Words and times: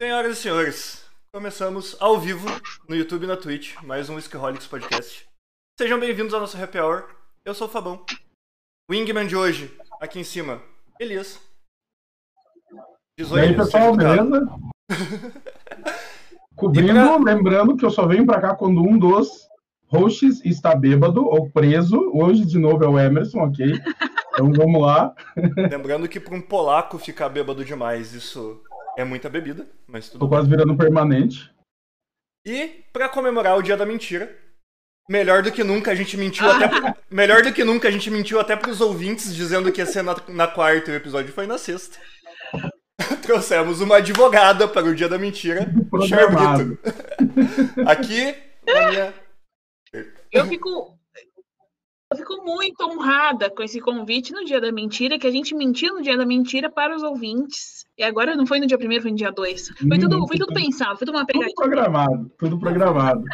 Senhoras 0.00 0.38
e 0.38 0.42
senhores, 0.42 1.04
começamos 1.32 1.96
ao 2.00 2.18
vivo 2.20 2.46
no 2.88 2.94
YouTube 2.94 3.24
e 3.24 3.26
na 3.26 3.36
Twitch, 3.36 3.74
mais 3.82 4.08
um 4.08 4.14
Whiskyholics 4.14 4.66
Podcast. 4.66 5.26
Sejam 5.78 5.98
bem-vindos 5.98 6.32
ao 6.32 6.40
nosso 6.40 6.60
Happy 6.62 6.78
Hour. 6.78 7.08
Eu 7.44 7.52
sou 7.54 7.66
o 7.66 7.70
Fabão. 7.70 8.04
O 8.88 8.92
Wingman 8.92 9.26
de 9.26 9.34
hoje, 9.36 9.76
aqui 10.00 10.20
em 10.20 10.24
cima, 10.24 10.62
Elias. 11.00 11.40
Diz 13.18 13.28
E 13.30 13.34
oi, 13.34 13.40
aí, 13.40 13.56
pessoal, 13.56 13.96
beleza? 13.96 14.46
Cobrindo, 16.54 16.92
pra- 16.92 17.16
lembrando 17.34 17.76
que 17.76 17.84
eu 17.84 17.90
só 17.90 18.06
venho 18.06 18.24
pra 18.26 18.40
cá 18.40 18.54
quando 18.54 18.80
um 18.80 18.96
dos 18.98 19.48
hosts 19.88 20.44
está 20.44 20.74
bêbado 20.76 21.24
ou 21.26 21.50
preso. 21.50 22.10
Hoje, 22.14 22.44
de 22.44 22.58
novo, 22.58 22.84
é 22.84 22.88
o 22.88 22.98
Emerson, 22.98 23.40
ok? 23.40 23.66
Então 24.32 24.52
vamos 24.52 24.80
lá. 24.80 25.12
Lembrando 25.56 26.08
que 26.08 26.20
para 26.20 26.34
um 26.36 26.40
polaco 26.40 26.98
ficar 26.98 27.28
bêbado 27.28 27.64
demais, 27.64 28.12
isso 28.12 28.62
é 28.98 29.04
muita 29.04 29.30
bebida, 29.30 29.64
mas 29.86 30.08
tudo 30.08 30.18
Tô 30.18 30.26
bem. 30.26 30.36
quase 30.36 30.50
virando 30.50 30.76
permanente. 30.76 31.50
E 32.44 32.84
para 32.92 33.08
comemorar 33.08 33.56
o 33.56 33.62
Dia 33.62 33.76
da 33.76 33.86
Mentira, 33.86 34.36
melhor 35.08 35.40
do 35.40 35.52
que 35.52 35.62
nunca 35.62 35.92
a 35.92 35.94
gente 35.94 36.16
mentiu 36.16 36.50
até 36.50 36.68
melhor 37.08 37.42
do 37.42 37.52
que 37.52 37.62
nunca 37.62 37.86
a 37.86 37.90
gente 37.92 38.10
mentiu 38.10 38.40
até 38.40 38.56
pros 38.56 38.80
ouvintes 38.80 39.32
dizendo 39.32 39.70
que 39.70 39.80
ia 39.80 39.86
ser 39.86 40.02
na, 40.02 40.16
na 40.28 40.48
quarta 40.48 40.90
e 40.90 40.94
o 40.94 40.96
episódio 40.96 41.32
foi 41.32 41.46
na 41.46 41.56
sexta. 41.58 41.96
Trouxemos 43.22 43.80
uma 43.80 43.98
advogada 43.98 44.66
para 44.66 44.86
o 44.86 44.94
Dia 44.94 45.08
da 45.08 45.16
Mentira. 45.16 45.64
Brito. 45.64 46.78
Aqui 47.86 48.34
na 48.66 48.90
minha 48.90 49.14
Eu 50.32 50.46
fico, 50.46 50.97
eu 52.10 52.16
fico 52.16 52.42
muito 52.42 52.82
honrada 52.84 53.50
com 53.50 53.62
esse 53.62 53.80
convite 53.80 54.32
no 54.32 54.44
dia 54.44 54.60
da 54.60 54.72
mentira, 54.72 55.18
que 55.18 55.26
a 55.26 55.30
gente 55.30 55.54
mentiu 55.54 55.94
no 55.94 56.02
dia 56.02 56.16
da 56.16 56.24
mentira 56.24 56.70
para 56.70 56.96
os 56.96 57.02
ouvintes. 57.02 57.84
E 57.98 58.02
agora 58.02 58.34
não 58.34 58.46
foi 58.46 58.58
no 58.60 58.66
dia 58.66 58.78
primeiro, 58.78 59.02
foi 59.02 59.10
no 59.10 59.16
dia 59.16 59.30
dois. 59.30 59.68
Foi 59.68 59.98
tudo, 59.98 60.26
foi 60.26 60.38
tudo 60.38 60.54
pensado, 60.54 60.96
foi 60.96 61.06
tudo 61.06 61.16
uma 61.16 61.26
Tudo 61.26 61.32
pegadinha. 61.34 61.54
programado. 61.54 62.30
Tudo 62.38 62.58
programado. 62.58 63.24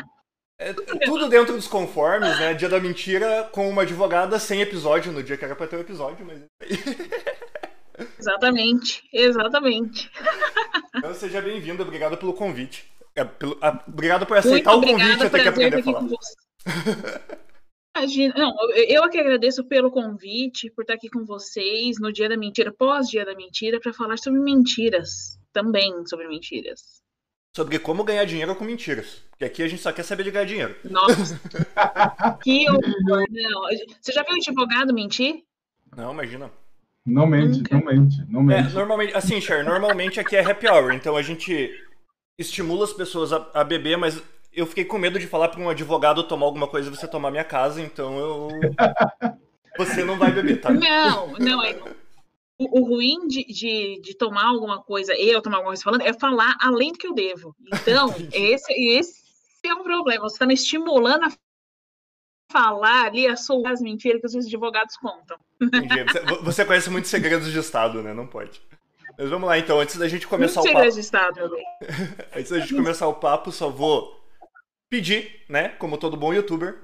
é, 0.58 0.72
tudo 1.04 1.28
dentro 1.28 1.54
dos 1.54 1.68
conformes, 1.68 2.36
né? 2.40 2.54
Dia 2.54 2.68
da 2.68 2.80
Mentira 2.80 3.48
com 3.52 3.68
uma 3.68 3.82
advogada 3.82 4.38
sem 4.40 4.60
episódio 4.60 5.12
no 5.12 5.22
dia 5.22 5.36
que 5.36 5.44
era 5.44 5.54
para 5.54 5.66
ter 5.68 5.76
o 5.76 5.80
episódio, 5.80 6.26
mas 6.26 6.40
Exatamente, 8.18 9.04
exatamente. 9.12 10.10
então 10.96 11.14
seja 11.14 11.40
bem-vindo, 11.40 11.80
obrigado 11.84 12.16
pelo 12.16 12.32
convite. 12.32 12.84
É, 13.14 13.22
pelo- 13.22 13.56
ah, 13.62 13.80
obrigado 13.86 14.26
por 14.26 14.36
aceitar 14.36 14.72
Muito 14.72 14.88
o 14.88 14.92
convite, 14.98 15.18
tenho 15.18 15.30
que 15.30 15.48
aprender 15.48 15.78
a 15.78 15.82
falar. 15.84 16.02
Imagina, 17.96 18.34
não, 18.36 18.52
eu- 18.74 19.04
é 19.04 19.08
que 19.08 19.18
agradeço 19.18 19.64
pelo 19.64 19.90
convite, 19.90 20.70
por 20.70 20.82
estar 20.82 20.94
aqui 20.94 21.08
com 21.08 21.24
vocês 21.24 21.98
no 22.00 22.12
dia 22.12 22.28
da 22.28 22.36
mentira, 22.36 22.72
pós-dia 22.72 23.24
da 23.24 23.34
mentira, 23.36 23.78
para 23.80 23.92
falar 23.92 24.16
sobre 24.18 24.40
mentiras, 24.40 25.38
também 25.52 26.04
sobre 26.06 26.26
mentiras. 26.26 27.02
Sobre 27.56 27.78
como 27.78 28.02
ganhar 28.02 28.24
dinheiro 28.24 28.56
com 28.56 28.64
mentiras. 28.64 29.22
Porque 29.30 29.44
aqui 29.44 29.62
a 29.62 29.68
gente 29.68 29.80
só 29.80 29.92
quer 29.92 30.02
saber 30.02 30.24
de 30.24 30.32
ganhar 30.32 30.44
dinheiro. 30.44 30.76
Nossa, 30.90 31.40
que 32.42 32.68
horror. 32.68 33.26
Não, 33.30 33.62
você 34.00 34.12
já 34.12 34.24
viu 34.24 34.34
advogado 34.34 34.92
mentir? 34.92 35.44
Não, 35.96 36.12
imagina. 36.12 36.50
Não 37.06 37.26
mente, 37.26 37.58
Nunca. 37.58 37.76
não 37.76 37.84
mente, 37.84 38.16
não 38.28 38.40
É, 38.50 38.62
mente. 38.62 38.74
normalmente, 38.74 39.14
assim, 39.14 39.40
Cher, 39.40 39.62
normalmente 39.64 40.18
aqui 40.18 40.34
é 40.34 40.40
happy 40.44 40.66
hour, 40.66 40.92
então 40.94 41.14
a 41.16 41.22
gente 41.22 41.70
estimula 42.38 42.84
as 42.84 42.92
pessoas 42.94 43.32
a, 43.32 43.46
a 43.54 43.62
beber, 43.62 43.96
mas 43.98 44.20
eu 44.54 44.66
fiquei 44.66 44.84
com 44.84 44.98
medo 44.98 45.18
de 45.18 45.26
falar 45.26 45.48
pra 45.48 45.60
um 45.60 45.68
advogado 45.68 46.22
tomar 46.24 46.46
alguma 46.46 46.68
coisa 46.68 46.88
e 46.88 46.94
você 46.94 47.08
tomar 47.08 47.30
minha 47.30 47.44
casa, 47.44 47.80
então 47.80 48.18
eu. 48.18 48.48
Você 49.76 50.04
não 50.04 50.16
vai 50.16 50.30
beber, 50.30 50.60
tá? 50.60 50.70
Não, 50.70 51.32
não 51.32 51.60
é. 51.60 51.76
O, 52.56 52.80
o 52.80 52.84
ruim 52.84 53.26
de, 53.26 53.44
de, 53.44 54.00
de 54.00 54.16
tomar 54.16 54.46
alguma 54.46 54.80
coisa, 54.80 55.12
eu 55.14 55.42
tomar 55.42 55.56
alguma 55.56 55.70
coisa 55.70 55.82
falando, 55.82 56.02
é 56.02 56.12
falar 56.12 56.56
além 56.60 56.92
do 56.92 56.98
que 56.98 57.08
eu 57.08 57.12
devo. 57.12 57.56
Então, 57.72 58.14
esse, 58.32 58.72
esse 58.72 59.24
é 59.64 59.74
um 59.74 59.82
problema. 59.82 60.22
Você 60.28 60.36
está 60.36 60.46
me 60.46 60.54
estimulando 60.54 61.24
a 61.24 61.32
falar 62.52 63.06
ali, 63.06 63.26
a 63.26 63.36
soltar 63.36 63.72
as 63.72 63.80
mentiras 63.80 64.20
que 64.20 64.26
os 64.28 64.46
advogados 64.46 64.96
contam. 64.96 65.36
Entendi. 65.60 66.04
Você, 66.42 66.64
conhece 66.64 66.88
muitos 66.88 67.10
segredos 67.10 67.50
de 67.50 67.58
Estado, 67.58 68.00
né? 68.00 68.14
Não 68.14 68.28
pode. 68.28 68.62
Mas 69.18 69.28
vamos 69.28 69.48
lá, 69.48 69.58
então, 69.58 69.80
antes 69.80 69.96
da 69.96 70.06
gente 70.06 70.28
começar 70.28 70.60
Muito 70.60 70.70
o 70.70 70.78
papo. 70.78 70.92
de 70.92 71.00
Estado. 71.00 71.50
Antes 72.34 72.50
da 72.50 72.58
gente 72.60 72.74
começar 72.74 73.08
o 73.08 73.14
papo, 73.14 73.50
só 73.52 73.70
vou 73.70 74.23
pedir, 74.94 75.44
né? 75.48 75.70
Como 75.70 75.98
todo 75.98 76.16
bom 76.16 76.32
youtuber. 76.32 76.78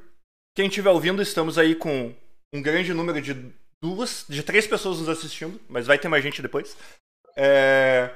Quem 0.56 0.66
estiver 0.66 0.90
ouvindo, 0.90 1.22
estamos 1.22 1.56
aí 1.56 1.76
com 1.76 2.12
um 2.52 2.60
grande 2.60 2.92
número 2.92 3.22
de 3.22 3.34
duas, 3.80 4.26
de 4.28 4.42
três 4.42 4.66
pessoas 4.66 4.98
nos 4.98 5.08
assistindo, 5.08 5.60
mas 5.68 5.86
vai 5.86 5.96
ter 5.96 6.08
mais 6.08 6.24
gente 6.24 6.42
depois. 6.42 6.76
É, 7.36 8.10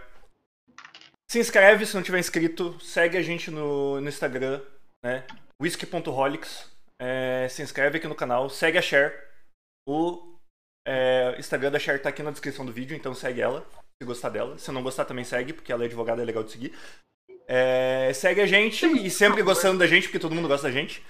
Se 1.31 1.38
inscreve 1.38 1.87
se 1.87 1.94
não 1.94 2.03
tiver 2.03 2.19
inscrito, 2.19 2.77
segue 2.81 3.16
a 3.16 3.22
gente 3.22 3.53
no, 3.53 4.00
no 4.00 4.09
Instagram, 4.09 4.60
né? 5.05 5.25
whisky.holics. 5.62 6.69
É, 7.00 7.47
se 7.49 7.62
inscreve 7.62 7.99
aqui 7.99 8.09
no 8.09 8.16
canal, 8.16 8.50
segue 8.50 8.78
a 8.78 8.82
Cher. 8.82 9.31
O 9.88 10.37
é, 10.88 11.37
Instagram 11.38 11.71
da 11.71 11.78
Cher 11.78 12.03
tá 12.03 12.09
aqui 12.09 12.21
na 12.21 12.32
descrição 12.32 12.66
do 12.66 12.72
vídeo, 12.72 12.97
então 12.97 13.15
segue 13.15 13.41
ela, 13.41 13.65
se 14.03 14.05
gostar 14.05 14.31
dela. 14.31 14.59
Se 14.59 14.72
não 14.72 14.82
gostar, 14.82 15.05
também 15.05 15.25
segue, 15.25 15.53
porque 15.53 15.71
ela 15.71 15.84
é 15.84 15.87
advogada, 15.87 16.21
é 16.21 16.25
legal 16.25 16.43
de 16.43 16.50
seguir. 16.50 16.76
É, 17.47 18.10
segue 18.15 18.41
a 18.41 18.47
gente 18.47 18.87
e 18.87 19.10
sempre 19.10 19.43
gostando 19.43 19.78
da 19.78 19.87
gente, 19.87 20.05
porque 20.05 20.19
todo 20.19 20.34
mundo 20.34 20.49
gosta 20.49 20.69
da 20.69 20.72
gente. 20.72 21.03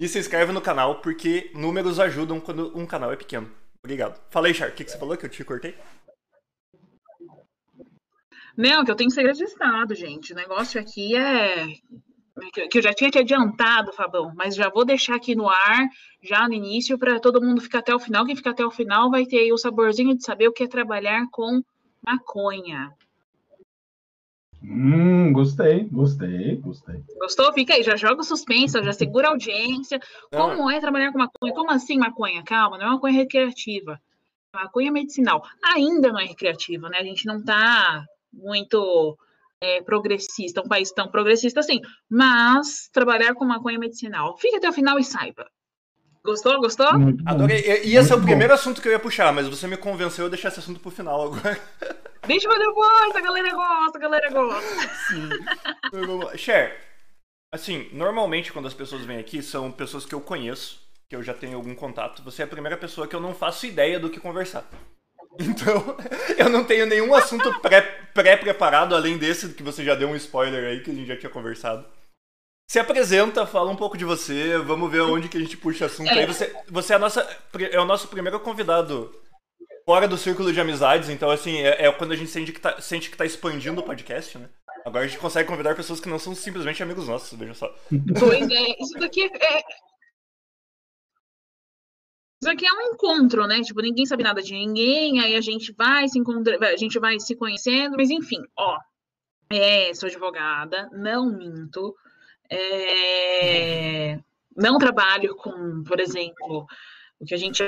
E 0.00 0.08
se 0.08 0.18
inscreve 0.18 0.52
no 0.52 0.60
canal, 0.60 1.00
porque 1.00 1.50
números 1.54 2.00
ajudam 2.00 2.40
quando 2.40 2.76
um 2.76 2.86
canal 2.86 3.12
é 3.12 3.16
pequeno. 3.16 3.50
Obrigado. 3.84 4.20
Falei, 4.30 4.54
Char, 4.54 4.70
o 4.70 4.72
que, 4.72 4.84
que 4.84 4.90
você 4.90 4.98
falou 4.98 5.16
que 5.16 5.26
eu 5.26 5.30
te 5.30 5.44
cortei? 5.44 5.74
Não, 8.56 8.84
que 8.84 8.90
eu 8.90 8.96
tenho 8.96 9.10
segredo 9.10 9.36
de 9.38 9.44
Estado, 9.44 9.94
gente. 9.94 10.32
O 10.32 10.36
negócio 10.36 10.80
aqui 10.80 11.16
é. 11.16 11.66
que- 12.52 12.68
Que 12.68 12.78
eu 12.78 12.82
já 12.82 12.92
tinha 12.92 13.10
te 13.10 13.18
adiantado, 13.18 13.92
Fabão, 13.92 14.32
mas 14.34 14.54
já 14.54 14.68
vou 14.68 14.84
deixar 14.84 15.16
aqui 15.16 15.34
no 15.34 15.48
ar, 15.48 15.86
já 16.22 16.46
no 16.48 16.54
início, 16.54 16.98
para 16.98 17.20
todo 17.20 17.40
mundo 17.40 17.60
ficar 17.60 17.78
até 17.80 17.94
o 17.94 17.98
final. 17.98 18.24
Quem 18.26 18.36
ficar 18.36 18.50
até 18.50 18.64
o 18.64 18.70
final 18.70 19.10
vai 19.10 19.24
ter 19.26 19.38
aí 19.38 19.52
o 19.52 19.58
saborzinho 19.58 20.16
de 20.16 20.24
saber 20.24 20.48
o 20.48 20.52
que 20.52 20.64
é 20.64 20.68
trabalhar 20.68 21.26
com 21.30 21.62
maconha. 22.04 22.90
Hum, 24.64 25.32
gostei, 25.32 25.84
gostei, 25.90 26.56
gostei. 26.56 27.02
Gostou? 27.18 27.52
Fica 27.52 27.74
aí, 27.74 27.82
já 27.82 27.96
joga 27.96 28.20
o 28.20 28.24
suspense, 28.24 28.80
já 28.82 28.92
segura 28.92 29.28
a 29.28 29.30
audiência. 29.32 29.98
Não, 30.32 30.50
Como 30.50 30.70
é 30.70 30.78
trabalhar 30.80 31.10
com 31.12 31.18
maconha? 31.18 31.52
Como 31.52 31.70
assim 31.70 31.98
maconha? 31.98 32.42
Calma, 32.44 32.78
não 32.78 32.86
é 32.86 32.90
maconha 32.90 33.14
recreativa. 33.14 33.98
É 34.54 34.58
Maconha 34.58 34.92
medicinal. 34.92 35.42
Ainda 35.74 36.12
não 36.12 36.20
é 36.20 36.24
recreativa, 36.24 36.88
né? 36.88 36.98
A 37.00 37.04
gente 37.04 37.26
não 37.26 37.42
tá 37.42 38.04
muito 38.32 39.16
é, 39.60 39.82
progressista, 39.82 40.60
um 40.60 40.68
país 40.68 40.92
tão 40.92 41.08
progressista 41.08 41.60
assim. 41.60 41.80
Mas 42.08 42.88
trabalhar 42.92 43.34
com 43.34 43.44
maconha 43.44 43.78
medicinal. 43.78 44.36
Fique 44.38 44.56
até 44.56 44.68
o 44.68 44.72
final 44.72 44.98
e 44.98 45.04
saiba. 45.04 45.46
Gostou? 46.24 46.60
Gostou? 46.60 46.98
Muito. 46.98 47.24
Adorei. 47.26 47.58
I- 47.60 47.88
Ia 47.88 48.02
ser 48.04 48.12
o 48.12 48.16
Muito 48.16 48.20
bom. 48.20 48.26
primeiro 48.28 48.52
assunto 48.54 48.80
que 48.80 48.86
eu 48.86 48.92
ia 48.92 48.98
puxar, 49.00 49.32
mas 49.32 49.48
você 49.48 49.66
me 49.66 49.76
convenceu 49.76 50.26
a 50.26 50.28
deixar 50.28 50.48
esse 50.48 50.60
assunto 50.60 50.78
pro 50.78 50.90
final 50.90 51.20
agora. 51.22 51.58
Deixa 52.26 52.48
pra 52.48 52.58
depois, 52.58 53.16
a 53.16 53.20
galera 53.20 53.50
gosta, 53.52 53.98
a 53.98 54.00
galera 54.00 54.30
gosta. 54.30 54.88
Sim. 55.08 55.28
Cher, 56.38 56.78
assim, 57.52 57.88
normalmente 57.92 58.52
quando 58.52 58.68
as 58.68 58.74
pessoas 58.74 59.02
vêm 59.04 59.18
aqui 59.18 59.42
são 59.42 59.70
pessoas 59.72 60.04
que 60.04 60.14
eu 60.14 60.20
conheço, 60.20 60.80
que 61.08 61.16
eu 61.16 61.22
já 61.22 61.34
tenho 61.34 61.56
algum 61.56 61.74
contato. 61.74 62.22
Você 62.22 62.42
é 62.42 62.44
a 62.44 62.48
primeira 62.48 62.76
pessoa 62.76 63.06
que 63.08 63.16
eu 63.16 63.20
não 63.20 63.34
faço 63.34 63.66
ideia 63.66 63.98
do 63.98 64.10
que 64.10 64.20
conversar. 64.20 64.64
Então, 65.40 65.96
eu 66.36 66.50
não 66.50 66.62
tenho 66.62 66.84
nenhum 66.84 67.14
assunto 67.14 67.58
pré- 67.60 67.80
pré-preparado, 68.12 68.94
além 68.94 69.16
desse 69.16 69.54
que 69.54 69.62
você 69.62 69.82
já 69.82 69.94
deu 69.94 70.08
um 70.10 70.14
spoiler 70.14 70.62
aí, 70.62 70.82
que 70.82 70.90
a 70.90 70.94
gente 70.94 71.06
já 71.06 71.16
tinha 71.16 71.30
conversado. 71.30 71.86
Se 72.70 72.78
apresenta, 72.78 73.46
fala 73.46 73.70
um 73.70 73.76
pouco 73.76 73.96
de 73.96 74.04
você, 74.04 74.58
vamos 74.58 74.90
ver 74.92 75.00
onde 75.00 75.30
que 75.30 75.38
a 75.38 75.40
gente 75.40 75.56
puxa 75.56 75.86
assunto 75.86 76.10
aí. 76.10 76.26
Você, 76.26 76.54
você 76.68 76.92
é, 76.92 76.96
a 76.96 76.98
nossa, 76.98 77.40
é 77.70 77.80
o 77.80 77.84
nosso 77.86 78.08
primeiro 78.08 78.38
convidado 78.40 79.10
fora 79.92 80.08
do 80.08 80.16
círculo 80.16 80.50
de 80.50 80.58
amizades, 80.58 81.10
então 81.10 81.30
assim, 81.30 81.58
é, 81.58 81.84
é 81.84 81.92
quando 81.92 82.12
a 82.12 82.16
gente 82.16 82.30
sente 82.30 82.50
que, 82.50 82.58
tá, 82.58 82.80
sente 82.80 83.10
que 83.10 83.16
tá 83.16 83.26
expandindo 83.26 83.82
o 83.82 83.84
podcast, 83.84 84.38
né? 84.38 84.48
Agora 84.86 85.04
a 85.04 85.06
gente 85.06 85.20
consegue 85.20 85.46
convidar 85.46 85.74
pessoas 85.76 86.00
que 86.00 86.08
não 86.08 86.18
são 86.18 86.34
simplesmente 86.34 86.82
amigos 86.82 87.06
nossos, 87.06 87.38
veja 87.38 87.52
só. 87.52 87.68
Pois 88.18 88.48
é, 88.50 88.82
isso 88.82 88.98
daqui 88.98 89.24
é. 89.24 89.26
é- 89.58 89.62
Isso 92.42 92.50
aqui 92.50 92.66
é 92.66 92.72
um 92.72 92.94
encontro, 92.94 93.46
né? 93.46 93.60
Tipo, 93.60 93.82
ninguém 93.82 94.06
sabe 94.06 94.22
nada 94.22 94.40
de 94.40 94.54
ninguém, 94.54 95.20
aí 95.20 95.36
a 95.36 95.42
gente 95.42 95.74
vai 95.74 96.08
se 96.08 96.18
encontra, 96.18 96.56
a 96.70 96.76
gente 96.78 96.98
vai 96.98 97.20
se 97.20 97.36
conhecendo, 97.36 97.94
mas 97.98 98.08
enfim, 98.08 98.40
ó. 98.56 98.78
É, 99.50 99.92
sou 99.92 100.06
advogada, 100.06 100.88
não 100.90 101.26
minto. 101.36 101.94
é, 102.48 104.18
não 104.56 104.78
trabalho 104.78 105.36
com, 105.36 105.82
por 105.84 106.00
exemplo, 106.00 106.66
o 107.20 107.26
que 107.26 107.34
a 107.34 107.38
gente 107.38 107.62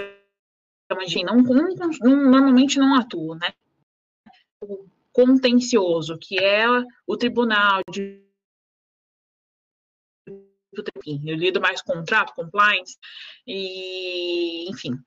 chama 0.94 1.06
de. 1.06 1.24
Não, 1.24 1.36
não- 1.36 1.74
não- 2.00 2.30
normalmente 2.30 2.78
não 2.78 2.94
atuo, 2.94 3.34
né? 3.34 3.52
O 4.60 4.86
contencioso, 5.12 6.18
que 6.18 6.38
é 6.38 6.64
o 7.06 7.16
tribunal 7.16 7.80
de 7.90 8.24
enfim, 10.96 11.22
eu 11.24 11.36
lido 11.36 11.60
mais 11.60 11.80
contrato, 11.80 12.34
compliance, 12.34 12.98
e, 13.46 14.68
enfim. 14.68 14.98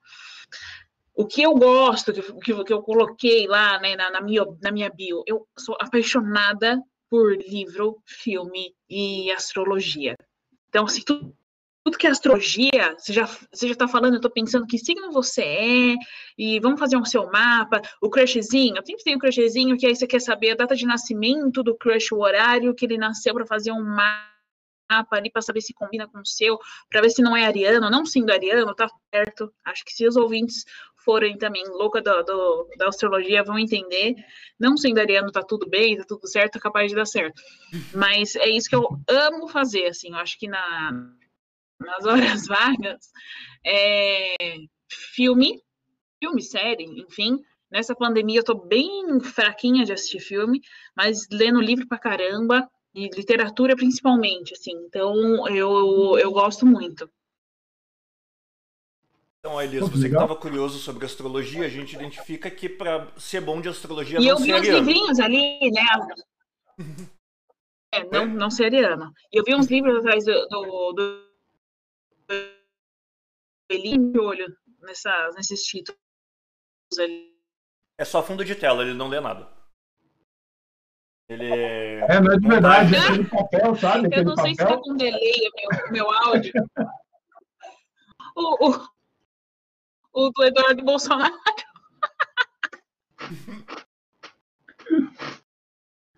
O 1.14 1.26
que 1.26 1.42
eu 1.42 1.52
gosto, 1.54 2.12
que, 2.12 2.64
que, 2.64 2.72
eu 2.72 2.82
coloquei 2.82 3.46
lá 3.46 3.78
né, 3.80 3.96
na, 3.96 4.10
na, 4.10 4.20
minha, 4.20 4.44
na 4.62 4.70
minha 4.70 4.88
bio, 4.88 5.22
eu 5.26 5.46
sou 5.58 5.76
apaixonada 5.80 6.80
por 7.10 7.36
livro, 7.36 8.00
filme 8.06 8.74
e 8.88 9.30
astrologia. 9.32 10.16
Então, 10.68 10.84
assim, 10.84 11.02
tudo, 11.02 11.36
tudo 11.88 11.96
que 11.96 12.06
é 12.06 12.10
astrologia, 12.10 12.94
você 12.98 13.14
já, 13.14 13.24
você 13.50 13.66
já 13.66 13.74
tá 13.74 13.88
falando, 13.88 14.14
eu 14.14 14.20
tô 14.20 14.28
pensando 14.28 14.66
que 14.66 14.78
signo 14.78 15.10
você 15.10 15.42
é, 15.42 15.94
e 16.36 16.60
vamos 16.60 16.78
fazer 16.78 16.98
um 16.98 17.04
seu 17.04 17.30
mapa, 17.30 17.80
o 18.02 18.10
crushzinho, 18.10 18.76
eu 18.76 18.84
sempre 18.84 19.02
tenho 19.02 19.16
o 19.16 19.20
crushzinho, 19.20 19.76
que 19.78 19.86
aí 19.86 19.96
você 19.96 20.06
quer 20.06 20.20
saber 20.20 20.50
a 20.50 20.56
data 20.56 20.76
de 20.76 20.84
nascimento 20.84 21.62
do 21.62 21.74
crush, 21.74 22.12
o 22.12 22.18
horário 22.18 22.74
que 22.74 22.84
ele 22.84 22.98
nasceu 22.98 23.32
para 23.32 23.46
fazer 23.46 23.72
um 23.72 23.82
mapa 23.82 24.28
ali 25.12 25.30
para 25.30 25.40
saber 25.40 25.62
se 25.62 25.72
combina 25.72 26.06
com 26.06 26.18
o 26.18 26.26
seu, 26.26 26.58
para 26.90 27.00
ver 27.00 27.10
se 27.10 27.22
não 27.22 27.34
é 27.34 27.46
ariano, 27.46 27.90
não 27.90 28.04
sendo 28.04 28.32
ariano, 28.32 28.74
tá 28.74 28.86
certo. 29.14 29.52
Acho 29.64 29.84
que 29.84 29.92
se 29.92 30.06
os 30.06 30.16
ouvintes 30.16 30.64
forem 31.04 31.36
também 31.38 31.62
louca 31.68 32.00
do, 32.00 32.22
do, 32.22 32.68
da 32.76 32.88
astrologia 32.88 33.42
vão 33.42 33.58
entender. 33.58 34.14
Não 34.58 34.76
sendo 34.76 34.98
ariano, 34.98 35.30
tá 35.30 35.42
tudo 35.42 35.68
bem, 35.68 35.96
tá 35.96 36.04
tudo 36.06 36.26
certo, 36.26 36.56
é 36.56 36.60
capaz 36.60 36.90
de 36.90 36.96
dar 36.96 37.06
certo. 37.06 37.40
Mas 37.94 38.34
é 38.36 38.48
isso 38.48 38.68
que 38.68 38.76
eu 38.76 38.86
amo 39.08 39.48
fazer, 39.48 39.86
assim, 39.86 40.10
eu 40.10 40.16
acho 40.16 40.38
que 40.38 40.48
na, 40.48 41.10
nas 41.80 42.04
horas 42.04 42.46
vagas, 42.48 43.10
é, 43.64 44.34
filme, 45.14 45.60
filme, 46.22 46.42
série, 46.42 46.84
enfim. 46.84 47.38
Nessa 47.70 47.94
pandemia 47.94 48.40
eu 48.40 48.44
tô 48.44 48.54
bem 48.54 49.20
fraquinha 49.20 49.84
de 49.84 49.92
assistir 49.92 50.20
filme, 50.20 50.60
mas 50.96 51.28
lendo 51.30 51.60
livro 51.60 51.86
pra 51.86 51.98
caramba, 51.98 52.68
e 52.94 53.08
literatura 53.10 53.76
principalmente, 53.76 54.54
assim. 54.54 54.72
Então 54.86 55.46
eu, 55.48 56.18
eu 56.18 56.30
gosto 56.32 56.66
muito. 56.66 57.08
Então, 59.38 59.60
Elias, 59.62 59.88
você 59.88 60.08
que 60.08 60.14
estava 60.14 60.34
curioso 60.34 60.78
sobre 60.78 61.06
astrologia, 61.06 61.64
a 61.64 61.68
gente 61.68 61.94
identifica 61.94 62.50
que 62.50 62.68
para 62.68 63.06
ser 63.16 63.40
bom 63.40 63.60
de 63.60 63.68
astrologia 63.68 64.18
e 64.18 64.24
não 64.24 64.30
eu 64.30 64.38
vi 64.38 64.52
uns 64.52 64.66
livrinhos 64.66 65.20
ali, 65.20 65.70
né? 65.70 65.82
É, 67.90 68.04
não, 68.04 68.26
não 68.26 68.50
ser 68.50 68.66
ariano. 68.66 69.10
E 69.32 69.38
eu 69.38 69.42
vi 69.42 69.54
uns 69.54 69.66
livros 69.66 69.96
atrás 70.00 70.22
do, 70.22 70.46
do, 70.48 70.92
do 70.92 71.27
Elinho 73.68 74.12
de 74.12 74.18
olho 74.18 74.56
nessa, 74.80 75.30
nesses 75.36 75.62
títulos 75.64 75.98
ali. 76.98 77.36
É 77.98 78.04
só 78.04 78.22
fundo 78.22 78.44
de 78.44 78.54
tela, 78.54 78.82
ele 78.82 78.94
não 78.94 79.08
lê 79.08 79.20
nada. 79.20 79.48
Ele 81.28 81.46
é. 81.46 82.20
não 82.20 82.32
é 82.32 82.38
de 82.38 82.48
verdade, 82.48 82.94
é 82.94 82.98
aquele 82.98 83.24
papel, 83.28 83.76
sabe? 83.76 84.06
Aquele 84.06 84.22
eu 84.22 84.24
não 84.24 84.36
sei 84.36 84.56
papel. 84.56 84.68
se 84.68 84.76
tá 84.76 84.82
com 84.82 84.96
delay 84.96 85.48
o 85.48 85.52
meu, 85.56 85.92
meu 85.92 86.10
áudio. 86.10 86.52
o, 88.34 88.68
o, 88.68 88.88
o 90.14 90.30
do 90.30 90.44
Eduardo 90.44 90.82
Bolsonaro. 90.84 91.34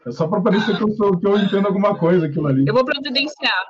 É 0.06 0.12
só 0.12 0.26
para 0.28 0.40
parecer 0.40 0.76
que 0.76 0.82
eu, 0.82 0.90
sou, 0.94 1.18
que 1.18 1.26
eu 1.26 1.36
entendo 1.36 1.66
alguma 1.66 1.98
coisa 1.98 2.26
aquilo 2.26 2.46
ali. 2.46 2.64
Eu 2.66 2.72
vou 2.72 2.84
providenciar. 2.84 3.66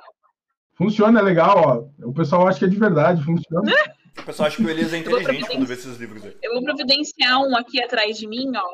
Funciona, 0.81 1.19
é 1.19 1.21
legal, 1.21 1.57
ó. 1.57 2.07
O 2.07 2.11
pessoal 2.11 2.47
acha 2.47 2.57
que 2.57 2.65
é 2.65 2.67
de 2.67 2.77
verdade, 2.77 3.23
funciona. 3.23 3.71
O 4.17 4.23
pessoal 4.23 4.47
acha 4.47 4.57
que 4.57 4.63
o 4.63 4.69
Elias 4.69 4.93
é 4.93 4.97
inteligente 4.97 5.47
quando 5.47 5.65
vê 5.65 5.73
esses 5.73 5.97
livros 5.97 6.23
aí. 6.23 6.35
Eu 6.43 6.53
vou 6.53 6.63
providenciar 6.63 7.39
um 7.39 7.55
aqui 7.55 7.81
atrás 7.81 8.17
de 8.17 8.27
mim, 8.27 8.51
ó. 8.55 8.69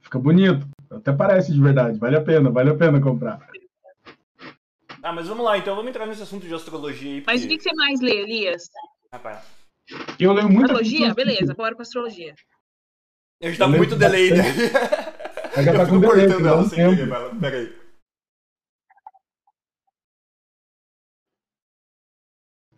Fica 0.00 0.18
bonito. 0.18 0.66
Até 0.90 1.12
parece 1.12 1.52
de 1.52 1.60
verdade. 1.60 1.98
Vale 1.98 2.16
a 2.16 2.22
pena, 2.22 2.50
vale 2.50 2.70
a 2.70 2.74
pena 2.74 2.98
comprar. 2.98 3.38
Ah, 5.02 5.12
mas 5.12 5.28
vamos 5.28 5.44
lá, 5.44 5.58
então 5.58 5.76
vamos 5.76 5.90
entrar 5.90 6.06
nesse 6.06 6.22
assunto 6.22 6.46
de 6.46 6.54
astrologia 6.54 7.12
aí. 7.12 7.20
Porque... 7.20 7.32
Mas 7.32 7.44
o 7.44 7.48
que 7.48 7.60
você 7.60 7.72
mais 7.74 8.00
lê, 8.00 8.22
Elias? 8.22 8.70
Rapaz. 9.12 9.44
Eu 10.18 10.32
leio 10.32 10.48
muito. 10.48 10.64
Astrologia? 10.64 11.14
Beleza, 11.14 11.54
bora 11.54 11.74
com 11.74 11.82
astrologia. 11.82 12.34
Eu 13.40 13.52
já 13.52 13.58
tá 13.58 13.68
muito 13.68 13.94
delay, 13.94 14.30
né? 14.30 14.44
Eu 15.54 15.62
já 15.62 15.72
tá 15.72 15.86
com 15.86 16.00
delay, 16.00 16.24
ela 16.24 16.64
sem 16.64 16.96
querer, 16.96 17.08
Pera 17.40 17.77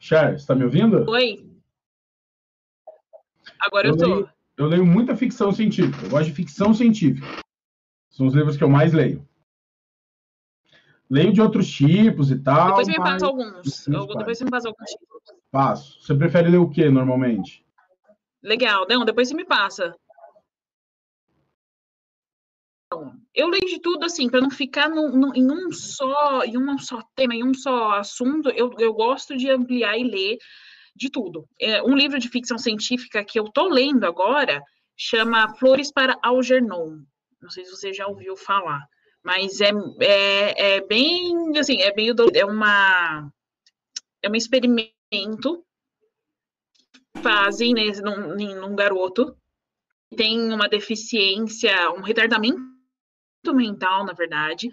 aí. 0.01 0.07
Cher, 0.07 0.39
você 0.39 0.47
tá 0.47 0.55
me 0.55 0.65
ouvindo? 0.65 1.09
Oi. 1.09 1.47
Agora 3.61 3.89
eu, 3.89 3.95
eu 3.95 4.25
tô. 4.25 4.29
Eu 4.57 4.67
leio 4.67 4.85
muita 4.85 5.17
ficção 5.17 5.53
científica. 5.53 6.05
Eu 6.05 6.11
gosto 6.11 6.27
de 6.27 6.35
ficção 6.35 6.75
científica. 6.75 7.27
São 8.11 8.27
os 8.27 8.35
livros 8.35 8.57
que 8.57 8.65
eu 8.65 8.69
mais 8.69 8.93
leio. 8.93 9.27
Leio 11.09 11.33
de 11.33 11.41
outros 11.41 11.69
tipos 11.69 12.31
e 12.31 12.39
tal. 12.39 12.69
Depois 12.69 12.89
me 12.89 12.97
passa 12.97 13.27
alguns. 13.27 13.87
Eu, 13.87 14.07
depois 14.07 14.39
você 14.39 14.45
me 14.45 14.51
passa 14.51 14.69
alguns 14.69 14.91
tipos. 14.91 15.23
Passo. 15.51 16.01
Você 16.01 16.15
prefere 16.15 16.51
ler 16.51 16.59
o 16.59 16.71
que 16.71 16.89
normalmente? 16.89 17.67
Legal. 18.43 18.87
Não, 18.89 19.05
depois 19.05 19.29
você 19.29 19.35
me 19.35 19.45
passa. 19.45 19.95
Eu 23.35 23.49
leio 23.49 23.67
de 23.67 23.81
tudo 23.81 24.05
assim, 24.05 24.29
para 24.29 24.41
não 24.41 24.51
ficar 24.51 24.91
em 24.91 25.51
um 25.51 25.73
só, 25.73 26.43
em 26.43 26.59
um 26.59 26.79
só 26.79 27.01
tema, 27.15 27.35
em 27.35 27.45
um 27.45 27.55
só 27.55 27.93
assunto. 27.93 28.51
Eu, 28.51 28.75
eu 28.79 28.93
gosto 28.93 29.37
de 29.37 29.49
ampliar 29.49 29.97
e 29.97 30.05
ler 30.05 30.39
de 30.97 31.09
tudo. 31.11 31.49
É, 31.61 31.83
um 31.83 31.95
livro 31.95 32.19
de 32.19 32.29
ficção 32.29 32.59
científica 32.59 33.25
que 33.25 33.39
eu 33.39 33.45
tô 33.45 33.69
lendo 33.69 34.05
agora 34.05 34.63
chama 34.97 35.55
Flores 35.57 35.93
para 35.93 36.19
Algernon. 36.23 36.99
Não 37.41 37.51
sei 37.51 37.65
se 37.65 37.71
você 37.71 37.93
já 37.93 38.07
ouviu 38.07 38.37
falar, 38.37 38.85
mas 39.25 39.61
é, 39.61 39.71
é, 40.01 40.77
é 40.77 40.87
bem 40.87 41.57
assim, 41.57 41.81
é 41.81 41.95
meio 41.95 42.15
é 42.35 42.45
uma 42.45 43.31
é 44.23 44.29
um 44.29 44.35
experimento 44.35 45.65
fazem 47.23 47.75
né, 47.75 47.85
num, 48.03 48.35
num 48.37 48.77
garoto 48.77 49.37
tem 50.17 50.53
uma 50.53 50.69
deficiência, 50.69 51.91
um 51.93 52.01
retardamento 52.01 52.61
mental, 53.55 54.05
na 54.05 54.13
verdade, 54.13 54.71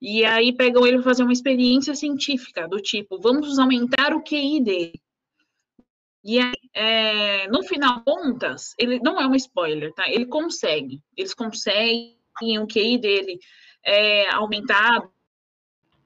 e 0.00 0.24
aí 0.24 0.52
pegam 0.52 0.86
ele 0.86 0.96
para 0.96 1.04
fazer 1.04 1.22
uma 1.22 1.32
experiência 1.32 1.94
científica 1.94 2.68
do 2.68 2.80
tipo, 2.80 3.18
vamos 3.18 3.58
aumentar 3.58 4.14
o 4.14 4.22
QI 4.22 4.62
dele. 4.62 5.00
E 6.22 6.38
aí, 6.38 6.54
é, 6.74 7.48
no 7.48 7.62
final 7.62 8.02
contas, 8.02 8.74
ele 8.78 8.98
não 8.98 9.20
é 9.20 9.26
um 9.26 9.34
spoiler, 9.34 9.92
tá? 9.94 10.04
Ele 10.08 10.26
consegue, 10.26 11.00
eles 11.16 11.32
conseguem 11.32 12.18
o 12.60 12.66
QI 12.66 12.98
dele 12.98 13.38
é, 13.82 14.28
aumentado, 14.34 15.10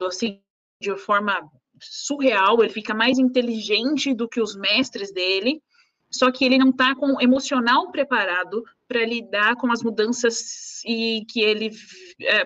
assim, 0.03 0.41
de 0.81 0.95
forma 0.97 1.51
surreal, 1.81 2.63
ele 2.63 2.73
fica 2.73 2.95
mais 2.95 3.19
inteligente 3.19 4.15
do 4.15 4.29
que 4.29 4.41
os 4.41 4.55
mestres 4.55 5.13
dele, 5.13 5.63
só 6.11 6.31
que 6.31 6.45
ele 6.45 6.59
não 6.59 6.71
está 6.71 6.95
com 6.95 7.15
o 7.15 7.21
emocional 7.21 7.91
preparado 7.91 8.63
para 8.91 9.07
lidar 9.07 9.55
com 9.55 9.71
as 9.71 9.85
mudanças 9.85 10.83
e 10.85 11.25
que 11.31 11.41
ele 11.41 11.71
é, 12.21 12.45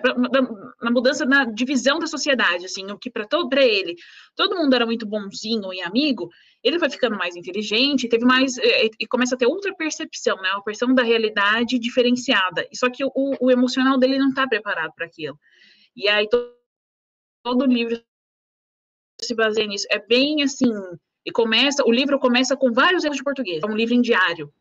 na 0.79 0.91
mudança 0.91 1.25
na 1.25 1.45
divisão 1.45 1.97
da 1.97 2.05
sociedade, 2.05 2.65
assim, 2.65 2.85
o 2.91 2.99
que 2.99 3.09
para 3.09 3.25
todo 3.25 3.49
para 3.49 3.65
ele 3.65 3.95
todo 4.35 4.55
mundo 4.55 4.75
era 4.75 4.85
muito 4.85 5.07
bonzinho 5.07 5.73
e 5.73 5.81
amigo, 5.81 6.29
ele 6.63 6.77
vai 6.77 6.87
ficando 6.87 7.17
mais 7.17 7.35
inteligente, 7.35 8.07
teve 8.07 8.25
mais 8.25 8.57
e, 8.59 8.91
e 8.99 9.07
começa 9.07 9.33
a 9.33 9.37
ter 9.39 9.47
outra 9.47 9.73
percepção, 9.75 10.37
né, 10.37 10.51
uma 10.51 10.63
percepção 10.63 10.93
da 10.93 11.01
realidade 11.01 11.79
diferenciada. 11.79 12.67
Só 12.75 12.91
que 12.91 13.03
o, 13.03 13.11
o 13.41 13.49
emocional 13.49 13.97
dele 13.97 14.19
não 14.19 14.29
está 14.29 14.47
preparado 14.47 14.93
para 14.95 15.07
aquilo. 15.07 15.39
E 15.95 16.07
aí 16.07 16.29
todo, 16.29 16.53
todo 17.43 17.65
livro 17.65 17.99
se 19.19 19.33
baseia 19.33 19.65
nisso. 19.65 19.87
É 19.89 19.97
bem 19.97 20.43
assim, 20.43 20.71
e 21.25 21.31
começa, 21.31 21.83
o 21.83 21.91
livro 21.91 22.19
começa 22.19 22.55
com 22.55 22.71
vários 22.71 23.03
erros 23.03 23.17
de 23.17 23.23
português, 23.23 23.63
é 23.63 23.65
um 23.65 23.75
livro 23.75 23.95
em 23.95 24.01
diário. 24.01 24.53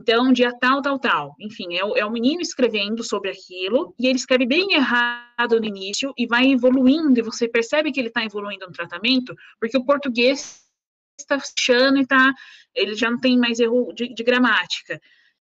Então, 0.00 0.32
dia 0.32 0.52
tal, 0.58 0.82
tal, 0.82 0.98
tal. 0.98 1.34
Enfim, 1.38 1.76
é 1.76 1.84
o, 1.84 1.96
é 1.96 2.04
o 2.04 2.10
menino 2.10 2.40
escrevendo 2.40 3.02
sobre 3.02 3.30
aquilo, 3.30 3.94
e 3.98 4.06
ele 4.06 4.16
escreve 4.16 4.46
bem 4.46 4.74
errado 4.74 5.58
no 5.58 5.64
início, 5.64 6.12
e 6.16 6.26
vai 6.26 6.50
evoluindo, 6.50 7.18
e 7.18 7.22
você 7.22 7.48
percebe 7.48 7.92
que 7.92 8.00
ele 8.00 8.08
está 8.08 8.24
evoluindo 8.24 8.66
no 8.66 8.72
tratamento, 8.72 9.34
porque 9.60 9.76
o 9.76 9.84
português 9.84 10.64
está 11.18 11.38
fechando 11.38 11.98
e 11.98 12.06
tá, 12.06 12.34
ele 12.74 12.94
já 12.94 13.10
não 13.10 13.20
tem 13.20 13.38
mais 13.38 13.60
erro 13.60 13.92
de, 13.92 14.12
de 14.12 14.22
gramática. 14.24 15.00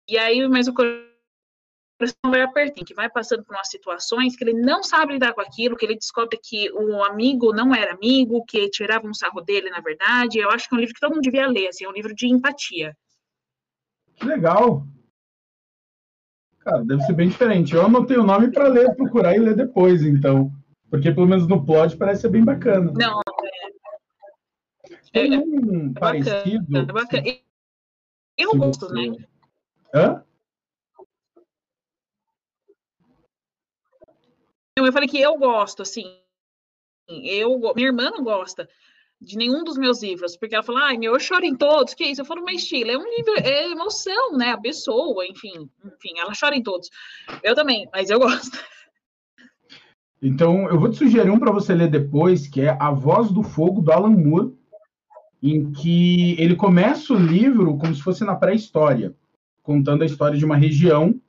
E 0.09 0.19
aí, 0.19 0.47
mas 0.49 0.67
o 0.67 0.75
coração 0.75 2.17
vai 2.25 2.43
apertando, 2.43 2.85
que 2.85 2.95
vai 2.95 3.09
passando 3.09 3.45
por 3.45 3.55
umas 3.55 3.69
situações 3.69 4.37
que 4.37 4.43
ele 4.43 4.55
não 4.55 4.83
sabe 4.83 5.13
lidar 5.13 5.33
com 5.33 5.41
aquilo, 5.41 5.77
que 5.77 5.87
ele 5.87 5.95
descobre 5.95 6.39
que 6.43 6.71
o 6.73 7.05
amigo 7.05 7.53
não 7.53 7.73
era 7.73 7.95
amigo, 7.95 8.45
que 8.45 8.69
tirava 8.71 9.07
um 9.07 9.15
sarro 9.15 9.41
dele, 9.41 9.71
na 9.71 9.81
verdade. 9.81 10.39
Eu 10.39 10.51
acho 10.51 10.69
que 10.69 10.75
é 10.75 10.77
um 10.77 10.81
livro 10.81 10.95
que 10.95 11.01
todo 11.01 11.13
mundo 11.13 11.23
devia 11.23 11.47
ler, 11.47 11.69
assim, 11.69 11.85
é 11.85 11.89
um 11.89 11.93
livro 11.93 12.13
de 12.15 12.27
empatia. 12.27 12.97
Que 14.23 14.29
legal! 14.29 14.87
Cara, 16.61 16.85
deve 16.85 17.03
ser 17.03 17.13
bem 17.13 17.29
diferente. 17.29 17.75
Eu 17.75 17.85
anotei 17.85 18.17
o 18.17 18.23
nome 18.23 18.53
para 18.53 18.69
ler, 18.69 18.95
procurar 18.95 19.35
e 19.35 19.41
ler 19.41 19.57
depois, 19.57 20.05
então. 20.05 20.53
Porque 20.89 21.11
pelo 21.11 21.27
menos 21.27 21.49
no 21.49 21.67
plot 21.67 21.97
parece 21.97 22.21
ser 22.23 22.29
bem 22.29 22.45
bacana. 22.45 22.93
Não, 22.93 23.21
é. 23.21 24.93
Tem 25.13 25.35
é, 25.35 25.39
um 25.39 25.91
é 25.91 25.99
parecido. 25.99 26.65
Bacana, 26.69 26.89
é 26.89 26.93
bacana. 26.93 27.39
Eu 28.39 28.57
gosto, 28.57 28.87
você... 28.87 29.11
né? 29.11 29.27
Hã? 29.93 30.25
Eu 34.77 34.93
falei 34.93 35.09
que 35.09 35.21
eu 35.21 35.37
gosto, 35.37 35.83
assim. 35.83 36.17
Eu, 37.09 37.59
minha 37.75 37.89
irmã 37.89 38.05
não 38.05 38.23
gosta 38.23 38.69
de 39.23 39.37
nenhum 39.37 39.63
dos 39.63 39.79
meus 39.79 40.03
livros, 40.03 40.37
porque 40.37 40.55
ela 40.55 40.65
fala, 40.65 40.87
ai, 40.87 40.99
meu, 40.99 41.13
eu 41.13 41.21
choro 41.21 41.45
em 41.45 41.55
todos, 41.55 41.95
que 41.95 42.05
isso? 42.05 42.21
Eu 42.21 42.25
falo, 42.25 42.43
mas 42.45 42.63
estilo, 42.63 42.91
é 42.91 42.99
um 42.99 43.09
livro, 43.17 43.35
é 43.37 43.71
emoção, 43.71 44.37
né? 44.37 44.51
A 44.51 44.59
pessoa, 44.59 45.25
enfim, 45.27 45.71
enfim, 45.85 46.19
ela 46.19 46.33
chora 46.39 46.57
em 46.57 46.63
todos. 46.63 46.91
Eu 47.43 47.55
também, 47.55 47.89
mas 47.93 48.11
eu 48.11 48.19
gosto. 48.19 48.59
Então, 50.21 50.69
eu 50.69 50.79
vou 50.79 50.91
te 50.91 50.99
sugerir 50.99 51.31
um 51.31 51.39
para 51.39 51.53
você 51.53 51.75
ler 51.75 51.89
depois, 51.89 52.49
que 52.49 52.61
é 52.61 52.77
A 52.81 52.91
Voz 52.91 53.31
do 53.31 53.43
Fogo, 53.43 53.81
do 53.81 53.93
Alan 53.93 54.11
Moore, 54.11 54.57
em 55.43 55.73
que 55.73 56.41
ele 56.41 56.55
começa 56.55 57.13
o 57.13 57.19
livro 57.19 57.77
como 57.79 57.95
se 57.95 58.03
fosse 58.03 58.25
na 58.25 58.35
pré-história, 58.35 59.15
contando 59.63 60.03
a 60.03 60.07
história 60.07 60.39
de 60.39 60.45
uma 60.45 60.57
região. 60.57 61.21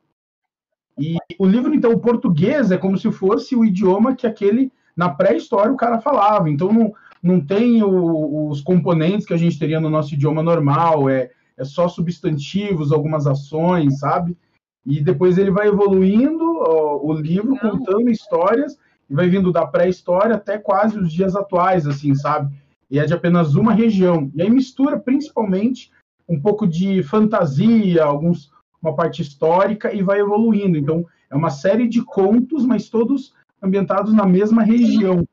E 1.00 1.17
o 1.39 1.45
livro, 1.45 1.73
então, 1.73 1.91
o 1.91 2.00
português 2.00 2.71
é 2.71 2.77
como 2.77 2.97
se 2.97 3.12
fosse 3.12 3.55
o 3.55 3.65
idioma 3.65 4.15
que 4.15 4.27
aquele, 4.27 4.71
na 4.95 5.09
pré-história, 5.09 5.71
o 5.71 5.77
cara 5.77 6.00
falava. 6.00 6.47
Então, 6.50 6.71
não, 6.71 6.93
não 7.23 7.39
tem 7.39 7.81
o, 7.81 8.49
os 8.49 8.59
componentes 8.59 9.25
que 9.25 9.33
a 9.33 9.37
gente 9.37 9.57
teria 9.57 9.79
no 9.79 9.89
nosso 9.89 10.13
idioma 10.13 10.43
normal, 10.43 11.09
é, 11.09 11.31
é 11.57 11.63
só 11.63 11.87
substantivos, 11.87 12.91
algumas 12.91 13.25
ações, 13.25 13.99
sabe? 13.99 14.37
E 14.85 15.01
depois 15.01 15.37
ele 15.37 15.49
vai 15.49 15.69
evoluindo 15.69 16.43
ó, 16.59 16.99
o 17.01 17.13
livro, 17.13 17.57
contando 17.57 18.09
histórias, 18.09 18.77
e 19.09 19.13
vai 19.13 19.29
vindo 19.29 19.51
da 19.53 19.65
pré-história 19.65 20.35
até 20.35 20.57
quase 20.57 20.99
os 20.99 21.11
dias 21.11 21.35
atuais, 21.35 21.87
assim, 21.87 22.13
sabe? 22.13 22.53
E 22.91 22.99
é 22.99 23.05
de 23.05 23.13
apenas 23.13 23.55
uma 23.55 23.73
região. 23.73 24.29
E 24.35 24.41
aí 24.41 24.49
mistura 24.49 24.99
principalmente 24.99 25.89
um 26.27 26.39
pouco 26.39 26.67
de 26.67 27.01
fantasia, 27.03 28.03
alguns 28.03 28.51
uma 28.81 28.93
parte 28.93 29.21
histórica 29.21 29.93
e 29.93 30.03
vai 30.03 30.19
evoluindo. 30.19 30.77
Então, 30.77 31.05
é 31.29 31.35
uma 31.35 31.49
série 31.49 31.87
de 31.87 32.03
contos, 32.03 32.65
mas 32.65 32.89
todos 32.89 33.33
ambientados 33.61 34.13
na 34.13 34.25
mesma 34.25 34.61
região. 34.61 35.25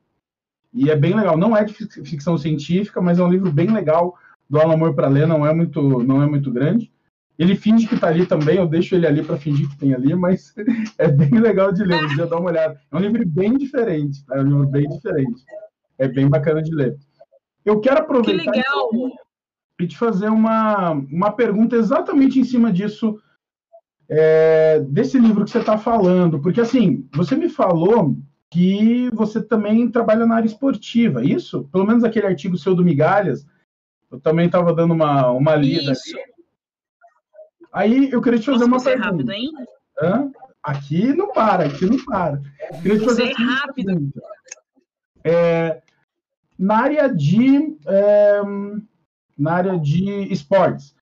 E 0.73 0.91
é 0.91 0.97
bem 0.97 1.15
legal. 1.15 1.37
Não 1.37 1.57
é 1.57 1.65
de 1.65 1.73
ficção 1.73 2.39
científica, 2.39 3.01
mas 3.01 3.19
é 3.19 3.25
um 3.25 3.31
livro 3.31 3.51
bem 3.51 3.71
legal 3.73 4.17
do 4.49 4.59
Alan 4.61 4.77
Moore 4.77 4.95
para 4.95 5.09
ler, 5.09 5.27
não 5.27 5.47
é 5.47 5.55
muito 5.55 5.81
não 6.03 6.23
é 6.23 6.27
muito 6.27 6.51
grande. 6.51 6.93
Ele 7.39 7.57
finge 7.57 7.87
que 7.87 7.95
está 7.95 8.09
ali 8.09 8.27
também, 8.27 8.59
eu 8.59 8.67
deixo 8.67 8.95
ele 8.95 9.07
ali 9.07 9.23
para 9.23 9.39
fingir 9.39 9.69
que 9.69 9.79
tem 9.79 9.95
ali, 9.95 10.15
mas 10.15 10.55
é 10.99 11.09
bem 11.09 11.31
legal 11.41 11.73
de 11.73 11.83
ler, 11.83 12.07
já 12.11 12.27
dá 12.27 12.37
uma 12.37 12.51
olhada. 12.51 12.79
É 12.91 12.97
um 12.97 13.01
livro 13.01 13.27
bem 13.27 13.57
diferente, 13.57 14.25
tá? 14.27 14.37
é 14.37 14.41
um 14.41 14.45
livro 14.45 14.67
bem 14.67 14.87
diferente. 14.89 15.43
É 15.99 16.07
bem 16.07 16.29
bacana 16.29 16.63
de 16.63 16.75
ler. 16.75 16.99
Eu 17.65 17.81
quero 17.81 18.01
aproveitar 18.01 18.53
que 18.53 18.63
e 19.81 19.87
te 19.87 19.97
fazer 19.97 20.29
uma, 20.29 20.91
uma 20.91 21.33
pergunta 21.33 21.75
exatamente 21.75 22.39
em 22.39 22.45
cima 22.45 22.71
disso, 22.71 23.19
é, 24.09 24.81
desse 24.81 25.19
livro 25.19 25.45
que 25.45 25.51
você 25.51 25.59
está 25.59 25.79
falando, 25.79 26.41
porque 26.41 26.61
assim, 26.61 27.09
você 27.15 27.35
me 27.35 27.49
falou 27.49 28.17
que 28.51 29.09
você 29.13 29.41
também 29.41 29.89
trabalha 29.91 30.27
na 30.27 30.35
área 30.37 30.47
esportiva, 30.47 31.25
isso? 31.25 31.69
Pelo 31.73 31.87
menos 31.87 32.03
aquele 32.03 32.27
artigo 32.27 32.59
seu 32.59 32.75
do 32.75 32.85
Migalhas, 32.85 33.47
eu 34.11 34.19
também 34.19 34.47
estava 34.47 34.75
dando 34.75 34.93
uma, 34.93 35.31
uma 35.31 35.55
lida 35.55 35.93
Isso. 35.93 36.17
ali. 36.17 36.31
Aí 37.73 38.11
eu 38.11 38.21
queria 38.21 38.41
te 38.41 38.47
fazer 38.47 38.67
Nossa, 38.67 38.91
uma 38.91 38.97
pergunta. 38.97 39.07
rápido, 39.11 39.31
hein? 39.33 39.51
Hã? 40.03 40.33
Aqui 40.63 41.13
não 41.15 41.33
para, 41.33 41.67
aqui 41.67 41.87
não 41.87 42.05
para. 42.05 42.43
Queria 42.83 42.99
te 42.99 43.05
fazer 43.05 43.29
é 43.29 43.33
rápido. 43.33 44.11
É, 45.25 45.81
na 46.59 46.79
área 46.79 47.09
de 47.09 47.77
é, 47.87 48.41
na 49.39 49.53
área 49.53 49.79
de 49.79 50.05
esportes, 50.33 50.95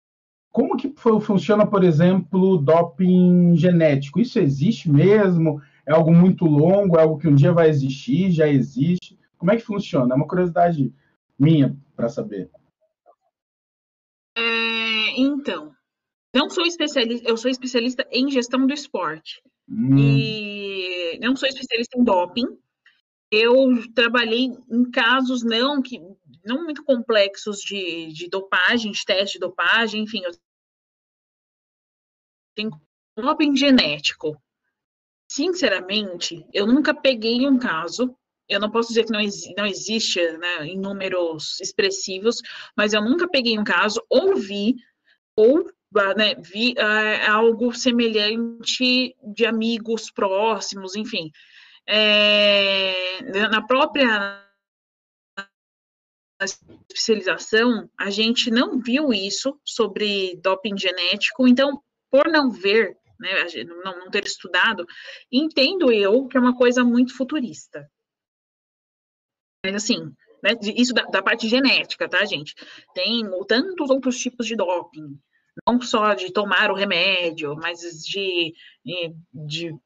como 0.53 0.77
que 0.77 0.93
fu- 0.97 1.21
funciona, 1.21 1.67
por 1.67 1.83
exemplo, 1.83 2.59
doping 2.59 3.57
genético? 3.57 4.21
Isso 4.21 4.39
existe 4.39 4.91
mesmo? 4.91 5.63
É 5.89 5.93
algo 5.93 6.13
muito 6.13 6.45
longo? 6.45 6.99
É 6.99 7.01
algo 7.01 7.19
que 7.19 7.27
um 7.27 7.35
dia 7.35 7.51
vai 7.51 7.71
existir? 7.71 8.31
Já 8.31 8.47
existe? 8.47 9.19
Como 9.39 9.51
é 9.51 9.57
que 9.57 9.63
funciona? 9.63 10.13
É 10.13 10.17
uma 10.17 10.29
curiosidade 10.29 10.93
minha 11.39 11.75
para 11.97 12.11
saber. 12.11 12.51
É, 14.37 15.19
então, 15.19 15.75
não 16.35 16.51
sou 16.51 16.67
especialista, 16.67 17.27
eu 17.27 17.39
sou 17.39 17.51
especialista 17.51 18.07
em 18.13 18.31
gestão 18.31 18.67
do 18.67 18.75
esporte. 18.75 19.43
Hum, 19.67 19.97
E 19.97 21.19
não 21.23 21.35
sou 21.35 21.49
especialista 21.49 21.99
em 21.99 22.05
doping. 22.05 22.47
Eu 23.31 23.91
trabalhei 23.95 24.51
em 24.71 24.91
casos 24.91 25.43
não 25.43 25.81
que 25.81 25.99
não 26.45 26.65
muito 26.65 26.85
complexos 26.85 27.61
de, 27.61 28.13
de 28.13 28.29
dopagem, 28.29 28.93
de 28.93 29.05
teste 29.07 29.39
de 29.39 29.41
dopagem, 29.41 30.03
enfim, 30.03 30.21
eu 30.23 30.33
tenho 32.55 32.71
doping 33.17 33.57
genético. 33.57 34.39
Sinceramente, 35.29 36.47
eu 36.53 36.67
nunca 36.67 36.95
peguei 36.95 37.47
um 37.47 37.59
caso. 37.59 38.17
Eu 38.49 38.59
não 38.59 38.71
posso 38.71 38.89
dizer 38.89 39.05
que 39.05 39.13
não, 39.13 39.21
não 39.57 39.67
existe 39.67 40.21
né, 40.39 40.67
em 40.67 40.79
números 40.79 41.61
expressivos, 41.61 42.41
mas 42.75 42.95
eu 42.95 43.03
nunca 43.03 43.29
peguei 43.29 43.59
um 43.59 43.65
caso, 43.65 44.03
ou 44.09 44.37
vi, 44.37 44.77
ou 45.37 45.71
ah, 45.97 46.15
né, 46.15 46.35
vi 46.37 46.75
ah, 46.79 47.33
algo 47.33 47.75
semelhante 47.75 49.15
de 49.23 49.45
amigos 49.45 50.11
próximos, 50.11 50.97
enfim. 50.97 51.31
É, 51.87 53.23
na 53.51 53.67
própria 53.67 54.45
especialização, 56.43 57.91
a 57.99 58.11
gente 58.11 58.51
não 58.51 58.79
viu 58.79 59.13
isso 59.13 59.59
sobre 59.65 60.37
doping 60.43 60.77
genético, 60.77 61.49
então, 61.49 61.83
por 62.11 62.29
não 62.29 62.51
ver, 62.51 62.97
né, 63.19 63.31
não, 63.85 63.99
não 64.01 64.11
ter 64.11 64.25
estudado, 64.25 64.87
entendo 65.31 65.93
eu 65.93 66.27
que 66.29 66.37
é 66.37 66.41
uma 66.41 66.57
coisa 66.57 66.85
muito 66.85 67.17
futurista. 67.17 67.91
Mas 69.65 69.75
assim, 69.75 70.13
né, 70.43 70.51
isso 70.77 70.95
da, 70.95 71.03
da 71.05 71.23
parte 71.23 71.49
genética, 71.49 72.09
tá, 72.09 72.25
gente? 72.25 72.55
Tem 72.95 73.23
tantos 73.47 73.91
outros 73.91 74.19
tipos 74.19 74.47
de 74.47 74.55
doping, 74.57 75.19
não 75.67 75.81
só 75.81 76.15
de 76.15 76.33
tomar 76.33 76.71
o 76.71 76.75
remédio, 76.75 77.57
mas 77.57 77.81
de, 77.81 78.55
de- 78.85 79.15
de 79.33 79.77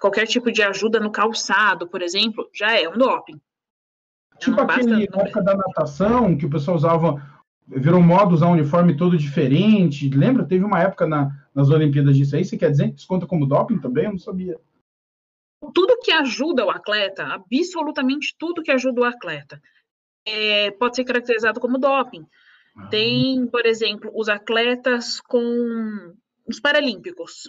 qualquer 0.00 0.26
tipo 0.26 0.50
de 0.50 0.62
ajuda 0.62 0.98
no 0.98 1.12
calçado, 1.12 1.86
por 1.88 2.02
exemplo, 2.02 2.48
já 2.52 2.78
é 2.78 2.88
um 2.88 2.98
doping. 2.98 3.40
Tipo 4.40 4.56
não 4.56 4.66
basta- 4.66 4.82
aquele 4.82 5.08
na 5.08 5.22
época 5.22 5.42
da 5.42 5.56
natação, 5.56 6.36
que 6.36 6.46
o 6.46 6.50
pessoal 6.50 6.76
usava, 6.76 7.31
virou 7.76 8.02
moda 8.02 8.34
usar 8.34 8.48
um 8.48 8.52
uniforme 8.52 8.96
todo 8.96 9.16
diferente. 9.16 10.08
Lembra? 10.10 10.46
Teve 10.46 10.64
uma 10.64 10.80
época 10.80 11.06
na- 11.06 11.30
nas 11.54 11.70
Olimpíadas 11.70 12.16
disso 12.16 12.36
aí. 12.36 12.44
Você 12.44 12.56
quer 12.56 12.70
dizer 12.70 12.90
que 12.92 12.98
isso 12.98 13.06
conta 13.08 13.26
como 13.26 13.46
doping 13.46 13.78
também? 13.78 14.04
Eu 14.04 14.10
não 14.12 14.18
sabia. 14.18 14.58
tudo 15.74 15.98
que 16.00 16.10
ajuda 16.10 16.66
o 16.66 16.70
atleta, 16.70 17.24
absolutamente 17.24 18.34
tudo 18.36 18.62
que 18.64 18.72
ajuda 18.72 19.00
o 19.00 19.04
atleta, 19.04 19.62
é, 20.26 20.72
pode 20.72 20.96
ser 20.96 21.04
caracterizado 21.04 21.60
como 21.60 21.78
doping. 21.78 22.26
Tem, 22.90 23.46
por 23.46 23.64
exemplo, 23.64 24.10
os 24.14 24.28
atletas 24.28 25.20
com 25.20 26.12
os 26.48 26.58
paralímpicos. 26.58 27.48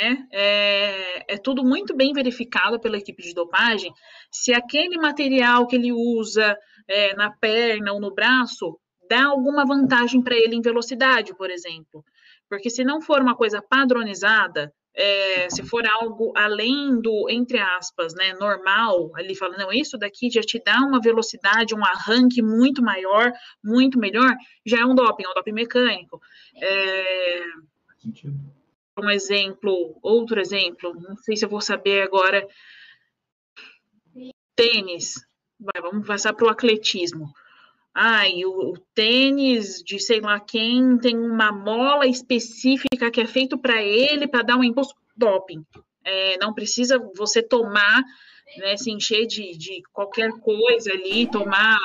né? 0.00 0.26
É, 0.32 1.34
é 1.34 1.38
tudo 1.38 1.62
muito 1.62 1.94
bem 1.94 2.12
verificado 2.12 2.80
pela 2.80 2.96
equipe 2.96 3.22
de 3.22 3.34
dopagem. 3.34 3.92
Se 4.30 4.52
aquele 4.54 4.96
material 4.96 5.66
que 5.66 5.76
ele 5.76 5.92
usa 5.92 6.58
é, 6.88 7.14
na 7.14 7.30
perna 7.30 7.92
ou 7.92 8.00
no 8.00 8.12
braço 8.14 8.78
dá 9.08 9.26
alguma 9.26 9.64
vantagem 9.64 10.22
para 10.22 10.36
ele 10.36 10.56
em 10.56 10.62
velocidade, 10.62 11.34
por 11.34 11.50
exemplo. 11.50 12.04
Porque 12.48 12.70
se 12.70 12.84
não 12.84 13.00
for 13.00 13.20
uma 13.20 13.34
coisa 13.34 13.62
padronizada, 13.62 14.72
é, 14.96 15.50
se 15.50 15.64
for 15.64 15.84
algo 15.86 16.32
além 16.36 17.00
do, 17.00 17.28
entre 17.28 17.58
aspas, 17.58 18.14
né, 18.14 18.32
normal, 18.34 19.10
ali 19.16 19.34
fala, 19.34 19.56
não, 19.56 19.72
isso 19.72 19.98
daqui 19.98 20.30
já 20.30 20.40
te 20.40 20.62
dá 20.64 20.78
uma 20.78 21.00
velocidade, 21.00 21.74
um 21.74 21.84
arranque 21.84 22.40
muito 22.40 22.80
maior, 22.80 23.32
muito 23.62 23.98
melhor, 23.98 24.36
já 24.64 24.80
é 24.80 24.84
um 24.84 24.94
doping, 24.94 25.24
é 25.24 25.28
um 25.28 25.34
doping 25.34 25.52
mecânico. 25.52 26.20
É, 26.62 27.42
um 28.96 29.10
exemplo, 29.10 29.98
outro 30.00 30.40
exemplo, 30.40 30.94
não 30.94 31.16
sei 31.16 31.36
se 31.36 31.44
eu 31.44 31.48
vou 31.48 31.60
saber 31.60 32.02
agora. 32.02 32.46
Tênis. 34.54 35.14
Vai, 35.58 35.82
vamos 35.82 36.06
passar 36.06 36.32
para 36.34 36.46
o 36.46 36.50
atletismo. 36.50 37.32
Ai, 37.94 38.44
o, 38.44 38.72
o 38.72 38.78
tênis 38.92 39.82
de 39.84 40.00
sei 40.00 40.20
lá 40.20 40.40
quem 40.40 40.98
tem 40.98 41.16
uma 41.16 41.52
mola 41.52 42.06
específica 42.06 43.10
que 43.10 43.20
é 43.20 43.26
feito 43.26 43.56
para 43.56 43.80
ele 43.80 44.26
para 44.26 44.42
dar 44.42 44.56
um 44.56 44.64
impulso 44.64 44.94
doping. 45.16 45.64
É, 46.02 46.36
não 46.38 46.52
precisa 46.52 46.98
você 47.16 47.40
tomar, 47.40 48.02
né, 48.58 48.76
se 48.76 48.90
encher 48.90 49.26
de, 49.26 49.56
de 49.56 49.82
qualquer 49.92 50.32
coisa 50.40 50.92
ali, 50.92 51.30
tomar 51.30 51.78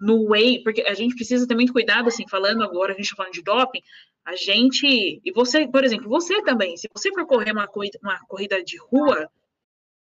no 0.00 0.30
whey, 0.30 0.62
porque 0.62 0.82
a 0.82 0.94
gente 0.94 1.16
precisa 1.16 1.46
ter 1.48 1.54
muito 1.54 1.72
cuidado, 1.72 2.08
assim, 2.08 2.28
falando 2.28 2.62
agora, 2.62 2.92
a 2.92 2.96
gente 2.96 3.10
tá 3.10 3.16
falando 3.16 3.32
de 3.32 3.42
doping, 3.42 3.82
a 4.24 4.36
gente, 4.36 5.20
e 5.24 5.32
você, 5.32 5.66
por 5.66 5.84
exemplo, 5.84 6.08
você 6.08 6.42
também, 6.42 6.76
se 6.76 6.88
você 6.94 7.10
for 7.12 7.26
correr 7.26 7.52
uma 7.52 7.66
corrida, 7.66 7.98
uma 8.02 8.18
corrida 8.26 8.62
de 8.62 8.76
rua, 8.78 9.28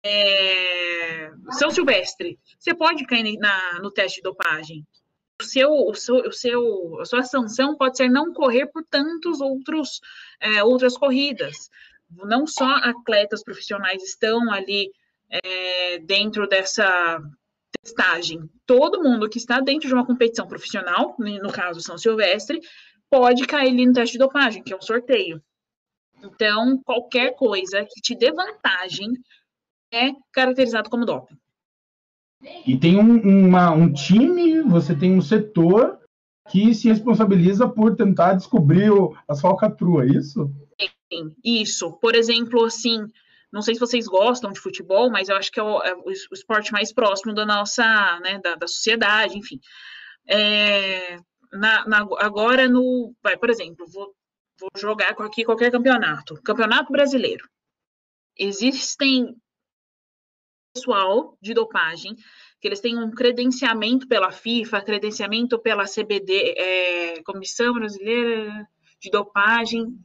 é, 0.03 1.31
São 1.51 1.71
Silvestre, 1.71 2.37
você 2.59 2.73
pode 2.73 3.05
cair 3.05 3.37
na, 3.37 3.79
no 3.81 3.91
teste 3.91 4.17
de 4.17 4.23
dopagem. 4.23 4.85
Seu, 5.41 5.69
o 5.69 5.93
seu, 5.93 6.15
o 6.15 6.31
seu, 6.31 7.01
a 7.01 7.05
sua 7.05 7.23
sanção 7.23 7.75
pode 7.75 7.97
ser 7.97 8.09
não 8.09 8.33
correr 8.33 8.67
por 8.67 8.83
tantos 8.85 9.41
outros, 9.41 9.99
é, 10.39 10.63
outras 10.63 10.97
corridas. 10.97 11.69
Não 12.09 12.47
só 12.47 12.65
atletas 12.65 13.43
profissionais 13.43 14.01
estão 14.01 14.49
ali 14.51 14.91
é, 15.29 15.99
dentro 15.99 16.47
dessa 16.47 17.21
testagem. 17.83 18.49
Todo 18.65 19.03
mundo 19.03 19.29
que 19.29 19.37
está 19.37 19.59
dentro 19.59 19.87
de 19.87 19.93
uma 19.93 20.05
competição 20.05 20.47
profissional, 20.47 21.15
no 21.19 21.51
caso 21.51 21.81
São 21.81 21.97
Silvestre, 21.97 22.61
pode 23.09 23.45
cair 23.45 23.69
ali 23.69 23.85
no 23.85 23.93
teste 23.93 24.13
de 24.13 24.19
dopagem, 24.19 24.63
que 24.63 24.73
é 24.73 24.77
um 24.77 24.81
sorteio. 24.81 25.43
Então, 26.23 26.81
qualquer 26.83 27.35
coisa 27.35 27.85
que 27.85 28.01
te 28.01 28.15
dê 28.15 28.31
vantagem 28.31 29.11
é 29.91 30.11
caracterizado 30.31 30.89
como 30.89 31.05
doping. 31.05 31.37
E 32.65 32.77
tem 32.77 32.97
um, 32.97 33.47
uma, 33.47 33.71
um 33.71 33.91
time, 33.91 34.61
você 34.61 34.95
tem 34.95 35.13
um 35.13 35.21
setor 35.21 35.99
que 36.49 36.73
se 36.75 36.87
responsabiliza 36.87 37.67
por 37.67 37.95
tentar 37.95 38.33
descobrir 38.33 38.91
o, 38.91 39.15
as 39.27 39.41
falcatruas, 39.41 40.07
é 40.07 40.17
isso? 40.17 40.51
Sim, 41.11 41.35
isso. 41.43 41.93
Por 41.93 42.15
exemplo, 42.15 42.63
assim, 42.65 43.07
não 43.51 43.61
sei 43.61 43.73
se 43.73 43.79
vocês 43.79 44.07
gostam 44.07 44.51
de 44.51 44.59
futebol, 44.59 45.09
mas 45.09 45.29
eu 45.29 45.37
acho 45.37 45.51
que 45.51 45.59
é 45.59 45.63
o, 45.63 45.81
é 45.81 45.95
o 45.95 46.11
esporte 46.11 46.71
mais 46.71 46.93
próximo 46.93 47.33
da 47.33 47.45
nossa, 47.45 47.83
né, 48.19 48.39
da, 48.43 48.55
da 48.55 48.67
sociedade, 48.67 49.37
enfim. 49.37 49.59
É, 50.27 51.17
na, 51.51 51.87
na, 51.87 51.99
agora 52.19 52.67
no, 52.67 53.13
vai, 53.23 53.37
por 53.37 53.49
exemplo, 53.49 53.85
vou, 53.87 54.13
vou 54.59 54.69
jogar 54.75 55.11
aqui 55.11 55.43
qualquer 55.43 55.71
campeonato, 55.71 56.35
campeonato 56.43 56.91
brasileiro. 56.91 57.47
Existem 58.37 59.35
pessoal 60.75 61.37
de 61.41 61.53
dopagem 61.53 62.15
que 62.59 62.67
eles 62.67 62.81
têm 62.81 62.97
um 62.97 63.09
credenciamento 63.09 64.07
pela 64.07 64.31
FIFA, 64.31 64.81
credenciamento 64.81 65.57
pela 65.59 65.85
CBD, 65.85 66.55
é, 66.57 67.23
Comissão 67.23 67.73
Brasileira 67.73 68.67
de 68.99 69.09
Dopagem, 69.09 69.97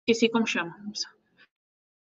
esqueci 0.00 0.28
como 0.28 0.46
chama. 0.46 0.74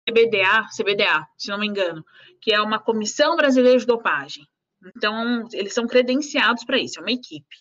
CBDA, 0.07 0.67
CBDA, 0.75 1.27
se 1.37 1.49
não 1.49 1.59
me 1.59 1.67
engano, 1.67 2.05
que 2.39 2.53
é 2.53 2.61
uma 2.61 2.79
Comissão 2.79 3.35
Brasileira 3.35 3.77
de 3.77 3.85
Dopagem. 3.85 4.47
Então, 4.95 5.47
eles 5.51 5.73
são 5.73 5.85
credenciados 5.85 6.63
para 6.63 6.79
isso, 6.79 6.99
é 6.99 7.01
uma 7.01 7.11
equipe. 7.11 7.57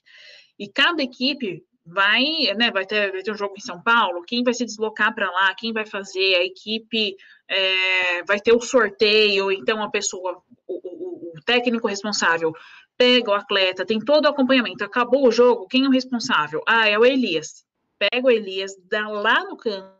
E 0.58 0.68
cada 0.68 1.02
equipe 1.02 1.65
vai, 1.86 2.24
né, 2.56 2.70
vai 2.72 2.84
ter, 2.84 3.12
vai 3.12 3.22
ter 3.22 3.30
um 3.30 3.36
jogo 3.36 3.54
em 3.56 3.60
São 3.60 3.80
Paulo, 3.80 4.22
quem 4.22 4.42
vai 4.42 4.52
se 4.52 4.64
deslocar 4.64 5.14
para 5.14 5.30
lá, 5.30 5.54
quem 5.54 5.72
vai 5.72 5.86
fazer, 5.86 6.34
a 6.34 6.44
equipe 6.44 7.16
é, 7.48 8.24
vai 8.24 8.40
ter 8.40 8.52
o 8.52 8.60
sorteio, 8.60 9.52
então 9.52 9.82
a 9.82 9.88
pessoa, 9.88 10.42
o, 10.66 10.74
o, 10.74 11.32
o, 11.36 11.40
técnico 11.44 11.86
responsável 11.86 12.52
pega 12.98 13.30
o 13.30 13.34
atleta, 13.34 13.86
tem 13.86 14.00
todo 14.00 14.24
o 14.24 14.28
acompanhamento, 14.28 14.82
acabou 14.84 15.28
o 15.28 15.30
jogo, 15.30 15.68
quem 15.68 15.84
é 15.84 15.88
o 15.88 15.92
responsável? 15.92 16.62
Ah, 16.66 16.88
é 16.88 16.98
o 16.98 17.04
Elias. 17.04 17.64
Pega 17.98 18.26
o 18.26 18.30
Elias, 18.30 18.72
dá 18.88 19.08
lá 19.08 19.44
no 19.44 19.56
campo, 19.56 19.96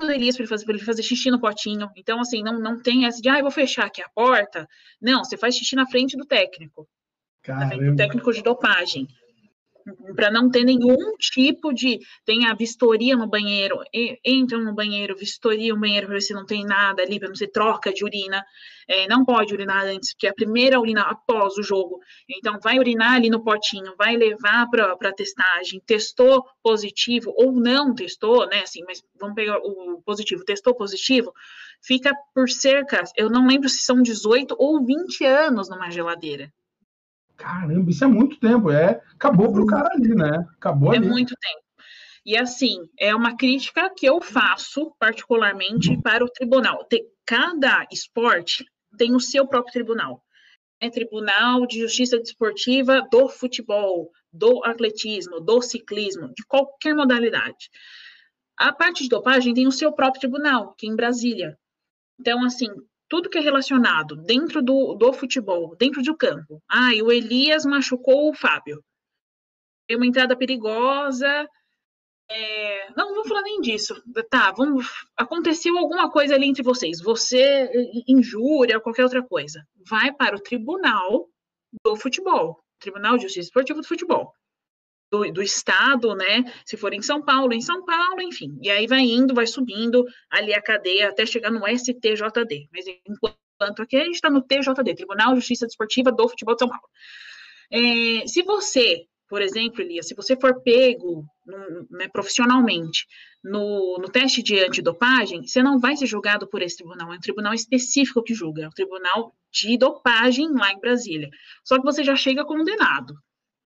do 0.00 0.10
Elias 0.10 0.36
para 0.36 0.42
ele, 0.42 0.48
fazer, 0.48 0.68
ele 0.68 0.78
fazer 0.80 1.02
xixi 1.02 1.30
no 1.30 1.40
potinho. 1.40 1.88
Então, 1.96 2.20
assim, 2.20 2.42
não, 2.42 2.58
não 2.58 2.80
tem 2.80 3.06
essa 3.06 3.20
de, 3.20 3.28
ah, 3.28 3.38
eu 3.38 3.42
vou 3.42 3.50
fechar 3.50 3.86
aqui 3.86 4.02
a 4.02 4.08
porta. 4.08 4.68
Não, 5.00 5.24
você 5.24 5.36
faz 5.36 5.54
xixi 5.54 5.76
na 5.76 5.86
frente 5.86 6.16
do 6.16 6.26
técnico. 6.26 6.88
Caramba. 7.48 7.96
Técnico 7.96 8.30
de 8.30 8.42
dopagem 8.42 9.08
para 10.14 10.30
não 10.30 10.50
ter 10.50 10.64
nenhum 10.64 11.16
tipo 11.18 11.72
de. 11.72 11.98
Tem 12.24 12.46
a 12.46 12.54
vistoria 12.54 13.16
no 13.16 13.26
banheiro, 13.26 13.80
entram 14.24 14.62
no 14.62 14.74
banheiro, 14.74 15.16
vistoria 15.16 15.72
no 15.72 15.80
banheiro 15.80 16.06
para 16.06 16.14
ver 16.16 16.20
se 16.20 16.34
não 16.34 16.44
tem 16.44 16.64
nada 16.64 17.02
ali, 17.02 17.18
para 17.18 17.28
não 17.28 17.34
ser 17.34 17.48
troca 17.48 17.92
de 17.92 18.04
urina. 18.04 18.44
É, 18.86 19.06
não 19.06 19.24
pode 19.24 19.52
urinar 19.52 19.84
antes, 19.84 20.12
porque 20.12 20.26
é 20.26 20.30
a 20.30 20.34
primeira 20.34 20.80
urina 20.80 21.02
após 21.02 21.56
o 21.58 21.62
jogo. 21.62 22.00
Então, 22.28 22.58
vai 22.62 22.78
urinar 22.78 23.14
ali 23.14 23.28
no 23.28 23.42
potinho, 23.42 23.94
vai 23.96 24.16
levar 24.16 24.66
para 24.68 24.92
a 24.92 25.12
testagem. 25.12 25.80
Testou 25.86 26.44
positivo 26.62 27.32
ou 27.36 27.52
não 27.52 27.94
testou, 27.94 28.46
né? 28.46 28.60
Assim, 28.62 28.80
mas 28.86 29.02
vamos 29.18 29.34
pegar 29.34 29.58
o 29.58 30.02
positivo, 30.04 30.44
testou 30.44 30.74
positivo, 30.74 31.32
fica 31.82 32.12
por 32.34 32.48
cerca, 32.48 33.04
eu 33.16 33.28
não 33.28 33.46
lembro 33.46 33.68
se 33.68 33.82
são 33.82 34.02
18 34.02 34.56
ou 34.58 34.84
20 34.84 35.24
anos 35.24 35.68
numa 35.68 35.90
geladeira. 35.90 36.50
Caramba, 37.38 37.88
isso 37.88 38.04
é 38.04 38.08
muito 38.08 38.38
tempo. 38.38 38.70
É, 38.70 39.00
acabou 39.14 39.52
pro 39.52 39.64
cara 39.64 39.94
ali, 39.94 40.14
né? 40.14 40.44
Acabou 40.56 40.92
é 40.92 40.96
ali. 40.96 41.06
É 41.06 41.08
muito 41.08 41.34
tempo. 41.40 41.68
E 42.26 42.36
assim, 42.36 42.76
é 42.98 43.14
uma 43.14 43.36
crítica 43.36 43.88
que 43.96 44.04
eu 44.04 44.20
faço 44.20 44.92
particularmente 44.98 45.90
uhum. 45.90 46.02
para 46.02 46.24
o 46.24 46.28
tribunal. 46.28 46.86
Cada 47.24 47.86
esporte 47.90 48.66
tem 48.98 49.14
o 49.14 49.20
seu 49.20 49.46
próprio 49.46 49.72
tribunal. 49.72 50.22
É 50.80 50.90
Tribunal 50.90 51.66
de 51.66 51.80
Justiça 51.80 52.18
Desportiva 52.18 53.06
do 53.10 53.28
futebol, 53.28 54.10
do 54.32 54.64
atletismo, 54.64 55.40
do 55.40 55.60
ciclismo, 55.62 56.28
de 56.34 56.44
qualquer 56.46 56.94
modalidade. 56.94 57.70
A 58.56 58.72
parte 58.72 59.04
de 59.04 59.08
dopagem 59.08 59.54
tem 59.54 59.66
o 59.66 59.72
seu 59.72 59.92
próprio 59.92 60.20
tribunal, 60.20 60.74
que 60.76 60.86
é 60.86 60.90
em 60.90 60.96
Brasília. 60.96 61.58
Então, 62.20 62.44
assim, 62.44 62.68
tudo 63.08 63.30
que 63.30 63.38
é 63.38 63.40
relacionado 63.40 64.16
dentro 64.16 64.62
do, 64.62 64.94
do 64.94 65.12
futebol, 65.12 65.74
dentro 65.76 66.02
do 66.02 66.16
campo. 66.16 66.62
Ah, 66.68 66.94
e 66.94 67.02
o 67.02 67.10
Elias 67.10 67.64
machucou 67.64 68.30
o 68.30 68.34
Fábio. 68.34 68.82
Tem 69.86 69.96
uma 69.96 70.06
entrada 70.06 70.36
perigosa. 70.36 71.48
É... 72.30 72.90
Não, 72.94 73.08
não 73.08 73.14
vou 73.16 73.28
falar 73.28 73.42
nem 73.42 73.60
disso. 73.60 73.94
Tá, 74.28 74.52
vamos. 74.52 74.86
Aconteceu 75.16 75.78
alguma 75.78 76.10
coisa 76.10 76.34
ali 76.34 76.46
entre 76.46 76.62
vocês. 76.62 77.00
Você 77.00 77.70
injúria, 78.06 78.80
qualquer 78.80 79.04
outra 79.04 79.22
coisa. 79.22 79.66
Vai 79.88 80.12
para 80.12 80.36
o 80.36 80.42
tribunal 80.42 81.28
do 81.82 81.96
futebol. 81.96 82.62
Tribunal 82.78 83.16
de 83.16 83.22
Justiça 83.22 83.48
Esportiva 83.48 83.80
do 83.80 83.88
Futebol 83.88 84.32
do, 85.10 85.32
do, 85.32 85.42
estado, 85.42 86.14
né? 86.14 86.44
Se 86.64 86.76
for 86.76 86.92
em 86.92 87.02
São 87.02 87.22
Paulo, 87.22 87.52
em 87.52 87.60
São 87.60 87.84
Paulo, 87.84 88.20
enfim. 88.20 88.58
E 88.62 88.70
aí 88.70 88.86
vai 88.86 89.00
indo, 89.00 89.34
vai 89.34 89.46
subindo 89.46 90.04
ali 90.30 90.54
a 90.54 90.62
cadeia 90.62 91.08
até 91.08 91.24
chegar 91.24 91.50
no 91.50 91.66
STJD. 91.66 92.68
Mas 92.72 92.84
enquanto 93.06 93.82
aqui 93.82 93.96
a 93.96 94.04
gente 94.04 94.14
está 94.14 94.30
no 94.30 94.42
TJD, 94.42 94.94
Tribunal 94.94 95.30
de 95.30 95.40
Justiça 95.40 95.66
Desportiva 95.66 96.12
do 96.12 96.28
Futebol 96.28 96.54
de 96.54 96.60
São 96.60 96.68
Paulo. 96.68 96.84
É, 97.70 98.26
se 98.26 98.42
você, 98.42 99.04
por 99.28 99.42
exemplo, 99.42 99.82
Elias, 99.82 100.08
se 100.08 100.14
você 100.14 100.36
for 100.38 100.62
pego 100.62 101.24
né, 101.90 102.08
profissionalmente 102.08 103.06
no, 103.42 103.98
no 104.00 104.08
teste 104.08 104.42
de 104.42 104.58
antidopagem, 104.60 105.46
você 105.46 105.62
não 105.62 105.78
vai 105.78 105.96
ser 105.96 106.06
julgado 106.06 106.48
por 106.48 106.62
esse 106.62 106.76
tribunal, 106.76 107.12
é 107.12 107.16
um 107.16 107.20
tribunal 107.20 107.54
específico 107.54 108.22
que 108.22 108.34
julga, 108.34 108.64
é 108.64 108.68
o 108.68 108.72
tribunal 108.72 109.34
de 109.52 109.76
dopagem 109.76 110.48
lá 110.52 110.72
em 110.72 110.80
Brasília. 110.80 111.28
Só 111.64 111.76
que 111.76 111.84
você 111.84 112.04
já 112.04 112.16
chega 112.16 112.44
condenado. 112.44 113.14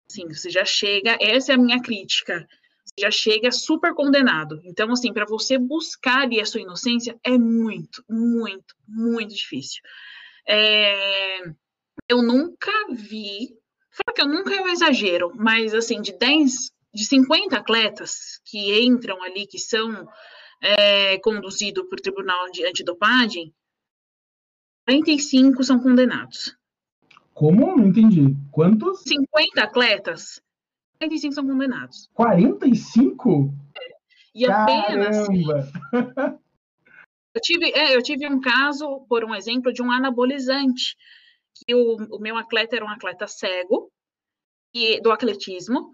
Sim, 0.09 0.27
você 0.27 0.49
já 0.49 0.63
chega, 0.63 1.17
essa 1.19 1.51
é 1.51 1.55
a 1.55 1.57
minha 1.57 1.81
crítica, 1.81 2.47
você 2.85 3.01
já 3.01 3.11
chega 3.11 3.51
super 3.51 3.93
condenado. 3.93 4.61
Então, 4.63 4.91
assim, 4.91 5.13
para 5.13 5.25
você 5.25 5.57
buscar 5.57 6.21
ali 6.21 6.39
a 6.39 6.45
sua 6.45 6.61
inocência 6.61 7.19
é 7.23 7.37
muito, 7.37 8.03
muito, 8.09 8.75
muito 8.87 9.35
difícil. 9.35 9.81
É, 10.47 11.41
eu 12.09 12.21
nunca 12.21 12.71
vi, 12.91 13.49
fala 13.91 14.15
que 14.15 14.21
eu 14.21 14.27
nunca 14.27 14.55
é 14.55 14.61
um 14.61 14.69
exagero, 14.69 15.33
mas 15.35 15.73
assim, 15.73 16.01
de 16.01 16.13
10, 16.13 16.71
de 16.93 17.05
50 17.05 17.57
atletas 17.57 18.39
que 18.45 18.81
entram 18.81 19.21
ali, 19.21 19.45
que 19.45 19.59
são 19.59 20.07
é, 20.61 21.19
conduzidos 21.19 21.85
por 21.89 21.99
tribunal 21.99 22.49
de 22.51 22.65
antidopagem, 22.65 23.53
45 24.85 25.63
são 25.65 25.79
condenados. 25.79 26.56
Como? 27.37 27.77
Não 27.77 27.85
entendi. 27.85 28.35
Quantos? 28.51 29.03
50 29.03 29.61
atletas. 29.61 30.41
45 30.97 31.35
são 31.35 31.45
condenados. 31.45 32.09
45? 32.15 33.53
É. 33.75 33.79
E 34.33 34.45
apenas. 34.47 35.27
eu, 37.35 37.41
tive, 37.43 37.71
é, 37.75 37.95
eu 37.95 38.01
tive 38.01 38.27
um 38.27 38.41
caso, 38.41 39.05
por 39.07 39.23
um 39.23 39.35
exemplo, 39.35 39.71
de 39.71 39.83
um 39.83 39.91
anabolizante. 39.91 40.97
Que 41.53 41.75
o, 41.75 41.97
o 42.15 42.19
meu 42.19 42.35
atleta 42.37 42.75
era 42.75 42.83
um 42.83 42.89
atleta 42.89 43.27
cego 43.27 43.91
e, 44.73 44.99
do 44.99 45.11
atletismo, 45.11 45.91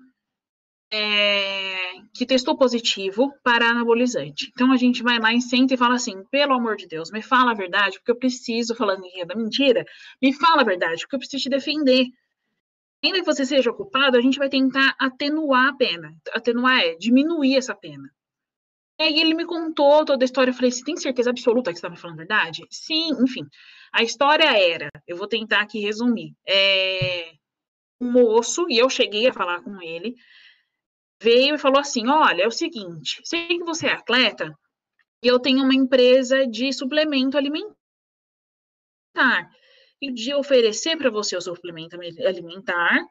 é, 0.96 1.96
que 2.14 2.24
testou 2.24 2.56
positivo 2.56 3.34
para 3.44 3.68
anabolizante. 3.68 4.52
Então 4.52 4.72
a 4.72 4.78
gente 4.78 5.02
vai 5.02 5.18
lá 5.18 5.34
e 5.34 5.42
senta 5.42 5.74
e 5.74 5.78
fala 5.78 5.96
assim: 5.96 6.24
pelo 6.30 6.54
amor 6.54 6.76
de 6.76 6.88
Deus, 6.88 7.10
me 7.12 7.24
fala 7.24 7.52
a 7.52 7.56
verdade, 7.56 7.98
porque 7.98 8.12
eu 8.12 8.16
preciso, 8.16 8.76
falando 8.76 9.04
em 9.04 9.26
da 9.26 9.36
mentira, 9.36 9.84
me 10.22 10.32
fala 10.32 10.62
a 10.62 10.66
verdade, 10.66 11.02
porque 11.02 11.16
eu 11.16 11.20
preciso 11.20 11.44
te 11.44 11.50
defender. 11.50 12.06
Ainda 13.04 13.20
que 13.20 13.26
você 13.26 13.44
seja 13.44 13.74
culpado, 13.74 14.18
a 14.18 14.22
gente 14.22 14.38
vai 14.38 14.50
tentar 14.50 14.96
atenuar 15.00 15.70
a 15.70 15.76
pena. 15.76 16.16
Atenuar 16.32 16.80
é 16.80 16.96
diminuir 16.96 17.58
essa 17.58 17.74
pena. 17.74 18.08
E 19.00 19.04
aí 19.04 19.20
ele 19.20 19.34
me 19.34 19.46
contou 19.46 20.06
toda 20.06 20.24
a 20.24 20.28
história. 20.28 20.52
Eu 20.52 20.56
falei: 20.56 20.70
você 20.70 20.84
tem 20.84 20.96
certeza 20.96 21.32
absoluta 21.32 21.72
que 21.72 21.80
você 21.80 21.88
está 21.88 21.90
me 21.90 21.98
falando 21.98 22.18
a 22.18 22.24
verdade? 22.24 22.62
Sim, 22.70 23.10
enfim. 23.20 23.48
A 23.92 24.04
história 24.04 24.46
era: 24.46 24.90
eu 25.08 25.18
vou 25.18 25.28
tentar 25.28 25.62
aqui 25.62 25.80
resumir. 25.80 26.36
É, 26.48 27.32
um 28.00 28.12
moço, 28.12 28.68
e 28.70 28.78
eu 28.78 28.90
cheguei 28.92 29.28
a 29.28 29.34
falar 29.34 29.62
com 29.64 29.82
ele 29.82 30.16
veio 31.24 31.56
e 31.56 31.60
falou 31.60 31.80
assim: 31.80 32.08
olha, 32.08 32.44
é 32.44 32.48
o 32.48 32.52
seguinte, 32.52 33.22
sei 33.24 33.48
que 33.48 33.64
você 33.64 33.88
é 33.88 33.94
atleta 33.94 34.54
e 35.24 35.28
eu 35.28 35.40
tenho 35.40 35.64
uma 35.64 35.74
empresa 35.74 36.46
de 36.46 36.74
suplemento 36.74 37.38
alimentar. 37.38 37.74
E 40.02 40.12
de 40.12 40.34
oferecer 40.34 40.98
para 40.98 41.10
você 41.10 41.38
o 41.38 41.42
suplemento 41.42 41.96
alimentar, 41.96 43.08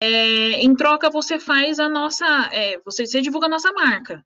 é, 0.00 0.62
em 0.62 0.76
troca 0.76 1.10
você 1.10 1.40
faz 1.40 1.80
a 1.80 1.88
nossa, 1.88 2.24
é, 2.52 2.78
você, 2.84 3.04
você 3.04 3.20
divulga 3.20 3.46
a 3.46 3.50
nossa 3.50 3.72
marca. 3.72 4.24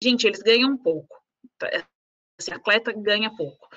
Gente, 0.00 0.28
eles 0.28 0.40
ganham 0.40 0.76
pouco. 0.76 1.16
Esse 2.38 2.50
tá? 2.50 2.56
atleta 2.56 2.92
ganha 2.92 3.34
pouco. 3.34 3.68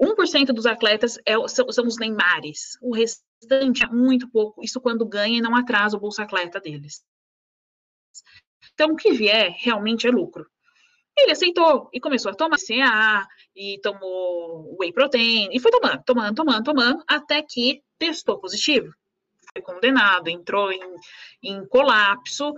1% 0.00 0.46
dos 0.46 0.64
atletas 0.64 1.18
é, 1.26 1.34
são, 1.46 1.70
são 1.70 1.86
os 1.86 1.98
Neymares. 1.98 2.78
O 2.80 2.94
restante 2.94 3.84
é 3.84 3.88
muito 3.88 4.30
pouco. 4.30 4.64
Isso 4.64 4.80
quando 4.80 5.04
ganha 5.04 5.38
e 5.38 5.42
não 5.42 5.54
atrasa 5.54 5.96
o 5.96 6.00
bolsa 6.00 6.22
atleta 6.22 6.58
deles. 6.58 7.04
Então, 8.72 8.90
o 8.92 8.96
que 8.96 9.12
vier 9.12 9.54
realmente 9.58 10.06
é 10.06 10.10
lucro. 10.10 10.46
Ele 11.16 11.32
aceitou 11.32 11.88
e 11.92 12.00
começou 12.00 12.32
a 12.32 12.34
tomar 12.34 12.58
CA 12.58 13.26
e 13.54 13.78
tomou 13.80 14.76
whey 14.80 14.92
protein 14.92 15.48
e 15.52 15.60
foi 15.60 15.70
tomando, 15.70 16.02
tomando, 16.04 16.34
tomando, 16.34 16.64
tomando, 16.64 17.04
até 17.06 17.40
que 17.40 17.82
testou 17.98 18.40
positivo. 18.40 18.92
Foi 19.52 19.62
condenado, 19.62 20.28
entrou 20.28 20.72
em, 20.72 20.80
em 21.42 21.64
colapso 21.68 22.52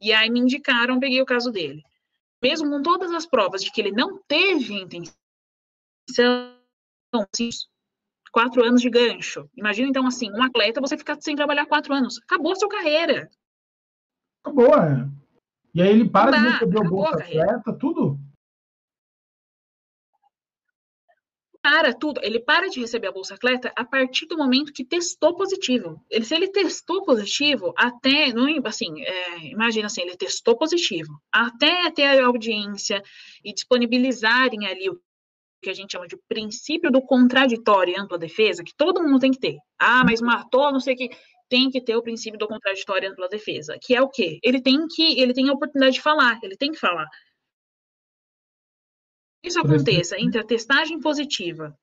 e 0.00 0.12
aí 0.12 0.28
me 0.28 0.40
indicaram, 0.40 1.00
peguei 1.00 1.22
o 1.22 1.26
caso 1.26 1.50
dele. 1.50 1.82
Mesmo 2.42 2.68
com 2.68 2.82
todas 2.82 3.10
as 3.12 3.24
provas 3.24 3.64
de 3.64 3.70
que 3.72 3.80
ele 3.80 3.92
não 3.92 4.20
teve 4.28 4.74
intenção, 4.74 5.16
quatro 8.30 8.64
anos 8.64 8.82
de 8.82 8.90
gancho. 8.90 9.48
Imagina 9.56 9.88
então 9.88 10.06
assim, 10.06 10.30
um 10.30 10.42
atleta 10.42 10.80
você 10.80 10.98
ficar 10.98 11.16
sem 11.20 11.36
trabalhar 11.36 11.66
quatro 11.66 11.94
anos, 11.94 12.18
acabou 12.18 12.52
a 12.52 12.56
sua 12.56 12.68
carreira. 12.68 13.30
Acabou, 14.42 14.74
é. 14.74 15.08
E 15.74 15.80
aí 15.80 15.88
ele 15.88 16.08
para 16.08 16.32
de 16.32 16.48
receber 16.48 16.80
o 16.80 16.90
Bolsa 16.90 17.16
Atleta, 17.16 17.72
tudo? 17.72 18.18
Para 21.62 21.94
tudo. 21.94 22.20
Ele 22.24 22.40
para 22.40 22.68
de 22.68 22.80
receber 22.80 23.06
a 23.06 23.12
Bolsa 23.12 23.34
Atleta 23.34 23.72
a 23.76 23.84
partir 23.84 24.26
do 24.26 24.36
momento 24.36 24.72
que 24.72 24.84
testou 24.84 25.36
positivo. 25.36 26.04
Ele, 26.10 26.24
se 26.24 26.34
ele 26.34 26.48
testou 26.48 27.04
positivo, 27.04 27.72
até, 27.76 28.32
não, 28.32 28.46
assim, 28.64 29.00
é, 29.00 29.46
imagina 29.46 29.86
assim, 29.86 30.02
ele 30.02 30.16
testou 30.16 30.58
positivo, 30.58 31.12
até 31.32 31.88
ter 31.92 32.20
a 32.20 32.26
audiência 32.26 33.00
e 33.44 33.54
disponibilizarem 33.54 34.66
ali 34.66 34.90
o 34.90 35.00
que 35.62 35.70
a 35.70 35.74
gente 35.74 35.92
chama 35.92 36.08
de 36.08 36.18
princípio 36.28 36.90
do 36.90 37.00
contraditório 37.00 37.94
e 37.94 38.00
ampla 38.00 38.18
defesa, 38.18 38.64
que 38.64 38.74
todo 38.76 39.00
mundo 39.00 39.20
tem 39.20 39.30
que 39.30 39.38
ter. 39.38 39.56
Ah, 39.78 40.02
mas 40.04 40.20
matou, 40.20 40.72
não 40.72 40.80
sei 40.80 40.94
o 40.94 40.96
que 40.96 41.10
tem 41.52 41.70
que 41.70 41.82
ter 41.82 41.94
o 41.94 42.02
princípio 42.02 42.38
do 42.38 42.48
contraditório 42.48 43.10
ampla 43.10 43.28
defesa, 43.28 43.78
que 43.78 43.94
é 43.94 44.00
o 44.00 44.08
quê? 44.08 44.38
Ele 44.42 44.58
tem 44.58 44.86
que, 44.88 45.20
ele 45.20 45.34
tem 45.34 45.50
a 45.50 45.52
oportunidade 45.52 45.96
de 45.96 46.00
falar, 46.00 46.40
ele 46.42 46.56
tem 46.56 46.72
que 46.72 46.78
falar. 46.78 47.06
Isso 49.44 49.60
aconteça 49.60 50.18
entre 50.18 50.40
a 50.40 50.46
testagem 50.46 50.98
positiva 50.98 51.76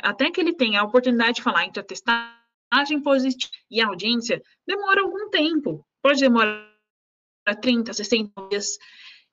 até 0.00 0.30
que 0.30 0.40
ele 0.40 0.54
tenha 0.54 0.80
a 0.80 0.84
oportunidade 0.84 1.38
de 1.38 1.42
falar 1.42 1.64
entre 1.64 1.80
a 1.80 1.84
testagem 1.84 3.02
positiva 3.02 3.50
e 3.68 3.80
a 3.80 3.88
audiência, 3.88 4.40
demora 4.64 5.02
algum 5.02 5.28
tempo. 5.30 5.84
Pode 6.00 6.20
demorar 6.20 6.70
30, 7.60 7.92
60 7.92 8.48
dias. 8.48 8.78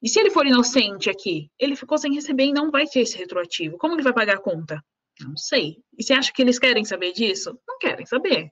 E 0.01 0.09
se 0.09 0.19
ele 0.19 0.31
for 0.31 0.47
inocente 0.47 1.11
aqui, 1.11 1.51
ele 1.59 1.75
ficou 1.75 1.99
sem 1.99 2.15
receber 2.15 2.45
e 2.45 2.53
não 2.53 2.71
vai 2.71 2.87
ter 2.87 3.01
esse 3.01 3.15
retroativo. 3.15 3.77
Como 3.77 3.93
ele 3.93 4.01
vai 4.01 4.13
pagar 4.13 4.37
a 4.37 4.41
conta? 4.41 4.83
Não 5.21 5.37
sei. 5.37 5.77
E 5.97 6.03
você 6.03 6.13
acha 6.13 6.31
que 6.33 6.41
eles 6.41 6.59
querem 6.59 6.83
saber 6.83 7.13
disso? 7.13 7.57
Não 7.67 7.77
querem 7.79 8.05
saber. 8.05 8.51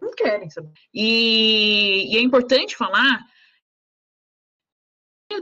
Não 0.00 0.12
querem 0.16 0.48
saber. 0.50 0.72
E, 0.92 2.14
e 2.14 2.16
é 2.16 2.20
importante 2.20 2.76
falar 2.76 3.24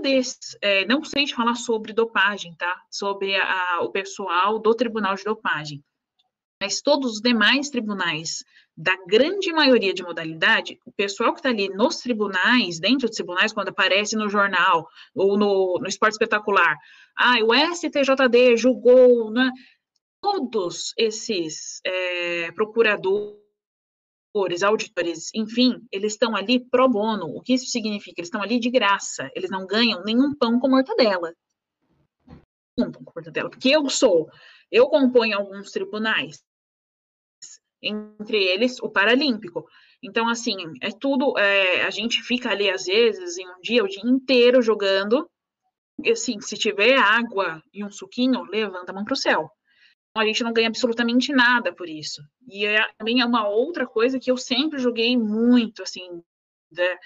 desses, 0.01 0.57
é, 0.61 0.85
não 0.87 1.05
sei 1.05 1.25
de 1.25 1.35
falar 1.35 1.55
sobre 1.55 1.93
dopagem, 1.93 2.55
tá? 2.57 2.81
Sobre 2.91 3.37
a, 3.37 3.81
o 3.83 3.91
pessoal 3.91 4.59
do 4.59 4.75
Tribunal 4.75 5.15
de 5.15 5.25
Dopagem. 5.25 5.85
Mas 6.61 6.81
todos 6.81 7.15
os 7.15 7.21
demais 7.21 7.71
tribunais, 7.71 8.45
da 8.77 8.97
grande 9.07 9.53
maioria 9.53 9.93
de 9.93 10.03
modalidade, 10.03 10.79
o 10.87 10.93
pessoal 10.93 11.33
que 11.33 11.41
está 11.41 11.49
ali 11.49 11.69
nos 11.69 11.97
tribunais, 11.97 12.79
dentro 12.79 13.09
dos 13.09 13.17
tribunais, 13.17 13.53
quando 13.53 13.69
aparece 13.69 14.15
no 14.17 14.29
jornal 14.29 14.87
ou 15.15 15.37
no, 15.37 15.79
no 15.81 15.89
esporte 15.89 16.13
espetacular, 16.13 16.77
ah, 17.17 17.35
o 17.45 17.53
STJD 17.53 18.57
julgou, 18.57 19.31
né? 19.33 19.51
Todos 20.23 20.95
esses 20.97 21.81
é, 21.85 22.53
procuradores, 22.53 23.43
auditores, 24.63 25.31
enfim, 25.35 25.85
eles 25.91 26.13
estão 26.13 26.37
ali 26.37 26.61
pro 26.61 26.89
bono. 26.89 27.27
O 27.27 27.43
que 27.43 27.55
isso 27.55 27.67
significa? 27.67 28.21
Eles 28.21 28.29
estão 28.29 28.41
ali 28.41 28.61
de 28.61 28.71
graça. 28.71 29.29
Eles 29.35 29.51
não 29.51 29.67
ganham 29.67 30.03
nenhum 30.05 30.35
pão 30.35 30.61
com 30.61 30.69
mortadela. 30.69 31.35
Um 32.79 32.91
pão 32.91 33.05
com 33.05 33.13
mortadela. 33.15 33.51
Porque 33.51 33.69
eu 33.69 33.91
sou, 33.91 34.31
eu 34.71 34.87
componho 34.87 35.37
alguns 35.37 35.73
tribunais, 35.73 36.43
entre 37.83 38.43
eles 38.43 38.79
o 38.81 38.89
Paralímpico. 38.89 39.67
Então, 40.01 40.29
assim, 40.29 40.57
é 40.81 40.91
tudo. 40.91 41.37
É, 41.37 41.83
a 41.83 41.91
gente 41.91 42.23
fica 42.23 42.51
ali, 42.51 42.71
às 42.71 42.85
vezes, 42.85 43.37
em 43.37 43.49
um 43.49 43.61
dia, 43.61 43.85
o 43.85 43.89
dia 43.89 44.03
inteiro 44.05 44.63
jogando. 44.63 45.29
E, 46.03 46.13
assim, 46.13 46.41
se 46.41 46.57
tiver 46.57 46.97
água 46.97 47.63
e 47.73 47.85
um 47.85 47.91
suquinho, 47.91 48.45
levanta 48.45 48.93
a 48.93 48.95
mão 48.95 49.05
para 49.05 49.15
o 49.15 49.17
céu 49.17 49.51
a 50.15 50.25
gente 50.25 50.45
não 50.45 50.53
ganha 50.53 50.69
absolutamente 50.69 51.33
nada 51.33 51.73
por 51.73 51.89
isso. 51.89 52.23
E 52.47 52.67
é, 52.67 52.87
também 52.99 53.21
é 53.21 53.25
uma 53.25 53.49
outra 53.49 53.87
coisa 53.87 54.19
que 54.19 54.31
eu 54.31 54.37
sempre 54.37 54.79
joguei 54.79 55.17
muito, 55.17 55.83
assim, 55.83 56.23
de, 56.71 56.99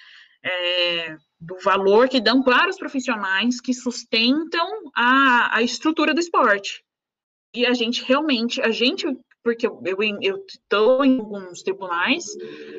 é, 0.42 1.16
do 1.40 1.56
valor 1.62 2.08
que 2.08 2.20
dão 2.20 2.42
para 2.42 2.68
os 2.68 2.76
profissionais 2.76 3.60
que 3.60 3.72
sustentam 3.72 4.68
a, 4.94 5.56
a 5.56 5.62
estrutura 5.62 6.12
do 6.12 6.20
esporte. 6.20 6.84
E 7.54 7.64
a 7.64 7.72
gente 7.72 8.04
realmente, 8.04 8.60
a 8.60 8.70
gente, 8.70 9.06
porque 9.42 9.66
eu 9.66 10.44
estou 10.46 11.04
em 11.04 11.18
alguns 11.18 11.62
tribunais, 11.62 12.24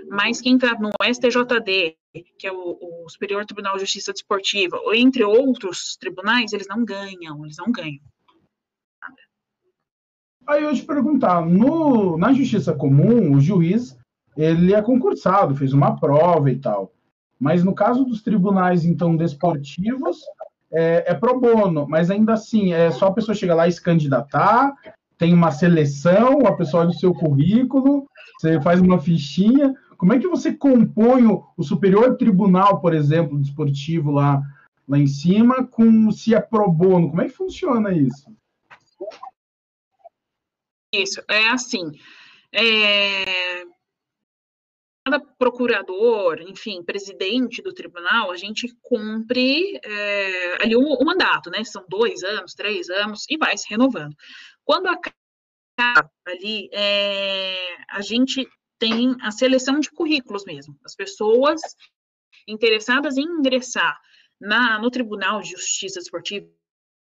mas 0.09 0.41
quem 0.41 0.55
está 0.55 0.77
no 0.77 0.91
STJD, 1.01 1.97
que 2.37 2.47
é 2.47 2.51
o, 2.51 2.77
o 2.79 3.09
Superior 3.09 3.45
Tribunal 3.45 3.75
de 3.75 3.81
Justiça 3.81 4.11
Desportiva, 4.11 4.77
ou 4.81 4.93
entre 4.93 5.23
outros 5.23 5.95
tribunais, 5.97 6.51
eles 6.53 6.67
não 6.67 6.83
ganham, 6.83 7.43
eles 7.45 7.57
não 7.57 7.71
ganham. 7.71 8.03
Aí 10.47 10.63
eu 10.63 10.73
te 10.73 10.83
perguntar, 10.83 11.45
no, 11.45 12.17
na 12.17 12.31
justiça 12.31 12.73
comum, 12.73 13.35
o 13.35 13.39
juiz 13.41 13.97
ele 14.37 14.73
é 14.73 14.81
concursado, 14.81 15.55
fez 15.55 15.73
uma 15.73 15.99
prova 15.99 16.49
e 16.49 16.57
tal. 16.57 16.93
Mas 17.39 17.63
no 17.63 17.73
caso 17.75 18.05
dos 18.05 18.21
tribunais, 18.21 18.85
então, 18.85 19.15
desportivos, 19.15 20.19
é, 20.71 21.11
é 21.11 21.13
pro 21.13 21.39
bono, 21.39 21.85
mas 21.87 22.09
ainda 22.09 22.33
assim, 22.33 22.73
é 22.73 22.91
só 22.91 23.07
a 23.07 23.13
pessoa 23.13 23.35
chegar 23.35 23.55
lá 23.55 23.67
e 23.67 23.71
se 23.71 23.81
candidatar, 23.81 24.73
tem 25.17 25.33
uma 25.33 25.51
seleção, 25.51 26.45
a 26.45 26.53
pessoa 26.53 26.83
olha 26.83 26.91
o 26.91 26.99
seu 26.99 27.13
currículo, 27.13 28.07
você 28.39 28.61
faz 28.61 28.79
uma 28.79 28.99
fichinha. 28.99 29.73
Como 29.97 30.13
é 30.13 30.19
que 30.19 30.27
você 30.27 30.53
compõe 30.53 31.25
o, 31.25 31.43
o 31.57 31.63
Superior 31.63 32.15
Tribunal, 32.15 32.79
por 32.79 32.93
exemplo, 32.93 33.39
desportivo 33.39 34.11
lá, 34.11 34.41
lá 34.87 34.97
em 34.97 35.07
cima, 35.07 35.65
com 35.65 36.11
se 36.11 36.35
é 36.35 36.39
pro 36.39 36.71
bono? 36.71 37.09
Como 37.09 37.21
é 37.21 37.25
que 37.25 37.33
funciona 37.33 37.91
isso? 37.91 38.31
Isso, 41.01 41.21
é 41.29 41.47
assim. 41.49 41.91
É, 42.51 43.63
cada 45.05 45.19
procurador, 45.37 46.41
enfim, 46.41 46.83
presidente 46.83 47.61
do 47.61 47.73
tribunal, 47.73 48.31
a 48.31 48.35
gente 48.35 48.67
cumpre 48.81 49.79
é, 49.83 50.63
ali 50.63 50.75
o, 50.75 50.81
o, 50.81 51.05
mandato, 51.05 51.49
né? 51.49 51.63
São 51.63 51.85
dois 51.87 52.23
anos, 52.23 52.53
três 52.53 52.89
anos, 52.89 53.25
e 53.29 53.37
vai 53.37 53.57
se 53.57 53.69
renovando. 53.69 54.15
Quando 54.65 54.87
acaba 54.87 56.11
ali, 56.25 56.69
é, 56.73 57.55
a 57.89 58.01
gente 58.01 58.47
tem 58.79 59.15
a 59.21 59.31
seleção 59.31 59.79
de 59.79 59.91
currículos 59.91 60.45
mesmo. 60.45 60.77
As 60.83 60.95
pessoas 60.95 61.61
interessadas 62.47 63.17
em 63.17 63.23
ingressar 63.23 63.97
na, 64.39 64.79
no 64.79 64.91
Tribunal 64.91 65.41
de 65.41 65.51
Justiça 65.51 65.99
Esportiva 65.99 66.47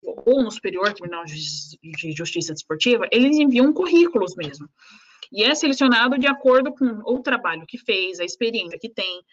ou 0.05 0.43
no 0.43 0.51
Superior 0.51 0.93
Tribunal 0.93 1.25
de 1.25 2.15
Justiça 2.15 2.53
Desportiva, 2.53 3.07
eles 3.11 3.37
enviam 3.37 3.73
currículos 3.73 4.35
mesmo. 4.35 4.69
E 5.31 5.43
é 5.43 5.55
selecionado 5.55 6.17
de 6.17 6.27
acordo 6.27 6.71
com 6.71 6.85
o 7.03 7.19
trabalho 7.19 7.65
que 7.67 7.77
fez, 7.77 8.19
a 8.19 8.23
experiência 8.23 8.77
que 8.79 8.89
tem, 8.89 9.23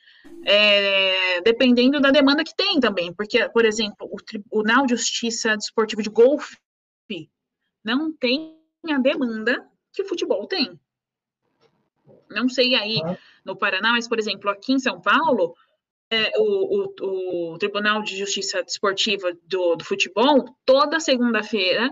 é, 0.44 1.40
dependendo 1.42 2.00
da 2.00 2.10
demanda 2.10 2.42
que 2.42 2.56
tem 2.56 2.80
também. 2.80 3.12
Porque, 3.12 3.48
por 3.50 3.64
exemplo, 3.64 4.08
o 4.10 4.16
Tribunal 4.16 4.86
de 4.86 4.96
Justiça 4.96 5.56
Desportiva 5.56 6.02
de 6.02 6.10
Golfe 6.10 6.56
não 7.84 8.12
tem 8.12 8.56
a 8.90 8.98
demanda 8.98 9.68
que 9.92 10.02
o 10.02 10.08
futebol 10.08 10.46
tem. 10.46 10.78
Não 12.30 12.48
sei 12.48 12.74
aí 12.74 13.00
no 13.44 13.56
Paraná, 13.56 13.92
mas, 13.92 14.08
por 14.08 14.18
exemplo, 14.18 14.48
aqui 14.50 14.72
em 14.72 14.78
São 14.78 15.00
Paulo, 15.00 15.54
o, 16.36 16.84
o, 17.00 17.52
o, 17.54 17.58
Tribunal 17.58 18.02
de 18.02 18.16
Justiça 18.16 18.62
Desportiva 18.62 19.32
do, 19.46 19.76
do 19.76 19.84
futebol, 19.84 20.44
toda 20.64 21.00
segunda-feira, 21.00 21.90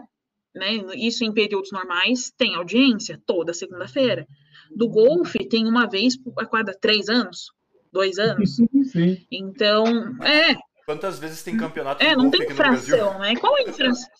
né, 0.55 0.73
isso 0.97 1.25
em 1.25 1.33
períodos 1.33 1.73
normais, 1.73 2.33
tem 2.37 2.55
audiência, 2.55 3.21
toda 3.27 3.55
segunda-feira. 3.55 4.27
Do 4.75 4.89
golfe, 4.89 5.49
tem 5.49 5.67
uma 5.67 5.89
vez 5.89 6.15
a 6.39 6.47
cada 6.47 6.73
três 6.73 7.09
anos, 7.09 7.51
dois 7.93 8.19
anos. 8.19 8.57
Sim. 8.85 9.27
Então, 9.31 9.85
é. 10.23 10.57
Quantas 10.85 11.19
vezes 11.19 11.43
tem 11.43 11.57
campeonato? 11.57 12.03
É, 12.03 12.15
não 12.15 12.31
tem 12.31 12.43
infração, 12.43 13.19
né? 13.19 13.37
Qual 13.37 13.57
é 13.59 13.63
a 13.63 13.69
infração? 13.69 14.11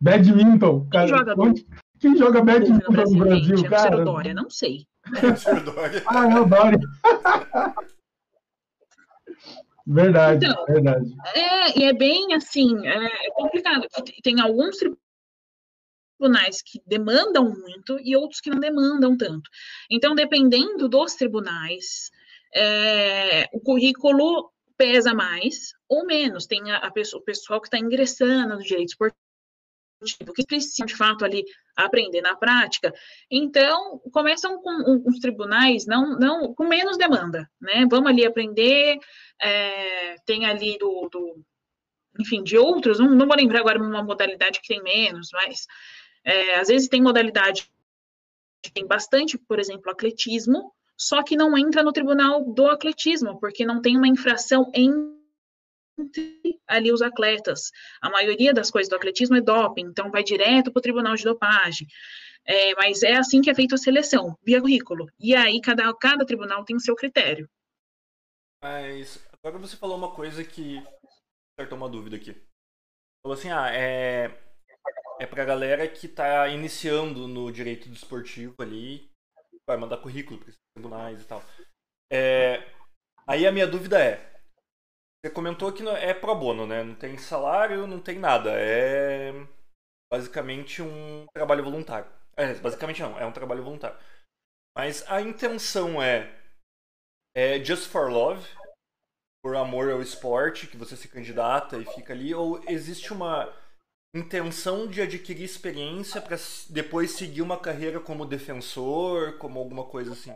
Badminton, 0.00 0.88
cara. 0.88 1.06
Quem 1.06 1.16
joga, 1.16 1.34
quem 1.98 2.16
joga 2.16 2.42
badminton 2.42 2.84
no 2.86 2.92
Brasil, 2.92 3.18
Brasil 3.18 3.70
cara? 3.70 4.04
Dória, 4.04 4.32
não 4.32 4.48
sei 4.48 4.86
ah, 6.06 6.30
é 6.30 6.40
o 6.40 6.44
Dória. 6.44 6.80
verdade, 9.86 10.46
então, 10.46 10.64
verdade. 10.66 11.14
É, 11.34 11.78
e 11.78 11.84
é 11.84 11.92
bem 11.92 12.34
assim, 12.34 12.86
é, 12.86 13.06
é 13.26 13.30
complicado. 13.32 13.86
Tem 14.22 14.40
alguns 14.40 14.76
tribunais 14.76 16.62
que 16.62 16.80
demandam 16.86 17.50
muito 17.50 17.98
e 18.00 18.16
outros 18.16 18.40
que 18.40 18.50
não 18.50 18.60
demandam 18.60 19.16
tanto. 19.16 19.50
Então, 19.90 20.14
dependendo 20.14 20.88
dos 20.88 21.14
tribunais, 21.14 22.10
é, 22.54 23.48
o 23.52 23.60
currículo 23.60 24.50
pesa 24.76 25.12
mais 25.12 25.74
ou 25.88 26.06
menos. 26.06 26.46
Tem 26.46 26.70
a, 26.70 26.78
a 26.78 26.90
pessoa, 26.90 27.20
o 27.20 27.24
pessoal 27.24 27.60
que 27.60 27.66
está 27.66 27.78
ingressando 27.78 28.56
no 28.56 28.62
direito 28.62 28.90
esportivo, 28.90 29.20
que 30.34 30.46
precisam 30.46 30.86
de 30.86 30.96
fato 30.96 31.24
ali 31.24 31.44
aprender 31.76 32.20
na 32.20 32.34
prática. 32.34 32.92
Então, 33.30 33.98
começam 34.12 34.60
com 34.60 35.02
os 35.06 35.18
tribunais 35.18 35.86
não, 35.86 36.18
não 36.18 36.54
com 36.54 36.66
menos 36.66 36.96
demanda, 36.96 37.50
né? 37.60 37.86
Vamos 37.90 38.10
ali 38.10 38.24
aprender, 38.24 38.98
é, 39.40 40.16
tem 40.24 40.46
ali 40.46 40.78
do, 40.78 41.08
do, 41.10 41.44
enfim, 42.18 42.42
de 42.42 42.56
outros, 42.56 42.98
não, 42.98 43.10
não 43.10 43.26
vou 43.26 43.36
lembrar 43.36 43.60
agora 43.60 43.82
uma 43.82 44.02
modalidade 44.02 44.60
que 44.60 44.68
tem 44.68 44.82
menos, 44.82 45.28
mas 45.32 45.66
é, 46.24 46.56
às 46.56 46.68
vezes 46.68 46.88
tem 46.88 47.02
modalidade 47.02 47.70
que 48.62 48.72
tem 48.72 48.86
bastante, 48.86 49.38
por 49.38 49.58
exemplo, 49.58 49.90
atletismo, 49.90 50.72
só 50.96 51.22
que 51.22 51.36
não 51.36 51.56
entra 51.56 51.82
no 51.82 51.92
tribunal 51.92 52.44
do 52.44 52.66
atletismo, 52.66 53.40
porque 53.40 53.64
não 53.64 53.80
tem 53.80 53.96
uma 53.96 54.08
infração 54.08 54.70
entre 54.74 55.19
ali 56.66 56.92
os 56.92 57.02
atletas. 57.02 57.70
A 58.00 58.10
maioria 58.10 58.52
das 58.52 58.70
coisas 58.70 58.88
do 58.88 58.96
atletismo 58.96 59.36
é 59.36 59.40
doping, 59.40 59.86
então 59.86 60.10
vai 60.10 60.22
direto 60.22 60.72
para 60.72 60.78
o 60.78 60.82
tribunal 60.82 61.14
de 61.14 61.24
dopagem. 61.24 61.86
É, 62.44 62.74
mas 62.74 63.02
é 63.02 63.16
assim 63.16 63.40
que 63.40 63.50
é 63.50 63.54
feita 63.54 63.74
a 63.74 63.78
seleção, 63.78 64.36
via 64.42 64.60
currículo. 64.60 65.06
E 65.18 65.34
aí 65.34 65.60
cada, 65.60 65.92
cada 65.94 66.24
tribunal 66.24 66.64
tem 66.64 66.76
o 66.76 66.80
seu 66.80 66.96
critério. 66.96 67.48
Mas 68.62 69.24
agora 69.32 69.58
você 69.58 69.76
falou 69.76 69.96
uma 69.96 70.12
coisa 70.12 70.44
que 70.44 70.82
acertou 71.58 71.78
uma 71.78 71.88
dúvida 71.88 72.16
aqui. 72.16 72.34
Falou 73.22 73.36
assim, 73.36 73.50
ah, 73.50 73.70
é, 73.72 74.30
é 75.18 75.26
pra 75.26 75.44
galera 75.44 75.86
que 75.86 76.08
tá 76.08 76.48
iniciando 76.48 77.28
no 77.28 77.52
direito 77.52 77.88
desportivo 77.88 78.54
ali, 78.58 79.10
vai 79.66 79.76
mandar 79.76 79.98
currículo 79.98 80.38
para 80.38 80.48
esses 80.48 80.60
tribunais 80.74 81.22
e 81.22 81.24
tal. 81.26 81.42
É, 82.10 82.66
aí 83.26 83.46
a 83.46 83.52
minha 83.52 83.66
dúvida 83.66 84.02
é, 84.02 84.29
você 85.22 85.32
comentou 85.32 85.72
que 85.72 85.86
é 85.86 86.14
pro 86.14 86.34
bono, 86.34 86.66
né? 86.66 86.82
Não 86.82 86.94
tem 86.94 87.16
salário, 87.18 87.86
não 87.86 88.00
tem 88.00 88.18
nada. 88.18 88.52
É 88.52 89.32
basicamente 90.12 90.82
um 90.82 91.26
trabalho 91.32 91.62
voluntário. 91.62 92.10
É, 92.36 92.54
basicamente 92.54 93.02
não, 93.02 93.18
é 93.18 93.26
um 93.26 93.32
trabalho 93.32 93.62
voluntário. 93.62 93.98
Mas 94.76 95.08
a 95.08 95.20
intenção 95.20 96.02
é, 96.02 96.34
é 97.36 97.62
just 97.62 97.88
for 97.88 98.10
love, 98.10 98.46
por 99.42 99.54
amor 99.56 99.90
ao 99.90 100.02
esporte, 100.02 100.66
que 100.66 100.76
você 100.76 100.96
se 100.96 101.08
candidata 101.08 101.76
e 101.76 101.84
fica 101.84 102.12
ali, 102.12 102.34
ou 102.34 102.62
existe 102.68 103.12
uma 103.12 103.52
intenção 104.14 104.88
de 104.88 105.02
adquirir 105.02 105.44
experiência 105.44 106.20
para 106.20 106.36
depois 106.70 107.12
seguir 107.12 107.42
uma 107.42 107.58
carreira 107.58 108.00
como 108.00 108.26
defensor, 108.26 109.38
como 109.38 109.58
alguma 109.58 109.84
coisa 109.84 110.12
assim? 110.12 110.34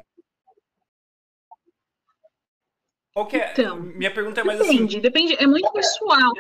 Qual 3.14 3.26
que 3.26 3.36
é? 3.36 3.52
Então, 3.52 3.80
Minha 3.80 4.12
pergunta 4.12 4.40
é 4.40 4.44
mais 4.44 4.58
depende, 4.58 4.96
assim. 4.96 5.00
Depende, 5.00 5.34
é 5.34 5.46
muito 5.46 5.72
pessoal. 5.72 6.32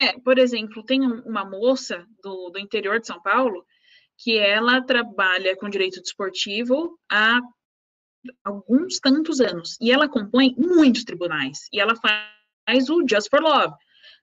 É, 0.00 0.18
por 0.20 0.38
exemplo, 0.38 0.82
tem 0.84 1.02
uma 1.02 1.44
moça 1.44 2.06
do, 2.22 2.50
do 2.50 2.58
interior 2.58 2.98
de 3.00 3.06
São 3.06 3.20
Paulo 3.20 3.66
que 4.16 4.36
ela 4.36 4.80
trabalha 4.80 5.56
com 5.56 5.68
direito 5.68 6.00
desportivo 6.00 6.98
há 7.10 7.40
alguns 8.44 8.98
tantos 8.98 9.40
anos 9.40 9.76
e 9.80 9.92
ela 9.92 10.08
compõe 10.08 10.54
muitos 10.56 11.04
tribunais 11.04 11.68
e 11.72 11.80
ela 11.80 11.94
faz 11.94 12.38
faz 12.68 12.90
o 12.90 13.02
Just 13.08 13.30
for 13.30 13.40
Love. 13.40 13.74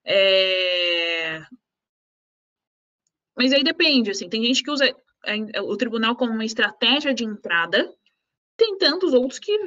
É... 0.05 1.43
Mas 3.35 3.51
aí 3.51 3.63
depende, 3.63 4.11
assim, 4.11 4.29
tem 4.29 4.45
gente 4.45 4.63
que 4.63 4.71
usa 4.71 4.95
o 5.63 5.75
tribunal 5.75 6.15
como 6.15 6.31
uma 6.31 6.45
estratégia 6.45 7.13
de 7.13 7.25
entrada, 7.25 7.91
tem 8.57 8.77
tantos 8.77 9.13
outros 9.13 9.39
que, 9.39 9.57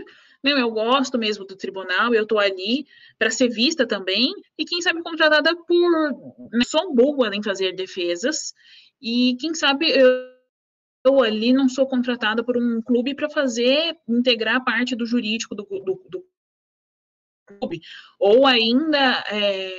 meu, 0.42 0.56
eu 0.58 0.70
gosto 0.70 1.18
mesmo 1.18 1.44
do 1.44 1.56
tribunal, 1.56 2.14
eu 2.14 2.26
tô 2.26 2.38
ali 2.38 2.86
para 3.18 3.30
ser 3.30 3.48
vista 3.48 3.86
também, 3.86 4.32
e 4.56 4.64
quem 4.64 4.80
sabe 4.80 5.02
contratada 5.02 5.54
por. 5.54 6.12
Né, 6.52 6.64
sou 6.66 6.94
boa 6.94 7.34
em 7.34 7.42
fazer 7.42 7.72
defesas, 7.74 8.52
e 9.00 9.36
quem 9.40 9.54
sabe 9.54 9.90
eu, 9.90 10.08
eu 11.04 11.22
ali 11.22 11.52
não 11.52 11.68
sou 11.68 11.86
contratada 11.86 12.42
por 12.44 12.56
um 12.56 12.82
clube 12.82 13.14
para 13.14 13.30
fazer, 13.30 13.96
integrar 14.08 14.64
parte 14.64 14.96
do 14.96 15.06
jurídico 15.06 15.54
do, 15.54 15.64
do, 15.64 16.02
do 16.08 16.24
clube, 17.58 17.80
ou 18.18 18.46
ainda 18.46 19.24
é, 19.30 19.72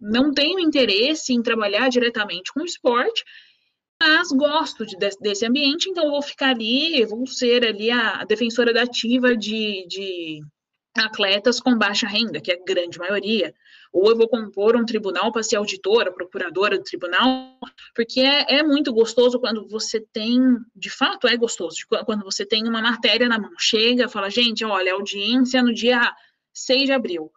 não 0.00 0.32
tenho 0.32 0.60
interesse 0.60 1.32
em 1.32 1.42
trabalhar 1.42 1.88
diretamente 1.88 2.52
com 2.52 2.60
o 2.60 2.64
esporte, 2.64 3.24
mas 4.00 4.30
gosto 4.32 4.84
de, 4.84 4.96
desse 5.20 5.46
ambiente, 5.46 5.88
então 5.88 6.10
vou 6.10 6.22
ficar 6.22 6.50
ali, 6.50 7.04
vou 7.04 7.26
ser 7.26 7.64
ali 7.64 7.90
a 7.90 8.24
defensora 8.24 8.72
da 8.72 8.82
ativa 8.82 9.36
de, 9.36 9.86
de 9.88 10.42
atletas 10.96 11.60
com 11.60 11.76
baixa 11.76 12.06
renda, 12.06 12.40
que 12.40 12.52
é 12.52 12.54
a 12.54 12.64
grande 12.64 12.98
maioria, 12.98 13.54
ou 13.92 14.10
eu 14.10 14.16
vou 14.16 14.28
compor 14.28 14.76
um 14.76 14.84
tribunal 14.84 15.32
para 15.32 15.42
ser 15.42 15.56
auditora, 15.56 16.12
procuradora 16.12 16.76
do 16.76 16.84
tribunal, 16.84 17.56
porque 17.94 18.20
é, 18.20 18.58
é, 18.58 18.62
muito 18.62 18.92
gostoso 18.92 19.38
quando 19.38 19.66
você 19.68 20.00
tem, 20.00 20.40
de 20.74 20.90
fato 20.90 21.26
é 21.26 21.36
gostoso, 21.36 21.76
quando 22.04 22.24
você 22.24 22.44
tem 22.44 22.66
uma 22.68 22.82
matéria 22.82 23.28
na 23.28 23.38
mão, 23.38 23.52
chega, 23.58 24.08
fala, 24.08 24.30
gente, 24.30 24.64
olha, 24.64 24.92
audiência 24.92 25.62
no 25.62 25.72
dia 25.72 26.12
6 26.52 26.84
de 26.84 26.92
abril. 26.92 27.30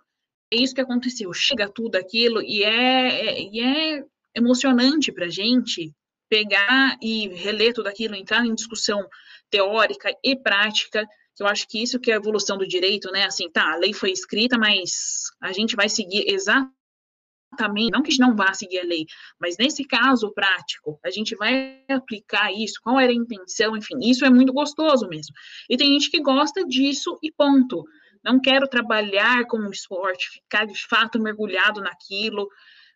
É 0.52 0.58
isso 0.58 0.74
que 0.74 0.82
aconteceu. 0.82 1.34
Chega 1.34 1.68
tudo 1.68 1.96
aquilo 1.96 2.42
e 2.42 2.64
é, 2.64 3.28
é, 3.28 3.42
e 3.42 3.60
é 3.60 4.04
emocionante 4.34 5.12
para 5.12 5.28
gente 5.28 5.94
pegar 6.30 6.98
e 7.02 7.28
reler 7.30 7.74
tudo 7.74 7.88
aquilo, 7.88 8.16
entrar 8.16 8.46
em 8.46 8.56
discussão 8.56 9.08
teórica 9.50 10.14
e 10.24 10.36
prática. 10.36 11.06
Eu 11.40 11.48
acho 11.48 11.68
que 11.68 11.82
isso 11.82 12.00
que 12.00 12.12
é 12.12 12.16
a 12.16 12.18
evolução 12.18 12.58
do 12.58 12.68
direito, 12.68 13.12
né? 13.12 13.26
Assim, 13.26 13.50
tá, 13.50 13.74
a 13.74 13.78
lei 13.78 13.94
foi 13.94 14.12
escrita, 14.12 14.58
mas 14.58 15.26
a 15.42 15.52
gente 15.52 15.76
vai 15.76 15.88
seguir 15.88 16.26
exatamente, 16.28 17.92
não 17.92 18.02
que 18.02 18.10
a 18.10 18.12
gente 18.12 18.20
não 18.20 18.36
vá 18.36 18.54
seguir 18.54 18.80
a 18.80 18.84
lei, 18.84 19.06
mas 19.40 19.56
nesse 19.58 19.86
caso 19.86 20.34
prático, 20.34 21.00
a 21.06 21.12
gente 21.12 21.36
vai 21.36 21.84
aplicar 21.90 22.52
isso, 22.52 22.82
qual 22.82 23.00
era 23.00 23.12
a 23.12 23.16
intenção, 23.16 23.78
enfim, 23.78 24.00
isso 24.02 24.26
é 24.26 24.30
muito 24.30 24.52
gostoso 24.52 25.08
mesmo. 25.08 25.34
E 25.70 25.78
tem 25.78 25.94
gente 25.94 26.10
que 26.10 26.20
gosta 26.20 26.66
disso 26.66 27.18
e 27.22 27.32
ponto. 27.32 27.86
Não 28.24 28.42
quero 28.42 28.68
trabalhar 28.68 29.46
com 29.46 29.58
o 29.58 29.72
esporte, 29.72 30.30
ficar 30.30 30.66
de 30.66 30.88
fato 30.88 31.22
mergulhado 31.22 31.82
naquilo, 31.82 32.50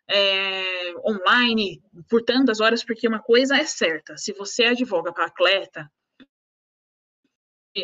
é, 0.08 0.94
online, 1.06 1.82
por 2.08 2.22
tantas 2.22 2.60
horas, 2.60 2.84
porque 2.84 3.08
uma 3.08 3.22
coisa 3.22 3.56
é 3.56 3.64
certa: 3.64 4.16
se 4.16 4.32
você 4.32 4.64
advoga 4.64 5.12
para 5.12 5.26
atleta, 5.26 5.90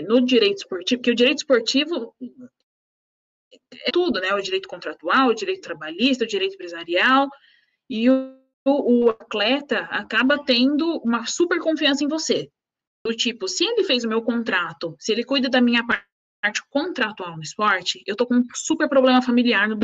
no 0.07 0.25
direito 0.25 0.59
esportivo, 0.59 1.01
porque 1.01 1.11
o 1.11 1.17
direito 1.17 1.39
esportivo 1.39 2.15
é 3.73 3.91
tudo, 3.91 4.21
né? 4.21 4.33
O 4.35 4.41
direito 4.41 4.69
contratual, 4.69 5.29
o 5.29 5.35
direito 5.35 5.63
trabalhista, 5.63 6.25
o 6.25 6.29
direito 6.29 6.55
empresarial, 6.55 7.29
e 7.89 8.11
o, 8.11 8.37
o 8.67 9.11
atleta 9.11 9.81
acaba 9.91 10.45
tendo 10.45 10.99
uma 10.99 11.27
super 11.27 11.59
confiança 11.61 12.05
em 12.05 12.09
você. 12.09 12.51
Do 13.07 13.15
tipo, 13.15 13.49
se 13.49 13.65
ele 13.65 13.85
fez 13.85 14.05
o 14.05 14.09
meu 14.09 14.23
contrato, 14.23 14.95
se 14.99 15.13
ele 15.13 15.25
cuida 15.25 15.49
da 15.49 15.61
minha 15.61 15.87
parte 15.87 16.63
contratual 16.69 17.37
no 17.37 17.43
esporte, 17.43 18.03
eu 18.07 18.15
tô 18.15 18.27
com 18.27 18.35
um 18.35 18.45
super 18.55 18.89
problema 18.89 19.23
familiar 19.23 19.69
no 19.69 19.79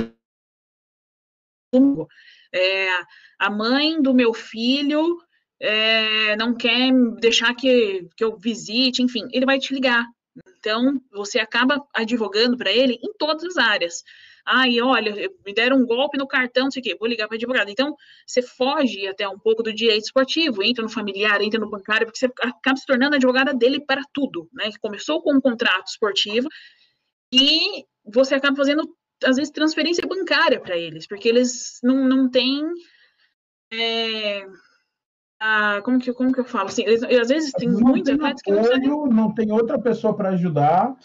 é, 2.52 2.88
a 3.38 3.50
mãe 3.50 4.00
do 4.00 4.14
meu 4.14 4.32
filho 4.32 5.18
é, 5.60 6.36
não 6.36 6.54
quer 6.54 6.92
deixar 7.20 7.54
que, 7.54 8.08
que 8.16 8.24
eu 8.24 8.36
visite, 8.36 9.02
enfim, 9.02 9.26
ele 9.32 9.46
vai 9.46 9.58
te 9.58 9.72
ligar. 9.72 10.04
Então, 10.58 11.00
você 11.12 11.38
acaba 11.38 11.84
advogando 11.94 12.56
para 12.56 12.72
ele 12.72 12.98
em 13.02 13.12
todas 13.18 13.44
as 13.44 13.56
áreas. 13.56 14.02
Ai, 14.46 14.78
olha, 14.80 15.14
me 15.44 15.54
deram 15.54 15.78
um 15.78 15.86
golpe 15.86 16.18
no 16.18 16.26
cartão, 16.26 16.64
não 16.64 16.70
sei 16.70 16.80
o 16.80 16.84
quê, 16.84 16.96
vou 16.98 17.08
ligar 17.08 17.26
para 17.28 17.36
advogado. 17.36 17.70
Então, 17.70 17.96
você 18.26 18.42
foge 18.42 19.06
até 19.06 19.26
um 19.26 19.38
pouco 19.38 19.62
do 19.62 19.72
direito 19.72 20.04
esportivo, 20.04 20.62
entra 20.62 20.82
no 20.82 20.90
familiar, 20.90 21.40
entra 21.40 21.58
no 21.58 21.70
bancário, 21.70 22.06
porque 22.06 22.18
você 22.18 22.26
acaba 22.42 22.76
se 22.76 22.84
tornando 22.84 23.16
advogada 23.16 23.54
dele 23.54 23.80
para 23.80 24.02
tudo, 24.12 24.48
né? 24.52 24.70
Começou 24.80 25.22
com 25.22 25.34
um 25.34 25.40
contrato 25.40 25.86
esportivo 25.86 26.48
e 27.32 27.84
você 28.04 28.34
acaba 28.34 28.54
fazendo, 28.56 28.86
às 29.24 29.36
vezes, 29.36 29.50
transferência 29.50 30.06
bancária 30.06 30.60
para 30.60 30.76
eles, 30.76 31.06
porque 31.06 31.28
eles 31.28 31.78
não, 31.82 32.08
não 32.08 32.30
têm. 32.30 32.62
É, 33.72 34.46
a, 35.40 35.80
como, 35.82 35.98
que, 35.98 36.12
como 36.12 36.32
que 36.32 36.40
eu 36.40 36.44
falo? 36.44 36.68
Assim, 36.68 36.82
eles, 36.82 37.02
às 37.02 37.28
vezes 37.28 37.52
tem 37.52 37.68
não 37.68 37.80
muitos 37.80 38.04
tem 38.04 38.14
atletas 38.14 38.42
apoio, 38.46 38.80
que 38.80 38.88
não, 38.88 39.06
não 39.06 39.34
tem 39.34 39.50
outra 39.52 39.78
pessoa 39.78 40.14
para 40.14 40.30
ajudar 40.30 40.96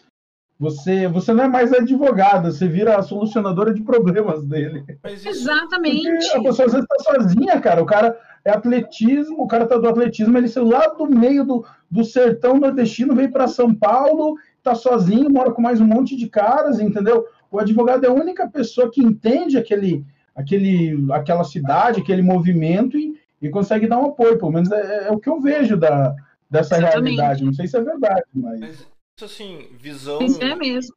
você, 0.59 1.07
você 1.07 1.31
não 1.31 1.45
é 1.45 1.47
mais 1.47 1.71
advogada, 1.71 2.51
você 2.51 2.67
vira 2.67 2.97
a 2.97 3.01
solucionadora 3.01 3.73
de 3.73 3.81
problemas 3.81 4.43
dele. 4.45 4.83
Exatamente. 5.05 6.03
Porque 6.03 6.37
a 6.37 6.43
pessoa 6.43 6.65
às 6.65 6.73
vezes 6.73 6.85
está 6.91 7.13
sozinha, 7.13 7.61
cara. 7.61 7.81
O 7.81 7.85
cara 7.85 8.19
é 8.43 8.51
atletismo, 8.51 9.41
o 9.41 9.47
cara 9.47 9.65
tá 9.65 9.77
do 9.77 9.87
atletismo, 9.87 10.37
ele 10.37 10.49
saiu 10.49 10.67
lá 10.67 10.87
do 10.87 11.07
meio 11.07 11.45
do, 11.45 11.65
do 11.89 12.03
sertão 12.03 12.57
nordestino, 12.57 13.15
veio 13.15 13.31
para 13.31 13.47
São 13.47 13.73
Paulo, 13.73 14.35
tá 14.61 14.75
sozinho, 14.75 15.29
mora 15.29 15.51
com 15.51 15.61
mais 15.61 15.79
um 15.79 15.87
monte 15.87 16.17
de 16.17 16.27
caras, 16.27 16.81
entendeu? 16.81 17.25
O 17.51 17.59
advogado 17.59 18.05
é 18.05 18.07
a 18.07 18.13
única 18.13 18.47
pessoa 18.47 18.91
que 18.91 19.01
entende 19.01 19.57
aquele, 19.57 20.05
aquele, 20.35 21.11
aquela 21.11 21.43
cidade, 21.43 22.01
aquele 22.01 22.21
movimento 22.21 22.97
e, 22.97 23.19
e 23.41 23.49
consegue 23.49 23.87
dar 23.87 23.99
um 23.99 24.07
apoio. 24.07 24.37
Pelo 24.37 24.51
menos 24.51 24.71
é, 24.71 25.07
é 25.07 25.11
o 25.11 25.19
que 25.19 25.29
eu 25.29 25.41
vejo 25.41 25.75
da, 25.75 26.15
dessa 26.49 26.77
Exatamente. 26.77 27.15
realidade. 27.15 27.43
Não 27.43 27.53
sei 27.53 27.67
se 27.67 27.77
é 27.77 27.81
verdade, 27.81 28.25
mas. 28.33 28.59
mas 28.59 28.87
isso 29.17 29.25
assim, 29.25 29.67
visão. 29.73 30.21
Isso 30.21 30.41
é 30.41 30.55
mesmo. 30.55 30.95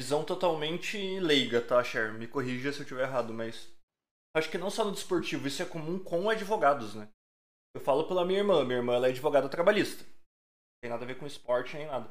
Visão 0.00 0.24
totalmente 0.24 0.96
leiga, 1.20 1.60
tá, 1.60 1.82
Cher? 1.84 2.14
Me 2.14 2.26
corrija 2.26 2.72
se 2.72 2.78
eu 2.78 2.82
estiver 2.82 3.02
errado, 3.02 3.34
mas. 3.34 3.70
Acho 4.34 4.48
que 4.48 4.58
não 4.58 4.70
só 4.70 4.84
no 4.84 4.92
desportivo, 4.92 5.48
isso 5.48 5.60
é 5.60 5.66
comum 5.66 5.98
com 5.98 6.30
advogados, 6.30 6.94
né? 6.94 7.08
Eu 7.74 7.80
falo 7.80 8.04
pela 8.04 8.24
minha 8.24 8.38
irmã. 8.38 8.64
Minha 8.64 8.78
irmã 8.78 8.94
ela 8.94 9.08
é 9.08 9.10
advogada 9.10 9.48
trabalhista. 9.48 10.04
Não 10.04 10.80
tem 10.82 10.90
nada 10.90 11.04
a 11.04 11.06
ver 11.06 11.18
com 11.18 11.26
esporte 11.26 11.76
nem 11.76 11.86
nada. 11.86 12.10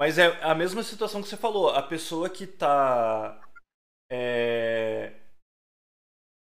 Mas 0.00 0.18
é 0.18 0.26
a 0.42 0.54
mesma 0.54 0.82
situação 0.82 1.22
que 1.22 1.28
você 1.28 1.36
falou. 1.36 1.70
A 1.70 1.82
pessoa 1.82 2.28
que 2.28 2.46
tá. 2.46 3.40
É... 4.10 5.12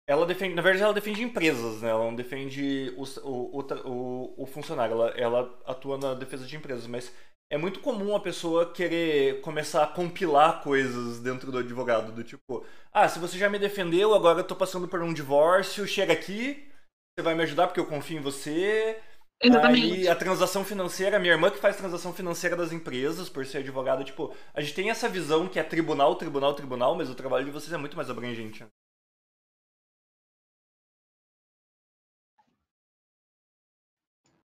Ela 0.09 0.25
defende. 0.25 0.55
Na 0.55 0.61
verdade, 0.61 0.83
ela 0.83 0.93
defende 0.93 1.21
empresas, 1.21 1.81
né? 1.81 1.89
Ela 1.89 2.03
não 2.03 2.15
defende 2.15 2.93
o, 2.97 3.03
o, 3.27 3.61
o, 3.85 4.43
o 4.43 4.45
funcionário. 4.45 4.93
Ela, 4.93 5.09
ela 5.11 5.61
atua 5.65 5.97
na 5.97 6.13
defesa 6.13 6.45
de 6.45 6.55
empresas. 6.55 6.87
Mas 6.87 7.13
é 7.49 7.57
muito 7.57 7.79
comum 7.79 8.15
a 8.15 8.19
pessoa 8.19 8.73
querer 8.73 9.41
começar 9.41 9.83
a 9.83 9.87
compilar 9.87 10.61
coisas 10.61 11.19
dentro 11.19 11.51
do 11.51 11.59
advogado. 11.59 12.11
Do 12.11 12.23
tipo, 12.23 12.65
ah, 12.91 13.07
se 13.07 13.19
você 13.19 13.37
já 13.37 13.49
me 13.49 13.59
defendeu, 13.59 14.13
agora 14.13 14.39
eu 14.39 14.43
tô 14.43 14.55
passando 14.55 14.87
por 14.87 15.01
um 15.01 15.13
divórcio, 15.13 15.87
chega 15.87 16.11
aqui, 16.11 16.69
você 17.17 17.23
vai 17.23 17.35
me 17.35 17.43
ajudar 17.43 17.67
porque 17.67 17.79
eu 17.79 17.85
confio 17.85 18.17
em 18.17 18.21
você. 18.21 18.99
Exatamente. 19.41 19.93
Aí 19.93 20.07
a 20.07 20.15
transação 20.15 20.65
financeira, 20.65 21.19
minha 21.19 21.33
irmã 21.33 21.51
que 21.51 21.59
faz 21.59 21.77
transação 21.77 22.11
financeira 22.11 22.55
das 22.55 22.71
empresas, 22.71 23.29
por 23.29 23.45
ser 23.45 23.59
advogada, 23.59 24.03
tipo, 24.03 24.33
a 24.53 24.61
gente 24.61 24.73
tem 24.73 24.89
essa 24.89 25.07
visão 25.07 25.47
que 25.47 25.59
é 25.59 25.63
tribunal, 25.63 26.15
tribunal, 26.15 26.55
tribunal, 26.55 26.95
mas 26.95 27.09
o 27.09 27.15
trabalho 27.15 27.45
de 27.45 27.51
vocês 27.51 27.71
é 27.71 27.77
muito 27.77 27.95
mais 27.95 28.09
abrangente. 28.09 28.65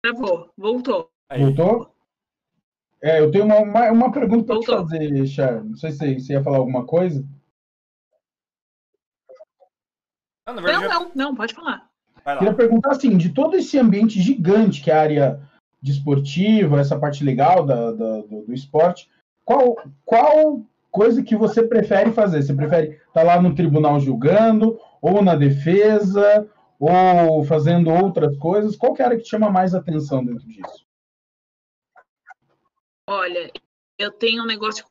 Travou, 0.01 0.53
voltou. 0.57 1.11
Aí. 1.29 1.43
Voltou? 1.43 1.93
É, 3.03 3.21
eu 3.21 3.31
tenho 3.31 3.45
uma, 3.45 3.59
uma, 3.59 3.91
uma 3.91 4.13
pergunta 4.13 4.47
para 4.47 4.61
te 4.61 4.67
fazer, 4.67 5.27
Char. 5.27 5.65
Não 5.65 5.77
sei 5.77 5.93
se 5.93 6.21
você 6.21 6.33
ia 6.33 6.43
falar 6.43 6.59
alguma 6.59 6.87
coisa. 6.87 7.25
Ah, 10.47 10.53
não, 10.53 10.63
não, 10.63 10.89
não, 10.89 11.13
não, 11.15 11.35
pode 11.35 11.55
falar. 11.55 11.88
Queria 12.37 12.55
perguntar 12.55 12.91
assim, 12.91 13.17
de 13.17 13.31
todo 13.31 13.57
esse 13.57 13.79
ambiente 13.79 14.21
gigante 14.21 14.83
que 14.83 14.91
é 14.91 14.95
a 14.95 15.01
área 15.01 15.41
desportiva, 15.81 16.81
essa 16.81 16.99
parte 16.99 17.25
legal 17.25 17.65
da, 17.65 17.93
da 17.93 18.21
do, 18.23 18.43
do, 18.43 18.53
esporte, 18.53 19.09
qual, 19.45 19.77
qual 20.05 20.63
coisa 20.91 21.23
que 21.23 21.37
você 21.37 21.63
prefere 21.63 22.13
fazer? 22.13 22.43
Você 22.43 22.53
prefere 22.53 22.89
estar 22.91 23.13
tá 23.13 23.23
lá 23.23 23.41
no 23.41 23.55
tribunal 23.55 24.01
julgando, 24.01 24.79
ou 25.01 25.23
na 25.23 25.37
defesa, 25.37 26.49
ou 26.79 27.45
fazendo 27.45 27.91
outras 27.91 28.37
coisas? 28.37 28.77
Qual 28.77 28.93
que 28.93 29.03
é 29.03 29.05
a 29.05 29.09
área 29.09 29.19
que 29.19 29.29
chama 29.29 29.51
mais 29.51 29.75
atenção 29.75 30.25
dentro 30.25 30.47
disso? 30.47 30.87
Olha, 33.09 33.51
eu 33.99 34.11
tenho 34.11 34.43
um 34.43 34.47
negócio 34.47 34.85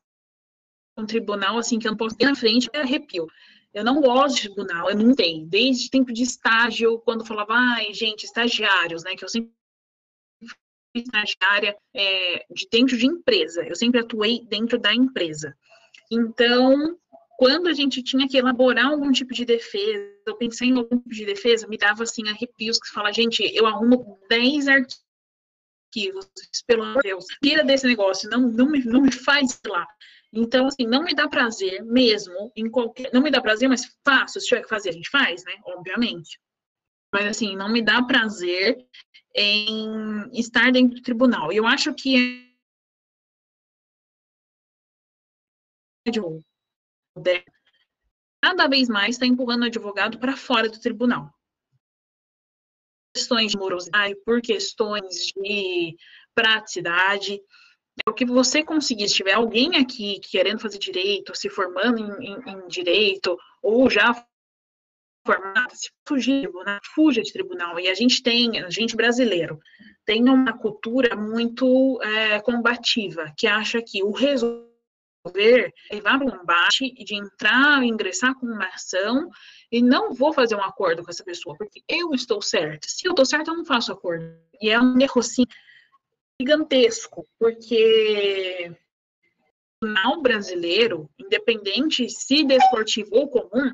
com 0.95 1.03
um 1.03 1.05
tribunal 1.05 1.57
assim 1.57 1.77
que 1.77 1.87
eu 1.87 1.91
não 1.91 1.97
posso 1.97 2.15
ir 2.19 2.25
na 2.25 2.35
frente, 2.35 2.69
é 2.73 2.81
arrepio. 2.81 3.27
Eu 3.77 3.83
não 3.83 4.01
gosto 4.01 4.37
de 4.37 4.41
tribunal, 4.41 4.89
eu 4.89 4.97
não 4.97 5.13
tenho. 5.13 5.45
Desde 5.45 5.91
tempo 5.91 6.11
de 6.11 6.23
estágio, 6.23 6.99
quando 7.01 7.23
falava, 7.23 7.53
ai, 7.53 7.93
gente, 7.93 8.23
estagiários, 8.23 9.03
né? 9.03 9.15
Que 9.15 9.23
eu 9.23 9.29
sempre 9.29 9.51
fui 10.41 11.03
estagiária 11.03 11.77
é, 11.95 12.45
de 12.49 12.67
dentro 12.71 12.97
de 12.97 13.05
empresa. 13.05 13.63
Eu 13.63 13.75
sempre 13.75 13.99
atuei 13.99 14.43
dentro 14.45 14.79
da 14.79 14.91
empresa. 14.95 15.55
Então, 16.09 16.97
quando 17.37 17.67
a 17.67 17.73
gente 17.73 18.01
tinha 18.01 18.27
que 18.27 18.35
elaborar 18.35 18.87
algum 18.87 19.11
tipo 19.11 19.31
de 19.31 19.45
defesa, 19.45 20.11
eu 20.25 20.35
pensei 20.35 20.69
em 20.69 20.77
algum 20.77 20.97
tipo 20.97 21.13
de 21.13 21.25
defesa, 21.25 21.67
me 21.67 21.77
dava 21.77 22.01
assim 22.01 22.27
arrepios 22.27 22.79
que 22.79 22.89
fala, 22.89 23.11
gente, 23.11 23.43
eu 23.55 23.67
arrumo 23.67 24.19
10 24.27 24.67
arquivos, 24.69 26.27
pelo 26.65 26.81
amor 26.81 27.03
de 27.03 27.09
Deus, 27.09 27.25
tira 27.43 27.63
desse 27.63 27.85
negócio, 27.85 28.27
não, 28.27 28.41
não, 28.41 28.71
me, 28.71 28.83
não 28.83 29.01
me 29.01 29.11
faz 29.11 29.59
lá. 29.67 29.87
Então, 30.31 30.67
assim, 30.67 30.85
não 30.85 31.03
me 31.03 31.13
dá 31.13 31.27
prazer 31.27 31.83
mesmo 31.83 32.51
em 32.55 32.69
qualquer. 32.69 33.11
Não 33.13 33.21
me 33.21 33.31
dá 33.31 33.41
prazer, 33.41 33.69
mas 33.69 33.97
faço. 34.05 34.39
Se 34.39 34.47
tiver 34.47 34.61
que 34.61 34.69
fazer, 34.69 34.89
a 34.89 34.93
gente 34.93 35.09
faz, 35.09 35.43
né? 35.45 35.53
Obviamente. 35.65 36.39
Mas, 37.13 37.25
assim, 37.25 37.55
não 37.55 37.71
me 37.71 37.81
dá 37.81 38.03
prazer 38.03 38.77
em 39.33 40.29
estar 40.33 40.71
dentro 40.71 40.95
do 40.95 41.01
tribunal. 41.01 41.51
E 41.51 41.57
eu 41.57 41.65
acho 41.65 41.93
que 41.93 42.45
cada 48.41 48.67
vez 48.67 48.89
mais 48.89 49.15
está 49.15 49.25
empurrando 49.25 49.63
o 49.63 49.65
advogado 49.65 50.19
para 50.19 50.35
fora 50.35 50.69
do 50.69 50.79
tribunal. 50.79 51.33
Questões 53.13 53.51
de 53.51 53.57
morosidade, 53.57 54.15
por 54.23 54.41
questões 54.41 55.33
de 55.35 55.97
praticidade 56.35 57.41
o 58.07 58.13
que 58.13 58.25
você 58.25 58.63
conseguir, 58.63 59.07
se 59.07 59.15
tiver 59.15 59.33
alguém 59.33 59.77
aqui 59.77 60.19
querendo 60.19 60.59
fazer 60.59 60.77
direito, 60.77 61.35
se 61.35 61.49
formando 61.49 61.99
em, 61.99 62.31
em, 62.31 62.49
em 62.49 62.67
direito, 62.67 63.37
ou 63.61 63.89
já 63.89 64.13
formado, 65.25 65.75
se 65.75 65.89
fugir, 66.07 66.49
né? 66.65 66.79
fuja 66.95 67.21
de 67.21 67.33
tribunal. 67.33 67.79
E 67.79 67.87
a 67.89 67.93
gente 67.93 68.23
tem, 68.23 68.59
a 68.61 68.69
gente 68.69 68.95
brasileiro, 68.95 69.59
tem 70.05 70.23
uma 70.29 70.57
cultura 70.57 71.15
muito 71.15 71.99
é, 72.01 72.39
combativa, 72.39 73.33
que 73.37 73.45
acha 73.45 73.81
que 73.81 74.01
o 74.03 74.11
resolver 74.11 74.67
é 75.91 75.95
levar 75.95 76.21
um 76.21 76.41
embate 76.41 76.93
de 76.93 77.15
entrar, 77.15 77.83
ingressar 77.83 78.33
com 78.35 78.45
uma 78.45 78.67
ação 78.67 79.29
e 79.69 79.81
não 79.81 80.13
vou 80.13 80.31
fazer 80.31 80.55
um 80.55 80.63
acordo 80.63 81.03
com 81.03 81.09
essa 81.09 81.25
pessoa, 81.25 81.55
porque 81.57 81.83
eu 81.89 82.13
estou 82.13 82.41
certa. 82.41 82.87
Se 82.87 83.05
eu 83.05 83.11
estou 83.11 83.25
certa, 83.25 83.51
eu 83.51 83.57
não 83.57 83.65
faço 83.65 83.91
acordo. 83.91 84.25
E 84.61 84.69
é 84.69 84.79
um 84.79 84.97
erro, 84.99 85.19
assim, 85.19 85.43
gigantesco, 86.39 87.27
porque 87.39 88.71
o 89.81 90.21
brasileiro, 90.21 91.09
independente 91.17 92.09
se 92.09 92.43
desportivo 92.43 93.09
ou 93.15 93.29
comum, 93.29 93.73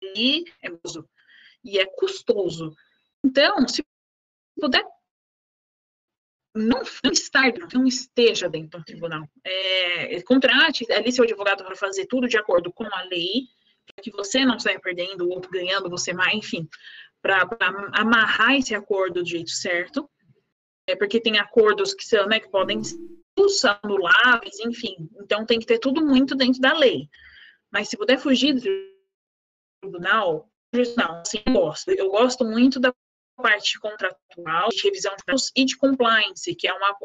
ele 0.00 0.44
é 0.62 0.70
custoso. 0.70 1.08
E 1.64 1.78
é 1.78 1.86
custoso. 1.86 2.74
Então, 3.24 3.68
se 3.68 3.84
puder 4.58 4.84
não, 6.54 6.82
não 7.04 7.12
estar, 7.12 7.52
não 7.72 7.86
esteja 7.86 8.48
dentro 8.48 8.78
do 8.78 8.84
tribunal. 8.84 9.26
É, 9.44 10.20
contrate 10.22 10.90
ali 10.92 11.12
seu 11.12 11.24
advogado 11.24 11.64
para 11.64 11.76
fazer 11.76 12.06
tudo 12.06 12.28
de 12.28 12.36
acordo 12.36 12.72
com 12.72 12.84
a 12.84 13.02
lei, 13.04 13.46
para 13.86 14.02
que 14.02 14.10
você 14.10 14.44
não 14.44 14.58
saia 14.58 14.80
perdendo, 14.80 15.24
o 15.24 15.30
outro 15.30 15.50
ganhando, 15.50 15.88
você 15.88 16.12
mais, 16.12 16.34
enfim, 16.34 16.68
para 17.22 17.48
amarrar 17.92 18.56
esse 18.56 18.74
acordo 18.74 19.22
do 19.22 19.28
jeito 19.28 19.50
certo 19.50 20.10
é 20.86 20.96
porque 20.96 21.20
tem 21.20 21.38
acordos 21.38 21.94
que 21.94 22.04
são, 22.04 22.26
né, 22.26 22.40
que 22.40 22.48
podem 22.48 22.82
ser 22.82 23.78
anuláveis, 23.82 24.58
enfim. 24.60 25.08
Então 25.20 25.46
tem 25.46 25.58
que 25.58 25.66
ter 25.66 25.78
tudo 25.78 26.04
muito 26.04 26.34
dentro 26.34 26.60
da 26.60 26.72
lei. 26.72 27.08
Mas 27.70 27.88
se 27.88 27.96
puder 27.96 28.18
fugir 28.18 28.54
do 28.54 28.60
tribunal, 29.80 30.50
não, 30.96 31.20
assim, 31.20 31.42
eu 31.46 31.52
gosto. 31.52 31.90
Eu 31.90 32.10
gosto 32.10 32.44
muito 32.44 32.80
da 32.80 32.94
parte 33.36 33.78
contratual, 33.80 34.68
de 34.68 34.82
revisão 34.82 35.14
de 35.16 35.22
dados 35.26 35.50
e 35.56 35.64
de 35.64 35.76
compliance, 35.76 36.54
que 36.54 36.68
é 36.68 36.72
uma 36.72 36.96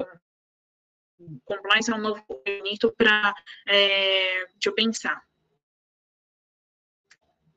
compliance 1.45 1.89
é 1.89 1.95
um 1.95 2.01
novo 2.01 2.23
bonito 2.45 2.93
para 2.95 3.33
é, 3.67 4.45
deixa 4.45 4.67
eu 4.67 4.73
pensar. 4.73 5.21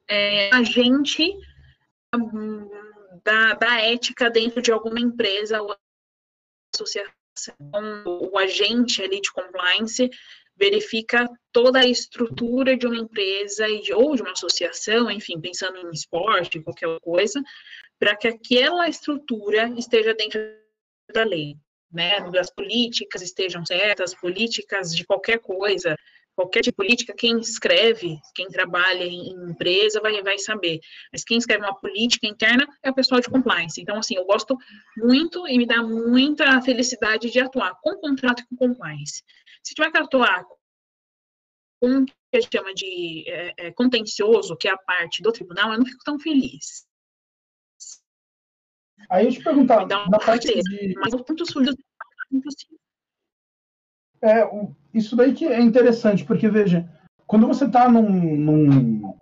É, 0.09 0.53
a 0.53 0.63
gente 0.63 1.37
hum, 2.15 2.69
da, 3.23 3.55
da 3.55 3.81
ética 3.81 4.31
dentro 4.31 4.63
de 4.63 4.73
alguma 4.73 4.99
empresa 4.99 5.61
ou 5.63 5.77
associação, 6.81 7.57
o 8.33 8.39
agente 8.39 9.03
ali 9.03 9.21
de 9.21 9.33
compliance 9.33 10.11
verifica 10.57 11.27
toda 11.53 11.81
a 11.81 11.87
estrutura 11.87 12.77
de 12.77 12.87
uma 12.87 12.97
empresa 12.97 13.67
ou 13.95 14.15
de 14.15 14.23
uma 14.23 14.33
associação, 14.33 15.11
enfim, 15.11 15.41
pensando 15.41 15.79
em 15.79 15.91
esporte, 15.91 16.61
qualquer 16.61 17.01
coisa, 17.01 17.43
para 17.99 18.15
que 18.15 18.29
aquela 18.29 18.89
estrutura 18.89 19.73
esteja 19.79 20.15
dentro 20.15 20.39
da 21.13 21.25
lei, 21.25 21.57
né? 21.91 22.19
As 22.39 22.51
políticas 22.51 23.23
estejam 23.23 23.65
certas, 23.65 24.15
políticas 24.15 24.95
de 24.95 25.05
qualquer 25.05 25.39
coisa, 25.39 25.97
qualquer 26.35 26.61
tipo 26.61 26.83
de 26.83 26.89
política, 26.89 27.15
quem 27.15 27.39
escreve, 27.39 28.19
quem 28.35 28.49
trabalha 28.49 29.05
em 29.05 29.31
empresa 29.51 30.01
vai, 30.01 30.23
vai 30.23 30.39
saber. 30.39 30.81
Mas 31.13 31.25
quem 31.25 31.39
escreve 31.39 31.65
uma 31.65 31.79
política 31.79 32.27
interna 32.27 32.67
é 32.83 32.91
o 32.91 32.95
pessoal 32.95 33.21
de 33.21 33.29
compliance. 33.29 33.81
Então, 33.81 33.97
assim, 33.97 34.17
eu 34.17 34.25
gosto 34.25 34.57
muito 34.97 35.47
e 35.47 35.59
me 35.59 35.67
dá 35.67 35.83
muita 35.83 36.61
felicidade 36.63 37.31
de 37.31 37.41
atuar 37.41 37.75
com 37.83 37.97
contrato 37.97 38.43
e 38.43 38.47
com 38.47 38.57
compliance. 38.57 39.23
Se 39.63 39.75
tiver 39.75 39.91
que 39.91 39.99
atuar 39.99 40.45
com 41.81 42.03
o 42.03 42.07
que 42.07 42.13
a 42.35 42.41
gente 42.41 42.57
chama 42.57 42.75
de 42.75 43.25
é, 43.27 43.55
é, 43.57 43.73
contencioso, 43.73 44.57
que 44.57 44.69
é 44.69 44.73
a 44.73 44.79
parte 44.79 45.23
do 45.23 45.33
tribunal, 45.33 45.73
eu 45.73 45.79
não 45.79 45.87
fico 45.87 46.05
tão 46.05 46.19
feliz. 46.19 46.87
Aí 49.11 49.27
eu 49.27 49.33
te 49.33 49.43
perguntar, 49.43 49.87
na 49.87 50.19
parte 50.19 50.47
de... 50.47 50.95
Mas 50.97 51.13
eu 51.13 51.21
tento 51.25 51.51
surdo 51.51 51.75
impossível. 52.31 52.80
É, 54.23 54.49
isso 54.93 55.17
daí 55.17 55.33
que 55.33 55.47
é 55.47 55.61
interessante, 55.61 56.25
porque 56.25 56.49
veja, 56.49 56.89
quando 57.27 57.47
você 57.47 57.65
está 57.65 57.89
num, 57.89 58.11
num, 58.11 59.15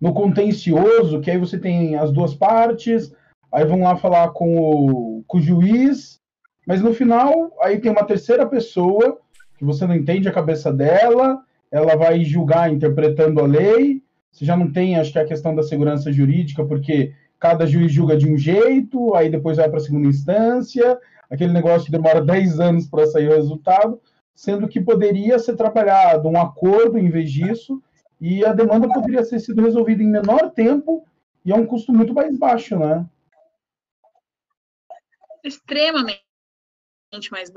no 0.00 0.12
contencioso, 0.12 1.20
que 1.20 1.30
aí 1.30 1.38
você 1.38 1.58
tem 1.58 1.96
as 1.96 2.10
duas 2.10 2.34
partes, 2.34 3.14
aí 3.52 3.64
vão 3.64 3.82
lá 3.82 3.96
falar 3.96 4.30
com 4.30 4.56
o, 4.56 5.24
com 5.26 5.38
o 5.38 5.42
juiz, 5.42 6.20
mas 6.66 6.82
no 6.82 6.92
final 6.92 7.52
aí 7.60 7.78
tem 7.78 7.90
uma 7.90 8.04
terceira 8.04 8.46
pessoa 8.46 9.18
que 9.56 9.64
você 9.64 9.86
não 9.86 9.94
entende 9.94 10.28
a 10.28 10.32
cabeça 10.32 10.72
dela, 10.72 11.40
ela 11.70 11.96
vai 11.96 12.24
julgar 12.24 12.72
interpretando 12.72 13.40
a 13.40 13.46
lei. 13.46 14.02
Você 14.30 14.44
já 14.44 14.56
não 14.56 14.70
tem, 14.70 14.96
acho 14.96 15.12
que 15.12 15.18
a 15.18 15.24
questão 15.24 15.54
da 15.54 15.62
segurança 15.62 16.12
jurídica, 16.12 16.64
porque 16.64 17.14
cada 17.38 17.66
juiz 17.66 17.92
julga 17.92 18.16
de 18.16 18.30
um 18.30 18.36
jeito, 18.36 19.14
aí 19.14 19.30
depois 19.30 19.56
vai 19.56 19.68
para 19.68 19.78
a 19.78 19.80
segunda 19.80 20.08
instância, 20.08 20.98
aquele 21.30 21.52
negócio 21.52 21.86
que 21.86 21.92
demora 21.92 22.20
10 22.20 22.60
anos 22.60 22.86
para 22.86 23.06
sair 23.06 23.28
o 23.28 23.34
resultado, 23.34 24.00
sendo 24.36 24.68
que 24.68 24.80
poderia 24.80 25.38
ser 25.38 25.56
trabalhado 25.56 26.28
um 26.28 26.38
acordo 26.38 26.98
em 26.98 27.10
vez 27.10 27.32
disso, 27.32 27.82
e 28.20 28.44
a 28.44 28.52
demanda 28.52 28.92
poderia 28.92 29.26
ter 29.26 29.40
sido 29.40 29.62
resolvida 29.62 30.02
em 30.02 30.08
menor 30.08 30.50
tempo 30.50 31.06
e 31.44 31.52
a 31.52 31.56
um 31.56 31.66
custo 31.66 31.92
muito 31.92 32.12
mais 32.12 32.36
baixo, 32.38 32.78
né? 32.78 33.04
Extremamente 35.42 36.20
mais 37.30 37.50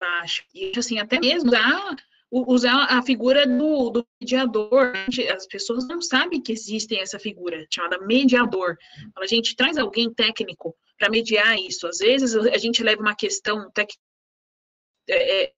baixo. 0.00 0.44
E 0.52 0.72
assim, 0.76 0.98
até 0.98 1.20
mesmo 1.20 1.50
usar, 1.50 1.96
usar 2.30 2.84
a 2.84 3.02
figura 3.02 3.46
do, 3.46 3.90
do 3.90 4.06
mediador. 4.20 4.92
As 5.34 5.46
pessoas 5.46 5.86
não 5.86 6.00
sabem 6.00 6.40
que 6.40 6.52
existe 6.52 6.98
essa 6.98 7.18
figura 7.18 7.66
chamada 7.70 7.98
mediador. 8.00 8.76
A 9.16 9.26
gente 9.26 9.54
traz 9.54 9.76
alguém 9.76 10.12
técnico 10.12 10.74
para 10.98 11.10
mediar 11.10 11.56
isso. 11.58 11.86
Às 11.86 11.98
vezes 11.98 12.34
a 12.34 12.58
gente 12.58 12.82
leva 12.82 13.02
uma 13.02 13.14
questão. 13.14 13.70
É, 13.76 13.84
é, 15.10 15.44
é, 15.44 15.52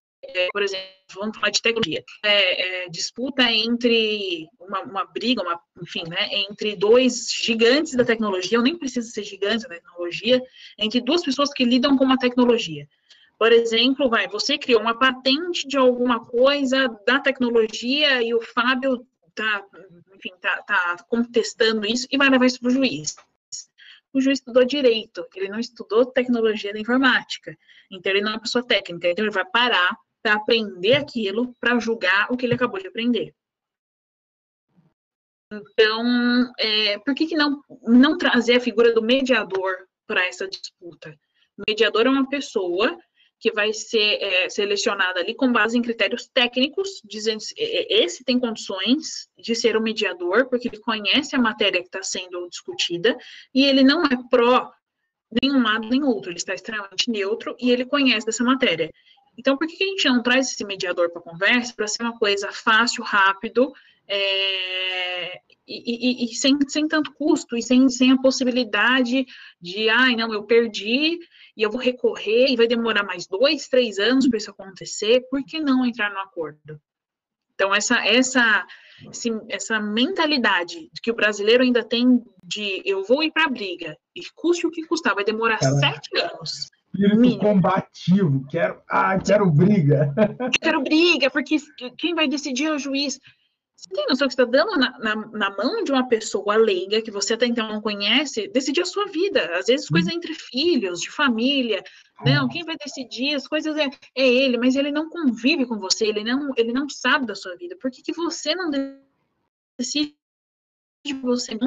por 0.53 0.63
exemplo, 0.63 0.87
vamos 1.15 1.37
falar 1.37 1.51
de 1.51 1.63
tecnologia, 1.63 2.05
é, 2.23 2.85
é, 2.85 2.89
disputa 2.89 3.43
entre 3.51 4.47
uma, 4.59 4.81
uma, 4.83 5.05
briga, 5.05 5.43
uma, 5.43 5.61
enfim, 5.83 6.05
né, 6.09 6.29
entre 6.33 6.77
dois 6.77 7.31
gigantes 7.33 7.95
da 7.95 8.05
tecnologia, 8.05 8.59
ou 8.59 8.65
nem 8.65 8.77
precisa 8.77 9.09
ser 9.11 9.25
gigantes 9.25 9.63
da 9.63 9.75
tecnologia, 9.75 10.43
entre 10.79 11.01
duas 11.01 11.23
pessoas 11.23 11.53
que 11.53 11.65
lidam 11.65 11.97
com 11.97 12.05
uma 12.05 12.19
tecnologia. 12.19 12.89
Por 13.39 13.53
exemplo, 13.53 14.11
vai, 14.11 14.29
você 14.29 14.59
criou 14.59 14.81
uma 14.81 14.99
patente 14.99 15.67
de 15.67 15.79
alguma 15.79 16.25
coisa 16.25 16.89
da 17.07 17.19
tecnologia 17.19 18.23
e 18.23 18.35
o 18.35 18.41
Fábio 18.43 19.07
tá, 19.35 19.65
enfim, 20.15 20.33
tá, 20.41 20.63
tá 20.63 21.05
contestando 21.09 21.87
isso 21.87 22.07
e 22.11 22.19
vai 22.19 22.29
levar 22.29 22.45
isso 22.47 22.61
para 22.61 22.69
o 22.69 22.73
juiz 22.73 23.17
o 24.13 24.21
juiz 24.21 24.39
estudou 24.41 24.65
direito, 24.65 25.25
ele 25.35 25.49
não 25.49 25.59
estudou 25.59 26.05
tecnologia 26.05 26.73
da 26.73 26.81
informática. 26.81 27.57
Então, 27.91 28.11
ele 28.13 28.21
não 28.21 28.33
é 28.33 28.35
uma 28.35 28.41
pessoa 28.41 28.65
técnica. 28.67 29.09
Então, 29.09 29.25
ele 29.25 29.33
vai 29.33 29.45
parar 29.45 29.97
para 30.23 30.35
aprender 30.35 30.95
aquilo, 30.95 31.55
para 31.61 31.79
julgar 31.79 32.29
o 32.31 32.37
que 32.37 32.47
ele 32.47 32.55
acabou 32.55 32.81
de 32.81 32.89
aprender. 32.89 33.35
Então, 35.53 36.53
é, 36.59 36.99
por 36.99 37.15
que, 37.15 37.27
que 37.27 37.37
não, 37.37 37.61
não 37.83 38.17
trazer 38.17 38.57
a 38.57 38.61
figura 38.61 38.93
do 38.93 39.03
mediador 39.03 39.89
para 40.07 40.25
essa 40.27 40.47
disputa? 40.47 41.11
O 41.59 41.63
mediador 41.69 42.07
é 42.07 42.11
uma 42.11 42.29
pessoa 42.29 42.97
que 43.41 43.51
vai 43.53 43.73
ser 43.73 44.23
é, 44.23 44.49
selecionada 44.51 45.19
ali 45.19 45.35
com 45.35 45.51
base 45.51 45.77
em 45.77 45.83
critérios 45.83 46.29
técnicos, 46.29 47.01
dizendo 47.03 47.41
se 47.41 47.55
esse 47.57 48.23
tem 48.23 48.39
condições 48.39 49.29
de 49.37 49.55
ser 49.55 49.77
o 49.77 49.83
mediador, 49.83 50.49
porque 50.49 50.69
ele 50.69 50.79
conhece 50.79 51.35
a 51.35 51.41
matéria 51.41 51.81
que 51.81 51.89
está 51.89 52.03
sendo 52.03 52.47
discutida, 52.51 53.17
e 53.55 53.65
ele 53.65 53.83
não 53.83 54.05
é 54.05 54.11
pró 54.31 54.71
nenhum 55.43 55.63
lado 55.63 55.89
nem 55.89 56.05
outro, 56.05 56.31
ele 56.31 56.39
está 56.39 56.55
extremamente 56.55 57.11
neutro 57.11 57.57
e 57.59 57.71
ele 57.71 57.87
conhece 57.87 58.27
dessa 58.27 58.45
matéria. 58.45 58.91
Então, 59.39 59.57
por 59.57 59.67
que 59.67 59.83
a 59.83 59.87
gente 59.87 60.09
não 60.09 60.23
traz 60.23 60.51
esse 60.51 60.65
mediador 60.65 61.11
para 61.11 61.21
a 61.21 61.25
conversa 61.25 61.75
para 61.75 61.89
ser 61.89 62.03
uma 62.03 62.19
coisa 62.19 62.51
fácil, 62.53 63.03
rápido, 63.03 63.73
é, 64.07 65.41
e, 65.67 66.25
e, 66.25 66.25
e, 66.25 66.35
sem, 66.35 66.59
sem 66.69 66.89
tanto 66.89 67.13
custo, 67.15 67.57
e 67.57 67.63
sem, 67.63 67.89
sem 67.89 68.13
a 68.13 68.21
possibilidade 68.21 69.25
de, 69.61 69.89
ai, 69.89 70.17
não, 70.17 70.33
eu 70.33 70.43
perdi, 70.43 71.19
e 71.57 71.63
eu 71.63 71.71
vou 71.71 71.81
recorrer, 71.81 72.49
e 72.49 72.57
vai 72.57 72.67
demorar 72.67 73.05
mais 73.05 73.27
dois, 73.27 73.69
três 73.69 73.99
anos 73.99 74.29
para 74.29 74.37
isso 74.37 74.51
acontecer, 74.51 75.27
por 75.31 75.45
que 75.45 75.61
não 75.61 75.87
entrar 75.87 76.11
no 76.13 76.19
acordo? 76.19 76.81
Então, 77.55 77.75
essa, 77.75 78.05
essa, 78.07 78.67
essa 79.49 79.79
mentalidade 79.79 80.91
que 81.03 81.11
o 81.11 81.15
brasileiro 81.15 81.63
ainda 81.63 81.85
tem 81.85 82.23
de 82.43 82.83
eu 82.85 83.05
vou 83.05 83.23
ir 83.23 83.31
para 83.31 83.45
a 83.45 83.51
briga, 83.51 83.97
e 84.17 84.23
custe 84.35 84.67
o 84.67 84.71
que 84.71 84.87
custar, 84.87 85.15
vai 85.15 85.25
demorar 85.25 85.61
sete 85.63 86.19
anos 86.19 86.69
espírito 87.01 87.21
Mínimo. 87.21 87.41
combativo, 87.41 88.47
quero, 88.49 88.83
ah, 88.89 89.19
quero 89.19 89.51
briga. 89.51 90.15
Quero 90.61 90.83
briga, 90.83 91.31
porque 91.31 91.57
quem 91.97 92.15
vai 92.15 92.29
decidir 92.29 92.67
é 92.67 92.73
o 92.73 92.79
juiz. 92.79 93.19
Você 93.77 93.89
tem 93.95 94.07
noção 94.09 94.29
que 94.29 94.35
você 94.35 94.43
está 94.43 94.45
dando 94.45 94.79
na, 94.79 94.99
na, 94.99 95.17
na, 95.17 95.57
mão 95.57 95.83
de 95.83 95.91
uma 95.91 96.07
pessoa 96.07 96.55
leiga, 96.55 97.01
que 97.01 97.11
você 97.11 97.33
até 97.33 97.47
então 97.47 97.67
não 97.67 97.81
conhece, 97.81 98.47
decidir 98.49 98.83
a 98.83 98.85
sua 98.85 99.07
vida. 99.07 99.57
Às 99.57 99.67
vezes, 99.67 99.89
coisas 99.89 100.13
entre 100.13 100.35
filhos, 100.35 101.01
de 101.01 101.11
família. 101.11 101.83
Não, 102.23 102.47
quem 102.47 102.63
vai 102.63 102.77
decidir 102.77 103.35
as 103.35 103.49
coisas 103.49 103.75
é, 103.79 103.89
é, 104.15 104.29
ele, 104.29 104.59
mas 104.59 104.77
ele 104.77 104.93
não 104.93 105.09
convive 105.09 105.65
com 105.65 105.79
você, 105.79 106.05
ele 106.07 106.23
não, 106.23 106.53
ele 106.59 106.75
não 106.75 106.91
sabe 106.91 107.25
da 107.25 107.35
sua 107.35 107.57
vida. 107.57 107.75
Por 107.81 107.91
que, 107.91 108.03
que 108.03 108.13
você 108.13 108.55
não 108.55 108.71
decide 109.79 110.15
você 111.23 111.59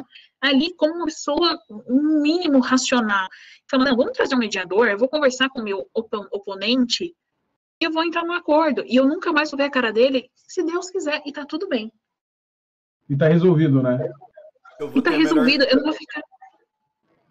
ali 0.44 0.74
como 0.74 0.94
uma 0.94 1.06
pessoa, 1.06 1.58
um 1.88 2.20
mínimo 2.22 2.60
racional? 2.60 3.28
Falando, 3.70 3.88
não, 3.88 3.96
vamos 3.96 4.12
trazer 4.12 4.34
um 4.34 4.38
mediador, 4.38 4.88
eu 4.88 4.98
vou 4.98 5.08
conversar 5.08 5.48
com 5.48 5.60
o 5.60 5.64
meu 5.64 5.88
op 5.94 6.08
oponente 6.32 7.14
e 7.80 7.84
eu 7.84 7.92
vou 7.92 8.04
entrar 8.04 8.24
no 8.24 8.32
acordo. 8.32 8.84
E 8.86 8.96
eu 8.96 9.06
nunca 9.06 9.32
mais 9.32 9.50
vou 9.50 9.58
ver 9.58 9.64
a 9.64 9.70
cara 9.70 9.92
dele, 9.92 10.30
se 10.34 10.62
Deus 10.62 10.90
quiser, 10.90 11.22
e 11.26 11.32
tá 11.32 11.44
tudo 11.44 11.68
bem. 11.68 11.92
E 13.08 13.16
tá 13.16 13.28
resolvido, 13.28 13.82
né? 13.82 13.98
e 14.94 15.02
tá 15.02 15.10
resolvido, 15.10 15.60
melhor... 15.60 15.72
eu 15.72 15.76
não 15.76 15.84
vou 15.84 15.92
ficar. 15.92 16.22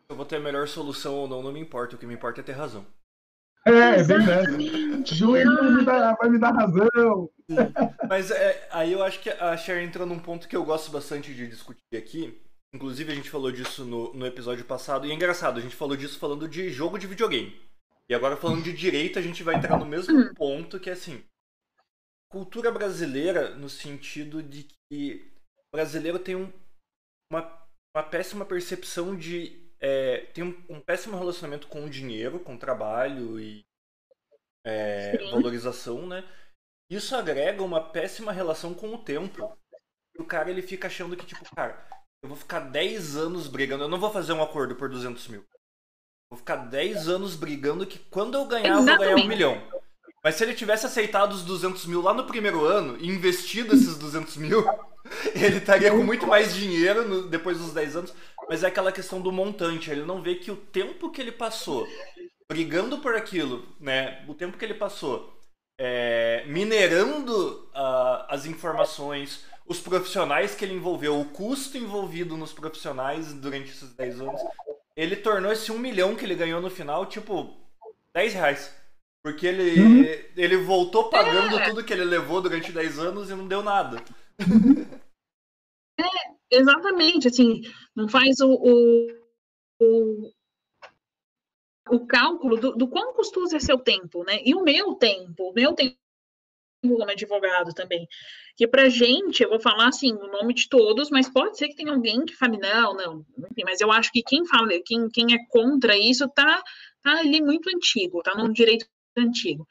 Eu 0.10 0.16
vou 0.16 0.26
ter 0.26 0.36
a 0.36 0.40
melhor 0.40 0.68
solução 0.68 1.16
ou 1.16 1.28
não, 1.28 1.42
não 1.42 1.52
me 1.52 1.60
importa. 1.60 1.96
O 1.96 2.00
que 2.00 2.06
me 2.06 2.14
importa 2.14 2.42
é 2.42 2.44
ter 2.44 2.52
razão. 2.52 2.86
É, 3.66 4.00
é 4.00 4.04
verdade. 4.04 5.06
Juiz 5.06 5.46
vai 5.46 5.72
me 5.72 5.86
dar, 5.86 6.16
vai 6.16 6.30
me 6.30 6.38
dar 6.38 6.52
razão. 6.52 7.30
Mas 8.08 8.30
é, 8.30 8.68
aí 8.72 8.92
eu 8.92 9.02
acho 9.02 9.20
que 9.22 9.30
a 9.30 9.56
Cher 9.56 9.82
entrou 9.82 10.06
num 10.06 10.20
ponto 10.20 10.48
que 10.48 10.56
eu 10.56 10.66
gosto 10.66 10.92
bastante 10.92 11.34
de 11.34 11.48
discutir 11.48 11.96
aqui. 11.96 12.43
Inclusive, 12.74 13.12
a 13.12 13.16
gente 13.16 13.30
falou 13.30 13.52
disso 13.52 13.86
no, 13.86 14.14
no 14.14 14.26
episódio 14.26 14.66
passado. 14.66 15.06
E 15.06 15.12
é 15.12 15.14
engraçado, 15.14 15.60
a 15.60 15.62
gente 15.62 15.76
falou 15.76 15.96
disso 15.96 16.18
falando 16.18 16.48
de 16.48 16.70
jogo 16.70 16.98
de 16.98 17.06
videogame. 17.06 17.62
E 18.10 18.16
agora, 18.16 18.36
falando 18.36 18.64
de 18.64 18.74
direito, 18.74 19.20
a 19.20 19.22
gente 19.22 19.44
vai 19.44 19.56
entrar 19.56 19.78
no 19.78 19.86
mesmo 19.86 20.34
ponto 20.36 20.80
que 20.80 20.90
é 20.90 20.94
assim: 20.94 21.24
cultura 22.30 22.72
brasileira, 22.72 23.56
no 23.56 23.70
sentido 23.70 24.42
de 24.42 24.68
que 24.90 25.32
brasileiro 25.72 26.20
tem 26.20 26.36
um, 26.36 26.52
uma, 27.32 27.68
uma 27.96 28.04
péssima 28.04 28.46
percepção 28.46 29.16
de. 29.16 29.62
É, 29.80 30.26
tem 30.34 30.44
um, 30.44 30.66
um, 30.70 30.80
péssimo 30.80 31.18
relacionamento 31.18 31.68
com 31.68 31.86
o 31.86 31.90
dinheiro, 31.90 32.40
com 32.40 32.56
o 32.56 32.60
trabalho 32.60 33.40
e 33.40 33.66
é, 34.66 35.18
valorização, 35.30 36.08
né? 36.08 36.24
Isso 36.90 37.16
agrega 37.16 37.62
uma 37.62 37.92
péssima 37.92 38.32
relação 38.32 38.74
com 38.74 38.94
o 38.94 39.04
tempo. 39.04 39.58
O 40.18 40.24
cara 40.24 40.50
ele 40.50 40.62
fica 40.62 40.88
achando 40.88 41.18
que, 41.18 41.26
tipo, 41.26 41.44
cara, 41.56 41.86
eu 42.24 42.30
vou 42.30 42.38
ficar 42.38 42.62
10 42.62 43.18
anos 43.18 43.48
brigando, 43.48 43.84
eu 43.84 43.90
não 43.90 44.00
vou 44.00 44.10
fazer 44.10 44.32
um 44.32 44.42
acordo 44.42 44.76
por 44.76 44.88
200 44.90 45.28
mil. 45.28 45.44
Vou 46.32 46.38
ficar 46.38 46.56
10 46.56 47.10
anos 47.10 47.36
brigando 47.36 47.86
que 47.86 48.00
quando 48.00 48.36
eu 48.36 48.46
ganhar, 48.46 48.80
Exatamente. 48.80 48.90
eu 48.90 48.98
vou 48.98 49.06
ganhar 49.06 49.26
um 49.26 49.28
milhão. 49.28 49.62
Mas 50.24 50.36
se 50.36 50.44
ele 50.44 50.54
tivesse 50.54 50.86
aceitado 50.86 51.34
os 51.34 51.44
200 51.44 51.86
mil 51.86 52.02
lá 52.02 52.14
no 52.14 52.24
primeiro 52.24 52.64
ano 52.64 52.98
e 52.98 53.10
investido 53.10 53.76
esses 53.76 53.98
200 53.98 54.38
mil, 54.38 54.64
ele 55.36 55.58
estaria 55.58 55.92
com 55.92 56.02
muito 56.02 56.26
mais 56.26 56.56
dinheiro 56.56 57.06
no, 57.08 57.28
depois 57.28 57.58
dos 57.58 57.74
10 57.74 57.96
anos. 57.98 58.14
Mas 58.50 58.64
é 58.64 58.68
aquela 58.68 58.92
questão 58.92 59.22
do 59.22 59.32
montante. 59.32 59.92
Ele 59.92 60.06
não 60.06 60.22
vê 60.22 60.36
que 60.36 60.50
o 60.50 60.56
tempo 60.56 61.12
que 61.12 61.22
ele 61.22 61.32
passou 61.32 61.86
brigando 62.50 63.00
por 63.00 63.16
aquilo, 63.16 63.68
né? 63.80 64.24
O 64.28 64.34
tempo 64.34 64.58
que 64.58 64.64
ele 64.64 64.74
passou 64.74 65.38
é, 65.78 66.46
minerando 66.48 67.70
uh, 67.76 68.26
as 68.30 68.46
informações, 68.46 69.46
os 69.66 69.80
profissionais 69.80 70.56
que 70.56 70.66
ele 70.66 70.74
envolveu, 70.74 71.20
o 71.20 71.26
custo 71.26 71.78
envolvido 71.78 72.36
nos 72.36 72.52
profissionais 72.52 73.34
durante 73.34 73.72
esses 73.72 73.94
10 73.94 74.22
anos, 74.22 74.42
ele 74.96 75.16
tornou 75.16 75.52
esse 75.52 75.72
1 75.72 75.80
milhão 75.80 76.16
que 76.16 76.26
ele 76.26 76.36
ganhou 76.36 76.62
no 76.62 76.70
final, 76.70 77.06
tipo, 77.06 77.56
10 78.14 78.34
reais. 78.34 78.76
Porque 79.24 79.48
ele, 79.48 79.82
uhum. 79.82 80.04
ele 80.36 80.58
voltou 80.58 81.10
pagando 81.10 81.58
é. 81.58 81.70
tudo 81.70 81.84
que 81.84 81.94
ele 81.94 82.04
levou 82.04 82.42
durante 82.42 82.72
10 82.74 83.00
anos 83.00 83.30
e 83.30 83.36
não 83.36 83.48
deu 83.48 83.64
nada. 83.64 84.04
É, 86.00 86.58
exatamente, 86.58 87.28
assim, 87.28 87.62
não 87.96 88.08
faz 88.10 88.40
o, 88.42 88.50
o, 88.50 89.08
o, 89.80 90.32
o 91.92 92.08
cálculo 92.08 92.58
do, 92.58 92.72
do 92.76 92.88
quão 92.88 93.14
custoso 93.14 93.56
é 93.56 93.60
seu 93.60 93.78
tempo, 93.78 94.24
né? 94.24 94.42
E 94.44 94.56
o 94.56 94.64
meu 94.64 94.96
tempo, 94.96 95.52
o 95.52 95.54
meu 95.54 95.74
tempo 95.74 95.96
como 96.90 97.10
advogado 97.10 97.74
também. 97.74 98.08
Que 98.56 98.68
pra 98.68 98.90
gente, 98.90 99.42
eu 99.44 99.50
vou 99.50 99.60
falar 99.60 99.88
assim, 99.88 100.14
o 100.14 100.28
nome 100.28 100.54
de 100.54 100.70
todos, 100.70 101.10
mas 101.10 101.30
pode 101.30 101.58
ser 101.58 101.68
que 101.70 101.76
tenha 101.76 101.92
alguém 101.92 102.26
que 102.26 102.36
fale, 102.36 102.58
não, 102.58 102.94
não, 102.94 103.26
enfim, 103.40 103.64
mas 103.64 103.82
eu 103.82 103.92
acho 103.92 104.12
que 104.12 104.22
quem 104.22 104.46
fala, 104.46 104.70
quem, 104.86 105.10
quem 105.10 105.34
é 105.34 105.38
contra 105.50 105.98
isso 105.98 106.28
tá, 106.30 106.62
tá 107.02 107.20
ali 107.20 107.42
muito 107.42 107.70
antigo, 107.74 108.22
tá 108.22 108.36
no 108.36 108.52
direito 108.52 108.86
antigo. 109.18 109.68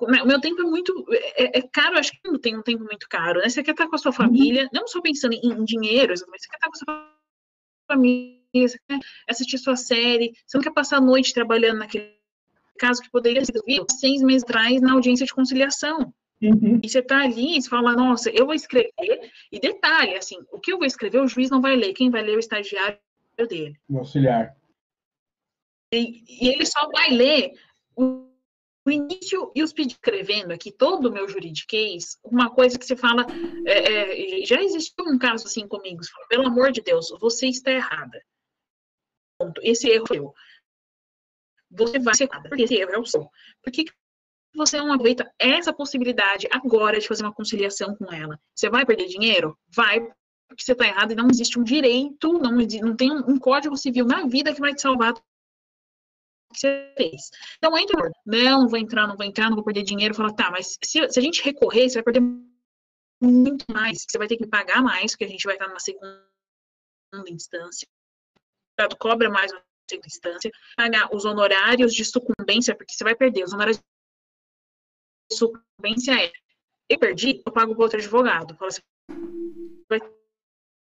O 0.00 0.26
meu 0.26 0.40
tempo 0.40 0.60
é 0.60 0.64
muito. 0.64 0.92
É, 1.36 1.58
é 1.58 1.62
caro, 1.62 1.98
acho 1.98 2.10
que 2.10 2.18
não 2.28 2.38
tem 2.38 2.56
um 2.56 2.62
tempo 2.62 2.84
muito 2.84 3.08
caro, 3.08 3.40
né? 3.40 3.48
Você 3.48 3.62
quer 3.62 3.70
estar 3.70 3.88
com 3.88 3.94
a 3.94 3.98
sua 3.98 4.12
família, 4.12 4.68
não 4.72 4.86
só 4.88 5.00
pensando 5.00 5.34
em, 5.34 5.52
em 5.52 5.64
dinheiro, 5.64 6.12
mas 6.28 6.42
você 6.42 6.48
quer 6.48 6.56
estar 6.56 6.66
com 6.66 6.74
a 6.74 6.78
sua 6.78 7.14
família, 7.86 8.40
você 8.54 8.78
quer 8.88 8.98
assistir 9.28 9.58
sua 9.58 9.76
série, 9.76 10.32
você 10.46 10.58
não 10.58 10.64
quer 10.64 10.72
passar 10.72 10.98
a 10.98 11.00
noite 11.00 11.32
trabalhando 11.32 11.78
naquele 11.78 12.12
caso 12.78 13.00
que 13.02 13.10
poderia 13.10 13.44
ser 13.44 13.60
seis 13.98 14.20
meses 14.20 14.42
atrás 14.42 14.80
na 14.80 14.92
audiência 14.92 15.24
de 15.24 15.34
conciliação. 15.34 16.12
Uhum. 16.44 16.78
E 16.82 16.88
você 16.88 16.98
está 16.98 17.22
ali, 17.22 17.60
você 17.60 17.68
fala, 17.68 17.94
nossa, 17.94 18.30
eu 18.30 18.44
vou 18.44 18.54
escrever, 18.54 18.92
e 19.50 19.58
detalhe, 19.58 20.14
assim, 20.14 20.36
o 20.52 20.60
que 20.60 20.72
eu 20.72 20.78
vou 20.78 20.86
escrever, 20.86 21.20
o 21.20 21.26
juiz 21.26 21.48
não 21.48 21.62
vai 21.62 21.74
ler, 21.74 21.94
quem 21.94 22.10
vai 22.10 22.22
ler 22.22 22.34
é 22.34 22.36
o 22.36 22.40
estagiário 22.40 22.98
dele. 23.48 23.78
O 23.88 23.98
auxiliar. 23.98 24.54
E, 25.92 26.22
e 26.28 26.48
ele 26.48 26.66
só 26.66 26.86
vai 26.90 27.10
ler 27.10 27.52
o, 27.96 28.28
o 28.86 28.90
início 28.90 29.50
e 29.54 29.62
os 29.62 29.72
pedidos 29.72 29.94
escrevendo 29.94 30.52
aqui, 30.52 30.70
todo 30.70 31.08
o 31.08 31.12
meu 31.12 31.26
juridiquês, 31.26 32.18
uma 32.22 32.50
coisa 32.50 32.78
que 32.78 32.84
você 32.84 32.96
fala, 32.96 33.24
é, 33.66 34.42
é, 34.42 34.44
já 34.44 34.62
existiu 34.62 35.06
um 35.06 35.18
caso 35.18 35.46
assim 35.46 35.66
comigo, 35.66 36.04
você 36.04 36.12
fala, 36.12 36.28
pelo 36.28 36.46
amor 36.46 36.72
de 36.72 36.82
Deus, 36.82 37.08
você 37.18 37.46
está 37.46 37.70
errada. 37.70 38.22
Ponto. 39.38 39.60
Esse 39.64 39.88
erro 39.88 40.04
é 40.12 40.18
eu. 40.18 40.34
Você 41.70 41.98
vai 41.98 42.14
ser 42.14 42.24
errada, 42.24 42.48
porque 42.48 42.64
esse 42.64 42.74
erro 42.74 42.92
é 42.92 42.98
o 42.98 43.06
seu. 43.06 43.28
Por 43.62 43.72
que 43.72 43.86
você 44.54 44.78
não 44.78 44.92
aproveita 44.92 45.30
essa 45.38 45.72
possibilidade 45.72 46.48
agora 46.50 46.98
de 47.00 47.08
fazer 47.08 47.24
uma 47.24 47.34
conciliação 47.34 47.94
com 47.96 48.12
ela? 48.12 48.38
Você 48.54 48.70
vai 48.70 48.86
perder 48.86 49.06
dinheiro? 49.06 49.58
Vai, 49.68 50.00
porque 50.48 50.62
você 50.62 50.72
está 50.72 50.86
errado 50.86 51.12
e 51.12 51.16
não 51.16 51.28
existe 51.30 51.58
um 51.58 51.64
direito, 51.64 52.32
não, 52.34 52.52
não 52.52 52.96
tem 52.96 53.10
um, 53.10 53.30
um 53.30 53.38
código 53.38 53.76
civil 53.76 54.06
na 54.06 54.26
vida 54.26 54.54
que 54.54 54.60
vai 54.60 54.74
te 54.74 54.82
salvar 54.82 55.14
que 56.54 56.60
você 56.60 56.94
fez. 56.96 57.30
Então, 57.58 57.76
entra, 57.76 58.10
não, 58.24 58.62
não 58.62 58.68
vou 58.68 58.78
entrar, 58.78 59.06
não 59.06 59.16
vou 59.16 59.26
entrar, 59.26 59.48
não 59.48 59.56
vou 59.56 59.64
perder 59.64 59.82
dinheiro. 59.82 60.14
Fala, 60.14 60.34
tá, 60.34 60.50
mas 60.50 60.78
se, 60.82 61.08
se 61.10 61.18
a 61.18 61.22
gente 61.22 61.42
recorrer, 61.42 61.88
você 61.88 62.00
vai 62.00 62.04
perder 62.04 62.22
muito 63.20 63.64
mais. 63.72 64.04
Você 64.08 64.16
vai 64.16 64.28
ter 64.28 64.36
que 64.36 64.46
pagar 64.46 64.80
mais, 64.80 65.12
porque 65.12 65.24
a 65.24 65.28
gente 65.28 65.44
vai 65.44 65.54
estar 65.54 65.66
numa 65.66 65.80
segunda 65.80 66.22
instância. 67.28 67.86
O 68.80 68.96
cobra 68.96 69.28
mais 69.28 69.52
uma 69.52 69.62
segunda 69.90 70.06
instância. 70.06 70.50
Pagar 70.76 71.14
os 71.14 71.24
honorários 71.24 71.92
de 71.92 72.04
sucumbência, 72.04 72.74
porque 72.76 72.94
você 72.94 73.04
vai 73.04 73.14
perder. 73.14 73.44
Os 73.44 73.52
honorários 73.52 73.80
sucumbência 75.32 76.12
é, 76.12 76.32
eu 76.88 76.98
perdi, 76.98 77.42
eu 77.44 77.52
pago 77.52 77.74
para 77.74 77.82
outro 77.82 77.98
advogado. 77.98 78.56
Fala 78.56 78.68
assim, 78.68 78.82
vai 79.88 80.00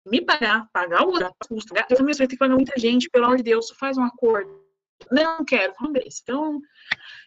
me 0.07 0.21
pagar, 0.21 0.69
pagar 0.71 1.03
o 1.03 1.13
custo. 1.47 1.73
Eu 1.89 1.97
também 1.97 2.15
vai 2.15 2.27
ter 2.27 2.35
que 2.35 2.37
pagar 2.37 2.55
muita 2.55 2.79
gente, 2.79 3.09
pelo 3.09 3.25
amor 3.25 3.37
de 3.37 3.43
Deus, 3.43 3.71
faz 3.71 3.97
um 3.97 4.03
acordo 4.03 4.63
não 5.11 5.43
quero, 5.43 5.73
vamos 5.79 6.21
Então, 6.21 6.61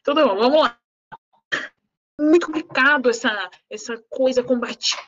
então 0.01 0.15
tá 0.15 0.27
bom, 0.27 0.37
vamos 0.37 0.63
lá. 0.63 0.79
Muito 2.19 2.47
complicado 2.47 3.11
essa, 3.11 3.51
essa 3.69 3.99
coisa 4.09 4.43
combativa 4.43 5.03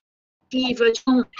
de 0.50 0.74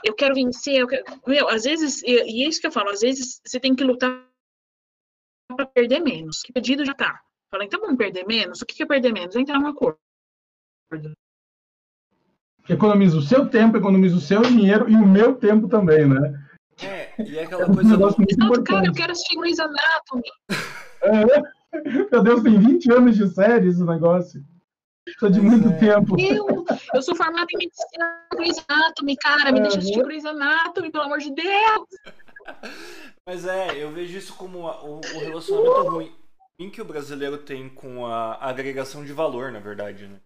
eu 0.05 0.15
quero 0.15 0.35
vencer, 0.35 0.77
eu 0.77 0.87
quero... 0.87 1.05
Meu, 1.27 1.49
às 1.49 1.65
vezes, 1.65 2.03
e, 2.03 2.19
é 2.19 2.49
isso 2.49 2.61
que 2.61 2.67
eu 2.67 2.73
falo, 2.73 2.91
às 2.91 3.01
vezes 3.01 3.41
você 3.45 3.59
tem 3.59 3.75
que 3.75 3.85
lutar 3.85 4.27
para 5.55 5.67
perder 5.67 6.01
menos. 6.01 6.43
Que 6.43 6.53
pedido 6.53 6.85
já 6.85 6.95
tá. 6.95 7.23
Fala, 7.51 7.65
então 7.65 7.81
vamos 7.81 7.97
perder 7.97 8.27
menos? 8.27 8.61
O 8.61 8.67
que 8.67 8.83
é 8.83 8.87
perder 8.87 9.13
menos? 9.13 9.35
É 9.35 9.41
entrar 9.41 9.59
num 9.59 9.69
acordo. 9.69 9.99
Economiza 12.69 13.17
o 13.17 13.23
seu 13.23 13.49
tempo, 13.49 13.77
economiza 13.77 14.17
o 14.17 14.21
seu 14.21 14.43
dinheiro 14.43 14.89
e 14.89 14.95
o 14.95 15.07
meu 15.07 15.35
tempo 15.35 15.69
também, 15.69 16.07
né? 16.07 16.45
É, 16.83 17.23
e 17.23 17.39
é 17.39 17.45
aquela 17.45 17.63
é 17.63 17.67
coisa. 17.67 17.95
Um 17.95 17.99
do... 17.99 18.25
Exato, 18.29 18.65
cara, 18.65 18.87
eu 18.87 18.93
quero 18.93 19.13
assistir 19.13 19.37
Grey's 19.39 19.59
Anatomy. 19.59 20.23
É. 21.03 21.59
Meu 22.11 22.23
Deus, 22.23 22.43
tem 22.43 22.59
20 22.59 22.93
anos 22.93 23.17
de 23.17 23.29
série 23.29 23.69
esse 23.69 23.83
negócio. 23.85 24.45
Precisa 25.05 25.31
de 25.31 25.41
muito 25.41 25.69
é. 25.69 25.79
tempo. 25.79 26.17
Eu, 26.21 26.65
eu 26.95 27.03
sou 27.03 27.17
formada 27.17 27.47
em 27.51 27.59
medicina 27.59 28.27
Grey's 28.35 28.65
Anatomy, 28.69 29.17
cara. 29.17 29.51
Me 29.51 29.61
é. 29.61 29.63
deixa 29.63 29.79
assistir 29.79 30.03
Grey's 30.03 30.25
Anatomy, 30.25 30.91
pelo 30.91 31.05
amor 31.05 31.19
de 31.19 31.35
Deus. 31.35 31.89
Mas 33.27 33.47
é, 33.47 33.83
eu 33.83 33.91
vejo 33.91 34.17
isso 34.17 34.35
como 34.35 34.67
o, 34.67 35.01
o 35.01 35.19
relacionamento 35.19 35.91
ruim 35.91 36.71
que 36.73 36.83
o 36.83 36.85
brasileiro 36.85 37.39
tem 37.39 37.69
com 37.69 38.05
a 38.05 38.37
agregação 38.49 39.05
de 39.05 39.13
valor, 39.13 39.53
na 39.53 39.61
verdade, 39.61 40.09
né? 40.09 40.19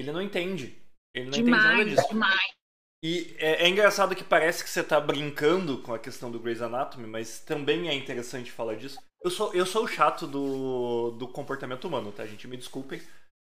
Ele 0.00 0.12
não 0.12 0.22
entende. 0.22 0.76
Ele 1.14 1.26
não 1.26 1.32
demais, 1.32 1.64
entende 1.64 1.78
nada 1.78 1.90
disso. 1.90 2.08
Demais. 2.08 2.60
E 3.02 3.34
é, 3.38 3.64
é, 3.64 3.68
engraçado 3.68 4.14
que 4.14 4.24
parece 4.24 4.62
que 4.62 4.68
você 4.68 4.82
tá 4.82 5.00
brincando 5.00 5.78
com 5.78 5.94
a 5.94 5.98
questão 5.98 6.30
do 6.30 6.38
Grey's 6.38 6.60
Anatomy, 6.60 7.06
mas 7.06 7.40
também 7.40 7.88
é 7.88 7.94
interessante 7.94 8.52
falar 8.52 8.76
disso. 8.76 8.98
Eu 9.22 9.30
sou, 9.30 9.54
eu 9.54 9.64
sou 9.64 9.84
o 9.84 9.88
chato 9.88 10.26
do, 10.26 11.10
do 11.12 11.28
comportamento 11.28 11.86
humano, 11.86 12.12
tá, 12.12 12.26
gente? 12.26 12.48
Me 12.48 12.56
desculpem. 12.56 13.00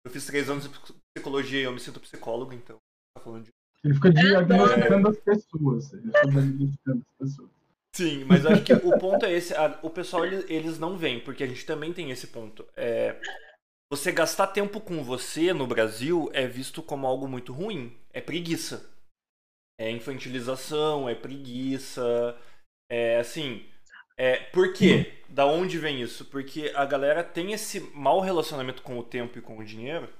Eu 0.05 0.11
fiz 0.11 0.25
três 0.25 0.49
anos 0.49 0.63
de 0.63 0.79
psicologia 1.15 1.61
e 1.61 1.63
eu 1.63 1.71
me 1.71 1.79
sinto 1.79 1.99
psicólogo, 1.99 2.53
então. 2.53 2.77
Tá 3.17 3.23
falando 3.23 3.45
de... 3.45 3.49
Ele 3.83 3.93
fica 3.93 4.11
diagnosticando 4.11 5.07
é... 5.07 5.11
as 5.11 5.19
pessoas. 5.19 5.93
Ele 5.93 6.03
fica 6.03 6.27
diagnosticando 6.27 7.01
as 7.01 7.27
pessoas. 7.29 7.49
Sim, 7.95 8.25
mas 8.25 8.43
eu 8.43 8.51
acho 8.51 8.63
que 8.63 8.73
o 8.73 8.97
ponto 8.99 9.25
é 9.25 9.31
esse. 9.31 9.53
o 9.81 9.89
pessoal, 9.89 10.25
eles 10.25 10.77
não 10.77 10.97
vêm, 10.97 11.21
porque 11.21 11.45
a 11.45 11.47
gente 11.47 11.65
também 11.65 11.93
tem 11.93 12.11
esse 12.11 12.27
ponto. 12.27 12.65
É, 12.75 13.17
você 13.89 14.11
gastar 14.11 14.47
tempo 14.47 14.81
com 14.81 15.03
você 15.03 15.53
no 15.53 15.67
Brasil 15.67 16.29
é 16.33 16.47
visto 16.47 16.81
como 16.81 17.05
algo 17.05 17.27
muito 17.27 17.53
ruim. 17.53 17.95
É 18.11 18.19
preguiça. 18.19 18.89
É 19.79 19.89
infantilização, 19.91 21.07
é 21.07 21.13
preguiça. 21.13 22.38
É 22.89 23.17
assim. 23.19 23.65
É, 24.17 24.38
por 24.38 24.73
quê? 24.73 25.21
Da 25.29 25.45
onde 25.45 25.77
vem 25.77 26.01
isso? 26.01 26.25
Porque 26.25 26.71
a 26.75 26.86
galera 26.86 27.23
tem 27.23 27.51
esse 27.51 27.79
mau 27.93 28.21
relacionamento 28.21 28.81
com 28.81 28.97
o 28.97 29.03
tempo 29.03 29.38
e 29.38 29.41
com 29.41 29.57
o 29.57 29.65
dinheiro 29.65 30.11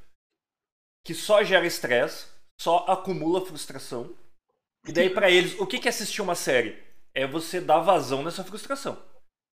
que 1.06 1.14
só 1.14 1.44
gera 1.44 1.68
estresse, 1.68 2.26
só 2.60 2.80
acumula 2.88 3.46
frustração. 3.46 4.14
E 4.88 4.92
daí 4.92 5.10
para 5.10 5.30
eles, 5.30 5.58
o 5.60 5.68
que 5.68 5.88
é 5.88 5.90
assistir 5.90 6.22
uma 6.22 6.34
série? 6.34 6.84
É 7.14 7.28
você 7.28 7.62
dar 7.62 7.80
vazão 7.80 8.24
nessa 8.24 8.44
frustração. 8.44 9.02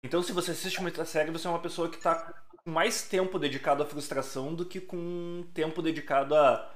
Então 0.04 0.22
se 0.22 0.32
você 0.32 0.52
assiste 0.52 0.78
uma 0.78 1.04
série, 1.04 1.32
você 1.32 1.46
é 1.46 1.50
uma 1.50 1.61
pessoa 1.61 1.90
que 1.90 1.98
tá 1.98 2.32
mais 2.64 3.02
tempo 3.02 3.38
dedicado 3.38 3.82
à 3.82 3.86
frustração 3.86 4.54
do 4.54 4.64
que 4.66 4.80
com 4.80 5.44
tempo 5.54 5.82
dedicado 5.82 6.34
à 6.34 6.72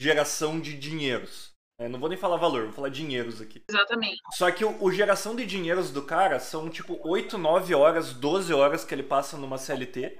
geração 0.00 0.60
de 0.60 0.76
dinheiros. 0.76 1.54
É, 1.78 1.88
não 1.88 2.00
vou 2.00 2.08
nem 2.08 2.16
falar 2.16 2.38
valor, 2.38 2.64
vou 2.64 2.72
falar 2.72 2.88
dinheiros 2.88 3.40
aqui. 3.40 3.62
Exatamente. 3.68 4.20
Só 4.32 4.50
que 4.50 4.64
o, 4.64 4.82
o, 4.82 4.90
geração 4.90 5.36
de 5.36 5.44
dinheiros 5.44 5.90
do 5.90 6.02
cara 6.02 6.40
são 6.40 6.70
tipo 6.70 6.98
8, 7.06 7.36
9 7.36 7.74
horas, 7.74 8.14
12 8.14 8.52
horas 8.54 8.82
que 8.82 8.94
ele 8.94 9.02
passa 9.02 9.36
numa 9.36 9.58
CLT, 9.58 10.18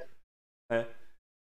né? 0.71 0.87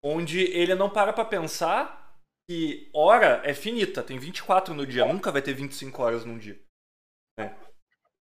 Onde 0.02 0.40
ele 0.40 0.74
não 0.74 0.88
para 0.88 1.12
pra 1.12 1.24
pensar 1.26 2.18
que 2.48 2.90
hora 2.94 3.42
é 3.44 3.52
finita, 3.52 4.02
tem 4.02 4.18
24 4.18 4.74
no 4.74 4.86
dia, 4.86 5.04
nunca 5.04 5.30
vai 5.30 5.42
ter 5.42 5.52
25 5.52 6.02
horas 6.02 6.24
num 6.24 6.38
dia. 6.38 6.58
Né? 7.38 7.54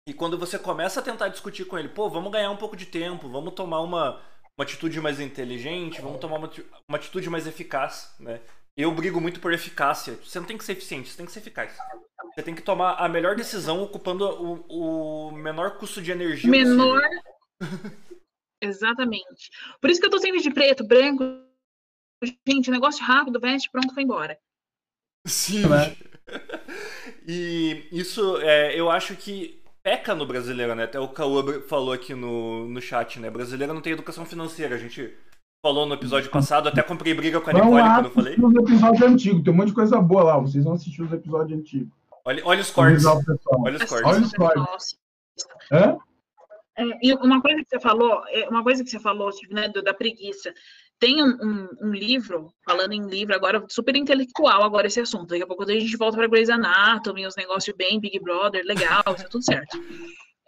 E 0.07 0.12
quando 0.12 0.39
você 0.39 0.59
começa 0.59 1.01
a 1.01 1.03
tentar 1.03 1.28
discutir 1.28 1.64
com 1.64 1.78
ele, 1.78 1.89
pô, 1.89 2.11
vamos 2.11 2.30
ganhar 2.30 2.51
um 2.51 2.57
pouco 2.57 2.76
de 2.76 2.87
tempo, 2.87 3.28
vamos 3.30 3.55
tomar 3.55 3.80
uma, 3.80 4.22
uma 4.59 4.64
atitude 4.64 5.00
mais 5.00 5.20
inteligente, 5.20 6.00
vamos 6.00 6.20
tomar 6.20 6.36
uma, 6.36 6.50
uma 6.88 6.98
atitude 6.98 7.28
mais 7.30 7.46
eficaz, 7.46 8.14
né? 8.20 8.40
Eu 8.76 8.92
brigo 8.92 9.20
muito 9.20 9.40
por 9.40 9.53
eficácia. 9.53 10.14
Você 10.24 10.38
não 10.40 10.46
tem 10.46 10.57
que 10.57 10.64
ser 10.64 10.72
eficiente, 10.72 11.11
você 11.11 11.16
tem 11.16 11.26
que 11.26 11.32
ser 11.32 11.40
eficaz. 11.40 11.76
Você 12.34 12.42
tem 12.42 12.55
que 12.55 12.62
tomar 12.62 12.94
a 12.94 13.09
melhor 13.09 13.36
decisão 13.36 13.82
ocupando 13.82 14.24
o, 14.24 15.28
o 15.28 15.32
menor 15.32 15.76
custo 15.76 16.00
de 16.00 16.11
energia 16.11 16.50
menor... 16.50 17.03
Exatamente. 18.62 19.50
Por 19.80 19.90
isso 19.90 20.00
que 20.00 20.07
eu 20.07 20.11
tô 20.11 20.18
sempre 20.18 20.40
de 20.40 20.50
preto, 20.53 20.84
branco. 20.84 21.24
Gente, 22.46 22.70
negócio 22.70 23.05
rápido, 23.05 23.40
veste, 23.40 23.68
pronto, 23.68 23.92
foi 23.92 24.05
embora. 24.05 24.38
Sim. 25.26 25.66
Né? 25.66 25.96
e 27.26 27.88
isso, 27.90 28.38
é, 28.38 28.78
eu 28.78 28.88
acho 28.88 29.16
que 29.16 29.62
peca 29.83 30.14
no 30.14 30.26
brasileiro, 30.26 30.74
né? 30.74 30.85
Até 30.85 30.99
o 30.99 31.09
Cauã 31.09 31.61
falou 31.62 31.93
aqui 31.93 32.14
no, 32.14 32.68
no 32.68 32.80
chat, 32.80 33.18
né? 33.18 33.30
Brasileiro 33.30 33.74
não 33.74 33.80
tem 33.80 33.93
educação 33.93 34.24
financeira. 34.24 34.76
A 34.76 34.78
gente 34.78 35.16
falou 35.64 35.87
no 35.87 35.95
episódio 35.95 36.30
passado, 36.30 36.68
até 36.68 36.83
comprei 36.83 37.14
briga 37.14 37.41
com 37.41 37.51
a 37.51 37.53
Nicole 37.53 37.83
quando 37.83 38.05
eu 38.07 38.11
falei. 38.11 38.37
Os 38.37 38.55
episódios 38.55 39.03
antigos, 39.03 39.43
tem 39.43 39.53
um 39.53 39.57
monte 39.57 39.68
de 39.68 39.74
coisa 39.74 40.01
boa 40.01 40.22
lá, 40.24 40.39
vocês 40.39 40.64
vão 40.64 40.74
assistir 40.74 41.03
os 41.03 41.12
episódios 41.12 41.59
antigos. 41.59 41.89
Olha, 42.24 42.43
olha 42.45 42.61
os 42.61 42.70
cortes. 42.70 43.05
Olha 43.05 43.18
os 43.76 43.85
cortes. 43.85 44.07
Olha 44.07 44.22
os 44.22 44.33
cortes. 44.33 44.99
Hã? 45.70 45.97
É, 46.76 46.85
e 47.03 47.14
uma 47.14 47.41
coisa 47.41 47.62
que 47.62 47.68
você 47.68 47.80
falou, 47.80 48.22
é, 48.28 48.49
uma 48.49 48.62
coisa 48.62 48.83
que 48.83 48.91
você 48.91 48.99
falou, 48.99 49.30
tipo, 49.30 49.55
né, 49.55 49.68
da 49.68 49.93
preguiça. 49.93 50.53
Tem 51.03 51.20
um, 51.20 51.30
um, 51.30 51.68
um, 51.88 51.92
livro, 51.92 52.55
falando 52.64 52.92
em 52.92 53.09
livro 53.09 53.34
agora, 53.34 53.64
super 53.68 53.96
intelectual 53.96 54.62
agora 54.62 54.86
esse 54.86 55.00
assunto. 55.00 55.30
Daqui 55.30 55.42
a 55.42 55.46
pouco 55.48 55.64
a 55.64 55.72
gente 55.72 55.96
volta 55.96 56.16
para 56.16 56.28
Grey's 56.28 56.48
Anatomy, 56.48 57.26
os 57.26 57.34
negócios 57.34 57.74
bem, 57.76 57.98
Big 57.98 58.20
Brother, 58.20 58.64
legal, 58.64 59.03
tá 59.03 59.24
tudo 59.28 59.44
certo 59.44 59.76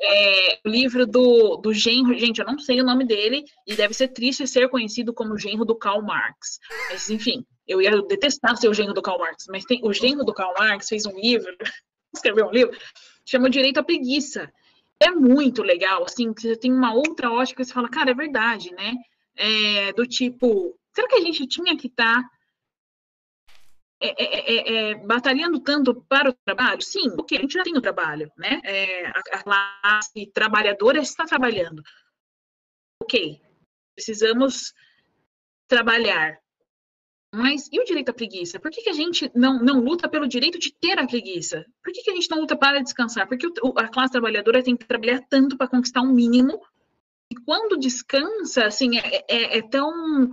é, 0.01 0.59
o 0.65 0.69
livro 0.69 1.07
do, 1.07 1.57
do 1.57 1.73
genro, 1.73 2.15
gente, 2.15 2.41
eu 2.41 2.47
não 2.47 2.59
sei 2.59 2.81
o 2.81 2.85
nome 2.85 3.05
dele, 3.05 3.45
e 3.67 3.75
deve 3.75 3.95
ser 3.95 4.09
triste 4.09 4.47
ser 4.47 4.69
conhecido 4.69 5.13
como 5.13 5.39
genro 5.39 5.65
do 5.65 5.75
Karl 5.75 6.03
Marx. 6.03 6.59
Mas, 6.91 7.09
enfim, 7.11 7.45
eu 7.67 7.81
ia 7.81 8.03
detestar 8.03 8.57
ser 8.57 8.69
o 8.69 8.75
genro 8.75 8.93
do 8.93 9.03
Karl 9.03 9.19
Marx, 9.19 9.47
mas 9.49 9.65
tem, 9.65 9.81
o 9.83 9.93
genro 9.93 10.25
do 10.25 10.35
Karl 10.35 10.55
Marx 10.59 10.89
fez 10.89 11.07
um 11.07 11.19
livro, 11.19 11.51
escreveu 12.15 12.47
um 12.47 12.51
livro, 12.51 12.77
chama 13.25 13.51
Direito 13.51 13.79
à 13.79 13.83
Preguiça. 13.83 14.51
É 15.01 15.11
muito 15.11 15.63
legal, 15.63 16.05
assim, 16.05 16.33
você 16.33 16.57
tem 16.57 16.73
uma 16.73 16.95
outra 16.95 17.31
ótica 17.31 17.65
você 17.65 17.73
fala, 17.73 17.89
cara, 17.89 18.11
é 18.11 18.15
verdade, 18.15 18.71
né? 18.73 18.95
É, 19.37 19.93
do 19.93 20.07
tipo, 20.07 20.79
será 20.95 21.09
que 21.09 21.17
a 21.17 21.21
gente 21.21 21.47
tinha 21.47 21.77
que 21.77 21.89
estar 21.89 22.23
tá 22.23 22.31
é 24.01 24.09
é, 24.09 24.25
é, 24.25 24.55
é, 24.55 24.91
é, 24.91 24.95
batalhando 24.97 25.61
tanto 25.61 25.95
para 26.09 26.31
o 26.31 26.35
trabalho? 26.45 26.83
Sim, 26.83 27.15
porque 27.17 27.37
a 27.37 27.41
gente 27.41 27.55
já 27.55 27.63
tem 27.63 27.77
o 27.77 27.81
trabalho, 27.81 28.31
né? 28.37 28.61
A, 29.33 29.43
classe 29.43 30.27
trabalhadora 30.33 30.99
está 30.99 31.25
trabalhando. 31.25 31.83
Ok, 33.03 33.41
precisamos 33.95 34.75
trabalhar. 35.67 36.39
Mas 37.35 37.69
e 37.73 37.81
o 37.81 37.85
direito 37.85 38.11
à 38.11 38.15
preguiça? 38.15 38.61
Por 38.61 38.71
que, 38.71 38.83
que 38.83 38.91
a 38.91 38.95
gente 38.95 39.31
não, 39.35 39.59
não 39.59 39.81
luta 39.81 40.09
pelo 40.09 40.29
direito 40.29 40.59
de 40.59 40.73
ter 40.73 40.99
a 40.99 41.07
preguiça? 41.07 41.67
Por 41.83 41.93
que, 41.93 42.03
que 42.03 42.11
a 42.11 42.15
gente 42.15 42.31
não 42.31 42.41
luta 42.41 42.57
para 42.57 42.81
descansar? 42.81 43.27
Porque 43.27 43.47
a 43.77 43.89
classe 43.89 44.13
trabalhadora 44.13 44.63
tem 44.63 44.77
que 44.77 44.87
trabalhar 44.87 45.21
tanto 45.29 45.57
para 45.57 45.67
conquistar 45.67 46.03
um 46.03 46.13
mínimo, 46.13 46.61
e 47.35 47.45
quando 47.45 47.79
descansa, 47.79 48.65
assim, 48.65 48.97
é, 48.99 49.25
é, 49.29 49.59
é 49.59 49.63
tão 49.63 50.31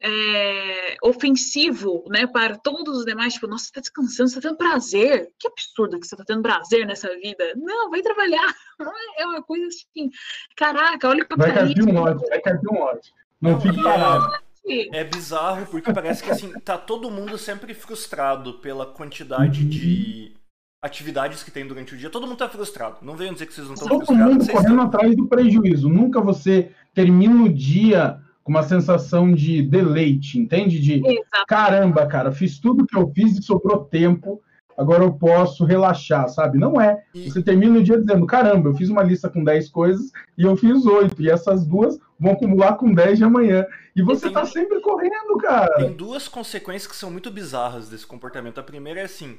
é, 0.00 0.96
ofensivo, 1.02 2.04
né, 2.08 2.26
para 2.26 2.58
todos 2.58 2.98
os 2.98 3.04
demais, 3.04 3.34
tipo, 3.34 3.46
nossa, 3.46 3.66
você 3.66 3.72
tá 3.72 3.80
descansando, 3.80 4.28
você 4.28 4.40
tá 4.40 4.48
tendo 4.48 4.58
prazer, 4.58 5.30
que 5.38 5.48
absurdo 5.48 5.98
que 5.98 6.06
você 6.06 6.16
tá 6.16 6.24
tendo 6.26 6.42
prazer 6.42 6.86
nessa 6.86 7.08
vida, 7.16 7.54
não, 7.56 7.88
vai 7.88 8.02
trabalhar, 8.02 8.54
é 9.18 9.26
uma 9.26 9.42
coisa 9.42 9.66
assim, 9.66 10.10
caraca, 10.56 11.08
olha 11.08 11.24
o 11.24 11.36
Vai 11.36 11.54
cair 11.54 11.82
um 11.82 11.96
ódio, 11.96 12.28
vai 12.28 12.40
cair 12.40 12.60
um 12.70 12.80
ódio, 12.80 13.12
não, 13.40 13.60
fique 13.60 13.80
é 13.80 13.82
parado. 13.82 14.52
É 14.92 15.02
bizarro, 15.02 15.66
porque 15.66 15.92
parece 15.92 16.22
que 16.22 16.30
assim, 16.30 16.52
tá 16.60 16.78
todo 16.78 17.10
mundo 17.10 17.36
sempre 17.36 17.74
frustrado 17.74 18.60
pela 18.60 18.86
quantidade 18.86 19.62
uhum. 19.62 19.68
de 19.68 20.36
atividades 20.82 21.44
que 21.44 21.50
tem 21.50 21.66
durante 21.66 21.94
o 21.94 21.96
dia. 21.96 22.10
Todo 22.10 22.26
mundo 22.26 22.38
tá 22.38 22.48
frustrado. 22.48 22.96
Não 23.02 23.14
venham 23.14 23.32
dizer 23.32 23.46
que 23.46 23.54
vocês 23.54 23.68
não 23.68 23.74
estão 23.74 23.88
frustrados. 23.88 24.24
Todo 24.24 24.32
mundo 24.32 24.50
correndo 24.50 24.70
estão... 24.70 24.86
atrás 24.86 25.16
do 25.16 25.26
prejuízo. 25.28 25.88
Nunca 25.88 26.20
você 26.20 26.72
termina 26.92 27.44
o 27.44 27.48
dia 27.48 28.18
com 28.42 28.50
uma 28.50 28.64
sensação 28.64 29.32
de 29.32 29.62
deleite, 29.62 30.38
entende? 30.38 30.80
De 30.80 30.94
Exato. 30.94 31.46
caramba, 31.46 32.04
cara, 32.06 32.32
fiz 32.32 32.58
tudo 32.58 32.84
que 32.84 32.96
eu 32.96 33.08
fiz 33.14 33.38
e 33.38 33.42
sobrou 33.42 33.84
tempo, 33.84 34.42
agora 34.76 35.04
eu 35.04 35.12
posso 35.12 35.64
relaxar, 35.64 36.28
sabe? 36.28 36.58
Não 36.58 36.80
é. 36.80 37.00
E... 37.14 37.30
Você 37.30 37.40
termina 37.40 37.78
o 37.78 37.82
dia 37.82 38.00
dizendo, 38.00 38.26
caramba, 38.26 38.68
eu 38.68 38.74
fiz 38.74 38.88
uma 38.88 39.04
lista 39.04 39.30
com 39.30 39.44
10 39.44 39.70
coisas 39.70 40.10
e 40.36 40.42
eu 40.42 40.56
fiz 40.56 40.84
8, 40.84 41.22
e 41.22 41.30
essas 41.30 41.64
duas 41.64 41.96
vão 42.18 42.32
acumular 42.32 42.74
com 42.74 42.92
10 42.92 43.18
de 43.18 43.24
amanhã. 43.24 43.64
E 43.94 44.02
você 44.02 44.26
está 44.26 44.44
sempre 44.44 44.80
correndo, 44.80 45.36
cara. 45.40 45.76
Tem 45.76 45.92
duas 45.92 46.26
consequências 46.26 46.90
que 46.90 46.96
são 46.96 47.12
muito 47.12 47.30
bizarras 47.30 47.88
desse 47.88 48.06
comportamento. 48.06 48.58
A 48.58 48.64
primeira 48.64 49.00
é 49.00 49.04
assim, 49.04 49.38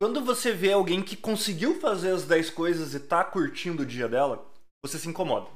quando 0.00 0.22
você 0.22 0.50
vê 0.50 0.72
alguém 0.72 1.02
que 1.02 1.14
conseguiu 1.14 1.78
fazer 1.78 2.12
as 2.12 2.24
10 2.24 2.48
coisas 2.50 2.94
e 2.94 3.00
tá 3.00 3.22
curtindo 3.22 3.82
o 3.82 3.86
dia 3.86 4.08
dela, 4.08 4.50
você 4.82 4.98
se 4.98 5.06
incomoda. 5.06 5.46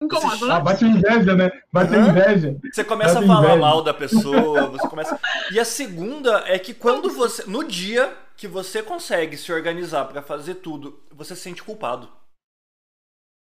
Incomoda. 0.00 0.54
Ah, 0.54 0.60
bate 0.60 0.84
inveja, 0.84 1.34
né? 1.34 1.50
Bate 1.72 1.92
uhum. 1.94 2.08
inveja. 2.08 2.56
Você 2.72 2.84
começa 2.84 3.14
bate 3.14 3.24
a 3.24 3.26
falar 3.26 3.46
inveja. 3.48 3.60
mal 3.60 3.82
da 3.82 3.92
pessoa, 3.92 4.68
você 4.68 4.88
começa. 4.88 5.18
E 5.50 5.58
a 5.58 5.64
segunda 5.64 6.44
é 6.46 6.58
que 6.60 6.72
quando 6.72 7.10
você. 7.10 7.44
No 7.44 7.64
dia 7.64 8.16
que 8.36 8.46
você 8.46 8.82
consegue 8.82 9.36
se 9.36 9.52
organizar 9.52 10.04
para 10.04 10.22
fazer 10.22 10.56
tudo, 10.56 11.02
você 11.10 11.34
se 11.34 11.42
sente 11.42 11.62
culpado. 11.62 12.08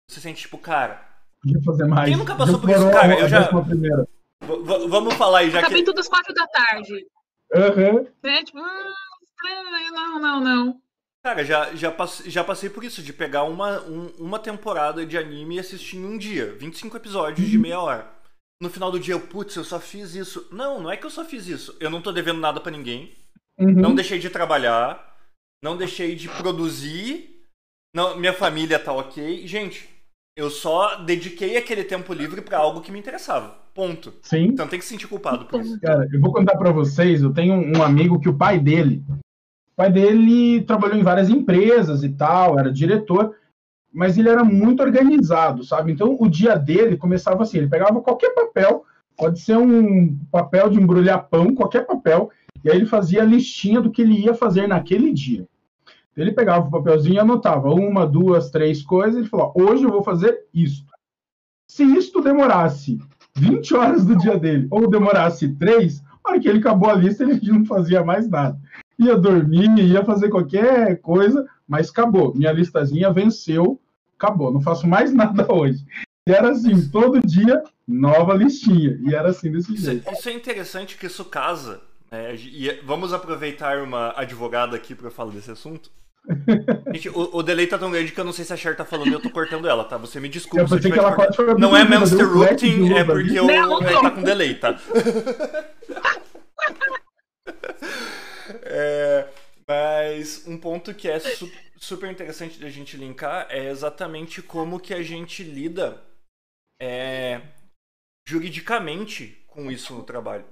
Você 0.10 0.20
sente, 0.20 0.41
tipo, 0.41 0.60
cara. 0.60 1.08
Podia 1.41 1.62
fazer 1.64 1.86
mais. 1.86 2.08
Quem 2.08 2.18
nunca 2.18 2.36
passou 2.36 2.60
por 2.60 2.70
isso? 2.70 2.91
Cara, 2.91 3.20
eu 3.20 3.28
já. 3.28 3.50
Vamos 4.88 5.16
falar 5.16 5.39
aí, 5.39 5.50
já 5.50 5.60
Acabei 5.60 5.80
que. 5.80 5.86
tudo 5.86 6.00
às 6.00 6.08
quatro 6.08 6.34
da 6.34 6.47
tarde. 6.47 7.08
Aham. 7.54 7.95
Uhum. 7.95 8.08
É, 8.24 8.43
tipo, 8.43 8.60
hum, 8.60 8.93
não, 9.92 10.20
não, 10.20 10.42
não. 10.42 10.82
Cara, 11.24 11.44
já, 11.44 11.76
já, 11.76 11.92
passei, 11.92 12.32
já 12.32 12.44
passei 12.44 12.70
por 12.70 12.84
isso, 12.84 13.02
de 13.02 13.12
pegar 13.12 13.44
uma, 13.44 13.82
um, 13.82 14.08
uma 14.18 14.40
temporada 14.40 15.06
de 15.06 15.18
anime 15.18 15.56
e 15.56 15.60
assistir 15.60 15.98
em 15.98 16.06
um 16.06 16.18
dia. 16.18 16.56
25 16.58 16.96
episódios 16.96 17.48
de 17.48 17.58
meia 17.58 17.80
hora. 17.80 18.08
No 18.62 18.70
final 18.70 18.90
do 18.92 19.00
dia, 19.00 19.14
eu, 19.14 19.22
putz, 19.22 19.56
eu 19.56 19.64
só 19.64 19.80
fiz 19.80 20.16
isso. 20.16 20.48
Não, 20.52 20.82
não 20.82 20.92
é 20.92 20.98
que 20.98 21.06
eu 21.06 21.10
só 21.10 21.26
fiz 21.26 21.48
isso. 21.48 21.76
Eu 21.80 21.90
não 21.90 22.02
tô 22.02 22.12
devendo 22.12 22.40
nada 22.40 22.62
para 22.62 22.72
ninguém. 22.72 23.16
Uhum. 23.60 23.72
Não 23.74 23.96
deixei 23.96 24.18
de 24.18 24.30
trabalhar. 24.30 25.18
Não 25.62 25.76
deixei 25.76 26.16
de 26.16 26.30
produzir. 26.30 27.44
Não, 27.94 28.18
minha 28.18 28.34
família 28.34 28.80
tá 28.80 28.94
ok. 28.94 29.46
Gente, 29.46 29.90
eu 30.38 30.50
só 30.50 30.96
dediquei 31.04 31.58
aquele 31.58 31.84
tempo 31.84 32.14
livre 32.14 32.42
para 32.42 32.58
algo 32.58 32.82
que 32.82 32.92
me 32.92 33.00
interessava. 33.00 33.58
Ponto. 33.74 34.14
Sim. 34.22 34.46
Então 34.46 34.68
tem 34.68 34.80
que 34.80 34.86
se 34.86 34.92
sentir 34.92 35.08
culpado 35.08 35.46
por 35.46 35.60
isso. 35.60 35.80
Cara, 35.82 36.08
eu 36.12 36.20
vou 36.22 36.32
contar 36.32 36.58
para 36.58 36.72
vocês. 36.72 37.22
Eu 37.22 37.34
tenho 37.34 37.54
um 37.54 37.84
amigo 37.84 38.20
que 38.20 38.30
o 38.30 38.38
pai 38.38 38.58
dele 38.58 39.04
pai 39.80 39.90
dele 39.90 40.62
trabalhou 40.64 40.98
em 40.98 41.04
várias 41.04 41.30
empresas 41.30 42.04
e 42.04 42.10
tal, 42.10 42.60
era 42.60 42.70
diretor, 42.70 43.34
mas 43.94 44.18
ele 44.18 44.28
era 44.28 44.44
muito 44.44 44.84
organizado, 44.84 45.64
sabe? 45.64 45.94
Então 45.94 46.18
o 46.20 46.30
dia 46.30 46.58
dele 46.58 46.98
começava 46.98 47.44
assim: 47.44 47.60
ele 47.60 47.70
pegava 47.70 48.02
qualquer 48.02 48.32
papel, 48.36 48.84
pode 49.16 49.40
ser 49.40 49.58
um 49.58 50.18
papel 50.30 50.70
de 50.70 50.78
embrulhar 50.78 51.30
pão, 51.30 51.56
qualquer 51.56 51.86
papel, 51.86 52.30
e 52.62 52.70
aí 52.70 52.76
ele 52.76 52.86
fazia 52.86 53.22
a 53.22 53.26
listinha 53.26 53.80
do 53.80 53.90
que 53.90 54.02
ele 54.02 54.20
ia 54.20 54.34
fazer 54.34 54.68
naquele 54.68 55.14
dia. 55.14 55.48
Ele 56.18 56.34
pegava 56.34 56.68
o 56.68 56.72
papelzinho 56.72 57.16
e 57.16 57.20
anotava 57.20 57.70
uma, 57.70 58.06
duas, 58.06 58.52
três 58.52 58.84
coisas, 58.84 59.16
e 59.16 59.20
ele 59.20 59.30
falou: 59.30 59.54
hoje 59.56 59.86
eu 59.86 59.90
vou 59.90 60.04
fazer 60.04 60.42
isto. 60.54 60.92
Se 61.70 61.86
isto 61.86 62.20
demorasse 62.20 63.00
20 63.34 63.76
horas 63.76 64.06
do 64.06 64.18
dia 64.18 64.38
dele, 64.38 64.68
ou 64.70 64.90
demorasse 64.90 65.48
três, 65.56 66.04
a 66.22 66.32
hora 66.32 66.40
que 66.42 66.50
ele 66.50 66.60
acabou 66.60 66.90
a 66.90 66.96
lista, 66.96 67.24
ele 67.24 67.40
não 67.50 67.64
fazia 67.64 68.04
mais 68.04 68.28
nada 68.28 68.60
ia 69.00 69.16
dormir, 69.16 69.80
ia 69.80 70.04
fazer 70.04 70.30
qualquer 70.30 71.00
coisa, 71.00 71.47
mas 71.68 71.89
acabou. 71.89 72.36
Minha 72.36 72.52
listazinha 72.52 73.12
venceu, 73.12 73.80
acabou. 74.18 74.52
Não 74.52 74.62
faço 74.62 74.86
mais 74.86 75.12
nada 75.16 75.52
hoje. 75.52 75.86
E 76.28 76.32
era 76.32 76.52
assim, 76.52 76.88
todo 76.89 77.26
dia, 77.26 77.64
nova 77.88 78.34
listinha. 78.34 79.00
E 79.02 79.16
era 79.16 79.30
assim 79.30 79.52
desse 79.52 79.76
jeito. 79.76 80.12
Isso 80.12 80.30
é 80.30 80.34
interessante 80.34 80.97
que 80.97 81.08
isso 81.08 81.26
casa. 81.26 81.82
Né? 82.12 82.36
E 82.36 82.82
vamos 82.84 83.14
aproveitar 83.14 83.82
uma 83.82 84.14
advogada 84.16 84.76
aqui 84.76 84.93
para 84.93 85.10
falar 85.10 85.32
desse 85.32 85.50
assunto. 85.50 85.89
Gente, 86.93 87.10
o, 87.10 87.38
o 87.38 87.41
delay 87.41 87.66
tá 87.66 87.78
tão 87.78 87.89
grande 87.89 88.12
que 88.12 88.20
eu 88.20 88.26
não 88.26 88.34
sei 88.34 88.43
se 88.43 88.54
a 88.54 88.58
Cher 88.58 88.76
tá 88.76 88.84
falando 88.84 89.08
e 89.08 89.14
eu 89.14 89.22
tô 89.22 89.30
cortando 89.30 89.68
ela, 89.68 89.86
tá? 89.86 89.97
Você 89.97 90.20
me 90.20 90.28
desculpa. 90.28 90.62
Eu 90.62 90.68
se 90.68 90.91
que 90.91 91.00
ela 91.00 91.14
pode 91.14 91.38
não 91.58 91.76
é 91.76 91.86
Monster 91.86 92.28
Rooting, 92.28 92.93
é 92.93 93.04
porque 93.04 93.39
eu, 93.39 93.50
é, 93.50 94.02
tá 94.02 94.12
com 94.12 94.22
delay, 94.22 94.56
tá? 94.56 94.78
É, 98.64 99.30
mas 99.68 100.45
um 100.47 100.58
ponto 100.58 100.93
que 100.93 101.08
é 101.08 101.20
su 101.20 101.50
super 101.78 102.12
interessante 102.12 102.60
da 102.60 102.70
gente 102.70 102.97
linkar 102.97 103.47
é 103.50 103.70
exatamente 103.70 104.41
como 104.41 104.80
que 104.80 104.93
a 104.93 105.02
gente 105.02 105.43
lida 105.43 106.04
é, 106.82 107.41
juridicamente 108.28 109.43
com 109.47 109.72
isso 109.72 109.93
no 109.93 110.04
trabalho. 110.04 110.45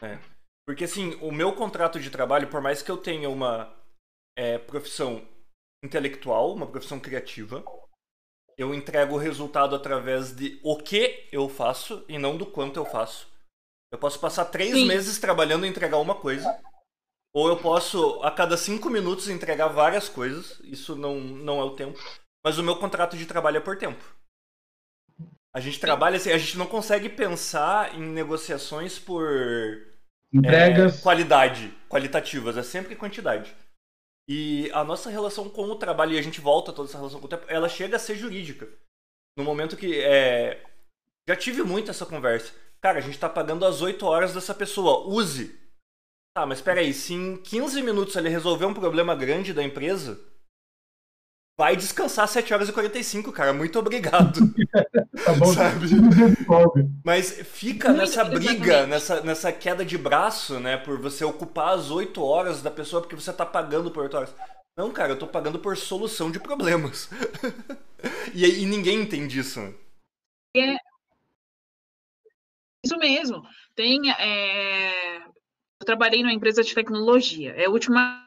É. 0.00 0.18
Porque 0.66 0.84
assim, 0.84 1.14
o 1.20 1.32
meu 1.32 1.52
contrato 1.54 1.98
de 1.98 2.10
trabalho, 2.10 2.48
por 2.48 2.60
mais 2.60 2.82
que 2.82 2.90
eu 2.90 2.96
tenha 2.96 3.28
uma 3.28 3.74
é, 4.36 4.58
profissão 4.58 5.26
intelectual, 5.82 6.52
uma 6.52 6.66
profissão 6.66 7.00
criativa, 7.00 7.64
eu 8.56 8.74
entrego 8.74 9.14
o 9.14 9.18
resultado 9.18 9.74
através 9.74 10.34
de 10.34 10.60
o 10.62 10.76
que 10.76 11.28
eu 11.32 11.48
faço 11.48 12.04
e 12.08 12.18
não 12.18 12.36
do 12.36 12.44
quanto 12.44 12.78
eu 12.78 12.84
faço. 12.84 13.28
Eu 13.90 13.98
posso 13.98 14.18
passar 14.20 14.44
três 14.46 14.72
Sim. 14.72 14.86
meses 14.86 15.18
trabalhando 15.18 15.64
e 15.64 15.68
entregar 15.68 15.98
uma 15.98 16.14
coisa. 16.14 16.60
Ou 17.34 17.48
eu 17.48 17.56
posso, 17.56 18.22
a 18.22 18.30
cada 18.30 18.56
cinco 18.56 18.90
minutos, 18.90 19.28
entregar 19.28 19.68
várias 19.68 20.08
coisas. 20.08 20.60
Isso 20.64 20.96
não, 20.96 21.20
não 21.20 21.60
é 21.60 21.64
o 21.64 21.74
tempo. 21.74 21.98
Mas 22.44 22.58
o 22.58 22.62
meu 22.62 22.76
contrato 22.76 23.16
de 23.16 23.26
trabalho 23.26 23.58
é 23.58 23.60
por 23.60 23.76
tempo. 23.76 24.02
A 25.54 25.60
gente 25.60 25.80
trabalha 25.80 26.16
assim, 26.16 26.30
a 26.30 26.38
gente 26.38 26.58
não 26.58 26.66
consegue 26.66 27.08
pensar 27.08 27.94
em 27.94 28.02
negociações 28.02 28.98
por 28.98 29.26
entregas, 30.32 30.98
é, 30.98 31.02
qualidade, 31.02 31.74
qualitativas, 31.88 32.56
é 32.56 32.62
sempre 32.62 32.94
quantidade. 32.94 33.54
E 34.28 34.70
a 34.72 34.84
nossa 34.84 35.08
relação 35.08 35.48
com 35.48 35.62
o 35.62 35.76
trabalho, 35.76 36.12
e 36.12 36.18
a 36.18 36.22
gente 36.22 36.40
volta 36.40 36.72
toda 36.72 36.88
essa 36.88 36.98
relação 36.98 37.18
com 37.18 37.26
o 37.26 37.28
tempo, 37.28 37.46
ela 37.48 37.68
chega 37.68 37.96
a 37.96 37.98
ser 37.98 38.14
jurídica. 38.14 38.68
No 39.36 39.42
momento 39.42 39.76
que 39.76 40.00
é, 40.00 40.62
já 41.26 41.34
tive 41.34 41.62
muito 41.62 41.90
essa 41.90 42.04
conversa. 42.04 42.52
Cara, 42.80 42.98
a 42.98 43.02
gente 43.02 43.18
tá 43.18 43.28
pagando 43.28 43.64
as 43.64 43.82
8 43.82 44.04
horas 44.06 44.34
dessa 44.34 44.54
pessoa. 44.54 45.06
Use. 45.08 45.58
Tá, 46.34 46.46
mas 46.46 46.60
peraí, 46.60 46.92
se 46.94 47.14
em 47.14 47.36
15 47.36 47.82
minutos 47.82 48.14
ele 48.14 48.28
resolver 48.28 48.66
um 48.66 48.74
problema 48.74 49.14
grande 49.14 49.52
da 49.52 49.62
empresa, 49.62 50.20
vai 51.58 51.74
descansar 51.74 52.28
7 52.28 52.54
horas 52.54 52.68
e 52.68 52.72
45, 52.72 53.32
cara. 53.32 53.52
Muito 53.52 53.76
obrigado. 53.76 54.40
tá 55.24 55.32
bom, 55.32 55.52
sabe? 55.52 55.88
Mas 57.04 57.32
fica 57.32 57.92
nessa 57.92 58.24
briga, 58.24 58.86
nessa, 58.86 59.20
nessa 59.22 59.50
queda 59.50 59.84
de 59.84 59.98
braço, 59.98 60.60
né? 60.60 60.76
Por 60.76 61.00
você 61.00 61.24
ocupar 61.24 61.74
as 61.74 61.90
8 61.90 62.22
horas 62.22 62.62
da 62.62 62.70
pessoa 62.70 63.02
porque 63.02 63.16
você 63.16 63.32
tá 63.32 63.44
pagando 63.44 63.90
por 63.90 64.04
8 64.04 64.16
horas. 64.16 64.34
Não, 64.76 64.92
cara, 64.92 65.10
eu 65.10 65.18
tô 65.18 65.26
pagando 65.26 65.58
por 65.58 65.76
solução 65.76 66.30
de 66.30 66.38
problemas. 66.38 67.10
e, 68.32 68.62
e 68.62 68.64
ninguém 68.64 69.00
entende 69.00 69.40
isso. 69.40 69.58
É, 70.56 70.76
isso 72.88 72.98
mesmo. 72.98 73.42
Tem, 73.74 74.10
é... 74.10 75.18
Eu 75.80 75.86
trabalhei 75.86 76.22
numa 76.22 76.32
empresa 76.32 76.62
de 76.62 76.74
tecnologia. 76.74 77.52
É 77.52 77.66
a 77.66 77.70
última 77.70 78.24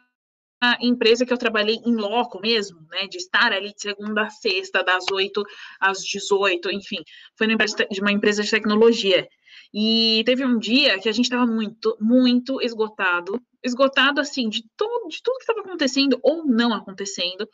empresa 0.80 1.26
que 1.26 1.34
eu 1.34 1.38
trabalhei 1.38 1.78
em 1.86 1.96
loco 1.96 2.40
mesmo, 2.40 2.80
né? 2.90 3.08
De 3.08 3.18
estar 3.18 3.52
ali 3.52 3.74
de 3.74 3.82
segunda 3.82 4.24
a 4.24 4.30
sexta, 4.30 4.84
das 4.84 5.06
8 5.12 5.44
às 5.80 6.04
18, 6.04 6.72
enfim. 6.72 7.04
Foi 7.36 7.48
numa 7.48 7.56
empresa 7.56 7.88
de 7.90 8.02
uma 8.02 8.12
empresa 8.12 8.44
de 8.44 8.52
tecnologia. 8.52 9.28
E 9.74 10.24
teve 10.26 10.46
um 10.46 10.60
dia 10.60 11.00
que 11.00 11.10
a 11.10 11.12
gente 11.12 11.26
estava 11.26 11.46
muito, 11.46 11.98
muito 12.00 12.62
esgotado. 12.62 13.42
Esgotado, 13.64 14.22
assim, 14.22 14.50
de, 14.50 14.64
todo, 14.78 15.08
de 15.08 15.22
tudo 15.22 15.38
que 15.38 15.44
estava 15.44 15.62
acontecendo 15.62 16.20
ou 16.22 16.46
não 16.46 16.74
acontecendo. 16.74 17.48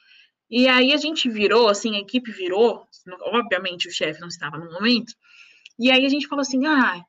E 0.49 0.67
aí 0.67 0.93
a 0.93 0.97
gente 0.97 1.29
virou, 1.29 1.67
assim, 1.67 1.95
a 1.95 1.99
equipe 1.99 2.31
virou, 2.31 2.87
obviamente 3.21 3.87
o 3.87 3.91
chefe 3.91 4.21
não 4.21 4.29
estava 4.29 4.57
no 4.57 4.71
momento, 4.71 5.13
E 5.80 5.91
aí 5.91 6.05
a 6.05 6.09
gente 6.09 6.28
falou 6.28 6.41
assim, 6.41 6.65
ah, 6.65 7.01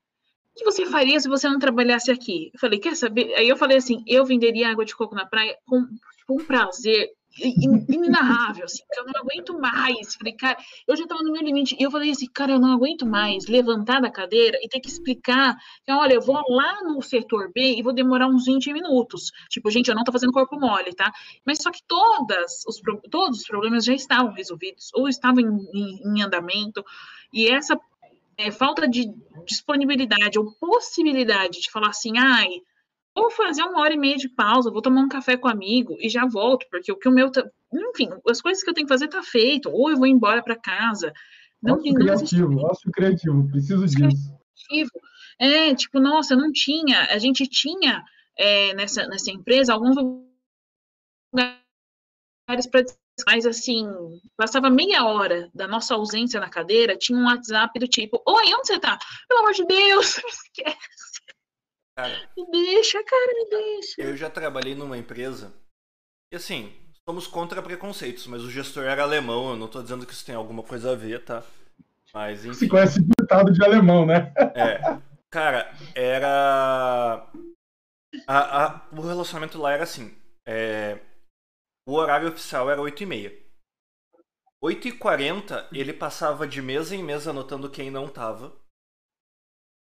o 0.53 0.59
que 0.59 0.65
você 0.65 0.87
faria 0.87 1.19
se 1.21 1.29
você 1.29 1.49
não 1.49 1.59
trabalhasse 1.59 2.11
aqui? 2.11 2.51
Eu 2.53 2.61
falei, 2.61 2.79
quer 2.79 2.97
saber? 2.97 3.35
Aí 3.35 3.49
eu 3.49 3.57
falei 3.57 3.77
assim, 3.77 4.03
eu 4.07 4.25
venderia 4.25 4.71
água 4.71 4.85
de 4.85 4.95
coco 4.95 5.15
na 5.15 5.27
praia 5.27 5.57
com, 5.67 5.87
com 6.27 6.37
prazer 6.45 7.09
inenarrável, 7.41 8.65
assim, 8.65 8.83
que 8.91 9.01
eu 9.01 9.05
não 9.05 9.21
aguento 9.21 9.59
mais. 9.59 10.15
Falei, 10.15 10.33
cara, 10.33 10.59
eu 10.87 10.97
já 10.97 11.07
tava 11.07 11.23
no 11.23 11.33
meu 11.33 11.43
limite. 11.43 11.77
E 11.79 11.83
eu 11.83 11.91
falei 11.91 12.11
assim, 12.11 12.27
cara, 12.27 12.53
eu 12.53 12.59
não 12.59 12.73
aguento 12.73 13.07
mais 13.07 13.47
levantar 13.47 14.01
da 14.01 14.11
cadeira 14.11 14.59
e 14.63 14.69
ter 14.69 14.81
que 14.81 14.89
explicar 14.89 15.57
que, 15.85 15.93
olha, 15.93 16.15
eu 16.15 16.21
vou 16.21 16.43
lá 16.49 16.83
no 16.83 17.01
setor 17.03 17.51
B 17.53 17.77
e 17.77 17.83
vou 17.83 17.93
demorar 17.93 18.27
uns 18.27 18.45
20 18.47 18.73
minutos. 18.73 19.31
Tipo, 19.49 19.71
gente, 19.71 19.89
eu 19.89 19.95
não 19.95 20.05
tô 20.05 20.13
fazendo 20.13 20.33
corpo 20.33 20.59
mole, 20.59 20.95
tá? 20.95 21.13
Mas 21.45 21.59
só 21.63 21.71
que 21.71 21.83
todas 21.87 22.65
os, 22.67 22.81
todos 23.11 23.39
os 23.41 23.47
problemas 23.47 23.85
já 23.85 23.95
estavam 23.95 24.33
resolvidos, 24.33 24.91
ou 24.95 25.09
estavam 25.09 25.41
em, 25.41 25.69
em, 25.75 26.19
em 26.19 26.23
andamento, 26.23 26.85
e 27.33 27.47
essa 27.49 27.79
é, 28.39 28.53
falta 28.53 28.89
de 28.89 29.13
disponibilidade 29.45 30.39
ou 30.39 30.53
possibilidade 30.53 31.61
de 31.61 31.71
falar 31.71 31.89
assim, 31.89 32.17
ai, 32.17 32.49
vou 33.15 33.31
fazer 33.31 33.63
uma 33.63 33.81
hora 33.81 33.93
e 33.93 33.99
meia 33.99 34.17
de 34.17 34.29
pausa, 34.29 34.71
vou 34.71 34.81
tomar 34.81 35.03
um 35.03 35.09
café 35.09 35.37
com 35.37 35.49
um 35.49 35.51
amigo 35.51 35.97
e 35.99 36.09
já 36.09 36.25
volto, 36.25 36.65
porque 36.71 36.93
o 36.93 36.97
que 36.97 37.09
o 37.09 37.13
meu. 37.13 37.31
Tá... 37.33 37.45
Enfim, 37.73 38.09
as 38.29 38.41
coisas 38.41 38.63
que 38.63 38.71
eu 38.71 38.75
tenho 38.75 38.87
que 38.87 38.93
fazer 38.93 39.09
tá 39.09 39.23
feito, 39.23 39.69
ou 39.69 39.91
eu 39.91 39.97
vou 39.97 40.07
embora 40.07 40.43
para 40.43 40.57
casa. 40.57 41.13
Não, 41.61 41.75
ócio 41.75 41.93
não 41.93 42.01
criativo, 42.01 42.61
ócio 42.61 42.91
criativo, 42.93 43.49
preciso 43.51 43.85
disso. 43.85 43.99
Criativo. 43.99 44.91
É, 45.41 45.75
tipo, 45.75 45.99
nossa, 45.99 46.37
não 46.37 46.53
tinha. 46.53 47.07
A 47.11 47.19
gente 47.19 47.47
tinha 47.49 48.05
é, 48.37 48.73
nessa, 48.75 49.07
nessa 49.09 49.33
empresa 49.33 49.73
alguns 49.73 49.97
lugares 51.35 51.59
para 52.71 52.85
mas 53.27 53.47
assim, 53.47 53.87
passava 54.37 54.71
meia 54.71 55.05
hora 55.05 55.51
da 55.55 55.67
nossa 55.67 55.95
ausência 55.95 56.41
na 56.41 56.49
cadeira, 56.49 56.97
tinha 56.97 57.19
um 57.19 57.27
WhatsApp 57.27 57.79
do 57.79 57.89
tipo, 57.89 58.23
oi, 58.27 58.55
onde 58.55 58.67
você 58.67 58.79
tá? 58.79 58.99
Pelo 59.29 59.41
amor 59.41 59.53
de 59.53 59.65
Deus, 59.67 60.17
me 60.17 60.31
esquece. 60.31 61.21
Cara, 61.97 62.31
me 62.37 62.51
deixa, 62.51 63.03
cara, 63.03 63.33
me 63.35 63.51
deixa. 63.51 64.03
Eu 64.03 64.17
já 64.17 64.31
trabalhei 64.31 64.75
numa 64.75 64.97
empresa 64.97 65.53
e 66.33 66.37
assim, 66.37 66.73
somos 67.09 67.27
contra 67.27 67.63
preconceitos, 67.63 68.27
mas 68.27 68.43
o 68.43 68.51
gestor 68.51 68.85
era 68.85 69.03
alemão, 69.03 69.51
eu 69.51 69.57
não 69.57 69.67
tô 69.67 69.83
dizendo 69.83 70.07
que 70.07 70.13
isso 70.13 70.25
tem 70.25 70.35
alguma 70.35 70.63
coisa 70.63 70.93
a 70.93 70.95
ver, 70.95 71.25
tá? 71.25 71.43
Mas 72.13 72.45
enfim. 72.45 72.59
Se 72.59 72.69
conhece 72.69 73.01
ditado 73.03 73.53
de 73.53 73.65
alemão, 73.65 74.07
né? 74.07 74.33
É. 74.55 74.99
Cara, 75.31 75.73
era. 75.95 77.27
A, 78.27 78.65
a, 78.65 78.83
o 78.93 79.01
relacionamento 79.01 79.59
lá 79.59 79.73
era 79.73 79.83
assim. 79.83 80.17
É... 80.47 80.99
O 81.89 81.95
horário 81.95 82.29
oficial 82.29 82.71
era 82.71 82.83
8h30. 82.83 83.43
8h40 84.63 85.69
ele 85.73 85.95
passava 85.95 86.47
de 86.47 86.61
mesa 86.61 86.95
em 86.95 87.03
mesa 87.03 87.31
anotando 87.31 87.71
quem 87.71 87.91
não 87.91 88.07
tava. 88.07 88.55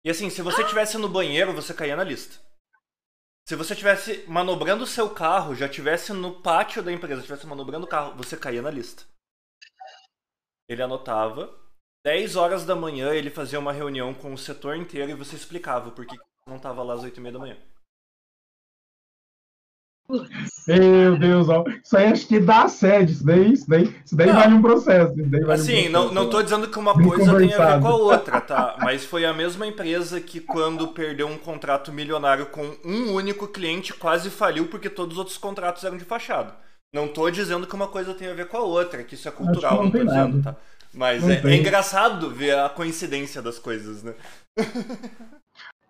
E 0.04 0.10
assim, 0.10 0.28
se 0.28 0.42
você 0.42 0.66
tivesse 0.66 0.98
no 0.98 1.08
banheiro, 1.08 1.52
você 1.52 1.72
caía 1.72 1.94
na 1.94 2.02
lista. 2.02 2.44
Se 3.48 3.54
você 3.54 3.76
tivesse 3.76 4.26
manobrando 4.26 4.82
o 4.82 4.88
seu 4.88 5.08
carro, 5.08 5.54
já 5.54 5.68
tivesse 5.68 6.12
no 6.12 6.42
pátio 6.42 6.82
da 6.82 6.90
empresa, 6.90 7.22
tivesse 7.22 7.46
manobrando 7.46 7.86
o 7.86 7.88
carro, 7.88 8.16
você 8.16 8.36
caía 8.36 8.60
na 8.60 8.72
lista. 8.72 9.04
Ele 10.68 10.82
anotava. 10.82 11.56
10 12.04 12.34
horas 12.34 12.66
da 12.66 12.74
manhã 12.74 13.14
ele 13.14 13.30
fazia 13.30 13.60
uma 13.60 13.72
reunião 13.72 14.12
com 14.12 14.34
o 14.34 14.38
setor 14.38 14.74
inteiro 14.74 15.12
e 15.12 15.14
você 15.14 15.36
explicava 15.36 15.92
por 15.92 16.04
que 16.04 16.16
não 16.44 16.56
estava 16.56 16.82
lá 16.82 16.94
às 16.94 17.04
8 17.04 17.16
e 17.16 17.20
meia 17.20 17.32
da 17.34 17.38
manhã. 17.38 17.73
Meu 20.66 21.18
Deus, 21.18 21.48
ó. 21.48 21.64
isso 21.82 21.96
aí 21.96 22.06
acho 22.06 22.26
que 22.26 22.38
dá 22.38 22.64
assédio, 22.64 23.12
isso 23.12 23.24
daí, 23.24 23.52
isso 23.52 23.68
daí, 23.68 23.96
isso 24.04 24.14
daí 24.16 24.30
vale 24.30 24.54
um 24.54 24.60
processo. 24.62 25.14
Vale 25.16 25.26
assim, 25.26 25.38
um 25.38 25.44
processo, 25.44 25.90
não, 25.90 26.12
não 26.12 26.30
tô 26.30 26.42
dizendo 26.42 26.68
que 26.68 26.78
uma 26.78 26.94
coisa 26.94 27.36
tem 27.38 27.54
a 27.54 27.74
ver 27.76 27.80
com 27.80 27.88
a 27.88 27.96
outra, 27.96 28.40
tá? 28.40 28.76
Mas 28.80 29.04
foi 29.04 29.24
a 29.24 29.32
mesma 29.32 29.66
empresa 29.66 30.20
que 30.20 30.40
quando 30.40 30.88
perdeu 30.88 31.26
um 31.26 31.38
contrato 31.38 31.90
milionário 31.90 32.46
com 32.46 32.76
um 32.84 33.14
único 33.14 33.48
cliente 33.48 33.94
quase 33.94 34.28
faliu 34.28 34.66
porque 34.66 34.90
todos 34.90 35.14
os 35.14 35.18
outros 35.18 35.38
contratos 35.38 35.82
eram 35.84 35.96
de 35.96 36.04
fachada. 36.04 36.54
Não 36.94 37.08
tô 37.08 37.28
dizendo 37.30 37.66
que 37.66 37.74
uma 37.74 37.88
coisa 37.88 38.14
tem 38.14 38.28
a 38.28 38.34
ver 38.34 38.46
com 38.46 38.56
a 38.56 38.62
outra, 38.62 39.02
que 39.02 39.14
isso 39.14 39.26
é 39.26 39.30
cultural, 39.30 39.76
não, 39.76 39.84
não 39.84 39.90
tô 39.90 40.04
dizendo, 40.04 40.42
tá? 40.42 40.54
Mas 40.92 41.28
é, 41.28 41.42
é, 41.44 41.56
engraçado 41.56 42.30
ver 42.30 42.56
a 42.56 42.68
coincidência 42.68 43.42
das 43.42 43.58
coisas, 43.58 44.02
né? 44.02 44.14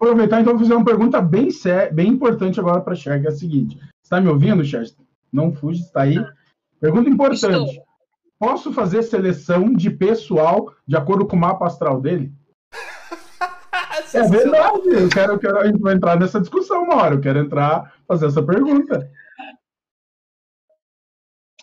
Aproveitar 0.00 0.40
então 0.40 0.58
fazer 0.58 0.74
uma 0.74 0.84
pergunta 0.84 1.20
bem, 1.20 1.48
bem 1.92 2.08
importante 2.08 2.58
agora 2.58 2.80
para 2.80 2.94
a 2.94 2.96
que 2.96 3.08
é 3.26 3.28
a 3.28 3.32
seguinte. 3.32 3.78
Está 4.05 4.20
me 4.20 4.28
ouvindo, 4.28 4.62
Chester? 4.62 5.05
Não 5.32 5.50
fuge, 5.50 5.80
está 5.80 6.02
aí. 6.02 6.16
Pergunta 6.78 7.09
importante. 7.09 7.70
Estou. 7.70 7.86
Posso 8.38 8.72
fazer 8.72 9.02
seleção 9.02 9.72
de 9.72 9.90
pessoal 9.90 10.74
de 10.86 10.96
acordo 10.96 11.26
com 11.26 11.34
o 11.34 11.40
mapa 11.40 11.66
astral 11.66 12.00
dele? 12.00 12.30
é 14.12 14.22
verdade. 14.28 14.88
Eu 14.88 15.09
quero, 15.09 15.32
eu 15.32 15.38
quero, 15.38 15.59
a 15.59 15.66
gente 15.66 15.80
vai 15.80 15.94
entrar 15.94 16.18
nessa 16.20 16.38
discussão 16.38 16.82
uma 16.82 16.96
hora. 16.96 17.14
Eu 17.14 17.20
quero 17.20 17.38
entrar, 17.38 17.96
fazer 18.07 18.26
essa 18.26 18.42
pergunta. 18.42 19.11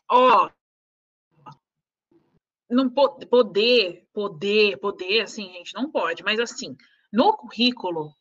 Ó, 0.10 0.48
oh, 0.48 0.50
não 2.70 2.90
poder, 2.90 4.08
poder, 4.12 4.78
poder, 4.78 5.22
assim, 5.22 5.44
gente, 5.54 5.76
não 5.76 5.92
pode. 5.92 6.24
Mas 6.24 6.40
assim, 6.40 6.76
no 7.14 7.38
currículo, 7.38 8.12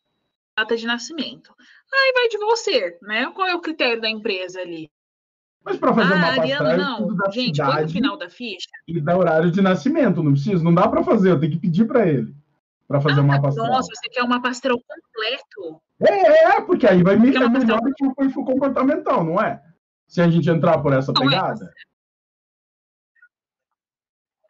data 0.55 0.75
de 0.77 0.85
nascimento. 0.85 1.53
Aí 1.93 2.13
vai 2.13 2.27
de 2.29 2.37
você, 2.37 2.97
né? 3.01 3.31
Qual 3.33 3.47
é 3.47 3.55
o 3.55 3.61
critério 3.61 4.01
da 4.01 4.09
empresa 4.09 4.61
ali? 4.61 4.89
Mas 5.63 5.77
para 5.77 5.93
fazer 5.93 6.13
ah, 6.13 6.17
uma 6.17 6.27
Ariana, 6.27 6.77
não. 6.77 7.15
Da 7.15 7.29
Gente, 7.29 7.57
cidade 7.57 7.83
no 7.83 7.89
final 7.89 8.17
da 8.17 8.29
ficha. 8.29 8.69
E 8.87 8.99
da 8.99 9.15
horário 9.15 9.51
de 9.51 9.61
nascimento, 9.61 10.23
não 10.23 10.31
precisa, 10.31 10.63
não 10.63 10.73
dá 10.73 10.87
para 10.87 11.03
fazer, 11.03 11.31
eu 11.31 11.39
tenho 11.39 11.51
que 11.51 11.59
pedir 11.59 11.85
para 11.85 12.07
ele 12.07 12.33
para 12.91 12.99
fazer 12.99 13.21
ah, 13.21 13.23
mapa 13.23 13.47
astral. 13.47 13.67
Nossa, 13.67 13.87
você 13.95 14.09
quer 14.09 14.21
uma 14.21 14.35
mapa 14.35 14.49
astral 14.49 14.77
completo? 14.77 15.81
É, 16.01 16.55
é, 16.55 16.61
porque 16.61 16.85
aí 16.85 17.01
vai 17.01 17.15
me 17.15 17.33
é 17.33 17.49
melhor 17.49 17.79
do 17.79 17.93
que 17.93 18.05
o 18.05 18.13
perfil 18.13 18.43
comportamental, 18.43 19.23
não 19.23 19.41
é? 19.41 19.63
Se 20.07 20.21
a 20.21 20.29
gente 20.29 20.49
entrar 20.49 20.79
por 20.79 20.91
essa 20.91 21.13
não, 21.13 21.23
é. 21.23 21.29
pegada. 21.29 21.73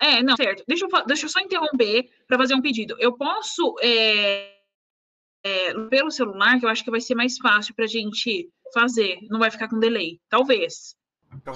É. 0.02 0.16
é, 0.16 0.24
não, 0.24 0.36
certo. 0.36 0.64
Deixa 0.68 0.86
eu, 0.86 1.06
deixa 1.06 1.26
eu 1.28 1.30
só 1.30 1.39
interromper 1.39 2.10
para 2.28 2.39
fazer 2.39 2.56
um 2.56 2.62
pedido. 2.62 2.96
Eu 2.98 3.14
posso 3.14 3.76
é, 3.84 4.61
é, 5.44 5.74
pelo 5.89 6.12
celular, 6.12 6.60
que 6.60 6.66
eu 6.66 6.70
acho 6.70 6.84
que 6.84 6.92
vai 6.92 7.02
ser 7.02 7.16
mais 7.16 7.38
fácil 7.38 7.74
para 7.76 7.86
a 7.86 7.88
gente 7.88 8.50
fazer. 8.74 9.18
Não 9.30 9.39
vai 9.39 9.52
ficar 9.52 9.68
com 9.68 9.80
delay. 9.80 10.20
Talvez. 10.30 10.96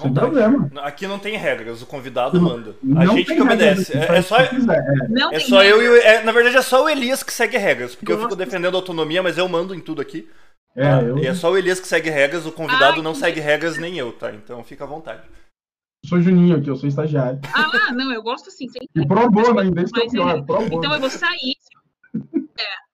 Sem 0.00 0.14
problema. 0.14 0.70
Aqui 0.76 1.06
não 1.06 1.18
tem 1.18 1.36
regras, 1.36 1.82
o 1.82 1.86
convidado 1.86 2.40
não, 2.40 2.48
manda. 2.48 2.70
A 2.82 3.04
não 3.04 3.14
gente 3.14 3.34
que 3.34 3.42
obedece. 3.42 3.96
É, 3.96 4.16
é, 4.16 4.22
só, 4.22 4.38
é, 4.38 4.48
é 5.32 5.38
só 5.38 5.62
eu 5.62 5.82
e 5.82 6.00
é, 6.00 6.22
Na 6.22 6.32
verdade, 6.32 6.56
é 6.56 6.62
só 6.62 6.84
o 6.84 6.88
Elias 6.88 7.22
que 7.22 7.32
segue 7.32 7.58
regras, 7.58 7.94
porque 7.94 8.06
Gosto. 8.06 8.22
eu 8.22 8.28
fico 8.30 8.36
defendendo 8.36 8.74
a 8.74 8.78
autonomia, 8.78 9.22
mas 9.22 9.36
eu 9.36 9.46
mando 9.48 9.74
em 9.74 9.80
tudo 9.80 10.00
aqui. 10.00 10.28
É, 10.74 10.82
tá? 10.82 11.02
eu... 11.02 11.18
E 11.18 11.26
é 11.26 11.34
só 11.34 11.50
o 11.50 11.58
Elias 11.58 11.78
que 11.78 11.86
segue 11.86 12.08
regras, 12.08 12.46
o 12.46 12.52
convidado 12.52 12.96
Ai, 12.96 13.02
não 13.02 13.14
segue 13.14 13.38
regras, 13.38 13.76
nem 13.76 13.98
eu, 13.98 14.12
tá? 14.12 14.32
Então 14.32 14.64
fica 14.64 14.84
à 14.84 14.86
vontade. 14.86 15.22
Eu 16.04 16.08
sou 16.08 16.20
Juninho 16.20 16.56
aqui, 16.56 16.68
eu 16.68 16.76
sou 16.76 16.88
estagiário. 16.88 17.38
Ah, 17.52 17.92
não, 17.92 18.12
eu 18.12 18.22
gosto 18.22 18.48
assim. 18.48 18.66
E 18.94 19.06
pro 19.06 19.30
bono 19.30 19.60
ainda, 19.60 19.82
esse 19.82 19.92
é 19.98 20.04
o 20.04 20.10
pior. 20.10 20.44
Então 20.72 20.94
eu 20.94 21.00
vou 21.00 21.10
sair. 21.10 21.56
É, 22.58 22.85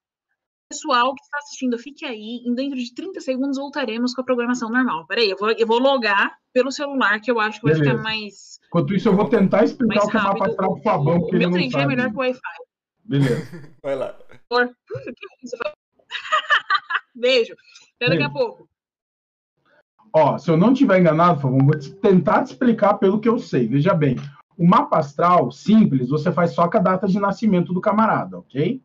pessoal 0.73 1.15
que 1.15 1.23
está 1.23 1.39
assistindo, 1.39 1.79
fique 1.79 2.07
aí. 2.07 2.43
Em 2.47 2.55
dentro 2.55 2.79
de 2.79 2.95
30 2.95 3.21
segundos 3.21 3.59
voltaremos 3.59 4.15
com 4.15 4.23
a 4.23 4.25
programação 4.25 4.71
normal. 4.71 5.07
Peraí, 5.07 5.29
eu 5.31 5.37
vou, 5.37 5.51
eu 5.51 5.67
vou 5.67 5.79
logar 5.79 6.35
pelo 6.53 6.73
celular, 6.73 7.21
que 7.21 7.31
eu 7.31 7.39
acho 7.39 7.61
que 7.61 7.67
vai 7.67 7.75
Beleza. 7.75 7.91
ficar 7.91 8.03
mais. 8.03 8.59
Enquanto 8.67 8.95
isso, 8.95 9.09
eu 9.09 9.15
vou 9.15 9.29
tentar 9.29 9.65
explicar 9.65 10.05
o 10.05 10.09
que 10.09 10.17
é 10.17 10.21
mapa 10.21 10.47
astral 10.47 10.75
pro 10.75 10.83
Fabão. 10.83 11.19
O 11.19 11.31
meu 11.31 11.51
3G 11.51 11.75
é 11.75 11.87
melhor 11.87 12.09
que 12.11 12.17
o 12.17 12.21
Wi-Fi. 12.21 12.41
Beleza. 13.05 13.47
Vai 13.83 13.97
lá. 13.97 14.17
Beijo. 17.15 17.55
Até 17.97 18.09
daqui 18.11 18.23
a 18.23 18.31
pouco. 18.31 18.67
Ó, 20.15 20.39
se 20.39 20.51
eu 20.51 20.57
não 20.57 20.73
tiver 20.73 20.99
enganado, 21.01 21.41
Fabão, 21.41 21.59
vou 21.59 21.79
tentar 22.01 22.45
te 22.45 22.53
explicar 22.53 22.95
pelo 22.95 23.21
que 23.21 23.29
eu 23.29 23.39
sei. 23.39 23.69
Veja 23.69 23.93
bem, 23.95 24.17
o 24.57 24.67
mapa 24.67 24.99
astral 24.99 25.51
simples, 25.51 26.09
você 26.09 26.33
faz 26.33 26.53
só 26.53 26.69
com 26.69 26.79
a 26.79 26.81
data 26.81 27.07
de 27.07 27.19
nascimento 27.19 27.73
do 27.75 27.81
camarada, 27.81 28.39
ok? 28.39 28.83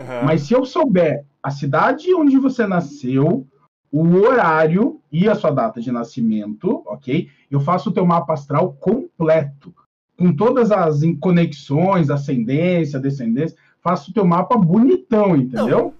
Uhum. 0.00 0.24
Mas 0.24 0.42
se 0.42 0.54
eu 0.54 0.64
souber 0.64 1.24
a 1.42 1.50
cidade 1.50 2.14
onde 2.14 2.38
você 2.38 2.66
nasceu, 2.66 3.46
o 3.90 4.16
horário 4.16 5.00
e 5.10 5.28
a 5.28 5.34
sua 5.34 5.50
data 5.50 5.80
de 5.80 5.90
nascimento, 5.90 6.82
ok? 6.86 7.30
Eu 7.50 7.60
faço 7.60 7.90
o 7.90 7.92
teu 7.92 8.04
mapa 8.04 8.34
astral 8.34 8.72
completo, 8.74 9.74
com 10.18 10.34
todas 10.34 10.70
as 10.70 11.00
conexões, 11.20 12.10
ascendência, 12.10 12.98
descendência, 12.98 13.56
faço 13.80 14.10
o 14.10 14.14
teu 14.14 14.24
mapa 14.26 14.56
bonitão, 14.56 15.36
entendeu? 15.36 15.78
Não, 15.78 15.94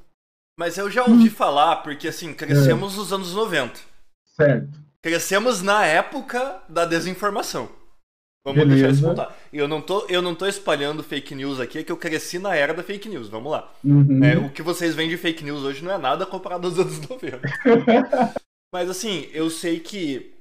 mas 0.59 0.78
eu 0.78 0.90
já 0.90 1.03
ouvi 1.05 1.28
hum. 1.28 1.30
falar, 1.30 1.76
porque 1.76 2.09
assim, 2.09 2.32
crescemos 2.32 2.94
é. 2.94 2.97
nos 2.97 3.12
anos 3.12 3.34
90. 3.34 3.78
Certo. 4.24 4.80
Crescemos 5.03 5.62
na 5.62 5.84
época 5.86 6.62
da 6.68 6.84
desinformação. 6.84 7.68
Vamos 8.44 8.61
Beleza. 8.61 8.74
deixar 8.74 8.92
isso 8.92 9.07
montar. 9.07 9.36
Eu 9.57 9.67
não, 9.67 9.81
tô, 9.81 10.05
eu 10.09 10.21
não 10.21 10.35
tô 10.35 10.47
espalhando 10.47 11.03
fake 11.03 11.35
news 11.35 11.59
aqui, 11.59 11.79
é 11.79 11.83
que 11.83 11.91
eu 11.91 11.97
cresci 11.97 12.39
na 12.39 12.55
era 12.55 12.75
da 12.75 12.83
fake 12.83 13.09
news. 13.09 13.29
Vamos 13.29 13.51
lá. 13.51 13.73
Uhum. 13.83 14.23
É, 14.23 14.37
o 14.37 14.51
que 14.51 14.63
vocês 14.63 14.95
veem 14.95 15.09
de 15.09 15.17
fake 15.17 15.43
news 15.43 15.63
hoje 15.63 15.83
não 15.83 15.93
é 15.93 15.99
nada 15.99 16.27
comparado 16.27 16.67
aos 16.67 16.79
anos 16.79 17.01
90. 17.09 17.41
Mas 18.73 18.91
assim, 18.91 19.29
eu 19.33 19.49
sei 19.49 19.81
que 19.81 20.35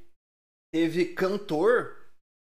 teve 0.73 1.05
cantor 1.05 1.93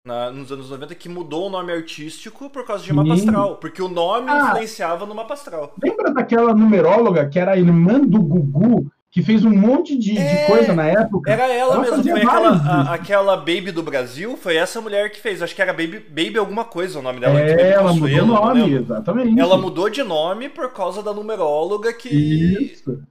na, 0.07 0.31
nos 0.31 0.51
anos 0.51 0.71
90 0.71 0.95
que 0.95 1.09
mudou 1.09 1.47
o 1.47 1.51
nome 1.51 1.73
artístico 1.73 2.49
por 2.49 2.65
causa 2.65 2.85
de 2.85 2.93
mapa 2.93 3.15
astral. 3.15 3.57
Porque 3.57 3.83
o 3.83 3.89
nome 3.89 4.31
ah, 4.31 4.49
influenciava 4.49 5.05
no 5.05 5.15
mapa 5.15 5.35
astral. 5.35 5.75
Lembra 5.83 6.13
daquela 6.13 6.55
numeróloga 6.55 7.29
que 7.29 7.39
era 7.39 7.53
a 7.53 7.59
irmã 7.59 8.01
do 8.01 8.23
Gugu, 8.23 8.91
que 9.15 9.23
fez 9.23 9.45
um 9.45 9.57
monte 9.57 9.97
de, 9.97 10.19
é, 10.19 10.41
de 10.41 10.47
coisa 10.53 10.75
na 10.75 10.87
época? 10.87 11.31
Era 11.31 11.45
ela, 11.45 11.77
ela 11.77 11.83
mesmo, 11.83 12.03
foi 12.03 12.21
aquela, 12.21 12.51
a, 12.51 12.95
aquela 12.95 13.37
Baby 13.37 13.71
do 13.71 13.81
Brasil, 13.81 14.37
foi 14.37 14.57
essa 14.57 14.81
mulher 14.81 15.09
que 15.09 15.21
fez. 15.21 15.41
Acho 15.41 15.55
que 15.55 15.63
era 15.63 15.73
Baby, 15.73 16.01
Baby 16.01 16.37
alguma 16.37 16.65
coisa 16.65 16.99
o 16.99 17.03
nome 17.03 17.21
dela. 17.21 17.41
É, 17.41 17.75
ela 17.75 17.93
Consuelo, 17.93 18.27
mudou 18.27 18.43
o 18.43 18.47
nome, 18.47 18.75
exatamente. 18.75 19.41
Ela 19.41 19.57
mudou 19.57 19.89
de 19.89 20.03
nome 20.03 20.49
por 20.49 20.73
causa 20.73 21.01
da 21.01 21.15
numeróloga 21.15 21.93
que. 21.93 22.09
Isso. 22.09 23.05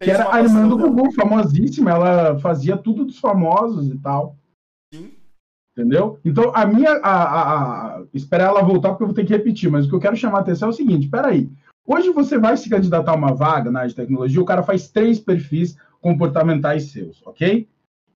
Que 0.00 0.12
era 0.12 0.32
a 0.32 0.40
irmã 0.40 0.68
do 0.68 0.78
Gugu, 0.78 1.12
famosíssima. 1.12 1.90
Ela 1.90 2.38
fazia 2.38 2.76
tudo 2.76 3.04
dos 3.04 3.18
famosos 3.18 3.88
e 3.88 3.98
tal. 3.98 4.36
Sim. 4.94 5.10
Entendeu? 5.76 6.20
Então, 6.24 6.52
a 6.54 6.64
minha. 6.64 7.00
A, 7.02 7.22
a, 7.22 7.96
a, 7.96 8.02
esperar 8.14 8.50
ela 8.50 8.62
voltar, 8.62 8.90
porque 8.90 9.02
eu 9.02 9.08
vou 9.08 9.14
ter 9.14 9.26
que 9.26 9.32
repetir, 9.32 9.68
mas 9.68 9.86
o 9.86 9.88
que 9.88 9.96
eu 9.96 10.00
quero 10.00 10.14
chamar 10.14 10.38
a 10.38 10.42
atenção 10.42 10.68
é 10.68 10.70
o 10.70 10.74
seguinte: 10.74 11.08
peraí. 11.08 11.50
Hoje 11.90 12.10
você 12.10 12.36
vai 12.38 12.54
se 12.54 12.68
candidatar 12.68 13.12
a 13.12 13.16
uma 13.16 13.32
vaga 13.32 13.70
na 13.70 13.78
área 13.78 13.88
de 13.88 13.96
tecnologia, 13.96 14.42
o 14.42 14.44
cara 14.44 14.62
faz 14.62 14.88
três 14.88 15.18
perfis 15.18 15.74
comportamentais 16.02 16.92
seus, 16.92 17.26
ok? 17.26 17.66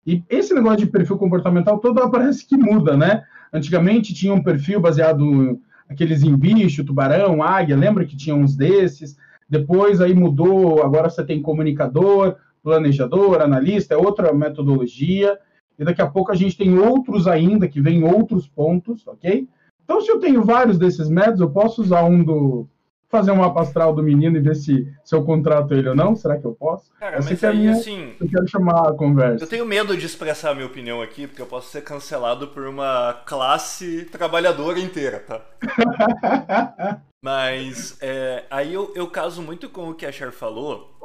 E 0.06 0.22
esse 0.28 0.52
negócio 0.52 0.80
de 0.80 0.86
perfil 0.88 1.16
comportamental 1.16 1.78
todo 1.78 2.10
parece 2.10 2.46
que 2.46 2.54
muda, 2.54 2.98
né? 2.98 3.24
Antigamente 3.50 4.12
tinha 4.12 4.34
um 4.34 4.42
perfil 4.42 4.78
baseado 4.78 5.58
aqueles 5.88 6.22
em 6.22 6.36
bicho, 6.36 6.84
tubarão, 6.84 7.42
águia, 7.42 7.74
lembra 7.74 8.04
que 8.04 8.14
tinha 8.14 8.36
uns 8.36 8.54
desses? 8.54 9.16
Depois 9.48 10.02
aí 10.02 10.12
mudou, 10.12 10.82
agora 10.82 11.08
você 11.08 11.24
tem 11.24 11.40
comunicador, 11.40 12.36
planejador, 12.62 13.40
analista, 13.40 13.94
é 13.94 13.96
outra 13.96 14.34
metodologia. 14.34 15.38
E 15.78 15.84
daqui 15.84 16.02
a 16.02 16.06
pouco 16.06 16.30
a 16.30 16.34
gente 16.34 16.58
tem 16.58 16.78
outros 16.78 17.26
ainda 17.26 17.66
que 17.66 17.80
vêm 17.80 18.04
outros 18.04 18.46
pontos, 18.46 19.06
ok? 19.06 19.48
Então, 19.82 19.98
se 20.02 20.10
eu 20.10 20.20
tenho 20.20 20.44
vários 20.44 20.78
desses 20.78 21.08
métodos, 21.08 21.40
eu 21.40 21.50
posso 21.50 21.80
usar 21.80 22.04
um 22.04 22.22
do. 22.22 22.68
Fazer 23.12 23.30
um 23.30 23.36
mapa 23.36 23.60
astral 23.60 23.94
do 23.94 24.02
menino 24.02 24.38
e 24.38 24.40
ver 24.40 24.56
se, 24.56 24.90
se 25.04 25.14
eu 25.14 25.22
contrato 25.22 25.74
ele 25.74 25.90
ou 25.90 25.94
não? 25.94 26.16
Será 26.16 26.38
que 26.38 26.46
eu 26.46 26.54
posso? 26.54 26.90
Cara, 26.94 27.18
Essa 27.18 27.28
mas 27.28 27.44
aí, 27.44 27.58
minha, 27.58 27.72
assim. 27.72 28.14
Eu 28.18 28.26
quero 28.26 28.48
chamar 28.48 28.88
a 28.88 28.94
conversa. 28.94 29.44
Eu 29.44 29.48
tenho 29.48 29.66
medo 29.66 29.94
de 29.94 30.06
expressar 30.06 30.52
a 30.52 30.54
minha 30.54 30.66
opinião 30.66 31.02
aqui, 31.02 31.26
porque 31.26 31.42
eu 31.42 31.46
posso 31.46 31.68
ser 31.68 31.82
cancelado 31.82 32.48
por 32.48 32.66
uma 32.66 33.22
classe 33.26 34.06
trabalhadora 34.06 34.80
inteira, 34.80 35.20
tá? 35.20 35.42
mas 37.22 37.98
é, 38.00 38.44
aí 38.50 38.72
eu, 38.72 38.90
eu 38.96 39.06
caso 39.08 39.42
muito 39.42 39.68
com 39.68 39.90
o 39.90 39.94
que 39.94 40.06
a 40.06 40.10
Cher 40.10 40.32
falou 40.32 40.98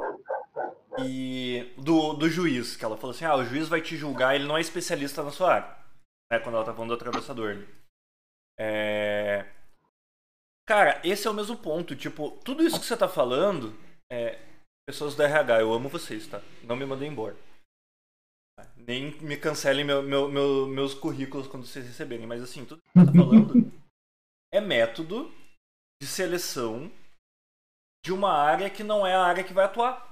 e 1.00 1.74
do, 1.76 2.14
do 2.14 2.28
juiz, 2.30 2.74
que 2.74 2.84
ela 2.86 2.96
falou 2.96 3.14
assim: 3.14 3.26
ah, 3.26 3.36
o 3.36 3.44
juiz 3.44 3.68
vai 3.68 3.82
te 3.82 3.98
julgar, 3.98 4.34
ele 4.34 4.46
não 4.46 4.56
é 4.56 4.62
especialista 4.62 5.22
na 5.22 5.30
sua 5.30 5.52
área. 5.52 5.76
Né, 6.32 6.38
quando 6.38 6.54
ela 6.54 6.64
tá 6.64 6.72
falando 6.72 6.88
do 6.88 6.94
atravessador. 6.94 7.58
É... 8.58 9.44
Cara, 10.68 11.00
esse 11.02 11.26
é 11.26 11.30
o 11.30 11.34
mesmo 11.34 11.56
ponto. 11.56 11.96
Tipo, 11.96 12.32
tudo 12.44 12.62
isso 12.62 12.78
que 12.78 12.84
você 12.84 12.94
tá 12.94 13.08
falando, 13.08 13.74
é... 14.12 14.38
pessoas 14.86 15.14
do 15.14 15.22
RH, 15.22 15.62
eu 15.62 15.72
amo 15.72 15.88
vocês, 15.88 16.26
tá? 16.26 16.42
Não 16.62 16.76
me 16.76 16.84
mandem 16.84 17.10
embora. 17.10 17.34
Nem 18.76 19.18
me 19.22 19.38
cancelem 19.38 19.82
meu, 19.82 20.02
meu, 20.02 20.28
meu, 20.28 20.66
meus 20.66 20.92
currículos 20.92 21.48
quando 21.48 21.64
vocês 21.64 21.86
receberem. 21.86 22.26
Mas 22.26 22.42
assim, 22.42 22.66
tudo 22.66 22.82
que 22.82 22.88
você 22.92 23.06
tá 23.06 23.12
falando 23.12 23.72
é 24.52 24.60
método 24.60 25.32
de 26.02 26.06
seleção 26.06 26.92
de 28.04 28.12
uma 28.12 28.30
área 28.30 28.68
que 28.68 28.84
não 28.84 29.06
é 29.06 29.14
a 29.14 29.22
área 29.22 29.44
que 29.44 29.54
vai 29.54 29.64
atuar. 29.64 30.06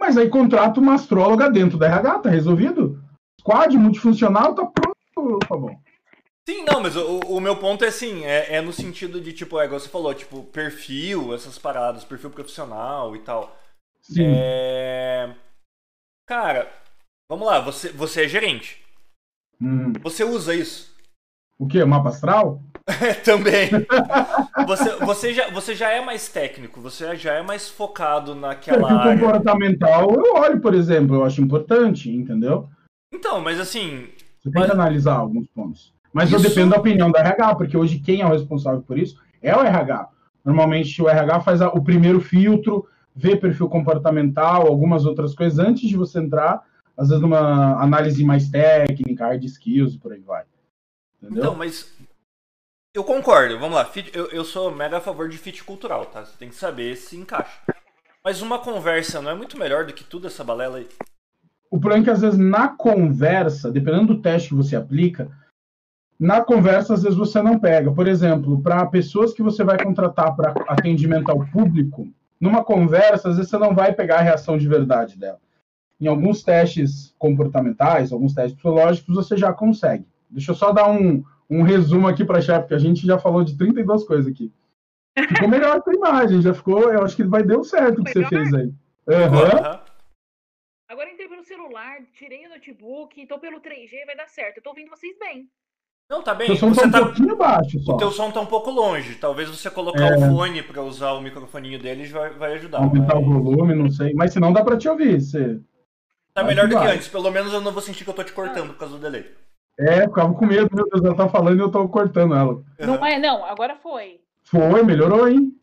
Mas 0.00 0.16
aí 0.16 0.28
contrata 0.28 0.80
uma 0.80 0.94
astróloga 0.94 1.48
dentro 1.48 1.78
da 1.78 1.86
RH, 1.86 2.18
tá 2.18 2.28
resolvido? 2.28 3.00
Squad 3.40 3.78
multifuncional, 3.78 4.52
tá 4.52 4.66
pronto, 4.66 5.38
tá 5.38 5.56
bom. 5.56 5.80
Sim, 6.48 6.64
não, 6.64 6.80
mas 6.80 6.96
o, 6.96 7.20
o 7.20 7.40
meu 7.40 7.56
ponto 7.56 7.84
é 7.84 7.88
assim, 7.88 8.24
é, 8.24 8.56
é, 8.56 8.60
no 8.60 8.72
sentido 8.72 9.20
de, 9.20 9.32
tipo, 9.32 9.60
é 9.60 9.64
igual 9.64 9.78
você 9.78 9.88
falou, 9.88 10.12
tipo, 10.12 10.42
perfil, 10.44 11.32
essas 11.34 11.56
paradas, 11.56 12.02
perfil 12.04 12.30
profissional 12.30 13.14
e 13.14 13.20
tal. 13.20 13.56
Sim. 14.00 14.24
É... 14.26 15.32
Cara, 16.26 16.68
vamos 17.28 17.46
lá, 17.46 17.60
você, 17.60 17.90
você 17.90 18.24
é 18.24 18.28
gerente. 18.28 18.82
Hum. 19.60 19.92
Você 20.02 20.24
usa 20.24 20.52
isso? 20.54 20.92
O 21.58 21.68
quê? 21.68 21.84
Mapa 21.84 22.08
astral? 22.08 22.60
Também. 23.24 23.70
Você, 24.66 24.96
você, 24.96 25.34
já, 25.34 25.50
você 25.50 25.74
já 25.74 25.90
é 25.90 26.00
mais 26.04 26.28
técnico, 26.28 26.80
você 26.80 27.16
já 27.16 27.32
é 27.34 27.42
mais 27.42 27.68
focado 27.68 28.34
naquela 28.34 28.88
Perfil 28.88 28.98
área. 28.98 29.18
comportamental, 29.18 30.10
eu 30.14 30.34
olho, 30.34 30.60
por 30.60 30.74
exemplo, 30.74 31.16
eu 31.16 31.24
acho 31.24 31.40
importante, 31.40 32.10
entendeu? 32.10 32.68
Então, 33.12 33.40
mas 33.40 33.58
assim. 33.58 34.08
Você 34.38 34.50
tem 34.50 34.64
que 34.64 34.70
analisar 34.70 35.16
alguns 35.16 35.48
pontos. 35.48 35.92
Mas 36.12 36.28
isso... 36.28 36.38
eu 36.38 36.42
dependo 36.42 36.70
da 36.70 36.78
opinião 36.78 37.10
da 37.10 37.20
RH, 37.20 37.54
porque 37.54 37.76
hoje 37.76 37.98
quem 37.98 38.20
é 38.20 38.26
o 38.26 38.30
responsável 38.30 38.82
por 38.82 38.98
isso 38.98 39.18
é 39.40 39.56
o 39.56 39.62
RH. 39.62 40.08
Normalmente 40.44 41.00
o 41.02 41.08
RH 41.08 41.40
faz 41.40 41.60
o 41.60 41.82
primeiro 41.82 42.20
filtro, 42.20 42.86
vê 43.14 43.36
perfil 43.36 43.68
comportamental, 43.68 44.66
algumas 44.66 45.04
outras 45.04 45.34
coisas 45.34 45.58
antes 45.58 45.88
de 45.88 45.96
você 45.96 46.18
entrar, 46.18 46.62
às 46.96 47.08
vezes 47.08 47.22
numa 47.22 47.80
análise 47.82 48.24
mais 48.24 48.48
técnica, 48.48 49.26
hard 49.26 49.44
skills 49.44 49.94
e 49.94 49.98
por 49.98 50.12
aí 50.12 50.20
vai. 50.20 50.44
Entendeu? 51.22 51.42
Então, 51.42 51.54
mas 51.54 51.92
eu 52.94 53.04
concordo, 53.04 53.58
vamos 53.58 53.76
lá. 53.76 53.90
Eu, 54.12 54.26
eu 54.26 54.44
sou 54.44 54.70
mega 54.70 54.98
a 54.98 55.00
favor 55.00 55.28
de 55.28 55.38
fit 55.38 55.64
cultural, 55.64 56.06
tá? 56.06 56.24
Você 56.24 56.36
tem 56.38 56.48
que 56.48 56.54
saber 56.54 56.96
se 56.96 57.16
encaixa. 57.16 57.62
Mas 58.24 58.42
uma 58.42 58.58
conversa 58.58 59.20
não 59.20 59.30
é 59.30 59.34
muito 59.34 59.58
melhor 59.58 59.86
do 59.86 59.92
que 59.92 60.04
tudo 60.04 60.26
essa 60.26 60.44
balela 60.44 60.78
aí? 60.78 60.88
O 61.70 61.80
problema 61.80 62.02
é 62.02 62.04
que 62.04 62.10
às 62.10 62.20
vezes 62.20 62.38
na 62.38 62.68
conversa, 62.68 63.70
dependendo 63.70 64.14
do 64.14 64.20
teste 64.20 64.50
que 64.50 64.54
você 64.54 64.76
aplica, 64.76 65.30
na 66.22 66.40
conversa 66.40 66.94
às 66.94 67.02
vezes 67.02 67.18
você 67.18 67.42
não 67.42 67.58
pega. 67.58 67.90
Por 67.90 68.06
exemplo, 68.06 68.62
para 68.62 68.86
pessoas 68.86 69.34
que 69.34 69.42
você 69.42 69.64
vai 69.64 69.82
contratar 69.82 70.36
para 70.36 70.54
atendimento 70.68 71.28
ao 71.28 71.44
público, 71.46 72.08
numa 72.40 72.62
conversa, 72.62 73.28
às 73.28 73.36
vezes 73.36 73.50
você 73.50 73.58
não 73.58 73.74
vai 73.74 73.92
pegar 73.92 74.18
a 74.18 74.22
reação 74.22 74.56
de 74.56 74.68
verdade 74.68 75.18
dela. 75.18 75.40
Em 76.00 76.06
alguns 76.06 76.44
testes 76.44 77.12
comportamentais, 77.18 78.12
alguns 78.12 78.34
testes 78.34 78.54
psicológicos, 78.54 79.16
você 79.16 79.36
já 79.36 79.52
consegue. 79.52 80.06
Deixa 80.30 80.52
eu 80.52 80.54
só 80.54 80.70
dar 80.70 80.88
um, 80.88 81.24
um 81.50 81.62
resumo 81.62 82.06
aqui 82.06 82.24
para 82.24 82.40
chefe, 82.40 82.60
porque 82.60 82.74
a 82.74 82.78
gente 82.78 83.04
já 83.04 83.18
falou 83.18 83.42
de 83.42 83.58
32 83.58 84.04
coisas 84.04 84.30
aqui. 84.30 84.52
Ficou 85.28 85.48
melhor 85.48 85.76
essa 85.76 85.92
imagem, 85.92 86.40
já 86.40 86.54
ficou. 86.54 86.92
Eu 86.92 87.02
acho 87.02 87.16
que 87.16 87.24
vai 87.24 87.42
deu 87.42 87.64
certo 87.64 88.00
o 88.00 88.04
que 88.04 88.12
você 88.12 88.24
fez 88.26 88.54
aí. 88.54 88.66
Uhum. 88.66 89.80
Agora 90.88 91.10
entrei 91.10 91.28
pelo 91.28 91.42
celular, 91.42 92.00
tirei 92.12 92.46
o 92.46 92.50
notebook, 92.50 93.20
então 93.20 93.40
pelo 93.40 93.60
3G 93.60 94.06
vai 94.06 94.16
dar 94.16 94.28
certo. 94.28 94.58
Eu 94.58 94.62
tô 94.62 94.70
ouvindo 94.70 94.88
vocês 94.88 95.18
bem. 95.18 95.50
Não, 96.12 96.20
tá 96.20 96.34
bem. 96.34 96.52
O 96.52 96.56
som 96.56 96.74
você 96.74 96.90
tá 96.90 97.00
um 97.00 97.04
pouquinho 97.04 97.34
baixo 97.36 97.80
só. 97.80 97.94
O 97.94 97.96
teu 97.96 98.10
som 98.10 98.30
tá 98.30 98.38
um 98.38 98.44
pouco 98.44 98.70
longe. 98.70 99.14
Talvez 99.14 99.48
você 99.48 99.70
colocar 99.70 100.12
é... 100.12 100.16
o 100.18 100.20
fone 100.20 100.62
para 100.62 100.82
usar 100.82 101.12
o 101.12 101.22
microfoninho 101.22 101.78
deles 101.78 102.10
vai, 102.10 102.28
vai 102.34 102.52
ajudar. 102.52 102.80
Aumentar 102.80 103.14
mas... 103.14 103.26
o 103.26 103.42
volume, 103.42 103.74
não 103.74 103.90
sei. 103.90 104.12
Mas 104.12 104.30
se 104.30 104.38
não 104.38 104.52
dá 104.52 104.62
para 104.62 104.76
te 104.76 104.86
ouvir. 104.90 105.18
Você... 105.18 105.58
Tá 106.34 106.44
melhor 106.44 106.68
do 106.68 106.78
que 106.78 106.84
antes. 106.84 107.08
Pelo 107.08 107.30
menos 107.30 107.50
eu 107.54 107.62
não 107.62 107.72
vou 107.72 107.80
sentir 107.80 108.04
que 108.04 108.10
eu 108.10 108.14
tô 108.14 108.22
te 108.22 108.32
cortando 108.34 108.74
por 108.74 108.78
causa 108.78 108.98
do 108.98 109.00
delay. 109.00 109.24
É, 109.78 110.02
ficava 110.02 110.34
com 110.34 110.44
medo, 110.44 110.68
meu 110.70 110.86
Deus, 110.86 111.02
ela 111.02 111.16
tá 111.16 111.30
falando 111.30 111.58
e 111.58 111.62
eu 111.62 111.70
tô 111.70 111.88
cortando 111.88 112.34
ela. 112.34 112.62
Não 112.78 113.06
é, 113.06 113.18
não, 113.18 113.46
agora 113.46 113.74
foi. 113.76 114.20
Foi, 114.42 114.82
melhorou, 114.82 115.26
hein? 115.26 115.58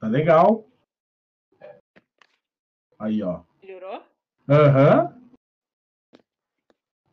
Tá 0.00 0.08
legal. 0.08 0.66
Aí, 2.98 3.22
ó. 3.22 3.42
Melhorou? 3.62 4.02
Aham. 4.48 5.02
Uhum. 5.02 5.13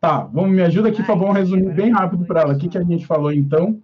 Tá, 0.01 0.23
vamos, 0.23 0.49
me 0.49 0.63
ajuda 0.63 0.89
aqui, 0.89 1.03
Ai, 1.07 1.15
bom 1.15 1.31
resumir 1.31 1.75
bem 1.75 1.91
rápido 1.91 2.25
para 2.25 2.41
ela. 2.41 2.53
O 2.55 2.57
que, 2.57 2.67
que 2.67 2.77
a 2.77 2.83
gente 2.83 3.05
falou 3.05 3.31
então? 3.31 3.79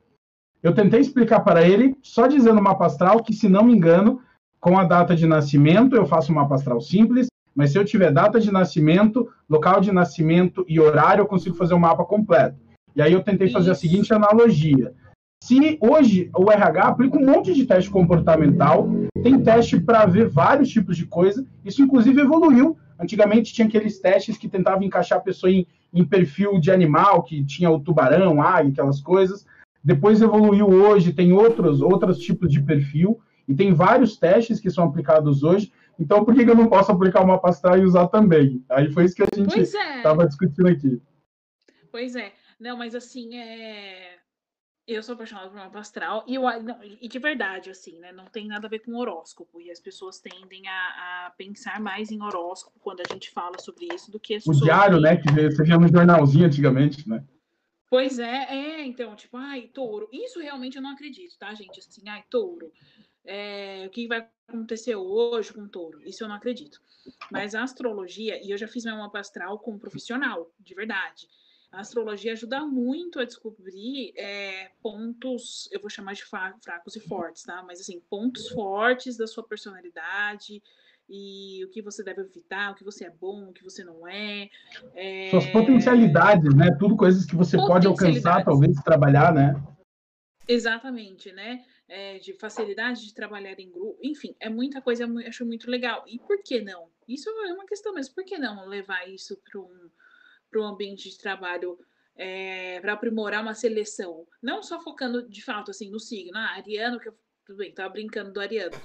Eu 0.63 0.73
tentei 0.73 0.99
explicar 0.99 1.41
para 1.41 1.61
ele, 1.61 1.95
só 2.01 2.25
dizendo 2.25 2.59
o 2.59 2.63
mapa 2.63 2.87
astral, 2.87 3.21
que 3.21 3.31
se 3.31 3.47
não 3.47 3.63
me 3.63 3.71
engano, 3.71 4.19
com 4.59 4.79
a 4.79 4.83
data 4.83 5.15
de 5.15 5.27
nascimento, 5.27 5.95
eu 5.95 6.07
faço 6.07 6.31
um 6.31 6.35
mapa 6.35 6.55
astral 6.55 6.81
simples, 6.81 7.27
mas 7.53 7.71
se 7.71 7.77
eu 7.77 7.85
tiver 7.85 8.11
data 8.11 8.39
de 8.39 8.51
nascimento, 8.51 9.29
local 9.47 9.79
de 9.79 9.91
nascimento 9.91 10.65
e 10.67 10.79
horário, 10.79 11.21
eu 11.21 11.27
consigo 11.27 11.55
fazer 11.55 11.75
o 11.75 11.77
um 11.77 11.81
mapa 11.81 12.03
completo. 12.03 12.57
E 12.95 13.01
aí 13.01 13.13
eu 13.13 13.21
tentei 13.21 13.49
fazer 13.49 13.69
a 13.69 13.75
seguinte 13.75 14.11
analogia. 14.11 14.95
Se 15.43 15.77
hoje 15.79 16.31
o 16.35 16.51
RH 16.51 16.81
aplica 16.81 17.15
um 17.15 17.25
monte 17.27 17.53
de 17.53 17.63
teste 17.63 17.91
comportamental, 17.91 18.89
tem 19.21 19.39
teste 19.39 19.79
para 19.79 20.03
ver 20.07 20.27
vários 20.27 20.69
tipos 20.69 20.97
de 20.97 21.05
coisa, 21.05 21.45
isso 21.63 21.83
inclusive 21.83 22.19
evoluiu. 22.19 22.75
Antigamente 22.99 23.53
tinha 23.53 23.67
aqueles 23.67 23.99
testes 23.99 24.35
que 24.35 24.49
tentavam 24.49 24.81
encaixar 24.81 25.19
a 25.19 25.21
pessoa 25.21 25.51
em, 25.51 25.67
em 25.93 26.03
perfil 26.03 26.59
de 26.59 26.71
animal, 26.71 27.23
que 27.23 27.43
tinha 27.43 27.69
o 27.69 27.79
tubarão, 27.79 28.41
águia, 28.41 28.71
aquelas 28.71 29.01
coisas. 29.01 29.45
Depois 29.83 30.21
evoluiu 30.21 30.67
hoje, 30.67 31.13
tem 31.13 31.31
outros, 31.31 31.81
outros 31.81 32.19
tipos 32.19 32.51
de 32.51 32.61
perfil, 32.61 33.19
e 33.47 33.55
tem 33.55 33.73
vários 33.73 34.17
testes 34.17 34.59
que 34.59 34.69
são 34.69 34.83
aplicados 34.83 35.43
hoje. 35.43 35.71
Então, 35.99 36.23
por 36.23 36.35
que, 36.35 36.41
eu 36.41 36.55
não 36.55 36.67
posso 36.67 36.91
aplicar 36.91 37.23
uma 37.23 37.39
pasta 37.39 37.77
e 37.77 37.83
usar 37.83 38.07
também? 38.07 38.63
Aí 38.69 38.91
foi 38.91 39.05
isso 39.05 39.15
que 39.15 39.23
a 39.23 39.27
gente 39.33 39.59
estava 39.59 40.23
é. 40.23 40.27
discutindo 40.27 40.67
aqui. 40.67 41.01
Pois 41.91 42.15
é. 42.15 42.31
Não, 42.59 42.77
mas 42.77 42.93
assim, 42.93 43.35
é... 43.35 44.15
eu 44.87 45.03
sou 45.03 45.15
apaixonada 45.15 45.49
por 45.49 45.57
mapa 45.57 45.79
astral 45.79 46.23
e, 46.25 46.35
eu, 46.35 46.41
não, 46.63 46.79
e 46.83 47.07
de 47.09 47.19
verdade, 47.19 47.69
assim, 47.69 47.99
né? 47.99 48.13
Não 48.13 48.25
tem 48.25 48.47
nada 48.47 48.67
a 48.67 48.69
ver 48.69 48.79
com 48.79 48.95
horóscopo. 48.95 49.59
E 49.59 49.69
as 49.69 49.79
pessoas 49.79 50.19
tendem 50.19 50.65
a, 50.67 51.25
a 51.27 51.33
pensar 51.37 51.79
mais 51.81 52.09
em 52.09 52.21
horóscopo 52.21 52.79
quando 52.79 53.01
a 53.01 53.13
gente 53.13 53.29
fala 53.29 53.59
sobre 53.59 53.87
isso 53.93 54.09
do 54.09 54.19
que 54.19 54.37
O 54.47 54.53
diário, 54.53 54.99
né? 54.99 55.17
Que 55.17 55.29
você 55.29 55.63
via 55.63 55.77
no 55.77 55.89
jornalzinho 55.89 56.45
antigamente, 56.45 57.07
né? 57.07 57.21
Pois 57.89 58.19
é, 58.19 58.45
é, 58.49 58.85
então, 58.85 59.15
tipo, 59.15 59.35
ai, 59.37 59.69
touro. 59.73 60.09
Isso 60.11 60.39
realmente 60.39 60.77
eu 60.77 60.81
não 60.81 60.91
acredito, 60.91 61.37
tá, 61.37 61.53
gente? 61.53 61.79
Assim, 61.79 62.07
ai, 62.07 62.23
touro. 62.29 62.71
É, 63.25 63.83
o 63.87 63.89
que 63.89 64.07
vai 64.07 64.27
acontecer 64.47 64.95
hoje 64.95 65.51
com 65.51 65.67
touro? 65.67 66.01
Isso 66.03 66.23
eu 66.23 66.27
não 66.29 66.35
acredito. 66.35 66.81
Mas 67.29 67.55
a 67.55 67.63
astrologia, 67.63 68.41
e 68.41 68.51
eu 68.51 68.57
já 68.57 68.67
fiz 68.67 68.85
meu 68.85 68.97
mapa 68.97 69.19
astral 69.19 69.59
como 69.59 69.79
profissional, 69.79 70.49
de 70.59 70.73
verdade. 70.73 71.27
A 71.77 71.81
astrologia 71.81 72.31
ajuda 72.31 72.65
muito 72.65 73.19
a 73.19 73.23
descobrir 73.23 74.11
é, 74.17 74.71
pontos, 74.81 75.69
eu 75.71 75.79
vou 75.79 75.91
chamar 75.91 76.13
de 76.13 76.23
fracos 76.23 76.95
e 76.95 76.99
fortes, 76.99 77.43
tá? 77.43 77.61
Mas 77.61 77.79
assim, 77.79 78.01
pontos 78.09 78.49
fortes 78.49 79.15
da 79.15 79.27
sua 79.27 79.43
personalidade, 79.43 80.59
e 81.07 81.63
o 81.63 81.69
que 81.69 81.83
você 81.83 82.03
deve 82.03 82.21
evitar, 82.21 82.71
o 82.71 82.75
que 82.75 82.83
você 82.83 83.05
é 83.05 83.11
bom, 83.11 83.49
o 83.49 83.53
que 83.53 83.63
você 83.63 83.83
não 83.83 84.07
é. 84.07 84.49
é... 84.95 85.29
Suas 85.29 85.45
potencialidades, 85.51 86.51
né? 86.55 86.75
Tudo 86.79 86.97
coisas 86.97 87.27
que 87.27 87.35
você 87.35 87.55
pode 87.57 87.85
alcançar, 87.85 88.43
talvez, 88.43 88.75
trabalhar, 88.81 89.31
né? 89.31 89.53
Exatamente, 90.47 91.31
né? 91.31 91.63
É, 91.87 92.17
de 92.17 92.33
facilidade 92.33 93.05
de 93.05 93.13
trabalhar 93.13 93.59
em 93.59 93.69
grupo, 93.69 93.99
enfim, 94.01 94.35
é 94.39 94.49
muita 94.49 94.81
coisa, 94.81 95.03
eu 95.03 95.27
acho 95.27 95.45
muito 95.45 95.69
legal. 95.69 96.03
E 96.07 96.17
por 96.17 96.41
que 96.41 96.59
não? 96.59 96.89
Isso 97.07 97.29
é 97.29 97.53
uma 97.53 97.67
questão 97.67 97.93
mesmo, 97.93 98.15
por 98.15 98.25
que 98.25 98.39
não 98.39 98.65
levar 98.65 99.07
isso 99.07 99.39
para 99.45 99.61
um, 99.61 99.89
um 100.57 100.65
ambiente 100.65 101.09
de 101.09 101.17
trabalho 101.17 101.79
é, 102.15 102.79
para 102.81 102.93
aprimorar 102.93 103.41
uma 103.41 103.53
seleção? 103.53 104.27
Não 104.41 104.61
só 104.63 104.79
focando 104.79 105.27
de 105.27 105.43
fato 105.43 105.71
assim 105.71 105.89
no 105.89 105.99
signo, 105.99 106.37
ah, 106.37 106.55
Ariano, 106.55 106.99
que 106.99 107.09
eu, 107.09 107.17
tudo 107.45 107.57
bem, 107.57 107.73
tava 107.73 107.89
brincando 107.89 108.31
do 108.31 108.39
Ariano. 108.39 108.75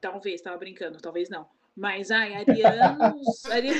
Talvez, 0.00 0.36
estava 0.36 0.56
brincando, 0.56 0.98
talvez 0.98 1.28
não. 1.28 1.48
Mas, 1.76 2.10
ai, 2.10 2.34
arianos. 2.34 3.44
Ari... 3.52 3.70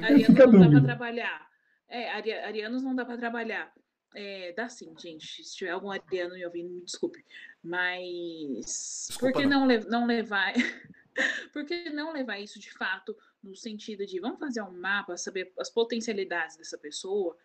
arianos 0.00 0.52
não 0.52 0.60
dá 0.60 0.70
para 0.70 0.82
trabalhar. 0.82 1.48
É, 1.88 2.10
ari... 2.10 2.32
arianos 2.32 2.82
não 2.82 2.94
dá 2.94 3.04
para 3.04 3.18
trabalhar. 3.18 3.72
É, 4.14 4.52
dá 4.52 4.68
sim, 4.68 4.94
gente. 4.96 5.44
Se 5.44 5.56
tiver 5.56 5.72
algum 5.72 5.90
ariano 5.90 6.34
me 6.34 6.44
ouvindo, 6.46 6.70
me 6.70 6.84
desculpe. 6.84 7.24
Mas. 7.62 9.08
Desculpa, 9.08 9.32
por 9.32 9.42
que 9.42 9.48
não, 9.48 9.66
não, 9.66 9.80
não 9.80 10.06
levar. 10.06 10.52
por 11.52 11.64
que 11.64 11.90
não 11.90 12.12
levar 12.12 12.38
isso 12.38 12.60
de 12.60 12.70
fato 12.72 13.16
no 13.46 13.56
sentido 13.56 14.04
de 14.04 14.20
vamos 14.20 14.38
fazer 14.38 14.62
um 14.62 14.72
mapa, 14.72 15.16
saber 15.16 15.52
as 15.58 15.70
potencialidades 15.70 16.56
dessa 16.56 16.76
pessoa 16.76 17.36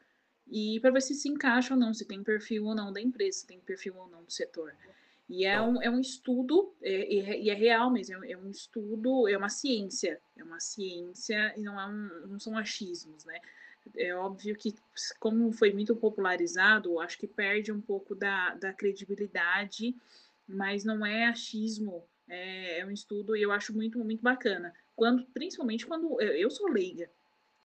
e 0.50 0.80
para 0.80 0.92
ver 0.92 1.02
se 1.02 1.14
se 1.14 1.30
encaixa 1.30 1.74
ou 1.74 1.80
não, 1.80 1.94
se 1.94 2.06
tem 2.06 2.24
perfil 2.24 2.66
ou 2.66 2.76
não 2.76 2.92
da 2.92 3.00
empresa, 3.00 3.40
se 3.40 3.48
tem 3.48 3.60
perfil 3.60 3.96
ou 3.98 4.10
não 4.10 4.24
do 4.24 4.32
setor. 4.32 4.74
E 5.30 5.46
é 5.46 5.62
um, 5.62 5.82
é 5.82 5.90
um 5.90 6.02
estudo, 6.02 6.74
é, 6.82 7.40
e 7.40 7.50
é 7.50 7.54
real 7.54 7.90
mesmo, 7.90 8.26
é 8.26 8.36
um 8.36 8.50
estudo, 8.50 9.30
é 9.30 9.38
uma 9.38 9.48
ciência, 9.48 10.20
é 10.36 10.44
uma 10.44 10.60
ciência 10.60 11.54
e 11.56 11.62
não, 11.62 11.80
é 11.80 11.88
um, 11.88 12.28
não 12.28 12.40
são 12.40 12.58
achismos, 12.58 13.24
né? 13.24 13.40
É 13.96 14.14
óbvio 14.14 14.56
que, 14.58 14.76
como 15.20 15.52
foi 15.54 15.72
muito 15.72 15.96
popularizado, 15.96 17.00
acho 17.00 17.18
que 17.18 17.28
perde 17.28 17.72
um 17.72 17.80
pouco 17.80 18.14
da, 18.14 18.54
da 18.56 18.74
credibilidade, 18.74 19.96
mas 20.46 20.84
não 20.84 21.06
é 21.06 21.28
achismo, 21.28 22.04
é, 22.28 22.80
é 22.80 22.86
um 22.86 22.92
estudo 22.92 23.34
e 23.36 23.42
eu 23.42 23.54
acho 23.54 23.74
muito, 23.74 24.00
muito 24.00 24.22
bacana. 24.22 24.74
Quando, 24.96 25.26
principalmente 25.34 25.86
quando 25.86 26.22
eu, 26.22 26.34
eu 26.34 26.52
sou 26.52 26.70
leiga, 26.70 27.10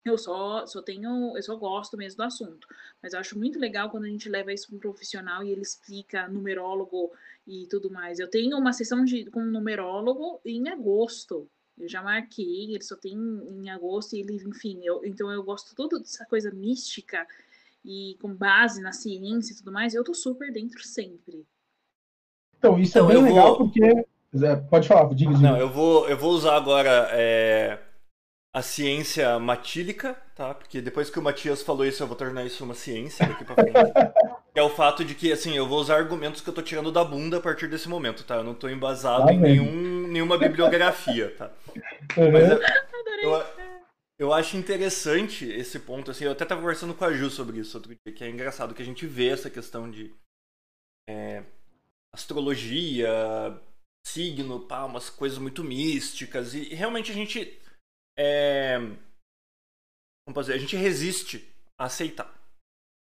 eu 0.04 0.16
só, 0.16 0.64
só 0.66 0.80
tenho, 0.80 1.36
eu 1.36 1.42
só 1.42 1.56
gosto 1.56 1.96
mesmo 1.96 2.18
do 2.18 2.22
assunto. 2.22 2.68
Mas 3.02 3.12
eu 3.12 3.20
acho 3.20 3.38
muito 3.38 3.58
legal 3.58 3.90
quando 3.90 4.04
a 4.04 4.08
gente 4.08 4.28
leva 4.28 4.52
isso 4.52 4.68
para 4.68 4.76
um 4.76 4.80
profissional 4.80 5.42
e 5.42 5.50
ele 5.50 5.62
explica 5.62 6.28
numerólogo 6.28 7.12
e 7.46 7.66
tudo 7.68 7.90
mais. 7.90 8.18
Eu 8.18 8.28
tenho 8.28 8.56
uma 8.56 8.72
sessão 8.72 9.04
de, 9.04 9.24
com 9.26 9.40
um 9.40 9.50
numerólogo 9.50 10.40
em 10.44 10.68
agosto. 10.68 11.48
Eu 11.76 11.88
já 11.88 12.02
marquei, 12.02 12.72
ele 12.72 12.82
só 12.82 12.96
tem 12.96 13.14
em 13.14 13.68
agosto 13.68 14.14
e 14.14 14.20
ele, 14.20 14.36
enfim, 14.36 14.80
eu, 14.82 15.04
então 15.04 15.30
eu 15.30 15.42
gosto 15.42 15.74
tudo 15.74 15.98
dessa 15.98 16.24
coisa 16.24 16.50
mística 16.50 17.26
e 17.84 18.16
com 18.20 18.34
base 18.34 18.80
na 18.80 18.92
ciência 18.92 19.52
e 19.52 19.56
tudo 19.56 19.70
mais, 19.70 19.94
eu 19.94 20.02
tô 20.02 20.14
super 20.14 20.50
dentro 20.52 20.82
sempre. 20.82 21.46
Então, 22.58 22.78
isso 22.78 22.98
é 22.98 23.02
então, 23.02 23.12
bem 23.12 23.22
legal 23.22 23.56
vou... 23.56 23.58
porque. 23.58 24.06
Pode 24.68 24.88
falar, 24.88 25.12
diga, 25.14 25.34
diga. 25.34 25.50
Não, 25.50 25.56
eu 25.56 25.68
vou, 25.68 26.08
eu 26.08 26.16
vou 26.16 26.30
usar 26.32 26.56
agora 26.56 27.08
é, 27.12 27.78
a 28.56 28.62
ciência 28.62 29.38
matílica, 29.38 30.16
tá? 30.34 30.54
Porque 30.54 30.80
depois 30.80 31.10
que 31.10 31.18
o 31.18 31.22
Matias 31.22 31.62
falou 31.62 31.84
isso, 31.84 32.02
eu 32.02 32.06
vou 32.06 32.16
tornar 32.16 32.44
isso 32.44 32.64
uma 32.64 32.74
ciência 32.74 33.26
daqui 33.26 33.44
pra 33.44 33.54
frente. 33.54 33.74
é 34.54 34.62
o 34.62 34.70
fato 34.70 35.04
de 35.04 35.14
que, 35.14 35.30
assim, 35.30 35.54
eu 35.54 35.66
vou 35.66 35.78
usar 35.78 35.96
argumentos 35.96 36.40
que 36.40 36.48
eu 36.48 36.54
tô 36.54 36.62
tirando 36.62 36.90
da 36.90 37.04
bunda 37.04 37.36
a 37.36 37.40
partir 37.40 37.68
desse 37.68 37.86
momento, 37.86 38.24
tá? 38.24 38.36
Eu 38.36 38.44
não 38.44 38.54
tô 38.54 38.68
embasado 38.68 39.28
ah, 39.28 39.32
em 39.32 39.38
nenhum, 39.38 40.08
nenhuma 40.08 40.38
bibliografia, 40.38 41.34
tá? 41.36 41.50
Uhum. 42.16 42.32
Mas 42.32 42.50
eu, 42.50 42.60
eu, 43.22 43.44
eu, 44.18 44.32
acho 44.32 44.56
interessante 44.56 45.44
esse 45.44 45.78
ponto, 45.78 46.10
assim, 46.10 46.24
eu 46.24 46.32
até 46.32 46.46
tava 46.46 46.62
conversando 46.62 46.94
com 46.94 47.04
a 47.04 47.12
Ju 47.12 47.28
sobre 47.28 47.58
isso 47.58 47.76
outro 47.76 47.94
dia, 47.94 48.14
que 48.14 48.24
é 48.24 48.30
engraçado 48.30 48.74
que 48.74 48.82
a 48.82 48.86
gente 48.86 49.06
vê 49.06 49.28
essa 49.28 49.50
questão 49.50 49.90
de 49.90 50.14
é, 51.06 51.42
astrologia, 52.10 53.10
signo, 54.16 54.60
pá, 54.60 54.84
umas 54.84 55.10
coisas 55.10 55.38
muito 55.38 55.62
místicas, 55.62 56.54
e, 56.54 56.74
realmente 56.74 57.10
a 57.10 57.14
gente 57.14 57.60
é, 58.18 58.78
como 60.26 60.40
dizer, 60.40 60.54
a 60.54 60.58
gente 60.58 60.76
resiste 60.76 61.48
a 61.78 61.84
aceitar. 61.84 62.34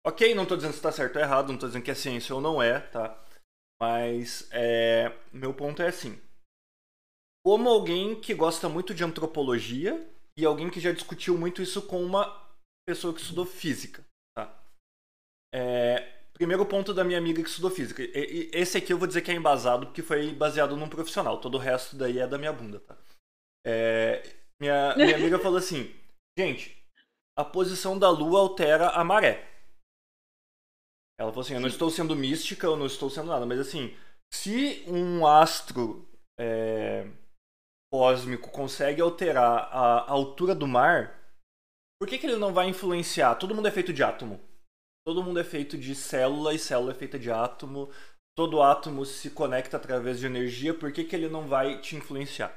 Ok, 0.05 0.35
não 0.35 0.43
estou 0.43 0.57
dizendo 0.57 0.73
se 0.73 0.77
está 0.77 0.91
certo 0.91 1.15
ou 1.15 1.21
errado, 1.21 1.47
não 1.47 1.55
estou 1.55 1.67
dizendo 1.67 1.83
que 1.83 1.89
é 1.89 1.95
ciência 1.95 2.35
ou 2.35 2.41
não 2.41 2.61
é, 2.61 2.79
tá? 2.79 3.19
Mas 3.81 4.47
é, 4.51 5.17
meu 5.33 5.53
ponto 5.53 5.81
é 5.81 5.87
assim. 5.87 6.21
Como 7.43 7.67
alguém 7.69 8.19
que 8.19 8.33
gosta 8.33 8.69
muito 8.69 8.93
de 8.93 9.03
antropologia 9.03 10.07
e 10.37 10.45
alguém 10.45 10.69
que 10.69 10.79
já 10.79 10.91
discutiu 10.91 11.37
muito 11.37 11.61
isso 11.61 11.81
com 11.87 12.03
uma 12.03 12.45
pessoa 12.87 13.13
que 13.13 13.21
estudou 13.21 13.45
física, 13.45 14.05
tá? 14.35 14.63
É, 15.53 16.14
primeiro 16.35 16.65
ponto 16.65 16.93
da 16.93 17.03
minha 17.03 17.17
amiga 17.17 17.41
que 17.41 17.49
estudou 17.49 17.71
física. 17.71 18.03
Esse 18.53 18.77
aqui 18.77 18.93
eu 18.93 18.97
vou 18.97 19.07
dizer 19.07 19.21
que 19.21 19.31
é 19.31 19.33
embasado 19.33 19.87
porque 19.87 20.03
foi 20.03 20.33
baseado 20.33 20.77
num 20.77 20.89
profissional. 20.89 21.39
Todo 21.39 21.55
o 21.55 21.59
resto 21.59 21.95
daí 21.95 22.19
é 22.19 22.27
da 22.27 22.37
minha 22.37 22.53
bunda, 22.53 22.79
tá? 22.81 22.95
É, 23.65 24.21
minha, 24.59 24.95
minha 24.95 25.15
amiga 25.17 25.39
falou 25.39 25.57
assim: 25.57 25.93
gente, 26.37 26.77
a 27.37 27.43
posição 27.43 27.97
da 27.97 28.09
lua 28.09 28.39
altera 28.39 28.89
a 28.89 29.03
maré. 29.03 29.49
Ela 31.17 31.31
falou 31.31 31.41
assim: 31.41 31.55
eu 31.55 31.61
não 31.61 31.69
estou 31.69 31.89
sendo 31.89 32.15
mística, 32.15 32.67
eu 32.67 32.75
não 32.75 32.85
estou 32.85 33.09
sendo 33.09 33.27
nada, 33.27 33.45
mas 33.45 33.59
assim, 33.59 33.95
se 34.31 34.83
um 34.87 35.25
astro 35.25 36.07
é, 36.37 37.07
cósmico 37.91 38.51
consegue 38.51 39.01
alterar 39.01 39.69
a, 39.71 40.11
altura 40.11 40.53
do 40.53 40.67
mar, 40.67 41.17
por 41.97 42.09
que, 42.09 42.17
que 42.17 42.25
ele 42.25 42.35
não 42.35 42.53
vai 42.53 42.67
influenciar? 42.67 43.35
Todo 43.35 43.55
mundo 43.55 43.67
é 43.67 43.71
feito 43.71 43.93
de 43.93 44.03
átomo. 44.03 44.39
Todo 45.05 45.23
mundo 45.23 45.39
é 45.39 45.43
feito 45.43 45.77
de 45.77 45.93
célula 45.93 46.53
e 46.55 46.57
célula 46.57 46.91
é 46.91 46.95
feita 46.95 47.19
de 47.19 47.29
átomo. 47.29 47.89
Todo 48.35 48.61
átomo 48.61 49.05
se 49.05 49.29
conecta 49.29 49.77
através 49.77 50.19
de 50.19 50.25
energia, 50.25 50.73
por 50.73 50.91
que, 50.91 51.03
que 51.03 51.15
ele 51.15 51.29
não 51.29 51.47
vai 51.47 51.79
te 51.79 51.95
influenciar? 51.95 52.51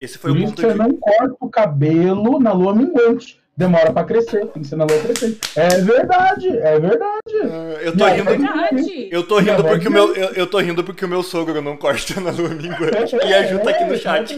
Esse 0.00 0.18
foi 0.18 0.32
Por 0.32 0.40
o 0.40 0.44
ponto 0.44 0.60
isso 0.60 0.66
você 0.66 0.72
que... 0.72 0.78
não 0.78 0.96
corta 0.96 1.36
o 1.40 1.48
cabelo 1.48 2.40
na 2.40 2.52
lua 2.52 2.74
minguante. 2.74 3.40
Demora 3.54 3.92
para 3.92 4.06
crescer, 4.06 4.46
tem 4.46 4.62
que 4.62 4.68
ser 4.68 4.76
na 4.76 4.84
lua 4.84 4.98
crescer. 4.98 5.38
É 5.56 5.68
verdade, 5.82 6.48
é 6.48 6.80
verdade. 6.80 7.34
Uh, 7.34 7.78
eu 7.82 7.94
tô 7.94 8.06
rindo. 8.06 8.24
Verdade. 8.24 9.08
Eu 9.10 9.22
tô 9.26 9.38
rindo 9.38 9.62
porque 9.62 9.88
o 9.88 9.90
meu 9.90 10.16
eu, 10.16 10.28
eu 10.30 10.46
tô 10.46 10.58
rindo 10.58 10.82
porque 10.82 11.04
o 11.04 11.08
meu 11.08 11.22
sogro 11.22 11.60
não 11.60 11.76
corta 11.76 12.18
na 12.18 12.30
lua 12.30 12.48
minguante. 12.48 13.14
É, 13.16 13.28
e 13.28 13.34
a 13.34 13.46
Ju 13.46 13.58
tá 13.58 13.70
aqui 13.70 13.84
no 13.84 13.96
chat. 13.98 14.34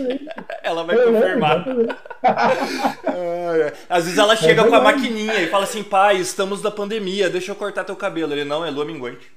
Ela 0.65 0.83
vai 0.83 0.99
é, 0.99 1.05
confirmar. 1.05 1.65
Às 3.89 4.05
vezes 4.05 4.19
ela 4.19 4.35
chega 4.35 4.63
é 4.63 4.69
com 4.69 4.75
a 4.75 4.81
maquininha 4.81 5.43
e 5.43 5.47
fala 5.47 5.63
assim: 5.63 5.85
"Pai, 5.85 6.17
estamos 6.17 6.61
na 6.61 6.73
pandemia, 6.73 7.31
deixa 7.31 7.53
eu 7.53 7.57
cortar 7.57 7.85
teu 7.85 7.95
cabelo". 7.95 8.33
Ele 8.33 8.45
não, 8.45 8.65
é 8.65 8.71
lua 8.71 8.85
minguante. 8.85 9.33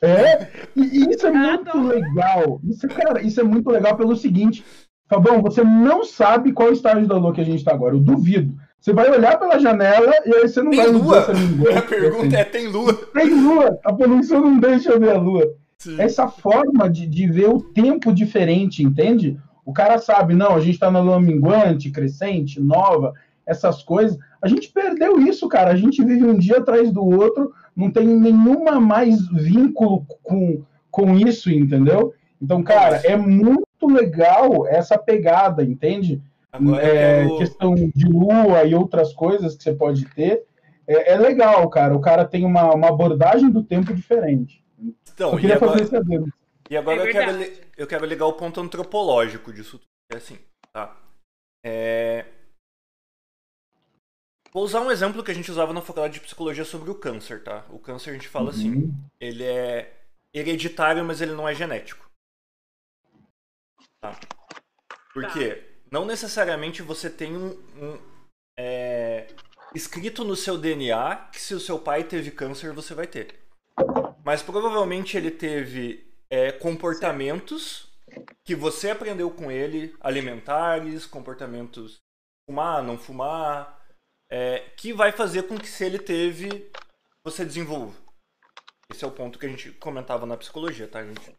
É, 0.00 0.46
e 0.76 1.12
isso 1.12 1.26
é 1.26 1.32
muito 1.32 1.76
legal. 1.76 2.60
Isso, 2.62 2.86
cara, 2.86 3.20
isso 3.20 3.40
é 3.40 3.42
muito 3.42 3.68
legal 3.68 3.96
pelo 3.96 4.14
seguinte: 4.14 4.64
Fabão, 5.08 5.42
você 5.42 5.64
não 5.64 6.04
sabe 6.04 6.52
qual 6.52 6.70
estágio 6.70 7.08
da 7.08 7.16
lua 7.16 7.32
que 7.32 7.40
a 7.40 7.44
gente 7.44 7.58
está 7.58 7.72
agora. 7.72 7.96
Eu 7.96 8.00
duvido. 8.00 8.54
Você 8.80 8.92
vai 8.92 9.10
olhar 9.10 9.38
pela 9.38 9.58
janela 9.58 10.12
e 10.24 10.34
aí 10.34 10.48
você 10.48 10.62
não 10.62 10.70
tem 10.70 10.80
vai 10.80 10.88
lua. 10.88 11.18
A 11.76 11.82
pergunta 11.82 12.36
é: 12.36 12.44
tem 12.44 12.68
lua? 12.68 12.94
Tem 12.94 13.28
lua. 13.28 13.78
A 13.84 13.92
poluição 13.92 14.40
não 14.40 14.58
deixa 14.58 14.98
ver 14.98 15.10
a 15.10 15.18
lua. 15.18 15.54
Sim. 15.78 16.00
Essa 16.00 16.28
forma 16.28 16.88
de, 16.88 17.06
de 17.06 17.26
ver 17.26 17.48
o 17.48 17.60
tempo 17.60 18.12
diferente, 18.12 18.82
entende? 18.82 19.38
O 19.64 19.72
cara 19.72 19.98
sabe, 19.98 20.34
não, 20.34 20.54
a 20.54 20.60
gente 20.60 20.74
está 20.74 20.90
na 20.90 21.00
lua 21.00 21.20
minguante, 21.20 21.90
crescente, 21.90 22.60
nova, 22.60 23.12
essas 23.46 23.82
coisas. 23.82 24.18
A 24.40 24.48
gente 24.48 24.70
perdeu 24.70 25.20
isso, 25.20 25.48
cara. 25.48 25.70
A 25.70 25.76
gente 25.76 26.02
vive 26.04 26.24
um 26.24 26.38
dia 26.38 26.58
atrás 26.58 26.90
do 26.90 27.04
outro, 27.04 27.52
não 27.76 27.90
tem 27.90 28.06
nenhuma 28.06 28.80
mais 28.80 29.28
vínculo 29.28 30.06
com, 30.22 30.62
com 30.90 31.14
isso, 31.16 31.50
entendeu? 31.50 32.14
Então, 32.40 32.62
cara, 32.62 32.96
é 33.04 33.16
muito 33.16 33.86
legal 33.86 34.66
essa 34.68 34.96
pegada, 34.96 35.62
entende? 35.62 36.22
É, 36.52 37.24
quero... 37.24 37.38
Questão 37.38 37.74
de 37.74 38.06
lua 38.06 38.64
e 38.64 38.74
outras 38.74 39.12
coisas 39.12 39.56
que 39.56 39.62
você 39.62 39.74
pode 39.74 40.06
ter. 40.14 40.44
É, 40.86 41.12
é 41.12 41.18
legal, 41.18 41.68
cara. 41.68 41.94
O 41.94 42.00
cara 42.00 42.24
tem 42.24 42.44
uma, 42.44 42.74
uma 42.74 42.88
abordagem 42.88 43.50
do 43.50 43.62
tempo 43.62 43.92
diferente. 43.94 44.64
Então, 45.12 45.32
eu 45.32 45.36
queria 45.36 45.54
e 45.54 45.56
agora, 45.56 45.86
fazer 45.86 46.24
E 46.70 46.76
agora 46.76 47.02
é 47.02 47.08
eu, 47.08 47.12
quero, 47.12 47.62
eu 47.76 47.86
quero 47.86 48.06
ligar 48.06 48.26
o 48.26 48.32
ponto 48.32 48.60
antropológico 48.60 49.52
disso 49.52 49.78
tudo. 49.78 49.88
É 50.10 50.16
assim, 50.16 50.38
tá? 50.72 50.96
É... 51.64 52.24
Vou 54.50 54.64
usar 54.64 54.80
um 54.80 54.90
exemplo 54.90 55.22
que 55.22 55.30
a 55.30 55.34
gente 55.34 55.50
usava 55.50 55.74
na 55.74 55.82
faculdade 55.82 56.14
de 56.14 56.20
psicologia 56.20 56.64
sobre 56.64 56.90
o 56.90 56.94
câncer, 56.94 57.44
tá? 57.44 57.66
O 57.68 57.78
câncer 57.78 58.10
a 58.10 58.12
gente 58.14 58.28
fala 58.28 58.50
assim, 58.50 58.72
Uhum. 58.74 58.94
ele 59.20 59.44
é 59.44 59.94
hereditário, 60.32 61.04
mas 61.04 61.20
ele 61.20 61.32
não 61.32 61.46
é 61.46 61.54
genético. 61.54 62.10
Tá? 64.00 64.18
Por 65.12 65.24
Tá. 65.24 65.32
quê? 65.32 65.67
Não 65.90 66.04
necessariamente 66.04 66.82
você 66.82 67.08
tem 67.08 67.36
um, 67.36 67.50
um, 67.76 67.98
é, 68.58 69.26
escrito 69.74 70.24
no 70.24 70.36
seu 70.36 70.58
DNA 70.58 71.16
que 71.32 71.40
se 71.40 71.54
o 71.54 71.60
seu 71.60 71.78
pai 71.78 72.04
teve 72.04 72.30
câncer, 72.30 72.72
você 72.72 72.94
vai 72.94 73.06
ter. 73.06 73.40
Mas 74.24 74.42
provavelmente 74.42 75.16
ele 75.16 75.30
teve 75.30 76.06
é, 76.28 76.52
comportamentos 76.52 77.88
que 78.44 78.54
você 78.54 78.90
aprendeu 78.90 79.30
com 79.30 79.50
ele, 79.50 79.94
alimentares, 80.00 81.06
comportamentos 81.06 82.00
fumar, 82.46 82.82
não 82.82 82.98
fumar, 82.98 83.78
é, 84.30 84.60
que 84.76 84.92
vai 84.92 85.12
fazer 85.12 85.44
com 85.44 85.58
que 85.58 85.68
se 85.68 85.84
ele 85.84 85.98
teve, 85.98 86.70
você 87.24 87.44
desenvolva. 87.44 87.94
Esse 88.90 89.04
é 89.04 89.06
o 89.06 89.12
ponto 89.12 89.38
que 89.38 89.46
a 89.46 89.48
gente 89.48 89.70
comentava 89.72 90.24
na 90.24 90.36
psicologia, 90.36 90.88
tá, 90.88 91.04
gente? 91.04 91.36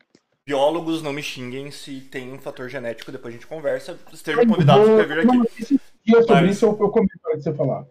Biólogos 0.54 1.04
não 1.04 1.14
me 1.14 1.22
xinguem 1.22 1.70
se 1.70 2.02
tem 2.02 2.34
um 2.34 2.40
fator 2.40 2.68
genético, 2.68 3.12
depois 3.12 3.32
a 3.32 3.38
gente 3.38 3.46
conversa. 3.46 4.00
Estejam 4.12 4.48
convidados 4.48 4.88
para 4.90 5.04
vir 5.06 5.20
aqui. 5.20 5.80
dia 6.04 6.22
sobre 6.24 6.34
Mas- 6.48 6.56
isso, 6.56 6.66
eu, 6.66 6.70
eu 6.72 6.90
comento 6.90 7.20
antes 7.28 7.44
de 7.44 7.44
você 7.44 7.54
falar. 7.54 7.86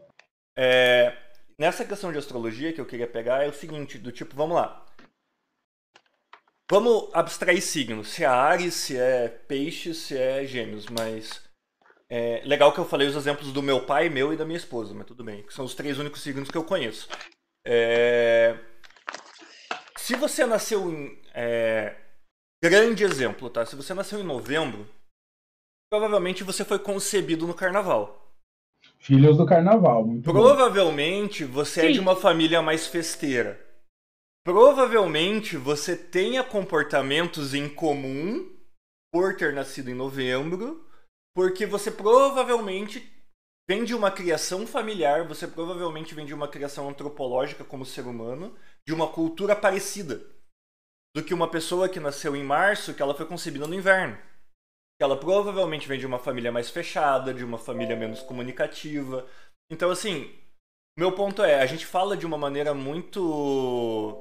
É, 0.56 1.16
nessa 1.56 1.84
questão 1.84 2.11
de 2.11 2.18
astrologia 2.18 2.72
que 2.72 2.80
eu 2.80 2.84
queria 2.84 3.06
pegar 3.06 3.44
é 3.44 3.48
o 3.48 3.52
seguinte, 3.52 3.96
do 3.96 4.11
tipo, 4.11 4.34
vamos 4.34 4.56
lá. 4.56 4.84
Vamos 6.68 7.09
abstrair 7.14 7.62
signos, 7.62 8.09
se 8.09 8.24
é 8.24 8.26
Ares, 8.26 8.74
se 8.74 8.96
é 8.98 9.28
Peixe, 9.28 9.94
se 9.94 10.18
é 10.18 10.44
Gêmeos, 10.44 10.86
mas 10.88 11.40
é 12.11 12.42
legal 12.44 12.72
que 12.72 12.80
eu 12.80 12.84
falei 12.84 13.06
os 13.06 13.14
exemplos 13.14 13.52
do 13.52 13.62
meu 13.62 13.86
pai, 13.86 14.09
meu 14.09 14.32
e 14.32 14.36
da 14.36 14.44
minha 14.44 14.59
esposa, 14.59 14.92
mas 14.94 15.06
tudo 15.06 15.22
bem, 15.22 15.44
que 15.44 15.54
são 15.54 15.64
os 15.64 15.76
três 15.76 15.96
únicos 15.96 16.20
signos 16.22 16.50
que 16.50 16.59
eu 16.59 16.64
conheço. 16.64 17.09
É, 17.64 18.56
Se 19.96 20.16
você 20.16 20.44
nasceu 20.44 20.90
em 20.90 21.22
é, 21.32 21.94
grande 22.62 23.04
exemplo, 23.04 23.48
tá? 23.48 23.64
Se 23.64 23.76
você 23.76 23.94
nasceu 23.94 24.20
em 24.20 24.24
novembro, 24.24 24.86
provavelmente 25.90 26.44
você 26.44 26.64
foi 26.64 26.78
concebido 26.78 27.46
no 27.46 27.54
Carnaval. 27.54 28.32
Filhos 28.98 29.36
do 29.36 29.46
Carnaval. 29.46 30.04
Muito 30.06 30.32
bom. 30.32 30.32
Provavelmente 30.32 31.44
você 31.44 31.80
é 31.80 31.86
Sim. 31.88 31.92
de 31.94 32.00
uma 32.00 32.16
família 32.16 32.61
mais 32.62 32.86
festeira. 32.86 33.64
Provavelmente 34.44 35.56
você 35.56 35.96
tenha 35.96 36.42
comportamentos 36.42 37.54
em 37.54 37.68
comum 37.68 38.50
por 39.12 39.36
ter 39.36 39.52
nascido 39.52 39.90
em 39.90 39.94
novembro, 39.94 40.86
porque 41.34 41.66
você 41.66 41.90
provavelmente 41.90 43.12
vem 43.68 43.84
de 43.84 43.94
uma 43.94 44.11
criação 44.11 44.66
familiar, 44.66 45.26
você 45.26 45.46
provavelmente 45.46 46.14
vem 46.14 46.24
de 46.24 46.32
uma 46.34 46.48
criação 46.48 46.88
antropológica 46.88 47.64
como 47.64 47.84
ser 47.84 48.06
humano, 48.06 48.54
de 48.86 48.94
uma 48.94 49.09
cultura 49.09 49.54
parecida 49.54 50.24
do 51.18 51.24
que 51.24 51.34
uma 51.34 51.48
pessoa 51.50 51.88
que 51.88 51.98
nasceu 51.98 52.36
em 52.36 52.44
março, 52.44 52.94
que 52.94 53.02
ela 53.02 53.12
foi 53.14 53.26
concebida 53.26 53.66
no 53.66 53.74
inverno. 53.74 54.16
Ela 55.00 55.16
provavelmente 55.18 55.88
vem 55.88 55.98
de 55.98 56.06
uma 56.06 56.18
família 56.18 56.52
mais 56.52 56.70
fechada, 56.70 57.34
de 57.34 57.44
uma 57.44 57.58
família 57.58 57.96
menos 57.96 58.20
comunicativa. 58.22 59.26
Então, 59.70 59.90
assim, 59.90 60.32
meu 60.96 61.10
ponto 61.12 61.42
é, 61.42 61.60
a 61.60 61.66
gente 61.66 61.84
fala 61.84 62.16
de 62.16 62.24
uma 62.24 62.38
maneira 62.38 62.72
muito. 62.72 64.16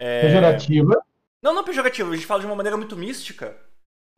é, 0.00 0.22
Pejorativa. 0.22 1.02
Não, 1.42 1.52
não 1.54 1.64
pejorativa, 1.64 2.10
a 2.10 2.14
gente 2.14 2.26
fala 2.26 2.40
de 2.40 2.46
uma 2.46 2.54
maneira 2.56 2.76
muito 2.78 2.96
mística. 2.96 3.54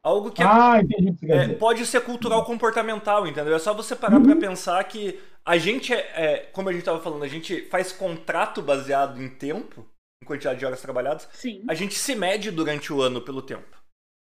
Algo 0.04 0.30
que 0.30 0.42
é- 0.42 0.46
Ah, 0.46 0.78
é, 0.78 0.82
dizer. 0.82 1.58
pode 1.58 1.84
ser 1.86 2.00
cultural 2.02 2.44
comportamental, 2.44 3.26
entendeu? 3.26 3.56
É 3.56 3.58
só 3.58 3.72
você 3.74 3.96
parar 3.96 4.20
pra 4.20 4.36
pensar 4.36 4.84
que 4.84 5.18
a 5.44 5.56
gente 5.56 5.92
é, 5.92 5.98
é, 6.14 6.38
como 6.52 6.68
a 6.68 6.72
gente 6.72 6.84
tava 6.84 7.00
falando, 7.00 7.24
a 7.24 7.28
gente 7.28 7.62
faz 7.70 7.90
contrato 7.90 8.60
baseado 8.62 9.20
em 9.22 9.28
tempo, 9.30 9.84
em 10.24 10.26
quantidade 10.26 10.58
de 10.58 10.66
horas 10.66 10.80
trabalhadas. 10.80 11.28
Sim. 11.34 11.62
A 11.68 11.74
gente 11.74 11.94
se 11.94 12.14
mede 12.14 12.50
durante 12.50 12.92
o 12.92 13.02
ano 13.02 13.20
pelo 13.20 13.42
tempo. 13.42 13.76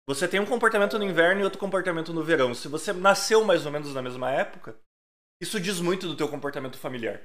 Você 0.07 0.27
tem 0.27 0.39
um 0.39 0.45
comportamento 0.45 0.97
no 0.97 1.03
inverno 1.03 1.41
e 1.41 1.43
outro 1.43 1.59
comportamento 1.59 2.13
no 2.13 2.23
verão. 2.23 2.53
Se 2.53 2.67
você 2.67 2.93
nasceu 2.93 3.43
mais 3.43 3.65
ou 3.65 3.71
menos 3.71 3.93
na 3.93 4.01
mesma 4.01 4.31
época, 4.31 4.79
isso 5.41 5.59
diz 5.59 5.81
muito 5.81 6.07
do 6.07 6.15
teu 6.15 6.29
comportamento 6.29 6.77
familiar. 6.77 7.21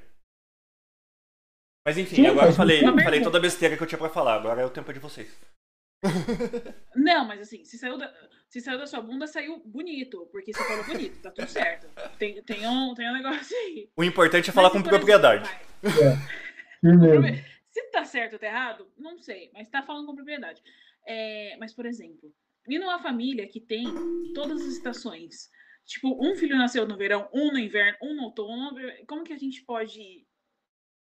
Mas 1.86 1.98
enfim, 1.98 2.16
Sim, 2.16 2.26
agora 2.26 2.48
eu 2.48 2.54
falei, 2.54 2.80
falei 2.80 3.22
toda 3.22 3.38
a 3.38 3.40
besteira 3.40 3.76
que 3.76 3.82
eu 3.82 3.86
tinha 3.86 3.98
pra 3.98 4.08
falar. 4.08 4.34
Agora 4.34 4.62
é 4.62 4.64
o 4.64 4.70
tempo 4.70 4.92
de 4.92 4.98
vocês. 4.98 5.38
Não, 6.96 7.24
mas 7.24 7.42
assim, 7.42 7.64
se 7.64 7.78
saiu 7.78 7.96
da, 7.96 8.12
se 8.48 8.60
saiu 8.60 8.78
da 8.78 8.86
sua 8.86 9.00
bunda, 9.00 9.26
saiu 9.26 9.62
bonito. 9.64 10.28
Porque 10.32 10.52
você 10.52 10.64
falou 10.64 10.84
bonito, 10.84 11.20
tá 11.20 11.30
tudo 11.30 11.48
certo. 11.48 11.86
Tem, 12.18 12.42
tem, 12.42 12.66
um, 12.66 12.94
tem 12.94 13.08
um 13.08 13.14
negócio 13.14 13.56
aí. 13.56 13.88
O 13.96 14.02
importante 14.02 14.50
é 14.50 14.52
falar 14.52 14.68
Mas, 14.68 14.72
com 14.72 14.78
exemplo, 14.78 14.98
propriedade. 14.98 15.48
vai, 15.82 16.18
Firmeza. 16.82 17.44
Se 17.72 17.82
tá 17.90 18.04
certo 18.04 18.34
ou 18.34 18.38
tá 18.38 18.46
errado, 18.46 18.86
não 18.98 19.18
sei, 19.18 19.50
mas 19.54 19.68
tá 19.68 19.82
falando 19.82 20.06
com 20.06 20.14
propriedade. 20.14 20.62
É, 21.06 21.56
mas, 21.58 21.72
por 21.74 21.86
exemplo, 21.86 22.32
e 22.68 22.78
numa 22.78 23.00
família 23.02 23.48
que 23.48 23.60
tem 23.60 23.84
todas 24.34 24.60
as 24.60 24.68
estações, 24.74 25.48
tipo, 25.86 26.16
um 26.24 26.36
filho 26.36 26.56
nasceu 26.56 26.86
no 26.86 26.96
verão, 26.96 27.28
um 27.32 27.50
no 27.50 27.58
inverno, 27.58 27.96
um 28.02 28.14
no 28.14 28.24
outono, 28.24 28.76
como 29.08 29.24
que 29.24 29.32
a 29.32 29.38
gente 29.38 29.64
pode 29.64 30.24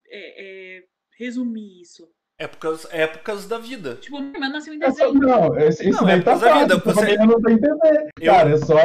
é, 0.09 0.79
é, 0.79 0.85
resumir 1.19 1.83
isso? 1.83 2.11
Épocas, 2.39 2.87
épocas 2.93 3.47
da 3.47 3.59
vida. 3.59 3.95
Tipo, 3.97 4.19
minha 4.19 4.33
irmã 4.35 4.49
nasceu 4.49 4.75
em 4.75 4.83
É 4.83 4.89
dezembro. 4.89 5.21
não, 5.29 5.57
esse, 5.59 5.83
esse 5.89 5.91
Não, 6.01 6.05
daí 6.07 6.19
é 6.19 6.23
tá 6.23 6.33
coisa 6.33 6.47
da 6.49 6.59
vida, 6.59 6.81
fácil. 6.81 6.95
você- 7.01 7.17
não 7.19 7.41
tem 7.43 7.55
entender. 7.55 8.09
Eu- 8.21 8.33
Cara, 8.33 8.51
é 8.51 8.57
só, 8.57 8.77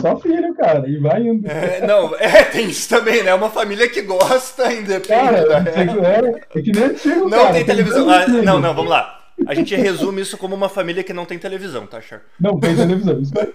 só 0.00 0.18
filho, 0.20 0.54
cara. 0.54 0.88
E 0.88 0.98
vai 0.98 1.22
indo. 1.26 1.46
É, 1.48 1.86
não, 1.86 2.14
é, 2.16 2.44
tem 2.44 2.68
isso 2.68 2.88
também, 2.88 3.22
né? 3.22 3.34
Uma 3.34 3.50
família 3.50 3.88
que 3.88 4.02
gosta, 4.02 4.72
independente 4.72 5.06
Cara, 5.08 5.48
da 5.48 5.70
é, 5.70 5.84
é, 5.84 6.58
é 6.58 6.62
que 6.62 6.72
nem 6.72 6.84
antigo, 6.84 7.28
Não 7.28 7.38
cara. 7.38 7.52
tem 7.52 7.64
televisão. 7.66 8.04
dois 8.06 8.24
Ah, 8.24 8.28
não, 8.28 8.60
não, 8.60 8.74
vamos 8.74 8.90
lá. 8.90 9.14
A 9.46 9.54
gente 9.54 9.74
resume 9.76 10.20
isso 10.22 10.36
como 10.36 10.54
uma 10.54 10.68
família 10.68 11.04
que 11.04 11.12
não 11.12 11.24
tem 11.24 11.38
televisão, 11.38 11.86
tá, 11.86 12.00
Char? 12.00 12.22
Não 12.40 12.58
tem 12.58 12.74
televisão. 12.74 13.20
Isso 13.20 13.32
aí. 13.38 13.54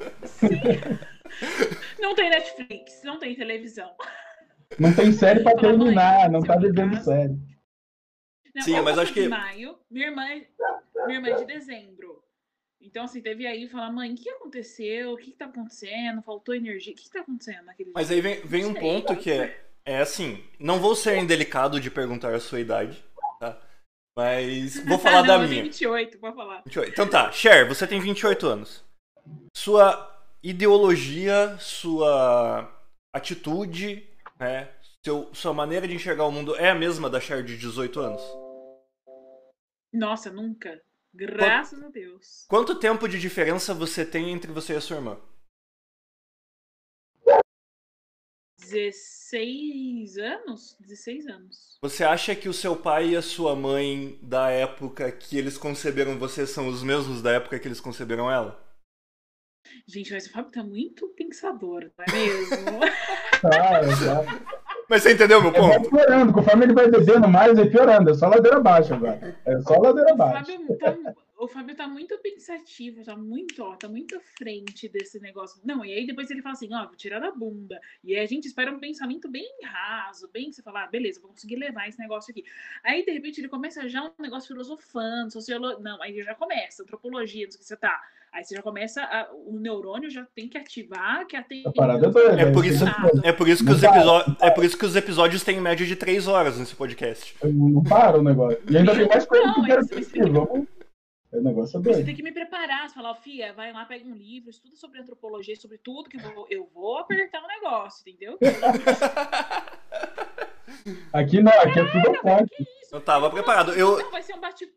Não 2.00 2.16
tem 2.16 2.30
Netflix, 2.30 3.02
não 3.04 3.20
tem 3.20 3.36
televisão. 3.36 3.90
Não 4.80 4.94
tem 4.94 5.12
série 5.12 5.42
pra 5.42 5.56
terminar, 5.56 6.30
não 6.30 6.42
tá 6.42 6.56
casa? 6.56 7.02
série. 7.04 7.38
Não, 8.56 8.62
Sim, 8.64 8.82
mas 8.82 8.98
acho 8.98 9.14
de 9.14 9.22
que- 9.24 9.28
maio, 9.28 9.76
minha 9.90 10.08
irmã, 10.08 10.24
é- 10.26 11.06
minha 11.08 11.18
irmã 11.18 11.30
é 11.30 11.36
de 11.36 11.46
dezembro. 11.46 12.23
Então, 12.84 13.06
assim, 13.06 13.22
teve 13.22 13.48
aí 13.48 13.68
falar, 13.70 13.92
mãe, 13.92 14.14
o 14.14 14.16
que 14.16 14.30
aconteceu? 14.30 15.14
O 15.14 15.18
que, 15.18 15.32
que 15.32 15.38
tá 15.38 15.46
acontecendo? 15.46 16.22
Faltou 16.22 16.54
energia? 16.54 16.94
O 16.94 16.96
que, 16.96 17.04
que 17.04 17.10
tá 17.10 17.22
acontecendo 17.22 17.64
naquele 17.64 17.92
Mas 17.96 18.08
dia? 18.08 18.18
aí 18.18 18.22
vem, 18.22 18.42
vem 18.42 18.66
um 18.66 18.74
ponto 18.74 19.16
que 19.16 19.32
é, 19.32 19.66
é 19.86 20.00
assim, 20.00 20.44
não 20.60 20.80
vou 20.80 20.94
ser 20.96 21.18
indelicado 21.18 21.80
de 21.80 21.90
perguntar 21.90 22.36
a 22.36 22.40
sua 22.42 22.60
idade, 22.60 23.04
tá? 23.40 23.58
Mas 24.18 24.84
vou 24.86 25.00
falar 25.00 25.22
não, 25.22 25.28
da 25.28 25.34
eu 25.36 25.40
tenho 25.40 25.50
minha. 25.50 25.64
28, 25.64 26.20
pode 26.20 26.36
falar. 26.36 26.62
28. 26.66 26.92
Então 26.92 27.10
tá, 27.10 27.32
Cher, 27.32 27.68
você 27.68 27.88
tem 27.88 28.02
28 28.02 28.46
anos. 28.46 28.84
Sua 29.56 30.22
ideologia, 30.44 31.56
sua 31.60 32.70
atitude, 33.16 34.06
né? 34.38 34.70
Seu, 35.06 35.34
sua 35.34 35.54
maneira 35.54 35.88
de 35.88 35.96
enxergar 35.96 36.26
o 36.26 36.32
mundo 36.32 36.56
é 36.58 36.70
a 36.70 36.76
mesma 36.76 37.10
da 37.10 37.20
Cher 37.20 37.44
de 37.44 37.58
18 37.58 38.00
anos? 38.00 38.22
Nossa, 39.94 40.32
nunca. 40.32 40.82
Graças 41.14 41.84
a 41.84 41.90
Deus. 41.90 42.46
Quanto 42.48 42.80
tempo 42.80 43.08
de 43.08 43.20
diferença 43.20 43.74
você 43.74 44.04
tem 44.04 44.32
entre 44.32 44.52
você 44.52 44.74
e 44.74 44.76
a 44.78 44.82
sua 44.82 44.98
irmã? 44.98 45.20
16 48.60 50.18
anos? 50.18 50.76
16 50.80 51.28
anos. 51.28 51.78
Você 51.82 52.04
acha 52.04 52.36
que 52.36 52.50
o 52.50 52.54
seu 52.54 52.76
pai 52.76 53.10
e 53.10 53.16
a 53.16 53.22
sua 53.22 53.56
mãe 53.56 54.18
da 54.22 54.50
época 54.50 55.12
que 55.12 55.38
eles 55.38 55.58
conceberam 55.58 56.18
você 56.18 56.48
são 56.48 56.68
os 56.68 56.82
mesmos 56.82 57.22
da 57.22 57.34
época 57.34 57.60
que 57.60 57.68
eles 57.68 57.80
conceberam 57.80 58.32
ela? 58.32 58.64
Gente, 59.88 60.12
mas 60.12 60.26
o 60.28 60.32
Fábio 60.32 60.52
tá 60.52 60.64
muito 60.64 61.08
pensador, 61.10 61.92
não 61.98 62.06
é 62.06 62.12
mesmo? 62.12 62.80
Tá, 63.44 63.82
tá. 63.82 64.53
Mas 64.94 65.02
você 65.02 65.14
entendeu 65.14 65.42
meu 65.42 65.50
É, 65.56 65.60
vai 65.60 65.78
ponto? 65.80 65.90
piorando. 65.90 66.34
Conforme 66.34 66.66
ele 66.66 66.74
vai 66.74 66.88
bebendo 66.88 67.28
mais, 67.28 67.58
vai 67.58 67.68
piorando. 67.68 68.12
É 68.12 68.14
só 68.14 68.28
ladeira 68.28 68.58
abaixo 68.58 68.94
agora. 68.94 69.36
É 69.44 69.60
só 69.62 69.76
ladeira 69.82 70.12
O 70.12 70.14
abaixo. 70.14 70.52
Fábio, 70.52 70.78
tá, 70.78 71.16
o 71.36 71.48
Fábio 71.48 71.76
tá 71.76 71.88
muito 71.88 72.16
pensativo, 72.20 73.04
tá 73.04 73.18
muito, 73.18 73.64
ó, 73.64 73.76
tá 73.76 73.90
muito 73.90 74.16
à 74.16 74.20
frente 74.38 74.88
desse 74.88 75.20
negócio. 75.20 75.60
Não, 75.66 75.84
e 75.84 75.92
aí 75.92 76.06
depois 76.06 76.30
ele 76.30 76.44
fala 76.44 76.54
assim, 76.54 76.72
ó, 76.72 76.86
vou 76.86 76.96
tirar 76.96 77.18
da 77.20 77.32
bunda. 77.32 77.80
E 78.04 78.16
aí 78.16 78.24
a 78.24 78.28
gente 78.28 78.48
espera 78.48 78.72
um 78.72 78.80
pensamento 78.80 79.28
bem 79.28 79.50
raso, 79.64 80.30
bem 80.32 80.52
você 80.52 80.62
falar, 80.62 80.84
ah, 80.84 80.88
beleza, 80.88 81.20
vou 81.20 81.32
conseguir 81.32 81.56
levar 81.56 81.90
esse 81.90 81.98
negócio 81.98 82.30
aqui. 82.30 82.44
Aí, 82.84 83.04
de 83.04 83.12
repente, 83.12 83.42
ele 83.42 83.50
começa 83.50 83.90
já 83.90 84.04
um 84.04 84.12
negócio 84.20 84.48
filosofando, 84.48 85.32
sociologia. 85.32 85.80
Não, 85.80 86.00
aí 86.04 86.22
já 86.22 86.36
começa, 86.36 86.84
antropologia, 86.84 87.46
não 87.46 87.52
sei 87.52 87.58
o 87.58 87.62
que 87.62 87.66
você 87.66 87.78
tá. 87.78 88.00
Aí 88.34 88.44
você 88.44 88.56
já 88.56 88.64
começa, 88.64 89.04
a- 89.04 89.30
o 89.46 89.60
neurônio 89.60 90.10
já 90.10 90.26
tem 90.34 90.50
que 90.50 90.58
ativar, 90.58 91.26
que 91.28 91.36
atende. 91.36 91.68
A 91.68 91.72
parada 91.72 92.08
é 92.08 92.10
doida. 92.10 92.42
É 92.42 92.52
por 92.52 92.66
Isso 92.66 92.84
isso, 92.84 93.22
é 93.24 93.32
por 93.32 93.48
isso 93.48 93.64
que 93.64 93.72
os 93.72 93.82
Não 93.82 93.96
episódios, 93.96 94.38
é 94.42 94.50
por 94.50 94.66
isso 94.66 94.78
que 94.78 94.86
os 94.86 94.96
episódios 94.96 95.44
têm 95.44 95.58
em 95.58 95.62
média 95.62 95.86
de 95.86 95.96
3 95.96 96.28
horas 96.28 96.58
nesse 96.58 96.76
podcast. 96.76 97.36
Não, 97.44 97.70
não 97.70 97.84
para 97.84 98.18
o 98.18 98.24
negócio. 98.24 98.60
E 98.70 98.76
ainda 98.78 98.96
tem 98.96 99.08
mais 99.08 99.26
coisa 99.26 99.44
que 99.44 99.50
eu 99.52 99.58
Não, 99.62 99.66
quero 99.66 99.82
mas- 99.82 99.90
mas 99.92 100.00
assistir. 100.00 100.30
Vamos. 100.32 100.68
O 101.32 101.42
negócio 101.42 101.78
é 101.78 101.82
Você 101.82 101.92
doido. 101.94 102.06
tem 102.06 102.16
que 102.16 102.24
me 102.24 102.32
preparar, 102.32 102.88
você 102.88 102.94
falar, 102.96 103.16
Fia, 103.16 103.54
vai 103.54 103.72
lá, 103.74 103.86
pega 103.86 104.08
um 104.08 104.14
livro, 104.16 104.50
estuda 104.52 104.76
sobre 104.76 105.00
antropologia, 105.00 105.56
sobre 105.56 105.78
tudo 105.80 106.08
que 106.10 106.18
eu 106.18 106.22
vou, 106.34 106.48
eu 106.50 106.70
vou 106.74 106.98
apertar 107.00 107.42
o 107.44 107.48
negócio, 107.48 108.04
entendeu? 108.08 108.38
Aqui 111.14 111.42
não, 111.42 111.52
aqui 111.52 111.80
é 111.80 111.86
tudo 111.86 112.22
Caraca, 112.22 112.48
que? 112.48 112.66
Eu 112.92 113.02
tava 113.02 113.30
preparado. 113.30 113.74
Eu, 113.74 113.98
Não, 113.98 114.12
vai 114.12 114.22
ser 114.22 114.36
um 114.36 114.40
bate... 114.40 114.68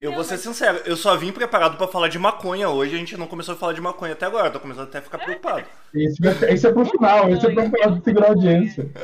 eu 0.00 0.10
Não, 0.10 0.16
vou 0.16 0.24
ser 0.24 0.34
mas- 0.34 0.40
sincero, 0.42 0.78
eu 0.86 0.96
só 0.96 1.16
vim 1.16 1.32
preparado 1.32 1.76
pra 1.76 1.88
falar 1.88 2.08
de 2.08 2.18
maconha 2.18 2.68
hoje. 2.68 2.94
A 2.94 2.98
gente 2.98 3.16
não 3.16 3.26
começou 3.26 3.54
a 3.54 3.58
falar 3.58 3.72
de 3.72 3.80
maconha 3.80 4.12
até 4.12 4.26
agora. 4.26 4.50
Tô 4.50 4.60
começando 4.60 4.88
até 4.88 4.98
a 4.98 5.02
ficar 5.02 5.18
preocupado. 5.18 5.68
Esse, 5.94 6.18
esse 6.48 6.66
é 6.66 6.72
pro 6.72 6.84
final, 6.86 7.28
esse 7.30 7.46
é 7.46 7.52
pra 7.54 7.68
falar 7.70 7.98
de 7.98 8.04
segurar 8.04 8.26
a 8.26 8.30
audiência. 8.30 8.84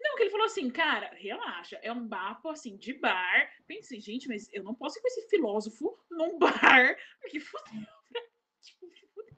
Não, 0.00 0.14
que 0.16 0.22
ele 0.22 0.30
falou 0.30 0.46
assim, 0.46 0.70
cara, 0.70 1.10
relaxa, 1.16 1.78
é 1.82 1.92
um 1.92 2.08
papo 2.08 2.48
assim 2.50 2.76
de 2.76 2.94
bar. 3.00 3.48
Pensei, 3.66 4.00
gente, 4.00 4.28
mas 4.28 4.48
eu 4.52 4.62
não 4.62 4.74
posso 4.74 4.98
ir 4.98 5.02
com 5.02 5.08
esse 5.08 5.28
filósofo 5.28 5.98
num 6.10 6.38
bar, 6.38 6.96
porque 7.20 7.40
fudeu. 7.40 7.86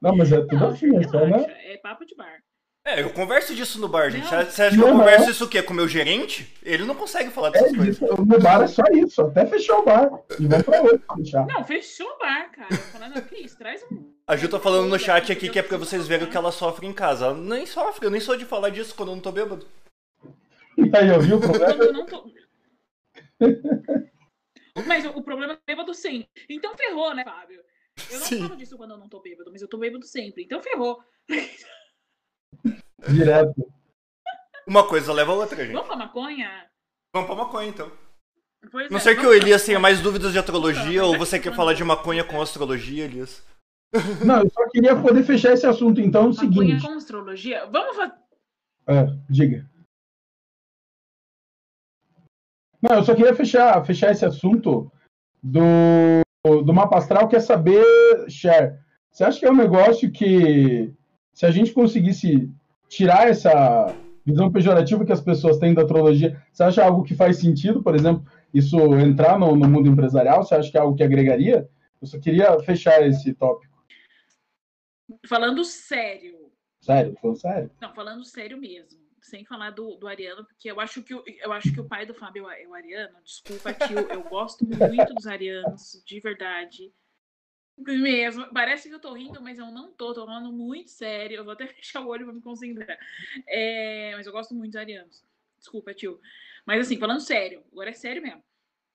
Não, 0.00 0.16
mas 0.16 0.32
é 0.32 0.40
tudo 0.40 0.56
Não, 0.56 0.68
assim, 0.68 0.96
é 0.96 1.02
só, 1.08 1.26
né? 1.26 1.72
é 1.72 1.76
papo 1.78 2.04
de 2.04 2.14
bar. 2.14 2.42
É, 2.92 3.02
eu 3.02 3.10
converso 3.10 3.54
disso 3.54 3.80
no 3.80 3.88
bar, 3.88 4.10
gente. 4.10 4.24
Não. 4.32 4.44
Você 4.44 4.62
acha 4.62 4.76
que 4.76 4.82
eu 4.82 4.88
Não, 4.88 4.98
converso 4.98 5.30
isso 5.30 5.44
o 5.44 5.48
quê? 5.48 5.62
Com 5.62 5.72
o 5.72 5.76
meu 5.76 5.86
gerente? 5.86 6.52
Ele 6.62 6.84
não 6.84 6.94
consegue 6.94 7.30
falar 7.30 7.48
É 7.48 7.52
dessas 7.52 7.76
coisas. 7.76 7.96
isso, 7.96 8.06
no 8.24 8.38
bar 8.40 8.62
é 8.62 8.66
só 8.66 8.82
isso, 8.92 9.22
até 9.22 9.46
fechar 9.46 9.78
o 9.78 9.84
bar. 9.84 10.10
E 10.38 10.46
vamos 10.46 10.64
pra 10.64 10.82
outro 10.82 11.02
fechar. 11.16 11.46
Não, 11.46 11.62
fechou 11.64 12.06
o 12.08 12.18
bar, 12.18 12.50
cara. 12.50 12.74
Falando, 12.76 13.22
que 13.22 13.36
isso, 13.36 13.56
traz 13.56 13.82
um. 13.92 14.12
A 14.26 14.36
Ju 14.36 14.48
tá 14.48 14.58
falando 14.58 14.88
no 14.88 14.98
chat 14.98 15.30
aqui 15.30 15.48
que 15.48 15.58
é 15.58 15.62
pra 15.62 15.76
vocês 15.76 16.06
verem 16.08 16.26
o 16.26 16.30
que 16.30 16.36
ela 16.36 16.50
sofre 16.50 16.86
em 16.86 16.92
casa. 16.92 17.26
Ela 17.26 17.34
nem 17.34 17.64
sofre, 17.66 18.06
eu 18.06 18.10
nem 18.10 18.20
sou 18.20 18.36
de 18.36 18.44
falar 18.44 18.70
disso 18.70 18.94
quando 18.94 19.10
eu 19.10 19.14
não 19.14 19.22
tô 19.22 19.30
bêbado. 19.30 19.66
E 20.76 20.96
aí, 20.96 21.08
eu 21.08 21.20
vi 21.20 21.34
o 21.34 21.40
Quando 21.40 21.58
problema? 21.58 21.84
eu 21.84 21.92
não 21.92 22.06
tô. 22.06 22.24
Mas 24.86 25.04
o 25.06 25.22
problema 25.22 25.54
é 25.54 25.58
bêbado 25.66 25.92
sempre. 25.94 26.28
Então 26.48 26.74
ferrou, 26.76 27.14
né, 27.14 27.24
Fábio? 27.24 27.60
Eu 28.10 28.18
não 28.18 28.26
Sim. 28.26 28.42
falo 28.42 28.56
disso 28.56 28.76
quando 28.76 28.92
eu 28.92 28.98
não 28.98 29.08
tô 29.08 29.20
bêbado, 29.20 29.50
mas 29.52 29.60
eu 29.62 29.68
tô 29.68 29.78
bêbado 29.78 30.06
sempre. 30.06 30.42
Então 30.44 30.62
ferrou. 30.62 30.98
Direto. 33.08 33.72
Uma 34.66 34.86
coisa 34.86 35.12
leva 35.12 35.32
a 35.32 35.34
outra, 35.36 35.56
gente. 35.64 35.72
Vamos 35.72 35.88
pra 35.88 35.96
maconha? 35.96 36.66
Vamos 37.14 37.26
pra 37.28 37.36
maconha, 37.36 37.68
então. 37.68 37.90
Pois 38.70 38.90
Não 38.90 38.98
é, 38.98 39.00
sei 39.00 39.16
que 39.16 39.24
o 39.26 39.32
Elias 39.32 39.64
tenha 39.64 39.78
maconha. 39.78 39.94
mais 39.94 40.02
dúvidas 40.02 40.32
de 40.32 40.38
astrologia 40.38 41.04
ou 41.04 41.16
você 41.18 41.38
quer 41.40 41.54
falar 41.54 41.72
de 41.74 41.82
maconha 41.82 42.22
com 42.22 42.40
astrologia, 42.40 43.04
Elias? 43.04 43.44
Não, 44.24 44.42
eu 44.42 44.50
só 44.50 44.68
queria 44.68 44.94
poder 45.00 45.24
fechar 45.24 45.52
esse 45.52 45.66
assunto, 45.66 46.00
então, 46.00 46.26
é 46.26 46.26
o 46.26 46.28
Maconha 46.28 46.52
seguinte. 46.52 46.82
com 46.86 46.92
astrologia? 46.92 47.66
Vamos 47.66 47.96
fazer. 47.96 48.12
Ah, 48.86 49.06
diga. 49.28 49.68
Não, 52.80 52.96
eu 52.96 53.02
só 53.04 53.14
queria 53.14 53.34
fechar, 53.34 53.84
fechar 53.84 54.10
esse 54.12 54.24
assunto 54.24 54.90
do, 55.42 56.22
do 56.64 56.72
mapa 56.72 56.98
astral, 56.98 57.28
quer 57.28 57.40
saber, 57.40 57.84
Cher, 58.28 58.78
você 59.10 59.24
acha 59.24 59.40
que 59.40 59.46
é 59.46 59.50
um 59.50 59.56
negócio 59.56 60.10
que, 60.12 60.94
se 61.34 61.44
a 61.44 61.50
gente 61.50 61.72
conseguisse 61.72 62.50
tirar 62.90 63.28
essa 63.28 63.94
visão 64.26 64.50
pejorativa 64.50 65.06
que 65.06 65.12
as 65.12 65.20
pessoas 65.20 65.58
têm 65.58 65.72
da 65.72 65.82
astrologia, 65.82 66.42
você 66.52 66.64
acha 66.64 66.84
algo 66.84 67.04
que 67.04 67.14
faz 67.14 67.38
sentido, 67.38 67.82
por 67.82 67.94
exemplo, 67.94 68.26
isso 68.52 68.76
entrar 68.98 69.38
no, 69.38 69.54
no 69.54 69.68
mundo 69.68 69.88
empresarial? 69.88 70.42
Você 70.42 70.56
acha 70.56 70.70
que 70.70 70.76
é 70.76 70.80
algo 70.80 70.96
que 70.96 71.04
agregaria? 71.04 71.70
Eu 72.02 72.06
só 72.06 72.18
queria 72.18 72.58
fechar 72.60 73.06
esse 73.06 73.32
tópico. 73.32 73.70
Falando 75.26 75.64
sério. 75.64 76.50
Sério, 76.80 77.14
falando 77.22 77.36
sério. 77.36 77.70
Não, 77.80 77.94
falando 77.94 78.24
sério 78.24 78.58
mesmo. 78.58 78.98
Sem 79.22 79.44
falar 79.44 79.70
do, 79.70 79.96
do 79.96 80.08
Ariano, 80.08 80.44
porque 80.44 80.70
eu 80.70 80.80
acho 80.80 81.02
que 81.02 81.14
o, 81.14 81.22
eu 81.26 81.52
acho 81.52 81.72
que 81.72 81.80
o 81.80 81.84
pai 81.84 82.06
do 82.06 82.14
Fábio 82.14 82.48
é 82.50 82.66
o 82.66 82.74
Ariano. 82.74 83.16
Desculpa, 83.22 83.72
tio. 83.72 83.98
Eu 83.98 84.22
gosto 84.24 84.66
muito 84.66 85.14
dos 85.14 85.26
arianos, 85.26 86.02
de 86.04 86.20
verdade. 86.20 86.90
Mesmo. 87.86 88.46
Parece 88.52 88.88
que 88.88 88.94
eu 88.94 89.00
tô 89.00 89.12
rindo, 89.14 89.40
mas 89.40 89.58
eu 89.58 89.66
não 89.70 89.92
tô. 89.92 90.12
Tô 90.12 90.26
falando 90.26 90.52
muito 90.52 90.90
sério. 90.90 91.36
Eu 91.38 91.44
vou 91.44 91.52
até 91.54 91.66
fechar 91.72 92.00
o 92.02 92.08
olho 92.08 92.24
pra 92.24 92.34
me 92.34 92.40
concentrar. 92.42 92.98
É, 93.46 94.12
mas 94.16 94.26
eu 94.26 94.32
gosto 94.32 94.54
muito 94.54 94.72
dos 94.72 94.80
arianos. 94.80 95.24
Desculpa, 95.58 95.94
tio. 95.94 96.20
Mas 96.66 96.80
assim, 96.80 96.98
falando 96.98 97.20
sério, 97.20 97.64
agora 97.72 97.90
é 97.90 97.94
sério 97.94 98.22
mesmo. 98.22 98.42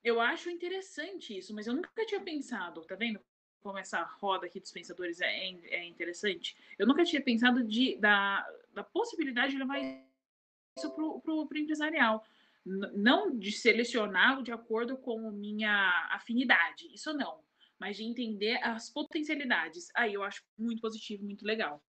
Eu 0.03 0.22
acho 0.22 0.49
interessante 0.52 1.36
isso, 1.36 1.53
mas 1.53 1.66
eu 1.66 1.74
nunca 1.74 2.06
tinha 2.06 2.22
pensado, 2.22 2.82
tá 2.86 2.95
vendo? 2.95 3.20
Como 3.62 3.78
essa 3.80 4.03
roda 4.03 4.45
aqui 4.45 4.60
dos 4.60 4.72
pensadores 4.72 5.20
é, 5.20 5.48
é- 5.49 5.76
é 5.78 5.86
interessante. 5.86 6.56
Eu 6.78 6.86
nunca 6.86 7.03
tinha 7.03 7.22
pensado 7.22 7.64
de, 7.64 7.98
da, 7.98 8.48
da 8.72 8.84
possibilidade 8.84 9.53
de 9.53 9.57
levar 9.57 9.80
isso 9.80 10.91
pro, 10.94 11.20
pro, 11.22 11.48
pro 11.48 11.57
empresarial. 11.57 12.24
Não 12.64 13.36
de 13.38 13.52
selecioná-lo 13.52 14.44
de 14.44 14.52
acordo 14.52 14.98
com 14.98 15.32
minha 15.32 16.10
afinidade, 16.12 16.88
isso 16.94 17.14
não. 17.14 17.44
Mas 17.80 17.97
de 17.97 18.03
entender 18.03 18.57
as 18.64 18.89
potencialidades. 18.89 19.88
Aí 19.95 20.14
eu 20.14 20.23
acho 20.23 20.41
muito 20.57 20.81
positivo, 20.81 21.23
muito 21.23 21.45
legal. 21.45 21.81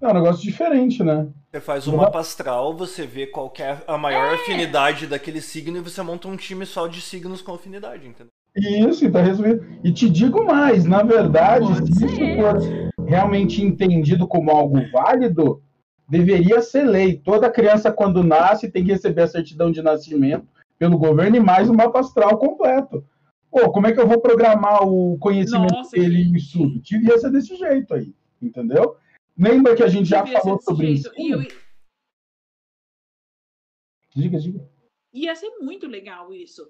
É 0.00 0.08
um 0.08 0.12
negócio 0.12 0.42
diferente, 0.42 1.02
né? 1.02 1.26
Você 1.50 1.60
faz 1.60 1.88
um 1.88 1.92
Uhum. 1.92 1.96
mapa 1.98 2.20
astral, 2.20 2.76
você 2.76 3.06
vê 3.06 3.26
qual 3.26 3.48
que 3.48 3.62
é 3.62 3.82
a 3.86 3.96
maior 3.96 4.34
afinidade 4.34 5.06
daquele 5.06 5.40
signo 5.40 5.78
e 5.78 5.80
você 5.80 6.02
monta 6.02 6.28
um 6.28 6.36
time 6.36 6.66
só 6.66 6.86
de 6.86 7.00
signos 7.00 7.40
com 7.40 7.54
afinidade, 7.54 8.06
entendeu? 8.06 8.30
Isso, 8.54 9.10
tá 9.10 9.22
resumido. 9.22 9.66
E 9.82 9.92
te 9.92 10.08
digo 10.10 10.44
mais, 10.44 10.84
na 10.84 11.02
verdade, 11.02 11.66
Pode 11.66 11.94
se 11.94 12.06
isso 12.06 12.16
for 12.36 12.58
realmente 13.06 13.62
entendido 13.62 14.26
como 14.26 14.50
algo 14.50 14.80
válido, 14.90 15.62
deveria 16.08 16.60
ser 16.60 16.84
lei. 16.84 17.18
Toda 17.18 17.50
criança, 17.50 17.90
quando 17.92 18.22
nasce, 18.22 18.70
tem 18.70 18.84
que 18.84 18.92
receber 18.92 19.22
a 19.22 19.28
certidão 19.28 19.70
de 19.70 19.82
nascimento 19.82 20.46
pelo 20.78 20.98
governo 20.98 21.36
e 21.36 21.40
mais 21.40 21.68
um 21.68 21.74
mapa 21.74 22.00
astral 22.00 22.38
completo. 22.38 23.06
Pô, 23.50 23.70
como 23.72 23.86
é 23.86 23.92
que 23.92 24.00
eu 24.00 24.06
vou 24.06 24.20
programar 24.20 24.86
o 24.86 25.16
conhecimento 25.18 25.72
Nossa, 25.72 25.96
dele 25.96 26.20
e 26.20 26.24
gente. 26.24 26.36
estudo? 26.36 26.80
Devia 26.80 27.18
ser 27.18 27.30
desse 27.30 27.56
jeito 27.56 27.94
aí, 27.94 28.14
entendeu? 28.40 28.96
Lembra 29.38 29.74
que 29.74 29.82
a 29.82 29.88
gente 29.88 30.08
já 30.08 30.26
falou 30.26 30.60
sobre 30.60 30.94
jeito. 30.96 31.12
isso? 31.18 31.32
Eu- 31.32 31.66
Diga, 34.14 34.38
diga. 34.38 34.70
Ia 35.12 35.34
ser 35.34 35.50
muito 35.60 35.86
legal 35.86 36.32
isso. 36.32 36.68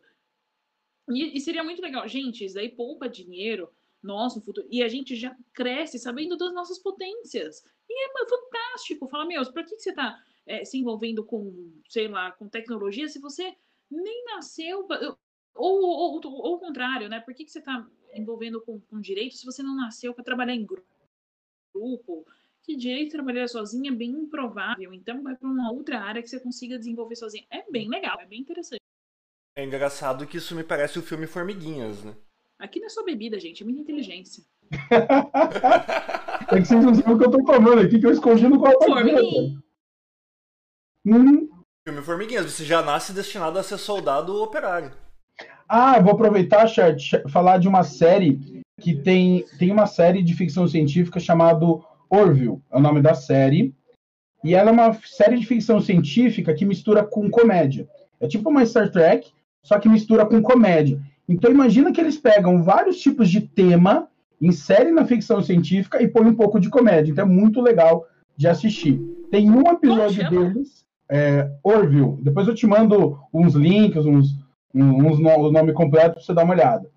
E, 1.08 1.36
e 1.36 1.40
seria 1.40 1.62
muito 1.62 1.80
legal. 1.80 2.06
Gente, 2.08 2.44
isso 2.44 2.54
daí 2.56 2.68
poupa 2.68 3.08
dinheiro 3.08 3.70
nosso 4.02 4.40
futuro. 4.40 4.66
E 4.70 4.82
a 4.82 4.88
gente 4.88 5.14
já 5.14 5.34
cresce 5.52 5.98
sabendo 5.98 6.36
das 6.36 6.52
nossas 6.52 6.78
potências. 6.80 7.62
E 7.88 8.04
é 8.04 8.08
fantástico. 8.28 9.08
Fala, 9.08 9.24
meu, 9.26 9.42
pra 9.52 9.62
que, 9.64 9.76
que 9.76 9.80
você 9.82 9.92
tá 9.92 10.18
eh, 10.44 10.64
se 10.64 10.76
envolvendo 10.78 11.24
com, 11.24 11.72
sei 11.88 12.08
lá, 12.08 12.32
com 12.32 12.48
tecnologia 12.48 13.08
se 13.08 13.20
você 13.20 13.54
nem 13.90 14.24
nasceu. 14.24 14.84
pra- 14.84 15.16
Ou, 15.54 15.80
ou, 15.82 16.14
ou, 16.14 16.20
ou 16.24 16.54
o 16.56 16.58
contrário, 16.58 17.08
né? 17.08 17.20
Por 17.20 17.34
que, 17.34 17.44
que 17.44 17.50
você 17.50 17.60
tá 17.60 17.86
envolvendo 18.14 18.60
com, 18.60 18.80
com 18.80 19.00
direito 19.00 19.36
se 19.36 19.44
você 19.46 19.62
não 19.62 19.74
nasceu 19.76 20.12
para 20.14 20.24
trabalhar 20.24 20.54
em 20.54 20.64
gru- 20.66 20.84
grupo? 21.74 22.26
Que 22.62 22.76
direito 22.76 23.06
de 23.06 23.12
trabalhar 23.12 23.46
sozinho 23.48 23.92
é 23.92 23.96
bem 23.96 24.10
improvável. 24.10 24.92
Então, 24.92 25.22
vai 25.22 25.36
para 25.36 25.48
uma 25.48 25.70
outra 25.70 26.00
área 26.00 26.20
que 26.22 26.28
você 26.28 26.40
consiga 26.40 26.76
desenvolver 26.78 27.16
sozinho. 27.16 27.46
É 27.50 27.62
bem 27.70 27.88
legal, 27.88 28.20
é 28.20 28.26
bem 28.26 28.40
interessante. 28.40 28.80
É 29.56 29.64
engraçado 29.64 30.26
que 30.26 30.36
isso 30.36 30.54
me 30.54 30.64
parece 30.64 30.98
o 30.98 31.02
filme 31.02 31.26
Formiguinhas, 31.26 32.02
né? 32.04 32.14
Aqui 32.58 32.80
não 32.80 32.86
é 32.86 32.90
só 32.90 33.04
bebida, 33.04 33.38
gente, 33.38 33.62
é 33.62 33.66
muita 33.66 33.80
inteligência. 33.82 34.42
É 36.48 36.60
que 36.60 36.64
vocês 36.66 36.84
não 36.84 36.94
sabem 36.94 37.14
o 37.14 37.18
que 37.18 37.24
eu 37.24 37.30
tô 37.30 37.44
tomando 37.44 37.80
aqui, 37.80 37.98
que 37.98 38.06
eu 38.06 38.12
escondi 38.12 38.46
no 38.46 38.60
copo. 38.60 38.84
Formiguinha. 38.84 39.60
Hum. 41.04 41.48
Filme 41.86 42.02
Formiguinhas, 42.02 42.50
você 42.50 42.64
já 42.64 42.82
nasce 42.82 43.12
destinado 43.12 43.60
a 43.60 43.62
ser 43.62 43.78
soldado 43.78 44.34
ou 44.34 44.42
operário. 44.42 44.90
Ah, 45.68 45.94
eu 45.96 46.02
vou 46.02 46.14
aproveitar, 46.14 46.66
Chart, 46.66 47.00
falar 47.28 47.58
de 47.58 47.68
uma 47.68 47.84
série 47.84 48.64
que 48.80 48.92
tem, 48.92 49.44
tem 49.56 49.70
uma 49.70 49.86
série 49.86 50.20
de 50.20 50.34
ficção 50.34 50.66
científica 50.66 51.20
chamado 51.20 51.84
Orville, 52.10 52.60
é 52.72 52.76
o 52.76 52.80
nome 52.80 53.00
da 53.00 53.14
série. 53.14 53.72
E 54.42 54.52
ela 54.52 54.70
é 54.70 54.72
uma 54.72 54.94
série 55.04 55.38
de 55.38 55.46
ficção 55.46 55.80
científica 55.80 56.52
que 56.52 56.64
mistura 56.64 57.04
com 57.04 57.30
comédia. 57.30 57.88
É 58.18 58.26
tipo 58.26 58.50
uma 58.50 58.66
Star 58.66 58.90
Trek, 58.90 59.30
só 59.62 59.78
que 59.78 59.88
mistura 59.88 60.26
com 60.26 60.42
comédia. 60.42 61.00
Então 61.28 61.52
imagina 61.52 61.92
que 61.92 62.00
eles 62.00 62.18
pegam 62.18 62.64
vários 62.64 62.98
tipos 62.98 63.30
de 63.30 63.42
tema, 63.42 64.08
inserem 64.40 64.92
na 64.92 65.06
ficção 65.06 65.40
científica 65.40 66.02
e 66.02 66.08
põem 66.08 66.26
um 66.26 66.34
pouco 66.34 66.58
de 66.58 66.68
comédia. 66.68 67.12
Então 67.12 67.24
é 67.24 67.28
muito 67.28 67.60
legal 67.60 68.08
de 68.36 68.48
assistir. 68.48 69.00
Tem 69.30 69.48
um 69.48 69.62
episódio 69.70 70.28
deles, 70.28 70.84
é, 71.08 71.50
Orville. 71.62 72.16
Depois 72.20 72.46
eu 72.48 72.54
te 72.54 72.66
mando 72.66 73.18
uns 73.32 73.54
links, 73.54 74.04
uns, 74.04 74.36
uns 74.74 75.18
no, 75.18 75.30
o 75.30 75.52
nome 75.52 75.72
completo 75.72 76.14
para 76.14 76.22
você 76.22 76.34
dar 76.34 76.44
uma 76.44 76.54
olhada. 76.54 76.88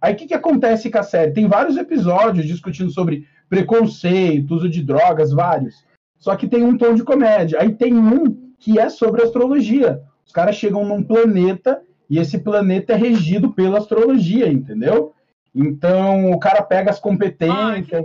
Aí 0.00 0.14
o 0.14 0.16
que, 0.16 0.26
que 0.26 0.34
acontece 0.34 0.90
com 0.90 0.98
a 0.98 1.02
série? 1.02 1.32
Tem 1.32 1.46
vários 1.46 1.76
episódios 1.76 2.46
discutindo 2.46 2.90
sobre 2.90 3.26
preconceito, 3.48 4.54
uso 4.54 4.68
de 4.68 4.82
drogas, 4.82 5.32
vários. 5.32 5.84
Só 6.18 6.34
que 6.34 6.48
tem 6.48 6.64
um 6.64 6.76
tom 6.76 6.94
de 6.94 7.04
comédia. 7.04 7.60
Aí 7.60 7.72
tem 7.72 7.94
um 7.94 8.52
que 8.58 8.78
é 8.78 8.88
sobre 8.88 9.22
astrologia. 9.22 10.02
Os 10.26 10.32
caras 10.32 10.56
chegam 10.56 10.84
num 10.84 11.02
planeta 11.02 11.80
e 12.08 12.18
esse 12.18 12.38
planeta 12.38 12.92
é 12.92 12.96
regido 12.96 13.52
pela 13.52 13.78
astrologia, 13.78 14.50
entendeu? 14.50 15.12
Então 15.54 16.32
o 16.32 16.38
cara 16.38 16.62
pega 16.62 16.90
as 16.90 16.98
competências 16.98 18.04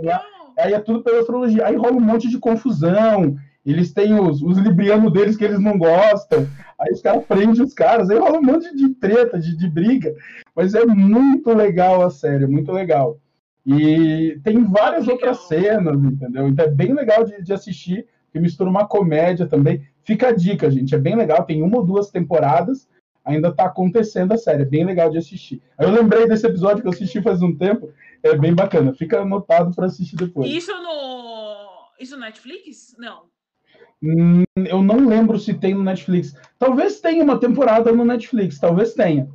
aí 0.58 0.74
é 0.74 0.80
tudo 0.80 1.02
pela 1.02 1.20
astrologia. 1.20 1.66
Aí 1.66 1.76
rola 1.76 1.96
um 1.96 2.00
monte 2.00 2.28
de 2.28 2.38
confusão. 2.38 3.36
Eles 3.70 3.92
têm 3.92 4.18
os, 4.18 4.42
os 4.42 4.56
librianos 4.56 5.12
deles 5.12 5.36
que 5.36 5.44
eles 5.44 5.60
não 5.60 5.76
gostam. 5.76 6.48
Aí 6.78 6.92
os 6.92 7.02
caras 7.02 7.24
prendem 7.26 7.62
os 7.62 7.74
caras. 7.74 8.08
Aí 8.08 8.18
rola 8.18 8.38
um 8.38 8.42
monte 8.42 8.74
de 8.74 8.88
treta, 8.94 9.38
de, 9.38 9.54
de 9.56 9.68
briga. 9.68 10.14
Mas 10.56 10.74
é 10.74 10.86
muito 10.86 11.52
legal 11.52 12.02
a 12.02 12.10
série, 12.10 12.46
muito 12.46 12.72
legal. 12.72 13.20
E 13.66 14.40
tem 14.42 14.64
várias 14.64 15.02
Legal. 15.02 15.16
outras 15.16 15.46
cenas, 15.46 16.02
entendeu? 16.02 16.48
Então 16.48 16.64
é 16.64 16.70
bem 16.70 16.94
legal 16.94 17.22
de, 17.22 17.42
de 17.42 17.52
assistir, 17.52 18.06
que 18.32 18.40
mistura 18.40 18.70
uma 18.70 18.88
comédia 18.88 19.46
também. 19.46 19.86
Fica 20.02 20.28
a 20.28 20.32
dica, 20.32 20.70
gente, 20.70 20.94
é 20.94 20.98
bem 20.98 21.14
legal, 21.14 21.44
tem 21.44 21.62
uma 21.62 21.76
ou 21.76 21.84
duas 21.84 22.10
temporadas, 22.10 22.88
ainda 23.22 23.52
tá 23.52 23.64
acontecendo 23.66 24.32
a 24.32 24.38
série, 24.38 24.62
é 24.62 24.64
bem 24.64 24.86
legal 24.86 25.10
de 25.10 25.18
assistir. 25.18 25.60
Aí 25.76 25.86
eu 25.86 25.92
lembrei 25.92 26.26
desse 26.26 26.46
episódio 26.46 26.80
que 26.80 26.88
eu 26.88 26.92
assisti 26.92 27.20
faz 27.20 27.42
um 27.42 27.54
tempo, 27.54 27.92
é 28.22 28.34
bem 28.34 28.54
bacana, 28.54 28.94
fica 28.94 29.20
anotado 29.20 29.74
para 29.74 29.84
assistir 29.84 30.16
depois. 30.16 30.50
Isso 30.50 30.72
no. 30.72 31.58
Isso 32.00 32.14
no 32.14 32.22
Netflix? 32.22 32.96
Não. 32.98 33.24
Hum, 34.02 34.44
eu 34.56 34.82
não 34.82 35.06
lembro 35.08 35.38
se 35.38 35.54
tem 35.54 35.74
no 35.74 35.82
Netflix. 35.82 36.34
Talvez 36.58 37.00
tenha 37.00 37.22
uma 37.24 37.38
temporada 37.38 37.90
no 37.92 38.04
Netflix, 38.04 38.58
talvez 38.58 38.94
tenha. 38.94 39.28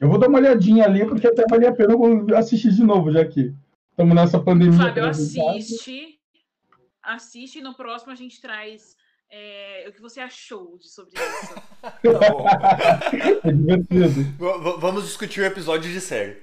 Eu 0.00 0.08
vou 0.08 0.18
dar 0.18 0.28
uma 0.28 0.38
olhadinha 0.38 0.84
ali, 0.86 1.04
porque 1.06 1.26
até 1.26 1.44
valia 1.48 1.68
a 1.68 1.74
pena 1.74 1.92
eu 1.92 2.36
assistir 2.36 2.72
de 2.72 2.82
novo, 2.82 3.12
já 3.12 3.24
que 3.26 3.54
estamos 3.90 4.14
nessa 4.14 4.40
pandemia. 4.40 4.78
Fábio, 4.78 5.04
casa. 5.04 5.22
assiste. 5.22 6.18
Assiste 7.02 7.58
e 7.58 7.62
no 7.62 7.74
próximo 7.74 8.12
a 8.12 8.14
gente 8.14 8.40
traz 8.40 8.96
é, 9.30 9.86
o 9.88 9.92
que 9.92 10.00
você 10.00 10.20
achou 10.20 10.78
de, 10.78 10.88
sobre 10.88 11.12
isso. 11.14 11.54
Tá 11.82 12.30
bom. 12.30 12.44
É 13.44 13.52
divertido. 13.52 14.08
V- 14.08 14.76
Vamos 14.78 15.04
discutir 15.04 15.40
o 15.40 15.44
episódio 15.46 15.90
de 15.90 16.00
série. 16.00 16.42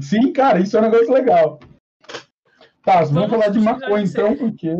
Sim, 0.00 0.32
cara, 0.32 0.60
isso 0.60 0.76
é 0.76 0.80
um 0.80 0.84
negócio 0.84 1.12
legal. 1.12 1.58
Tá, 2.84 3.02
vamos, 3.02 3.10
Vamos 3.10 3.30
falar 3.30 3.48
de 3.48 3.60
maconha 3.60 4.04
então, 4.04 4.36
porque. 4.36 4.74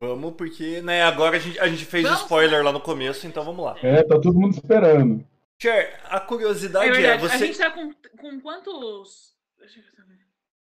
Vamos, 0.00 0.34
porque, 0.34 0.82
né, 0.82 1.02
agora 1.02 1.36
a 1.36 1.40
gente, 1.40 1.58
a 1.58 1.66
gente 1.68 1.84
fez 1.84 2.04
o 2.04 2.08
Vamos 2.08 2.22
spoiler 2.22 2.62
lá 2.62 2.70
no 2.70 2.80
começo, 2.80 3.26
então 3.26 3.42
vamos 3.44 3.64
lá. 3.64 3.76
É, 3.82 4.02
tá 4.02 4.20
todo 4.20 4.38
mundo 4.38 4.54
esperando. 4.54 5.26
Cher, 5.60 5.98
a 6.04 6.20
curiosidade 6.20 6.86
É 6.86 6.90
é, 6.90 6.92
verdade. 6.92 7.24
A 7.24 7.28
você. 7.28 7.46
gente 7.46 7.58
tá 7.58 7.70
com, 7.70 7.92
com 8.18 8.40
quantos. 8.40 9.34
Deixa 9.58 9.78
eu 9.80 9.82
ver. 10.06 10.16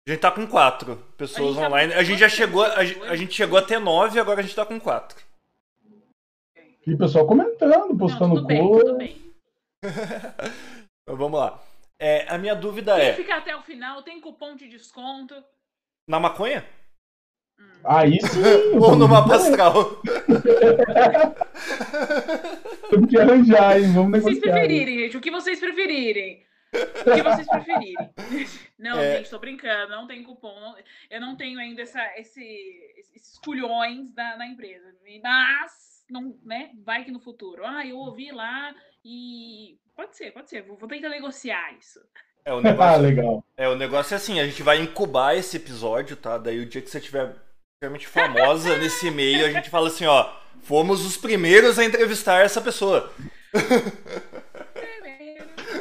A 0.06 0.10
gente 0.10 0.20
tá 0.20 0.30
com 0.30 0.46
quatro 0.46 0.96
pessoas 1.16 1.56
A 1.56 1.60
gente 1.60 1.60
tá 1.62 1.68
online. 1.68 1.92
com 1.94 1.98
A 1.98 2.02
gente 2.02 2.18
já 2.18 2.28
chegou. 2.28 2.62
A, 2.64 2.74
a 2.78 3.16
gente 3.16 3.32
chegou 3.34 3.59
até 3.59 3.78
nove, 3.78 4.20
agora 4.20 4.40
a 4.40 4.42
gente 4.42 4.54
tá 4.54 4.66
com 4.66 4.78
quatro. 4.78 5.18
E 6.86 6.92
o 6.94 6.98
pessoal 6.98 7.26
comentando, 7.26 7.88
Não, 7.90 7.96
postando 7.96 8.34
tudo 8.34 8.46
bem, 8.46 8.68
coisa. 8.68 8.84
tudo 8.84 8.98
bem. 8.98 9.32
Então, 11.02 11.16
vamos 11.16 11.40
lá. 11.40 11.60
É, 11.98 12.32
a 12.32 12.38
minha 12.38 12.54
dúvida 12.54 12.94
Quem 12.94 13.06
é: 13.06 13.12
ficar 13.14 13.38
até 13.38 13.56
o 13.56 13.62
final 13.62 14.02
tem 14.02 14.20
cupom 14.20 14.54
de 14.54 14.68
desconto. 14.68 15.34
na 16.06 16.20
maconha? 16.20 16.64
Aí 17.84 18.18
sim. 18.20 18.40
Ou 18.78 18.94
no 18.96 19.08
mapa 19.08 19.34
astral? 19.36 20.00
Temos 22.90 23.08
que 23.10 23.18
arranjar, 23.18 23.80
hein? 23.80 23.92
Vamos 23.92 24.10
O 24.10 24.12
que 24.12 24.20
vocês 24.20 24.34
negociar. 24.36 24.52
preferirem, 24.52 24.98
gente. 24.98 25.16
O 25.16 25.20
que 25.20 25.30
vocês 25.30 25.60
preferirem. 25.60 26.46
O 26.74 27.14
que 27.14 27.22
vocês 27.22 27.46
preferirem. 27.48 28.10
Não, 28.78 28.98
É. 28.98 29.18
gente, 29.18 29.30
tô 29.30 29.38
brincando. 29.38 29.90
Não 29.92 30.06
tem 30.06 30.22
cupom. 30.22 30.58
não- 30.60 30.76
eu 31.10 31.20
não 31.20 31.36
tenho 31.36 31.58
ainda 31.58 31.82
essa, 31.82 32.00
esse, 32.18 32.42
esses 33.14 33.38
culhões 33.38 34.12
da, 34.14 34.36
da 34.36 34.46
empresa. 34.46 34.86
Mas, 35.22 36.04
não, 36.10 36.36
né? 36.44 36.70
Vai 36.84 37.04
que 37.04 37.10
no 37.10 37.20
futuro. 37.20 37.64
Ah, 37.64 37.86
eu 37.86 37.96
ouvi 37.96 38.30
lá 38.32 38.74
e. 39.04 39.78
Pode 39.94 40.16
ser, 40.16 40.32
pode 40.32 40.48
ser. 40.48 40.62
Vou, 40.62 40.76
vou 40.78 40.88
tentar 40.88 41.10
negociar 41.10 41.76
isso. 41.78 42.00
É, 42.44 42.52
o 42.52 42.59
Ah, 42.60 42.62
negócio, 42.62 43.02
legal. 43.02 43.44
é, 43.56 43.69
o 43.69 43.77
negócio 43.77 44.14
é 44.14 44.16
assim: 44.16 44.40
a 44.40 44.44
gente 44.47 44.62
vai 44.62 44.81
incubar 44.81 45.36
esse 45.36 45.56
episódio, 45.56 46.16
tá? 46.16 46.39
Daí 46.39 46.60
o 46.60 46.66
dia 46.66 46.82
que 46.82 46.90
você 46.90 47.01
tiver 47.01 47.35
realmente 47.82 48.06
famosa 48.06 48.77
nesse 48.78 49.10
meio, 49.10 49.47
a 49.47 49.51
gente 49.51 49.70
fala 49.70 49.89
assim: 49.89 50.06
ó, 50.06 50.32
fomos 50.62 51.05
os 51.05 51.16
primeiros 51.16 51.78
a 51.78 51.85
entrevistar 51.85 52.44
essa 52.44 52.60
pessoa. 52.60 53.12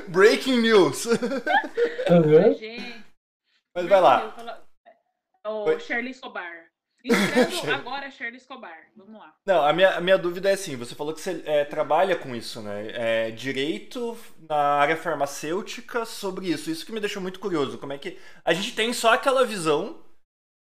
Breaking 0.07 0.61
news. 0.61 1.07
Gente. 2.59 3.03
Mas 3.75 3.85
vai 3.87 4.01
lá. 4.01 4.35
Oi. 5.45 5.79
Shirley 5.79 6.11
Escobar. 6.11 6.70
Entrando 7.03 7.71
agora, 7.73 8.09
Shirley 8.11 8.37
Escobar. 8.37 8.77
Vamos 8.95 9.19
lá. 9.19 9.33
Não, 9.45 9.63
a 9.65 9.73
minha, 9.73 9.97
a 9.97 10.01
minha 10.01 10.17
dúvida 10.17 10.49
é 10.49 10.53
assim: 10.53 10.75
você 10.75 10.93
falou 10.95 11.13
que 11.13 11.21
você 11.21 11.41
é, 11.45 11.65
trabalha 11.65 12.15
com 12.15 12.35
isso, 12.35 12.61
né? 12.61 12.91
É, 13.27 13.31
direito 13.31 14.17
na 14.47 14.55
área 14.55 14.95
farmacêutica 14.97 16.05
sobre 16.05 16.47
isso. 16.49 16.69
Isso 16.69 16.85
que 16.85 16.91
me 16.91 16.99
deixou 16.99 17.21
muito 17.21 17.39
curioso. 17.39 17.77
Como 17.77 17.93
é 17.93 17.97
que. 17.97 18.17
A 18.45 18.53
gente 18.53 18.75
tem 18.75 18.93
só 18.93 19.13
aquela 19.13 19.45
visão 19.45 19.99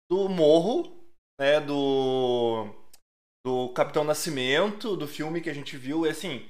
do 0.09 0.27
morro, 0.29 0.95
né? 1.39 1.59
Do. 1.59 2.67
Do 3.45 3.69
Capitão 3.69 4.03
Nascimento, 4.03 4.97
do 4.97 5.07
filme 5.07 5.39
que 5.41 5.49
a 5.49 5.53
gente 5.53 5.77
viu. 5.77 6.05
E 6.05 6.09
assim. 6.09 6.45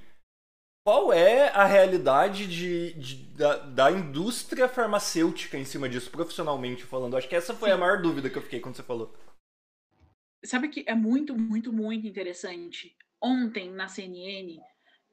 Qual 0.86 1.12
é 1.12 1.50
a 1.50 1.66
realidade 1.66 2.48
de, 2.48 2.94
de- 2.94 3.16
da, 3.36 3.58
da 3.58 3.92
indústria 3.92 4.70
farmacêutica 4.70 5.58
em 5.58 5.66
cima 5.66 5.90
disso, 5.90 6.10
profissionalmente 6.10 6.84
falando? 6.86 7.18
Acho 7.18 7.28
que 7.28 7.36
essa 7.36 7.54
foi 7.54 7.72
a 7.72 7.78
maior 7.78 8.02
dúvida 8.02 8.30
que 8.30 8.38
eu 8.38 8.42
fiquei 8.42 8.62
quando 8.62 8.76
você 8.78 8.84
falou. 8.84 9.14
Sabe 10.48 10.70
que 10.70 10.84
é 10.88 10.96
muito, 10.96 11.38
muito, 11.38 11.74
muito 11.74 12.08
interessante. 12.08 12.96
Ontem, 13.22 13.70
na 13.72 13.88
CNN, 13.88 14.60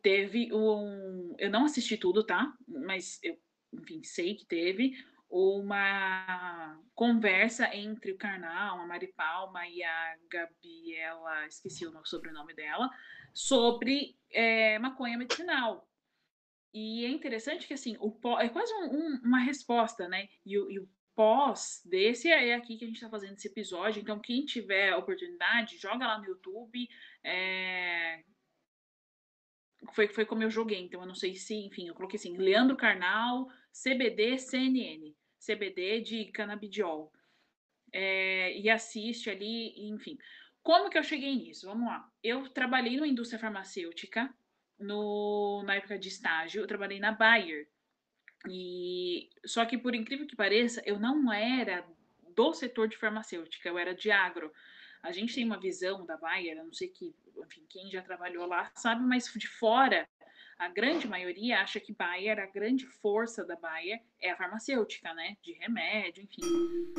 teve 0.03 0.53
um. 0.53 1.35
Eu 1.39 1.51
não 1.51 1.65
assisti 1.65 1.97
tudo, 1.97 2.25
tá? 2.25 2.53
Mas 2.69 3.19
eu, 3.23 3.37
enfim, 3.73 4.03
sei 4.03 4.35
que 4.35 4.47
teve 4.47 4.93
uma 5.29 6.81
conversa 6.95 7.75
entre 7.75 8.13
o 8.13 8.17
Karnal, 8.19 8.79
a 8.79 8.87
Mari 8.87 9.09
Palma 9.09 9.67
e 9.67 9.83
a 9.83 10.17
Gabriela, 10.31 11.47
esqueci 11.47 11.85
o 11.85 11.91
nome- 11.91 12.07
sobrenome 12.07 12.55
dela, 12.55 12.89
sobre 13.33 14.17
eh, 14.31 14.79
maconha 14.79 15.19
medicinal. 15.19 15.89
E 16.73 17.05
é 17.05 17.09
interessante 17.09 17.67
que, 17.67 17.75
assim, 17.75 17.97
o 18.01 18.11
pó, 18.13 18.39
é 18.41 18.49
quase 18.49 18.73
um- 18.75 18.93
um- 18.97 19.21
uma 19.25 19.39
resposta, 19.39 20.09
né? 20.09 20.29
E, 20.45 20.59
o- 20.59 20.71
e 20.71 20.79
o 20.79 20.89
pós 21.15 21.81
desse 21.85 22.29
é 22.31 22.55
aqui 22.55 22.77
que 22.77 22.85
a 22.85 22.87
gente 22.87 22.97
está 22.97 23.09
fazendo 23.11 23.35
esse 23.35 23.49
episódio. 23.49 24.01
Então, 24.01 24.21
quem 24.21 24.45
tiver 24.45 24.95
oportunidade, 24.97 25.79
joga 25.79 26.07
lá 26.07 26.19
no 26.19 26.27
YouTube. 26.27 26.89
é, 27.25 28.25
Foi, 29.95 30.09
foi 30.09 30.25
como 30.25 30.43
eu 30.43 30.51
joguei, 30.51 30.81
então 30.81 31.01
eu 31.01 31.07
não 31.07 31.15
sei 31.15 31.35
se, 31.35 31.55
enfim, 31.55 31.89
eu 31.89 31.95
coloquei 31.95 32.19
assim, 32.19 32.37
Leandro 32.37 32.77
Carnal, 32.77 33.49
CBD 33.73 34.39
CNN, 34.39 35.15
CBD 35.39 36.01
de 36.01 36.25
canabidiol. 36.33 37.13
É, 37.93 38.57
e 38.59 38.69
assiste 38.71 39.31
ali, 39.31 39.73
enfim. 39.89 40.19
Como 40.63 40.91
que 40.91 40.99
eu 40.99 41.03
cheguei 41.05 41.35
nisso? 41.37 41.67
Vamos 41.67 41.87
lá. 41.87 42.11
Eu 42.23 42.49
trabalhei 42.51 42.97
numa 42.97 43.07
indústria 43.09 43.39
farmacêutica 43.39 44.35
no, 44.79 45.63
na 45.65 45.77
época 45.77 45.99
de 45.99 46.09
estágio, 46.09 46.63
eu 46.63 46.67
trabalhei 46.67 46.99
na 46.99 47.13
Bayer. 47.13 47.69
E 48.49 49.31
só 49.45 49.65
que 49.65 49.79
por 49.79 49.95
incrível 49.95 50.27
que 50.27 50.37
pareça, 50.37 50.83
eu 50.85 50.99
não 50.99 51.33
era 51.33 51.85
do 52.35 52.53
setor 52.53 52.89
de 52.89 52.97
farmacêutica, 52.97 53.69
eu 53.69 53.79
era 53.79 53.95
de 53.95 54.11
agro. 54.11 54.53
A 55.03 55.13
gente 55.13 55.35
tem 55.35 55.45
uma 55.45 55.61
visão 55.61 56.05
da 56.05 56.17
Bayer, 56.17 56.57
não 56.57 56.73
sei 56.73 56.89
que, 56.89 57.15
enfim, 57.37 57.65
quem 57.69 57.91
já 57.91 58.03
trabalhou 58.03 58.47
lá 58.47 58.71
sabe, 58.75 59.05
mas 59.05 59.31
de 59.35 59.49
fora, 59.49 60.09
a 60.59 60.69
grande 60.69 61.07
maioria 61.07 61.61
acha 61.61 61.81
que 61.81 61.93
Bayer, 61.93 62.39
a 62.39 62.47
grande 62.47 62.87
força 62.87 63.45
da 63.45 63.57
Bayer 63.57 64.01
é 64.21 64.31
a 64.31 64.37
farmacêutica, 64.37 65.13
né? 65.15 65.37
De 65.43 65.53
remédio, 65.53 66.23
enfim. 66.23 66.51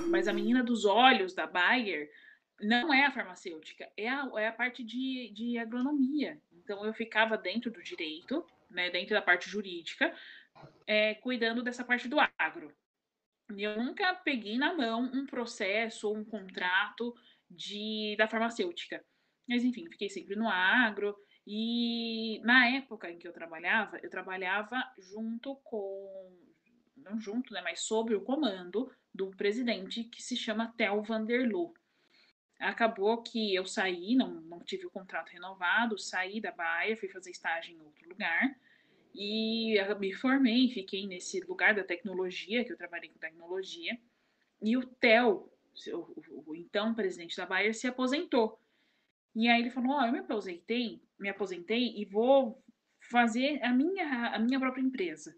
Mas 0.07 0.27
a 0.27 0.33
menina 0.33 0.63
dos 0.63 0.85
olhos 0.85 1.33
da 1.33 1.47
Bayer 1.47 2.11
não 2.59 2.93
é 2.93 3.05
a 3.05 3.11
farmacêutica, 3.11 3.89
é 3.97 4.07
a, 4.07 4.29
é 4.37 4.47
a 4.47 4.51
parte 4.51 4.83
de, 4.83 5.31
de 5.33 5.57
agronomia. 5.57 6.39
Então 6.53 6.85
eu 6.85 6.93
ficava 6.93 7.37
dentro 7.37 7.71
do 7.71 7.81
direito, 7.81 8.45
né, 8.69 8.89
dentro 8.89 9.13
da 9.13 9.21
parte 9.21 9.49
jurídica, 9.49 10.13
é, 10.87 11.15
cuidando 11.15 11.63
dessa 11.63 11.83
parte 11.83 12.07
do 12.07 12.17
agro. 12.37 12.73
Eu 13.57 13.81
nunca 13.83 14.13
peguei 14.15 14.57
na 14.57 14.73
mão 14.73 15.01
um 15.01 15.25
processo 15.25 16.07
ou 16.07 16.17
um 16.17 16.25
contrato 16.25 17.15
de, 17.49 18.15
da 18.17 18.27
farmacêutica. 18.27 19.03
Mas 19.47 19.63
enfim, 19.63 19.87
fiquei 19.89 20.09
sempre 20.09 20.35
no 20.35 20.47
agro. 20.47 21.15
E 21.45 22.39
na 22.43 22.67
época 22.69 23.09
em 23.09 23.19
que 23.19 23.27
eu 23.27 23.33
trabalhava, 23.33 23.99
eu 24.01 24.09
trabalhava 24.09 24.83
junto 24.97 25.55
com. 25.57 26.35
Não 26.97 27.19
junto, 27.19 27.53
né? 27.53 27.61
Mas 27.61 27.81
sob 27.81 28.15
o 28.15 28.21
comando 28.21 28.91
do 29.13 29.29
presidente 29.31 30.03
que 30.05 30.23
se 30.23 30.35
chama 30.35 30.73
Tel 30.75 31.03
Vanderloo. 31.03 31.73
Acabou 32.59 33.21
que 33.21 33.53
eu 33.53 33.65
saí, 33.65 34.15
não, 34.15 34.41
não 34.41 34.59
tive 34.59 34.87
o 34.87 34.89
contrato 34.89 35.29
renovado, 35.29 35.99
saí 35.99 36.39
da 36.41 36.51
Baia, 36.51 36.97
fui 36.97 37.09
fazer 37.09 37.29
estágio 37.29 37.75
em 37.75 37.81
outro 37.81 38.09
lugar. 38.09 38.55
E 39.15 39.75
me 39.99 40.13
formei, 40.13 40.69
fiquei 40.69 41.07
nesse 41.07 41.39
lugar 41.41 41.73
da 41.75 41.83
tecnologia, 41.83 42.65
que 42.65 42.71
eu 42.73 42.77
trabalhei 42.77 43.09
com 43.09 43.19
tecnologia. 43.19 43.97
E 44.61 44.77
o 44.77 44.85
Theo, 44.85 45.49
o, 45.93 46.51
o- 46.51 46.55
então 46.55 46.93
presidente 46.95 47.37
da 47.37 47.45
Bayer, 47.45 47.73
se 47.75 47.87
aposentou. 47.87 48.59
E 49.35 49.47
aí 49.49 49.61
ele 49.61 49.71
falou: 49.71 49.91
Ó, 49.93 50.05
eu 50.05 50.11
me 50.11 50.19
aposentei, 50.19 51.01
me 51.19 51.29
aposentei 51.29 51.93
e 51.97 52.05
vou 52.05 52.63
fazer 53.09 53.61
a 53.63 53.71
minha, 53.73 54.29
a 54.35 54.39
minha 54.39 54.59
própria 54.59 54.81
empresa. 54.81 55.35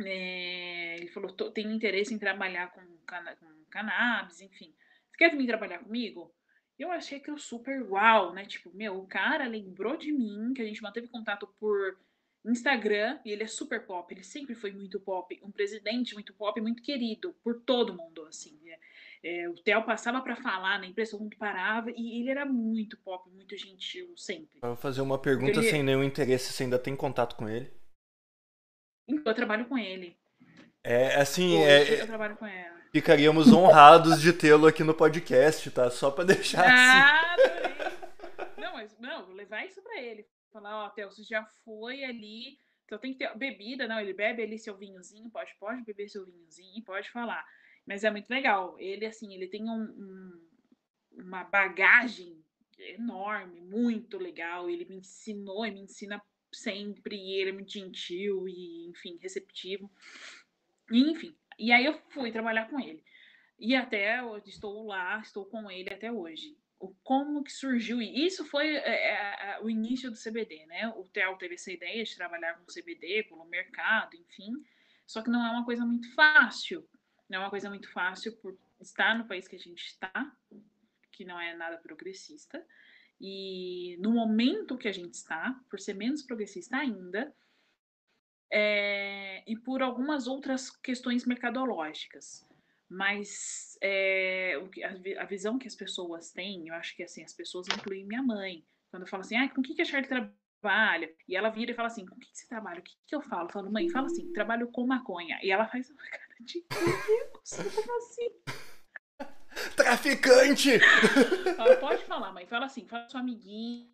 É, 0.00 0.96
ele 0.96 1.08
falou: 1.08 1.32
"Tô- 1.32 1.50
tenho 1.50 1.70
interesse 1.72 2.14
em 2.14 2.18
trabalhar 2.18 2.70
com, 2.72 2.82
cana 3.06 3.36
com 3.36 3.46
cannabis, 3.70 4.40
enfim. 4.40 4.74
Você 5.10 5.16
quer 5.18 5.36
vir 5.36 5.46
trabalhar 5.46 5.80
comigo? 5.80 6.32
Eu 6.78 6.90
achei 6.90 7.18
aquilo 7.18 7.38
super 7.38 7.82
uau, 7.82 8.32
né? 8.32 8.46
Tipo, 8.46 8.70
meu, 8.74 8.98
o 8.98 9.06
cara 9.06 9.46
lembrou 9.46 9.96
de 9.96 10.10
mim, 10.12 10.54
que 10.54 10.62
a 10.62 10.64
gente 10.64 10.82
manteve 10.82 11.08
contato 11.08 11.46
por 11.58 11.98
Instagram, 12.44 13.18
e 13.24 13.30
ele 13.30 13.42
é 13.42 13.46
super 13.46 13.84
pop, 13.84 14.12
ele 14.12 14.22
sempre 14.22 14.54
foi 14.54 14.72
muito 14.72 14.98
pop, 14.98 15.38
um 15.42 15.50
presidente 15.50 16.14
muito 16.14 16.32
pop, 16.32 16.58
muito 16.60 16.82
querido 16.82 17.34
por 17.44 17.60
todo 17.60 17.94
mundo, 17.94 18.24
assim. 18.26 18.58
É, 18.66 19.42
é, 19.42 19.48
o 19.48 19.54
Theo 19.54 19.84
passava 19.84 20.20
para 20.22 20.36
falar 20.36 20.78
na 20.78 20.86
imprensa, 20.86 21.12
todo 21.12 21.22
mundo 21.22 21.36
parava, 21.36 21.90
e 21.90 22.20
ele 22.20 22.30
era 22.30 22.46
muito 22.46 22.96
pop, 22.98 23.28
muito 23.30 23.56
gentil, 23.56 24.16
sempre. 24.16 24.58
Vou 24.62 24.76
fazer 24.76 25.02
uma 25.02 25.18
pergunta 25.18 25.60
ele... 25.60 25.68
sem 25.68 25.82
nenhum 25.82 26.02
interesse, 26.02 26.52
você 26.52 26.62
ainda 26.62 26.78
tem 26.78 26.96
contato 26.96 27.36
com 27.36 27.48
ele? 27.48 27.70
Eu 29.06 29.34
trabalho 29.34 29.66
com 29.66 29.76
ele. 29.76 30.16
É, 30.82 31.16
assim, 31.16 31.58
Hoje 31.58 31.94
é, 31.94 32.02
eu 32.02 32.06
trabalho 32.06 32.36
com 32.36 32.46
ele. 32.46 32.80
Ficaríamos 32.92 33.52
honrados 33.52 34.20
de 34.20 34.32
tê-lo 34.32 34.66
aqui 34.66 34.82
no 34.82 34.94
podcast, 34.94 35.70
tá? 35.70 35.90
Só 35.90 36.10
para 36.10 36.24
deixar 36.24 36.64
ah, 36.66 37.34
assim. 37.34 38.60
Não, 38.60 38.72
mas 38.72 38.96
não, 38.98 39.26
vou 39.26 39.34
levar 39.34 39.64
isso 39.66 39.82
para 39.82 40.00
ele. 40.00 40.26
Falar, 40.52 40.84
ó, 40.84 40.86
oh, 40.86 40.90
Theo, 40.90 41.10
você 41.10 41.22
já 41.22 41.44
foi 41.64 42.04
ali, 42.04 42.58
então 42.84 42.98
tem 42.98 43.12
que 43.12 43.18
ter 43.20 43.36
bebida, 43.36 43.86
não, 43.86 44.00
ele 44.00 44.12
bebe 44.12 44.42
ali 44.42 44.58
seu 44.58 44.76
vinhozinho, 44.76 45.30
pode, 45.30 45.54
pode 45.60 45.82
beber 45.82 46.08
seu 46.08 46.26
vinhozinho, 46.26 46.82
pode 46.82 47.08
falar. 47.10 47.46
Mas 47.86 48.04
é 48.04 48.10
muito 48.10 48.28
legal. 48.28 48.76
Ele, 48.78 49.06
assim, 49.06 49.32
ele 49.32 49.46
tem 49.46 49.68
um, 49.68 49.82
um, 49.82 50.48
uma 51.12 51.44
bagagem 51.44 52.42
enorme, 52.78 53.60
muito 53.60 54.18
legal. 54.18 54.68
Ele 54.68 54.84
me 54.84 54.96
ensinou 54.96 55.64
e 55.64 55.70
me 55.70 55.82
ensina 55.82 56.20
sempre, 56.52 57.16
e 57.16 57.40
ele 57.40 57.50
é 57.50 57.52
muito 57.52 57.72
gentil 57.72 58.48
e, 58.48 58.88
enfim, 58.88 59.18
receptivo. 59.22 59.90
Enfim, 60.90 61.36
e 61.58 61.70
aí 61.70 61.84
eu 61.84 61.94
fui 62.10 62.32
trabalhar 62.32 62.68
com 62.68 62.80
ele. 62.80 63.04
E 63.58 63.76
até 63.76 64.22
hoje 64.22 64.48
estou 64.48 64.86
lá, 64.86 65.20
estou 65.20 65.44
com 65.44 65.70
ele 65.70 65.92
até 65.92 66.10
hoje 66.10 66.56
como 67.04 67.44
que 67.44 67.52
surgiu 67.52 68.00
isso 68.00 68.44
foi 68.46 68.74
é, 68.76 69.54
é, 69.54 69.60
o 69.60 69.68
início 69.68 70.10
do 70.10 70.16
CBD, 70.16 70.64
né? 70.66 70.88
O 70.96 71.04
Theo 71.04 71.36
teve 71.36 71.54
essa 71.54 71.70
ideia 71.70 72.02
de 72.02 72.16
trabalhar 72.16 72.54
com 72.54 72.64
CBD 72.64 73.24
pelo 73.24 73.44
mercado, 73.44 74.16
enfim. 74.16 74.52
Só 75.06 75.22
que 75.22 75.30
não 75.30 75.44
é 75.44 75.50
uma 75.50 75.64
coisa 75.64 75.84
muito 75.84 76.12
fácil. 76.14 76.88
Não 77.28 77.38
é 77.38 77.40
uma 77.42 77.50
coisa 77.50 77.68
muito 77.68 77.90
fácil 77.92 78.36
por 78.38 78.58
estar 78.80 79.16
no 79.16 79.26
país 79.26 79.46
que 79.46 79.56
a 79.56 79.58
gente 79.58 79.84
está, 79.84 80.34
que 81.12 81.24
não 81.24 81.38
é 81.38 81.54
nada 81.54 81.76
progressista. 81.76 82.64
E 83.20 83.98
no 84.00 84.12
momento 84.12 84.78
que 84.78 84.88
a 84.88 84.92
gente 84.92 85.14
está, 85.14 85.60
por 85.68 85.78
ser 85.78 85.94
menos 85.94 86.22
progressista 86.22 86.78
ainda, 86.78 87.34
é, 88.50 89.44
e 89.46 89.56
por 89.56 89.82
algumas 89.82 90.26
outras 90.26 90.70
questões 90.70 91.24
mercadológicas. 91.26 92.48
Mas 92.90 93.78
é, 93.80 94.60
a, 94.84 95.22
a, 95.22 95.24
visão 95.24 95.60
que 95.60 95.68
as 95.68 95.76
pessoas 95.76 96.32
têm, 96.32 96.66
eu 96.66 96.74
acho 96.74 96.96
que 96.96 97.04
assim, 97.04 97.22
as 97.22 97.32
pessoas 97.32 97.68
incluem 97.68 98.04
minha 98.04 98.20
mãe. 98.20 98.66
Quando 98.90 99.04
eu 99.04 99.08
falo 99.08 99.20
assim, 99.20 99.36
ah, 99.36 99.48
com 99.48 99.60
o 99.60 99.64
que, 99.64 99.74
que 99.74 99.82
a 99.82 99.84
Charlie 99.84 100.08
trabalha? 100.08 101.14
E 101.28 101.36
ela 101.36 101.50
vira 101.50 101.70
e 101.70 101.74
fala 101.74 101.86
assim, 101.86 102.04
com 102.04 102.16
o 102.16 102.18
que, 102.18 102.28
que 102.28 102.36
você 102.36 102.48
trabalha? 102.48 102.80
O 102.80 102.82
que, 102.82 102.92
que 103.06 103.14
eu 103.14 103.20
falo? 103.20 103.44
Eu 103.44 103.52
falo, 103.52 103.70
mãe, 103.70 103.88
fala 103.90 104.06
assim, 104.06 104.32
trabalho 104.32 104.66
com 104.72 104.84
maconha. 104.84 105.38
E 105.40 105.52
ela 105.52 105.68
faz 105.68 105.88
uma 105.88 106.02
cara 106.10 106.34
de 106.40 106.62
como 106.62 107.96
assim? 107.98 108.30
Traficante! 109.76 110.70
Ela 111.56 111.76
pode 111.76 112.04
falar, 112.06 112.32
mãe, 112.32 112.46
fala 112.46 112.66
assim, 112.66 112.88
fala 112.88 113.08
sua 113.08 113.20
amiguinha. 113.20 113.88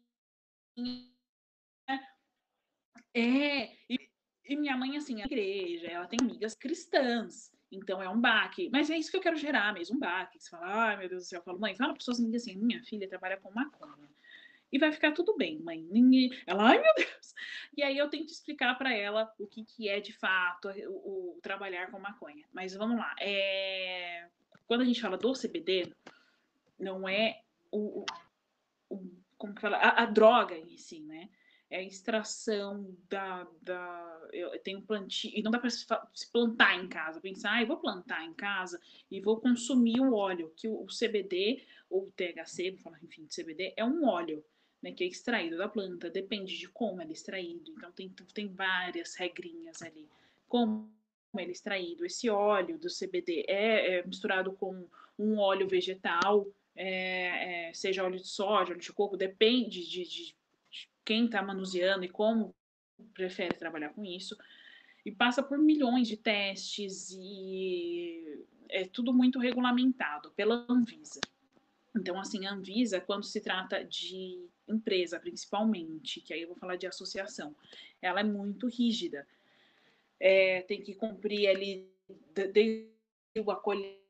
É, 3.13 3.75
e, 3.91 4.11
e 4.45 4.57
minha 4.57 4.77
mãe, 4.77 4.97
assim, 4.97 5.21
é 5.21 5.27
igreja, 5.27 5.87
ela 5.89 6.07
tem 6.07 6.19
amigas 6.21 6.55
cristãs. 6.55 7.55
Então 7.71 8.03
é 8.03 8.09
um 8.09 8.21
baque. 8.21 8.69
Mas 8.73 8.91
é 8.91 8.97
isso 8.97 9.11
que 9.11 9.17
eu 9.17 9.21
quero 9.21 9.37
gerar 9.37 9.73
mesmo, 9.75 9.97
um 9.97 10.01
baque. 10.01 10.41
Você 10.41 10.51
fala, 10.51 10.67
ai 10.67 10.97
meu 10.97 11.09
Deus 11.09 11.25
do 11.25 11.29
céu, 11.29 11.41
eu 11.41 11.45
falo, 11.45 11.59
mãe, 11.59 11.75
fala 11.75 11.91
para 11.91 11.99
pessoas 11.99 12.21
assim, 12.35 12.57
minha 12.57 12.83
filha 12.83 13.09
trabalha 13.09 13.37
com 13.37 13.51
maconha. 13.53 14.09
E 14.73 14.79
vai 14.79 14.93
ficar 14.93 15.13
tudo 15.13 15.37
bem, 15.37 15.61
mãe. 15.61 15.87
Ela, 16.47 16.71
ai 16.71 16.81
meu 16.81 16.95
Deus. 16.97 17.35
E 17.77 17.83
aí 17.83 17.97
eu 17.97 18.09
tento 18.09 18.31
explicar 18.31 18.77
para 18.77 18.93
ela 18.93 19.33
o 19.39 19.47
que, 19.47 19.65
que 19.65 19.89
é 19.89 20.01
de 20.01 20.13
fato 20.13 20.69
o, 20.69 21.37
o, 21.37 21.41
trabalhar 21.41 21.91
com 21.91 21.99
maconha. 21.99 22.45
Mas 22.53 22.75
vamos 22.75 22.99
lá. 22.99 23.15
É... 23.21 24.29
Quando 24.67 24.81
a 24.81 24.85
gente 24.85 25.01
fala 25.01 25.17
do 25.17 25.33
CBD, 25.33 25.93
não 26.79 27.09
é 27.09 27.43
o, 27.71 28.05
o 28.91 29.27
como 29.39 29.55
que 29.55 29.61
fala? 29.61 29.77
A, 29.77 30.03
a 30.03 30.07
droga 30.07 30.57
em 30.57 30.77
si, 30.77 31.01
né? 31.01 31.29
É 31.71 31.85
extração 31.85 32.97
da. 33.09 33.47
da 33.63 34.29
eu 34.33 34.59
tenho 34.61 34.83
plantio. 34.83 35.31
E 35.35 35.43
não 35.43 35.51
dá 35.51 35.59
para 35.59 35.71
se 35.71 35.87
plantar 36.33 36.77
em 36.77 36.89
casa. 36.89 37.21
Pensar, 37.21 37.53
ah, 37.55 37.63
eu 37.63 37.67
vou 37.67 37.79
plantar 37.79 38.25
em 38.25 38.35
casa 38.35 38.81
e 39.11 39.21
vou 39.21 39.41
consumir 39.41 40.01
o 40.01 40.15
óleo, 40.15 40.53
que 40.57 40.69
o, 40.69 40.83
o 40.83 40.87
CBD, 40.87 41.63
ou 41.91 42.05
o 42.05 42.13
THC, 42.13 42.73
vou 42.73 42.81
falar, 42.81 43.03
enfim, 43.03 43.25
de 43.25 43.43
CBD, 43.43 43.75
é 43.77 43.85
um 43.85 44.07
óleo. 44.07 44.45
Né, 44.83 44.93
que 44.93 45.03
é 45.03 45.07
extraído 45.07 45.57
da 45.57 45.67
planta, 45.67 46.11
depende 46.11 46.57
de 46.59 46.69
como 46.69 47.01
ele 47.01 47.11
é 47.11 47.15
extraído. 47.15 47.73
Então, 47.73 47.91
tem, 47.93 48.15
tem 48.35 48.47
várias 48.47 49.15
regrinhas 49.15 49.81
ali. 49.81 50.07
Como 50.47 50.93
ele 51.35 51.49
é 51.49 51.53
extraído. 51.53 52.05
Esse 52.05 52.29
óleo 52.29 52.79
do 52.79 52.89
CBD 52.89 53.47
é, 53.49 53.99
é 53.99 54.07
misturado 54.07 54.53
com 54.53 54.87
um 55.19 55.39
óleo 55.39 55.67
vegetal, 55.67 56.47
é, 56.75 57.69
é, 57.69 57.75
seja 57.75 58.05
óleo 58.05 58.21
de 58.21 58.29
soja, 58.29 58.73
óleo 58.73 58.81
de 58.81 58.93
coco, 58.93 59.17
depende 59.17 59.89
de, 59.89 60.05
de 60.05 60.37
quem 61.05 61.27
está 61.27 61.43
manuseando 61.43 62.05
e 62.05 62.09
como 62.09 62.55
prefere 63.15 63.55
trabalhar 63.57 63.91
com 63.91 64.05
isso, 64.05 64.37
e 65.05 65.13
passa 65.13 65.43
por 65.43 65.59
milhões 65.59 66.09
de 66.09 66.17
testes 66.17 67.11
e 67.13 68.45
é 68.69 68.85
tudo 68.87 69.13
muito 69.13 69.39
regulamentado 69.39 70.33
pela 70.33 70.67
Anvisa. 70.69 71.21
Então, 71.97 72.19
assim, 72.19 72.45
a 72.47 72.53
Anvisa, 72.53 73.01
quando 73.01 73.25
se 73.25 73.41
trata 73.41 73.85
de 73.85 74.49
empresa, 74.69 75.21
principalmente, 75.21 76.21
que 76.21 76.35
aí 76.35 76.43
eu 76.43 76.49
vou 76.49 76.57
falar 76.57 76.77
de 76.77 76.87
associação, 76.87 77.55
ela 78.03 78.21
é 78.21 78.25
muito 78.25 78.67
rígida. 78.67 79.27
É, 80.19 80.63
tem 80.63 80.83
que 80.83 80.95
cumprir 80.95 81.49
ali 81.49 81.89
desde 82.53 82.91
a 83.49 83.55
colheita, 83.55 84.03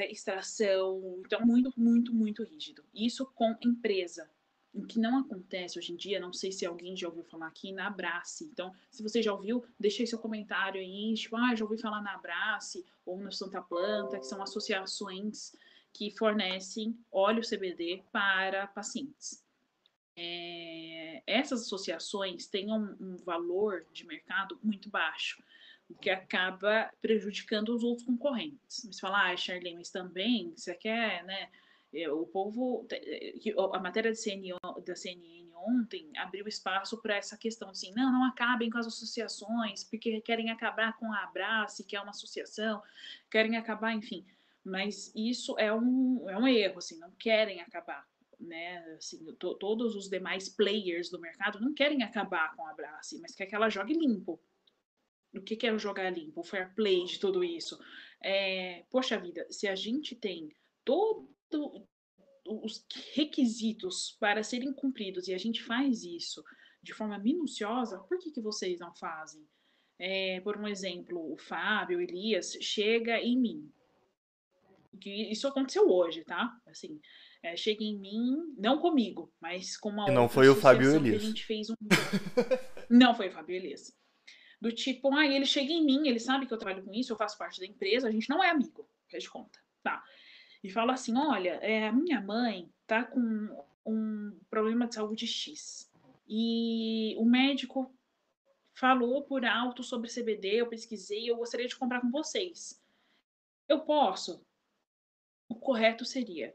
extração, 0.00 1.22
então 1.24 1.46
muito, 1.46 1.72
muito, 1.76 2.12
muito 2.12 2.42
rígido. 2.42 2.84
Isso 2.92 3.24
com 3.26 3.56
empresa, 3.62 4.28
o 4.72 4.86
que 4.86 4.98
não 4.98 5.18
acontece 5.18 5.78
hoje 5.78 5.92
em 5.92 5.96
dia, 5.96 6.20
não 6.20 6.32
sei 6.32 6.52
se 6.52 6.66
alguém 6.66 6.96
já 6.96 7.08
ouviu 7.08 7.24
falar 7.24 7.46
aqui, 7.46 7.72
na 7.72 7.86
Abrace. 7.86 8.44
Então, 8.44 8.74
se 8.90 9.02
você 9.02 9.22
já 9.22 9.32
ouviu, 9.32 9.64
deixe 9.78 10.06
seu 10.06 10.18
comentário 10.18 10.80
aí, 10.80 11.14
tipo, 11.14 11.36
ah, 11.36 11.54
já 11.54 11.64
ouvi 11.64 11.78
falar 11.78 12.02
na 12.02 12.14
Abrace 12.14 12.84
ou 13.04 13.18
na 13.18 13.30
Santa 13.30 13.62
Planta, 13.62 14.18
que 14.18 14.26
são 14.26 14.42
associações 14.42 15.52
que 15.92 16.10
fornecem 16.10 16.98
óleo 17.10 17.42
CBD 17.42 18.04
para 18.12 18.66
pacientes. 18.68 19.42
É, 20.16 21.22
essas 21.26 21.62
associações 21.62 22.46
têm 22.46 22.72
um, 22.72 22.96
um 23.00 23.16
valor 23.18 23.86
de 23.92 24.04
mercado 24.04 24.58
muito 24.62 24.90
baixo, 24.90 25.42
o 25.88 25.94
que 25.94 26.10
acaba 26.10 26.90
prejudicando 27.00 27.74
os 27.74 27.82
outros 27.82 28.06
concorrentes. 28.06 28.84
Você 28.84 29.00
fala, 29.00 29.30
ah, 29.30 29.36
Charlene, 29.36 29.76
mas 29.76 29.90
também 29.90 30.52
você 30.54 30.74
quer, 30.74 31.24
né? 31.24 31.48
É, 31.92 32.10
o 32.10 32.26
povo, 32.26 32.86
é, 32.90 33.34
a 33.72 33.78
matéria 33.80 34.10
da 34.10 34.94
CNN 34.94 35.48
ontem 35.66 36.10
abriu 36.16 36.46
espaço 36.46 37.00
para 37.00 37.16
essa 37.16 37.36
questão 37.36 37.70
assim, 37.70 37.92
não, 37.94 38.12
não 38.12 38.24
acabem 38.24 38.70
com 38.70 38.78
as 38.78 38.86
associações, 38.86 39.84
porque 39.84 40.20
querem 40.20 40.50
acabar 40.50 40.96
com 40.98 41.12
a 41.12 41.24
Abrace, 41.24 41.84
que 41.84 41.96
é 41.96 42.00
uma 42.00 42.10
associação, 42.10 42.82
querem 43.30 43.56
acabar, 43.56 43.92
enfim. 43.94 44.24
Mas 44.64 45.12
isso 45.14 45.58
é 45.58 45.72
um, 45.72 46.28
é 46.28 46.36
um 46.36 46.46
erro, 46.46 46.78
assim, 46.78 46.98
não 46.98 47.10
querem 47.12 47.60
acabar. 47.60 48.06
Né, 48.38 48.78
assim, 48.96 49.24
to, 49.34 49.56
todos 49.56 49.96
os 49.96 50.08
demais 50.08 50.48
players 50.48 51.10
do 51.10 51.20
mercado 51.20 51.58
não 51.58 51.74
querem 51.74 52.04
acabar 52.04 52.54
com 52.54 52.64
a 52.64 52.70
Abrace, 52.70 53.18
mas 53.20 53.34
quer 53.34 53.46
que 53.46 53.54
ela 53.54 53.68
jogue 53.68 53.94
limpo. 53.94 54.40
O 55.34 55.40
que, 55.40 55.56
que 55.56 55.66
é 55.66 55.76
jogar 55.76 56.08
limpo? 56.10 56.40
O 56.40 56.44
fair 56.44 56.72
play 56.72 57.04
de 57.04 57.18
tudo 57.18 57.42
isso. 57.42 57.76
É, 58.22 58.84
poxa 58.90 59.18
vida, 59.18 59.44
se 59.50 59.66
a 59.66 59.74
gente 59.74 60.14
tem 60.14 60.52
todo 60.84 61.28
os 62.48 62.84
requisitos 63.14 64.16
para 64.18 64.42
serem 64.42 64.72
cumpridos 64.72 65.28
e 65.28 65.34
a 65.34 65.38
gente 65.38 65.62
faz 65.62 66.02
isso 66.02 66.42
de 66.82 66.94
forma 66.94 67.18
minuciosa, 67.18 67.98
por 67.98 68.18
que, 68.18 68.30
que 68.30 68.40
vocês 68.40 68.78
não 68.78 68.94
fazem? 68.94 69.46
É, 69.98 70.40
por 70.40 70.56
um 70.56 70.66
exemplo, 70.66 71.32
o 71.32 71.36
Fábio, 71.36 71.98
o 71.98 72.00
Elias, 72.00 72.56
chega 72.60 73.18
em 73.20 73.36
mim. 73.36 73.70
Que 75.00 75.30
isso 75.30 75.46
aconteceu 75.46 75.88
hoje, 75.90 76.24
tá? 76.24 76.56
Assim, 76.66 77.00
é, 77.42 77.56
chega 77.56 77.82
em 77.82 77.98
mim, 77.98 78.54
não 78.56 78.78
comigo, 78.78 79.32
mas 79.40 79.76
com 79.76 79.90
uma 79.90 80.06
não 80.10 80.28
foi 80.28 80.48
o 80.48 80.54
Fábio 80.54 80.94
Elias. 80.94 81.22
a 81.22 81.26
gente 81.26 81.44
fez 81.44 81.68
um. 81.68 81.74
não 82.88 83.14
foi 83.14 83.28
o 83.28 83.32
Fábio 83.32 83.56
Elias. 83.56 83.92
Do 84.60 84.72
tipo, 84.72 85.12
ah, 85.14 85.26
ele 85.26 85.44
chega 85.44 85.72
em 85.72 85.84
mim, 85.84 86.08
ele 86.08 86.18
sabe 86.18 86.46
que 86.46 86.54
eu 86.54 86.58
trabalho 86.58 86.84
com 86.84 86.92
isso, 86.92 87.12
eu 87.12 87.16
faço 87.16 87.38
parte 87.38 87.60
da 87.60 87.66
empresa, 87.66 88.08
a 88.08 88.10
gente 88.10 88.28
não 88.28 88.42
é 88.42 88.50
amigo, 88.50 88.88
de 89.08 89.30
conta. 89.30 89.58
Tá 89.82 90.02
e 90.62 90.70
fala 90.70 90.94
assim: 90.94 91.16
olha, 91.16 91.58
é, 91.62 91.88
a 91.88 91.92
minha 91.92 92.20
mãe 92.20 92.70
tá 92.86 93.04
com 93.04 93.64
um 93.86 94.38
problema 94.50 94.86
de 94.86 94.94
saúde 94.94 95.26
X. 95.26 95.90
E 96.28 97.14
o 97.18 97.24
médico 97.24 97.94
falou 98.74 99.22
por 99.22 99.44
alto 99.44 99.82
sobre 99.82 100.12
CBD, 100.12 100.60
eu 100.60 100.68
pesquisei, 100.68 101.28
eu 101.28 101.36
gostaria 101.36 101.66
de 101.66 101.76
comprar 101.76 102.00
com 102.00 102.10
vocês. 102.10 102.80
Eu 103.68 103.80
posso? 103.80 104.44
O 105.48 105.54
correto 105.54 106.04
seria: 106.04 106.54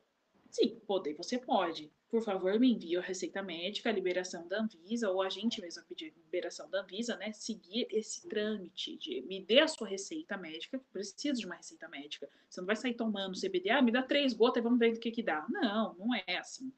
sim, 0.50 0.80
poder, 0.88 1.16
você 1.16 1.38
pode. 1.38 1.92
Por 2.14 2.22
favor, 2.22 2.60
me 2.60 2.72
envie 2.72 2.96
a 2.96 3.02
receita 3.02 3.42
médica, 3.42 3.90
a 3.90 3.92
liberação 3.92 4.48
da 4.48 4.60
Anvisa, 4.60 5.10
ou 5.10 5.24
a 5.24 5.30
gente 5.32 5.60
mesmo 5.60 5.82
pedir 5.86 6.14
liberação 6.16 6.70
da 6.70 6.82
Anvisa, 6.82 7.18
né? 7.18 7.34
Seguir 7.34 7.88
esse 7.90 8.30
trâmite 8.30 8.96
de 8.98 9.22
me 9.24 9.44
dê 9.44 9.62
a 9.62 9.68
sua 9.68 9.88
receita 9.88 10.38
médica, 10.38 10.80
preciso 10.92 11.40
de 11.40 11.48
uma 11.48 11.56
receita 11.56 11.90
médica. 11.90 12.30
Você 12.48 12.62
não 12.62 12.68
vai 12.68 12.76
sair 12.76 12.94
tomando 12.94 13.36
CBD, 13.36 13.72
ah, 13.72 13.82
me 13.82 13.92
dá 13.92 14.04
três 14.04 14.32
gotas 14.32 14.62
e 14.62 14.64
vamos 14.64 14.78
ver 14.78 14.94
o 14.94 15.00
que 15.00 15.10
que 15.10 15.24
dá. 15.24 15.44
Não, 15.50 15.96
não 15.96 16.14
é 16.14 16.38
assim. 16.38 16.72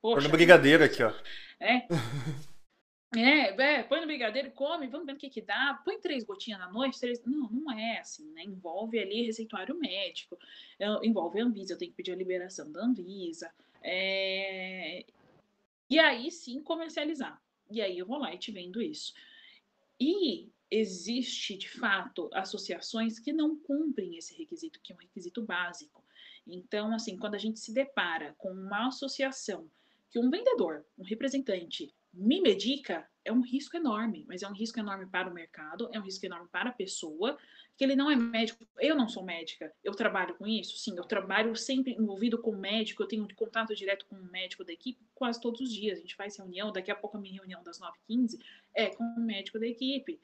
Poxa, 0.00 0.26
no 0.26 0.32
brigadeiro 0.32 0.82
aqui, 0.82 1.02
ó. 1.02 1.12
É. 1.60 1.86
É, 3.16 3.60
é, 3.60 3.82
põe 3.82 4.00
no 4.00 4.06
brigadeiro 4.06 4.52
come, 4.52 4.86
vamos 4.86 5.04
ver 5.04 5.14
o 5.14 5.16
que 5.16 5.28
que 5.28 5.42
dá. 5.42 5.82
Põe 5.84 5.98
três 5.98 6.22
gotinhas 6.22 6.60
na 6.60 6.70
noite, 6.70 7.00
três... 7.00 7.20
Não, 7.24 7.50
não 7.50 7.72
é 7.76 7.98
assim, 7.98 8.30
né? 8.30 8.44
Envolve 8.44 9.00
ali 9.00 9.26
receituário 9.26 9.76
médico, 9.76 10.38
envolve 11.02 11.40
a 11.40 11.44
Anvisa, 11.44 11.72
eu 11.72 11.76
tenho 11.76 11.90
que 11.90 11.96
pedir 11.96 12.12
a 12.12 12.16
liberação 12.16 12.70
da 12.70 12.84
Anvisa. 12.84 13.50
É... 13.82 15.04
E 15.88 15.98
aí 15.98 16.30
sim 16.30 16.62
comercializar. 16.62 17.40
E 17.70 17.80
aí 17.80 17.98
eu 17.98 18.06
vou 18.06 18.18
lá 18.18 18.34
e 18.34 18.38
te 18.38 18.52
vendo 18.52 18.80
isso. 18.80 19.12
E 19.98 20.50
existe, 20.70 21.56
de 21.56 21.68
fato, 21.68 22.30
associações 22.32 23.18
que 23.18 23.32
não 23.32 23.58
cumprem 23.58 24.16
esse 24.16 24.36
requisito, 24.36 24.80
que 24.82 24.92
é 24.92 24.96
um 24.96 24.98
requisito 24.98 25.42
básico. 25.42 26.04
Então, 26.46 26.94
assim, 26.94 27.16
quando 27.16 27.34
a 27.34 27.38
gente 27.38 27.58
se 27.58 27.72
depara 27.72 28.34
com 28.38 28.50
uma 28.50 28.88
associação 28.88 29.70
que 30.10 30.18
um 30.18 30.30
vendedor, 30.30 30.84
um 30.98 31.04
representante, 31.04 31.92
me 32.12 32.40
medica, 32.40 33.08
é 33.24 33.32
um 33.32 33.40
risco 33.40 33.76
enorme, 33.76 34.24
mas 34.28 34.42
é 34.42 34.48
um 34.48 34.52
risco 34.52 34.78
enorme 34.78 35.06
para 35.06 35.28
o 35.28 35.34
mercado, 35.34 35.88
é 35.92 35.98
um 35.98 36.02
risco 36.02 36.24
enorme 36.24 36.48
para 36.50 36.70
a 36.70 36.72
pessoa, 36.72 37.36
que 37.76 37.84
ele 37.84 37.94
não 37.94 38.10
é 38.10 38.16
médico. 38.16 38.66
Eu 38.78 38.96
não 38.96 39.08
sou 39.08 39.24
médica, 39.24 39.72
eu 39.82 39.92
trabalho 39.92 40.34
com 40.36 40.46
isso, 40.46 40.76
sim, 40.76 40.96
eu 40.96 41.04
trabalho 41.04 41.54
sempre 41.56 41.92
envolvido 41.92 42.38
com 42.38 42.54
médico, 42.54 43.02
eu 43.02 43.08
tenho 43.08 43.26
contato 43.34 43.74
direto 43.74 44.06
com 44.06 44.16
o 44.16 44.30
médico 44.30 44.64
da 44.64 44.72
equipe 44.72 45.04
quase 45.14 45.40
todos 45.40 45.60
os 45.60 45.72
dias. 45.72 45.98
A 45.98 46.00
gente 46.00 46.16
faz 46.16 46.36
reunião, 46.36 46.72
daqui 46.72 46.90
a 46.90 46.96
pouco 46.96 47.16
a 47.16 47.20
minha 47.20 47.34
reunião 47.34 47.62
das 47.62 47.78
9h15 47.78 48.38
é 48.74 48.86
com 48.88 49.04
o 49.04 49.20
médico 49.20 49.58
da 49.58 49.66
equipe. 49.66 50.20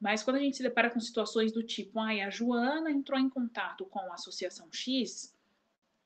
Mas 0.00 0.22
quando 0.22 0.36
a 0.36 0.40
gente 0.40 0.56
se 0.56 0.62
depara 0.62 0.90
com 0.90 1.00
situações 1.00 1.52
do 1.52 1.62
tipo, 1.62 1.98
ah, 1.98 2.10
a 2.24 2.30
Joana 2.30 2.90
entrou 2.90 3.18
em 3.18 3.28
contato 3.28 3.84
com 3.86 3.98
a 3.98 4.14
Associação 4.14 4.68
X, 4.72 5.36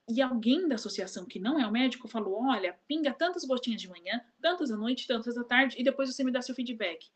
e 0.08 0.20
alguém 0.20 0.68
da 0.68 0.74
associação 0.74 1.24
que 1.24 1.38
não 1.38 1.58
é 1.58 1.66
o 1.66 1.70
médico 1.70 2.08
falou: 2.08 2.42
olha, 2.42 2.78
pinga 2.88 3.12
tantas 3.12 3.44
gotinhas 3.44 3.80
de 3.80 3.88
manhã, 3.88 4.20
tantas 4.40 4.70
à 4.70 4.76
noite, 4.76 5.06
tantas 5.06 5.36
à 5.38 5.44
tarde, 5.44 5.76
e 5.78 5.84
depois 5.84 6.12
você 6.12 6.24
me 6.24 6.32
dá 6.32 6.42
seu 6.42 6.54
feedback. 6.54 7.10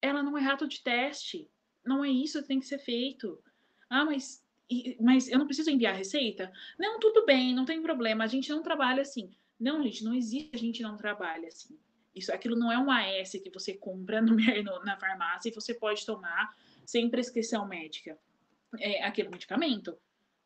Ela 0.00 0.22
não 0.22 0.36
é 0.38 0.40
rato 0.40 0.66
de 0.66 0.82
teste. 0.82 1.50
Não 1.84 2.04
é 2.04 2.10
isso 2.10 2.40
que 2.42 2.48
tem 2.48 2.60
que 2.60 2.66
ser 2.66 2.78
feito. 2.78 3.42
Ah, 3.88 4.04
mas, 4.04 4.44
mas 5.00 5.28
eu 5.28 5.38
não 5.38 5.46
preciso 5.46 5.70
enviar 5.70 5.94
a 5.94 5.96
receita? 5.96 6.52
Não, 6.78 6.98
tudo 7.00 7.24
bem, 7.26 7.54
não 7.54 7.64
tem 7.64 7.82
problema. 7.82 8.24
A 8.24 8.28
gente 8.28 8.48
não 8.50 8.62
trabalha 8.62 9.02
assim. 9.02 9.30
Não, 9.58 9.82
gente, 9.82 10.04
não 10.04 10.14
existe 10.14 10.50
a 10.54 10.58
gente 10.58 10.82
não 10.82 10.96
trabalha 10.96 11.48
assim. 11.48 11.78
Isso, 12.14 12.32
aquilo 12.32 12.56
não 12.56 12.70
é 12.70 12.78
um 12.78 12.90
AS 12.90 13.32
que 13.32 13.50
você 13.50 13.74
compra 13.74 14.20
no, 14.22 14.34
no, 14.36 14.84
na 14.84 14.96
farmácia 14.96 15.48
e 15.48 15.54
você 15.54 15.74
pode 15.74 16.04
tomar 16.06 16.54
sem 16.84 17.10
prescrição 17.10 17.66
médica. 17.66 18.18
É 18.78 19.04
aquele 19.04 19.28
medicamento 19.28 19.98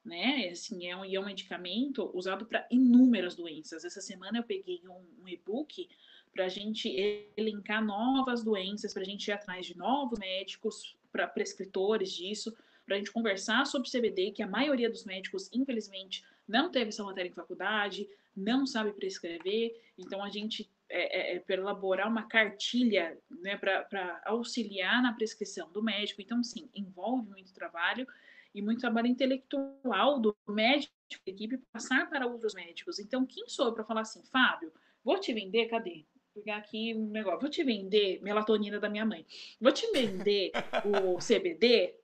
né? 0.04 0.48
Assim, 0.50 0.86
é 0.86 0.96
um, 0.96 1.04
é 1.04 1.18
um 1.18 1.24
medicamento 1.24 2.10
usado 2.14 2.46
para 2.46 2.66
inúmeras 2.70 3.34
doenças. 3.34 3.84
Essa 3.84 4.00
semana 4.00 4.38
eu 4.38 4.42
peguei 4.42 4.82
um, 4.86 5.22
um 5.22 5.28
e-book 5.28 5.88
para 6.32 6.46
a 6.46 6.48
gente 6.48 6.88
elencar 7.36 7.84
novas 7.84 8.42
doenças, 8.42 8.92
para 8.92 9.02
a 9.02 9.06
gente 9.06 9.28
ir 9.28 9.32
atrás 9.32 9.66
de 9.66 9.76
novos 9.76 10.18
médicos, 10.18 10.96
para 11.10 11.28
prescritores 11.28 12.10
disso, 12.10 12.56
para 12.86 12.96
a 12.96 12.98
gente 12.98 13.12
conversar 13.12 13.66
sobre 13.66 13.90
CBD, 13.90 14.32
que 14.32 14.42
a 14.42 14.48
maioria 14.48 14.90
dos 14.90 15.04
médicos, 15.04 15.48
infelizmente, 15.52 16.24
não 16.48 16.70
teve 16.70 16.88
essa 16.88 17.04
matéria 17.04 17.28
em 17.28 17.34
faculdade, 17.34 18.08
não 18.34 18.66
sabe 18.66 18.92
prescrever, 18.92 19.78
então 19.96 20.24
a 20.24 20.30
gente 20.30 20.68
é, 20.88 21.34
é, 21.34 21.36
é 21.36 21.52
elaborar 21.52 22.08
uma 22.08 22.24
cartilha 22.24 23.18
né, 23.30 23.56
para 23.56 24.20
auxiliar 24.24 25.02
na 25.02 25.12
prescrição 25.12 25.70
do 25.70 25.82
médico. 25.82 26.20
Então, 26.20 26.42
sim, 26.42 26.68
envolve 26.74 27.28
muito 27.28 27.52
trabalho 27.52 28.06
e 28.54 28.62
muito 28.62 28.80
trabalho 28.80 29.06
intelectual 29.06 30.20
do 30.20 30.36
médico 30.48 30.92
da 31.26 31.32
equipe 31.32 31.58
passar 31.72 32.08
para 32.08 32.26
outros 32.26 32.54
médicos. 32.54 32.98
Então, 32.98 33.26
quem 33.26 33.48
sou 33.48 33.66
eu 33.66 33.72
para 33.72 33.84
falar 33.84 34.02
assim, 34.02 34.22
Fábio, 34.24 34.72
vou 35.04 35.18
te 35.18 35.32
vender, 35.32 35.66
cadê? 35.66 36.04
Vou 36.34 36.42
pegar 36.42 36.56
aqui 36.56 36.94
um 36.94 37.10
negócio, 37.10 37.40
vou 37.40 37.50
te 37.50 37.62
vender 37.62 38.20
melatonina 38.22 38.80
da 38.80 38.88
minha 38.88 39.04
mãe, 39.04 39.26
vou 39.60 39.72
te 39.72 39.90
vender 39.92 40.52
o 40.84 41.18
CBD, 41.18 41.94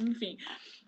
enfim, 0.00 0.36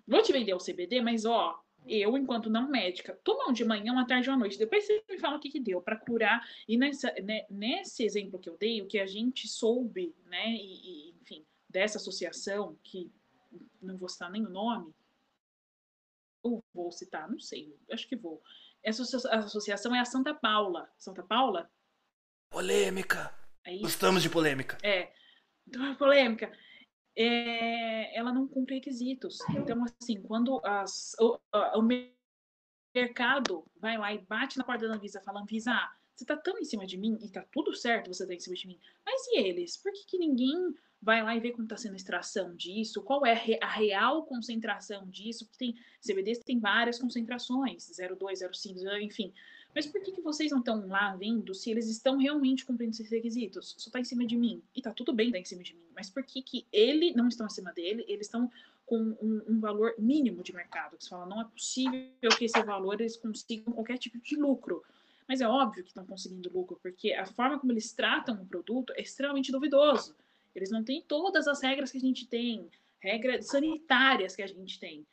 vou 0.06 0.22
te 0.22 0.32
vender 0.32 0.54
o 0.54 0.58
CBD, 0.58 1.02
mas 1.02 1.24
ó, 1.24 1.60
eu, 1.86 2.16
enquanto 2.16 2.50
não 2.50 2.70
médica, 2.70 3.18
toma 3.24 3.50
um 3.50 3.52
de 3.52 3.64
manhã, 3.64 3.92
uma 3.92 4.06
tarde 4.06 4.28
ou 4.28 4.34
uma 4.34 4.40
noite. 4.40 4.58
Depois 4.58 4.84
você 4.84 5.02
me 5.08 5.18
fala 5.18 5.36
o 5.36 5.40
que, 5.40 5.50
que 5.50 5.60
deu 5.60 5.80
para 5.80 5.96
curar. 5.96 6.46
E 6.68 6.76
nessa, 6.76 7.12
né, 7.22 7.46
nesse 7.50 8.04
exemplo 8.04 8.38
que 8.38 8.48
eu 8.48 8.56
dei, 8.56 8.82
o 8.82 8.86
que 8.86 8.98
a 8.98 9.06
gente 9.06 9.48
soube, 9.48 10.14
né, 10.26 10.50
e, 10.50 11.08
e, 11.08 11.14
enfim, 11.20 11.44
dessa 11.68 11.98
associação 11.98 12.78
que 12.82 13.10
não 13.80 13.96
vou 13.96 14.08
citar 14.08 14.30
nem 14.30 14.44
o 14.44 14.50
nome, 14.50 14.94
ou 16.42 16.62
vou 16.72 16.90
citar, 16.90 17.30
não 17.30 17.38
sei, 17.38 17.76
acho 17.90 18.08
que 18.08 18.16
vou. 18.16 18.42
Essa 18.82 19.02
associação 19.02 19.94
é 19.94 20.00
a 20.00 20.04
Santa 20.04 20.34
Paula. 20.34 20.90
Santa 20.96 21.22
Paula? 21.22 21.70
Polêmica. 22.50 23.34
É 23.64 23.76
Gostamos 23.78 24.22
de 24.22 24.30
polêmica. 24.30 24.78
É. 24.82 25.12
Então, 25.66 25.84
é 25.84 25.94
polêmica. 25.94 26.50
É, 27.14 28.16
ela 28.16 28.32
não 28.32 28.48
cumpre 28.48 28.76
requisitos. 28.76 29.38
Então, 29.50 29.84
assim, 29.84 30.22
quando 30.22 30.60
as, 30.64 31.14
o, 31.20 31.38
o 31.74 31.82
mercado 32.94 33.66
vai 33.76 33.98
lá 33.98 34.12
e 34.14 34.18
bate 34.18 34.56
na 34.56 34.64
porta 34.64 34.88
da 34.88 34.94
Anvisa, 34.94 35.20
fala, 35.20 35.40
Anvisa, 35.40 35.74
você 36.14 36.24
tá 36.24 36.36
tão 36.36 36.58
em 36.58 36.64
cima 36.64 36.86
de 36.86 36.96
mim, 36.96 37.18
e 37.22 37.30
tá 37.30 37.44
tudo 37.52 37.74
certo 37.74 38.12
você 38.12 38.26
tá 38.26 38.34
em 38.34 38.40
cima 38.40 38.56
de 38.56 38.66
mim, 38.66 38.80
mas 39.04 39.26
e 39.28 39.38
eles? 39.38 39.76
Por 39.76 39.92
que, 39.92 40.06
que 40.06 40.18
ninguém 40.18 40.74
vai 41.02 41.22
lá 41.22 41.34
e 41.34 41.40
vê 41.40 41.50
como 41.50 41.64
está 41.64 41.76
sendo 41.76 41.94
a 41.94 41.96
extração 41.96 42.54
disso, 42.54 43.02
qual 43.02 43.24
é 43.24 43.58
a 43.62 43.68
real 43.68 44.24
concentração 44.24 45.06
disso, 45.08 45.46
porque 45.46 45.58
tem 45.58 45.74
CBDs 46.00 46.40
tem 46.40 46.58
várias 46.58 46.98
concentrações, 46.98 47.90
0,2, 47.90 48.18
0,5, 48.18 49.00
enfim. 49.02 49.32
Mas 49.74 49.86
por 49.86 50.02
que, 50.02 50.12
que 50.12 50.20
vocês 50.20 50.50
não 50.50 50.58
estão 50.58 50.86
lá 50.88 51.14
vendo 51.16 51.54
se 51.54 51.70
eles 51.70 51.88
estão 51.88 52.18
realmente 52.18 52.64
cumprindo 52.64 52.90
esses 52.90 53.08
requisitos? 53.08 53.74
Só 53.78 53.88
está 53.88 54.00
em 54.00 54.04
cima 54.04 54.26
de 54.26 54.36
mim. 54.36 54.60
E 54.74 54.82
tá 54.82 54.92
tudo 54.92 55.12
bem 55.12 55.28
estar 55.28 55.36
tá 55.38 55.42
em 55.42 55.44
cima 55.44 55.62
de 55.62 55.74
mim. 55.74 55.84
Mas 55.94 56.10
por 56.10 56.24
que, 56.24 56.42
que 56.42 56.66
ele 56.72 57.12
não 57.12 57.28
estão 57.28 57.46
acima 57.46 57.72
dele? 57.72 58.04
Eles 58.08 58.26
estão 58.26 58.50
com 58.84 58.98
um, 58.98 59.42
um, 59.48 59.60
valor 59.60 59.94
mínimo 59.96 60.42
de 60.42 60.52
mercado. 60.52 60.96
Que 60.96 61.04
você 61.04 61.10
fala, 61.10 61.24
não 61.24 61.40
é 61.40 61.44
possível 61.44 62.30
que 62.36 62.46
esse 62.46 62.60
valor 62.64 63.00
eles 63.00 63.16
consigam 63.16 63.72
qualquer 63.72 63.98
tipo 63.98 64.18
de 64.18 64.34
lucro. 64.34 64.82
Mas 65.28 65.40
é 65.40 65.46
óbvio 65.46 65.84
que 65.84 65.90
estão 65.90 66.04
conseguindo 66.04 66.50
lucro, 66.52 66.76
porque 66.82 67.12
a 67.12 67.24
forma 67.24 67.56
como 67.56 67.72
eles 67.72 67.92
tratam 67.92 68.42
o 68.42 68.46
produto 68.46 68.92
é 68.96 69.02
extremamente 69.02 69.52
duvidoso. 69.52 70.16
Eles 70.54 70.70
não 70.70 70.84
têm 70.84 71.02
todas 71.02 71.46
as 71.46 71.62
regras 71.62 71.90
que 71.90 71.98
a 71.98 72.00
gente 72.00 72.26
tem, 72.26 72.68
regras 72.98 73.46
sanitárias 73.46 74.34
que 74.34 74.42
a 74.42 74.46
gente 74.46 74.78
tem. 74.78 75.06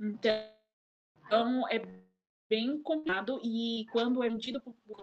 Então, 0.00 1.68
é 1.68 1.80
bem 2.48 2.82
complicado 2.82 3.40
e 3.42 3.86
quando 3.92 4.22
é 4.22 4.28
vendido 4.28 4.60
por 4.60 5.02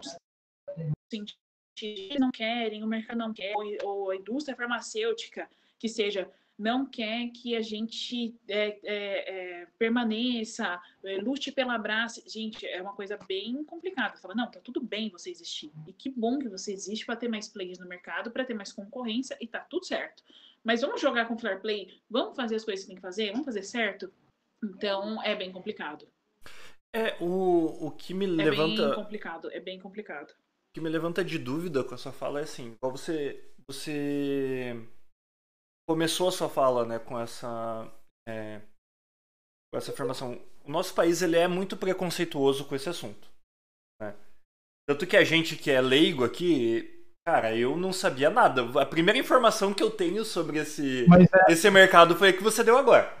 cientistas 1.10 1.40
não 2.18 2.30
querem, 2.30 2.84
o 2.84 2.86
mercado 2.86 3.18
não 3.18 3.32
quer, 3.32 3.54
ou 3.82 4.10
a 4.10 4.16
indústria 4.16 4.56
farmacêutica 4.56 5.48
que 5.78 5.88
seja 5.88 6.30
não 6.60 6.84
quer 6.84 7.28
que 7.30 7.56
a 7.56 7.62
gente 7.62 8.38
é, 8.46 8.78
é, 8.84 9.60
é, 9.62 9.66
permaneça, 9.78 10.78
é, 11.02 11.16
lute 11.16 11.50
pela 11.50 11.74
abraço. 11.74 12.22
Gente, 12.28 12.66
é 12.66 12.82
uma 12.82 12.92
coisa 12.92 13.18
bem 13.26 13.64
complicada. 13.64 14.18
Fala, 14.18 14.34
não, 14.34 14.50
tá 14.50 14.60
tudo 14.60 14.78
bem 14.78 15.08
você 15.08 15.30
existir. 15.30 15.72
E 15.86 15.92
que 15.94 16.10
bom 16.10 16.38
que 16.38 16.50
você 16.50 16.70
existe 16.70 17.06
para 17.06 17.16
ter 17.16 17.28
mais 17.28 17.48
players 17.48 17.78
no 17.78 17.88
mercado, 17.88 18.30
para 18.30 18.44
ter 18.44 18.52
mais 18.52 18.72
concorrência, 18.72 19.38
e 19.40 19.46
tá 19.46 19.60
tudo 19.60 19.86
certo. 19.86 20.22
Mas 20.62 20.82
vamos 20.82 21.00
jogar 21.00 21.26
com 21.26 21.38
fair 21.38 21.62
play? 21.62 21.98
Vamos 22.10 22.36
fazer 22.36 22.56
as 22.56 22.64
coisas 22.64 22.84
que 22.84 22.88
tem 22.88 22.96
que 22.96 23.02
fazer? 23.02 23.30
Vamos 23.30 23.46
fazer 23.46 23.62
certo? 23.62 24.12
Então, 24.62 25.22
é 25.22 25.34
bem 25.34 25.50
complicado. 25.50 26.06
É, 26.94 27.16
o, 27.22 27.86
o 27.86 27.90
que 27.92 28.12
me 28.12 28.26
levanta... 28.26 28.82
É 28.82 28.86
bem 28.86 28.94
complicado, 28.94 29.50
é 29.50 29.60
bem 29.60 29.80
complicado. 29.80 30.32
O 30.32 30.74
que 30.74 30.80
me 30.82 30.90
levanta 30.90 31.24
de 31.24 31.38
dúvida 31.38 31.82
com 31.82 31.94
a 31.94 31.98
sua 31.98 32.12
fala 32.12 32.40
é 32.40 32.42
assim, 32.42 32.76
qual 32.78 32.92
você... 32.92 33.46
Você 33.66 34.76
começou 35.90 36.28
a 36.28 36.32
sua 36.32 36.48
fala, 36.48 36.86
né, 36.86 37.00
com 37.00 37.18
essa 37.18 37.84
é, 38.28 38.60
com 39.72 39.76
essa 39.76 39.90
afirmação. 39.90 40.38
O 40.64 40.70
nosso 40.70 40.94
país 40.94 41.20
ele 41.20 41.36
é 41.36 41.48
muito 41.48 41.76
preconceituoso 41.76 42.64
com 42.64 42.76
esse 42.76 42.88
assunto. 42.88 43.28
Né? 44.00 44.14
Tanto 44.88 45.04
que 45.04 45.16
a 45.16 45.24
gente 45.24 45.56
que 45.56 45.68
é 45.68 45.80
leigo 45.80 46.22
aqui, 46.22 46.88
cara, 47.26 47.56
eu 47.56 47.76
não 47.76 47.92
sabia 47.92 48.30
nada. 48.30 48.62
A 48.80 48.86
primeira 48.86 49.18
informação 49.18 49.74
que 49.74 49.82
eu 49.82 49.90
tenho 49.90 50.24
sobre 50.24 50.60
esse, 50.60 51.06
é... 51.48 51.52
esse 51.52 51.68
mercado 51.72 52.14
foi 52.14 52.28
a 52.28 52.32
que 52.32 52.42
você 52.42 52.62
deu 52.62 52.78
agora. 52.78 53.12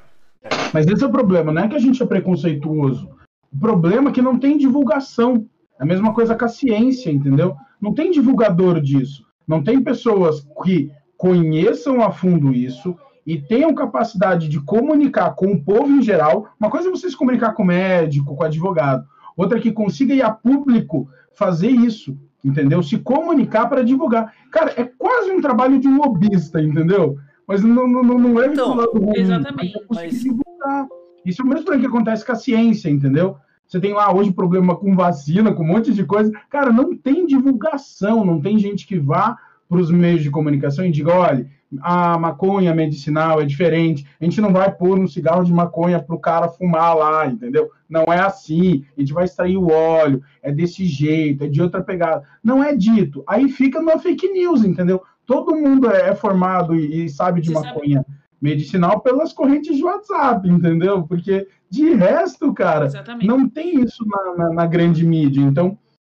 Mas 0.72 0.86
esse 0.86 1.02
é 1.02 1.06
o 1.08 1.10
problema, 1.10 1.52
não 1.52 1.64
é 1.64 1.68
que 1.68 1.74
a 1.74 1.80
gente 1.80 2.00
é 2.00 2.06
preconceituoso. 2.06 3.10
O 3.52 3.58
problema 3.58 4.10
é 4.10 4.12
que 4.12 4.22
não 4.22 4.38
tem 4.38 4.56
divulgação. 4.56 5.44
É 5.76 5.82
a 5.82 5.86
mesma 5.86 6.14
coisa 6.14 6.36
com 6.36 6.44
a 6.44 6.48
ciência, 6.48 7.10
entendeu? 7.10 7.56
Não 7.80 7.92
tem 7.92 8.12
divulgador 8.12 8.80
disso. 8.80 9.26
Não 9.44 9.60
tem 9.60 9.82
pessoas 9.82 10.46
que 10.62 10.92
conheçam 11.20 12.02
a 12.02 12.10
fundo 12.10 12.50
isso 12.50 12.96
e 13.26 13.38
tenham 13.38 13.74
capacidade 13.74 14.48
de 14.48 14.58
comunicar 14.58 15.34
com 15.34 15.52
o 15.52 15.62
povo 15.62 15.90
em 15.90 16.00
geral. 16.00 16.48
Uma 16.58 16.70
coisa 16.70 16.88
é 16.88 16.90
você 16.90 17.10
se 17.10 17.16
comunicar 17.16 17.52
com 17.52 17.62
o 17.62 17.66
médico, 17.66 18.34
com 18.34 18.42
o 18.42 18.46
advogado. 18.46 19.04
outra 19.36 19.60
que 19.60 19.70
consiga 19.70 20.14
ir 20.14 20.22
a 20.22 20.30
público 20.30 21.10
fazer 21.34 21.68
isso, 21.68 22.16
entendeu? 22.42 22.82
Se 22.82 22.96
comunicar 22.96 23.68
para 23.68 23.84
divulgar. 23.84 24.32
Cara, 24.50 24.72
é 24.78 24.84
quase 24.84 25.30
um 25.30 25.42
trabalho 25.42 25.78
de 25.78 25.86
um 25.86 25.98
lobista, 25.98 26.58
entendeu? 26.58 27.18
Mas 27.46 27.62
não, 27.62 27.86
não, 27.86 28.02
não 28.02 28.42
é 28.42 28.46
então, 28.46 28.74
lado 28.74 28.98
ruim. 28.98 29.18
Exatamente. 29.18 29.78
Mas... 29.90 30.22
divulgar. 30.22 30.88
Isso 31.26 31.42
é 31.42 31.44
o 31.44 31.48
mesmo 31.48 31.78
que 31.78 31.86
acontece 31.86 32.24
com 32.24 32.32
a 32.32 32.36
ciência, 32.36 32.88
entendeu? 32.88 33.36
Você 33.66 33.78
tem 33.78 33.92
lá 33.92 34.10
hoje 34.10 34.32
problema 34.32 34.74
com 34.74 34.96
vacina, 34.96 35.52
com 35.52 35.64
um 35.64 35.66
monte 35.66 35.92
de 35.92 36.02
coisa. 36.02 36.32
Cara, 36.48 36.72
não 36.72 36.96
tem 36.96 37.26
divulgação, 37.26 38.24
não 38.24 38.40
tem 38.40 38.58
gente 38.58 38.86
que 38.86 38.98
vá 38.98 39.36
para 39.70 39.78
os 39.78 39.88
meios 39.88 40.20
de 40.20 40.30
comunicação 40.32 40.84
e 40.84 40.90
diga, 40.90 41.14
olha, 41.14 41.46
a 41.80 42.18
maconha 42.18 42.74
medicinal 42.74 43.40
é 43.40 43.46
diferente, 43.46 44.04
a 44.20 44.24
gente 44.24 44.40
não 44.40 44.52
vai 44.52 44.68
pôr 44.74 44.98
um 44.98 45.06
cigarro 45.06 45.44
de 45.44 45.52
maconha 45.52 46.00
para 46.00 46.16
o 46.16 46.18
cara 46.18 46.48
fumar 46.48 46.96
lá, 46.96 47.26
entendeu? 47.28 47.70
Não 47.88 48.02
é 48.12 48.18
assim, 48.18 48.84
a 48.96 49.00
gente 49.00 49.12
vai 49.12 49.26
extrair 49.26 49.56
o 49.56 49.70
óleo, 49.70 50.24
é 50.42 50.50
desse 50.50 50.84
jeito, 50.84 51.44
é 51.44 51.46
de 51.46 51.62
outra 51.62 51.80
pegada. 51.80 52.24
Não 52.42 52.64
é 52.64 52.74
dito. 52.74 53.22
Aí 53.28 53.48
fica 53.48 53.80
numa 53.80 54.00
fake 54.00 54.28
news, 54.32 54.64
entendeu? 54.64 55.00
Todo 55.24 55.54
mundo 55.54 55.88
é 55.88 56.16
formado 56.16 56.74
e, 56.74 57.08
sabe 57.08 57.40
de 57.40 57.52
Você 57.52 57.64
maconha 57.64 57.98
sabe? 57.98 58.18
medicinal 58.42 59.00
pelas 59.00 59.32
correntes 59.32 59.76
de 59.76 59.84
WhatsApp, 59.84 60.48
entendeu? 60.48 61.04
Porque 61.04 61.46
de 61.70 61.94
resto, 61.94 62.52
cara, 62.52 62.86
Exatamente. 62.86 63.28
não 63.28 63.48
tem 63.48 63.80
isso 63.80 64.04
na, 64.04 64.34
na, 64.36 64.52
na 64.52 64.66
grande 64.66 65.06
mídia. 65.06 65.42
Então, 65.42 65.78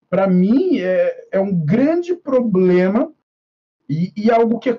para 0.09 0.29
mim, 0.29 0.79
é, 0.79 1.27
é 1.33 1.41
um 1.41 1.53
grande 1.53 2.15
problema 2.15 3.11
e, 3.91 4.13
e 4.17 4.31
algo 4.31 4.61
que 4.61 4.71
é, 4.71 4.79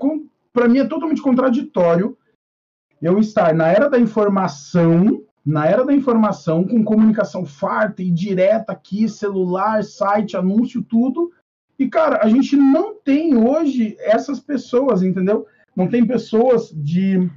para 0.53 0.69
mim 0.69 0.79
é 0.79 0.87
totalmente 0.87 1.21
contraditório 1.21 2.17
eu 3.01 3.19
estar 3.19 3.53
na 3.53 3.67
era 3.67 3.89
da 3.89 3.99
informação, 3.99 5.23
na 5.45 5.65
era 5.65 5.83
da 5.83 5.93
informação, 5.93 6.63
com 6.63 6.83
comunicação 6.83 7.45
farta 7.45 8.01
e 8.01 8.11
direta 8.11 8.71
aqui, 8.71 9.09
celular, 9.09 9.83
site, 9.83 10.37
anúncio, 10.37 10.83
tudo. 10.83 11.31
E, 11.79 11.87
cara, 11.87 12.19
a 12.21 12.29
gente 12.29 12.55
não 12.55 12.95
tem 12.95 13.35
hoje 13.35 13.97
essas 13.99 14.39
pessoas, 14.39 15.01
entendeu? 15.01 15.47
Não 15.75 15.87
tem 15.87 16.05
pessoas 16.05 16.71
de 16.71 17.27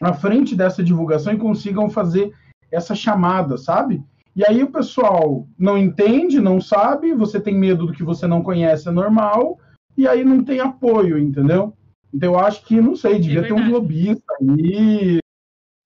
à 0.00 0.12
frente 0.12 0.54
dessa 0.54 0.82
divulgação 0.82 1.32
e 1.32 1.38
consigam 1.38 1.88
fazer 1.88 2.32
essa 2.70 2.94
chamada, 2.94 3.56
sabe? 3.56 4.02
E 4.34 4.44
aí 4.44 4.62
o 4.62 4.70
pessoal 4.70 5.46
não 5.58 5.78
entende, 5.78 6.40
não 6.40 6.60
sabe, 6.60 7.14
você 7.14 7.40
tem 7.40 7.56
medo 7.56 7.86
do 7.86 7.92
que 7.92 8.04
você 8.04 8.26
não 8.26 8.42
conhece, 8.42 8.88
é 8.88 8.92
normal, 8.92 9.58
e 9.98 10.06
aí 10.06 10.24
não 10.24 10.44
tem 10.44 10.60
apoio, 10.60 11.18
entendeu? 11.18 11.76
Então 12.14 12.34
eu 12.34 12.38
acho 12.38 12.64
que, 12.64 12.80
não 12.80 12.94
sei, 12.94 13.18
devia 13.18 13.40
é 13.40 13.42
ter 13.42 13.52
um 13.52 13.68
lobista 13.68 14.32
aí, 14.40 15.18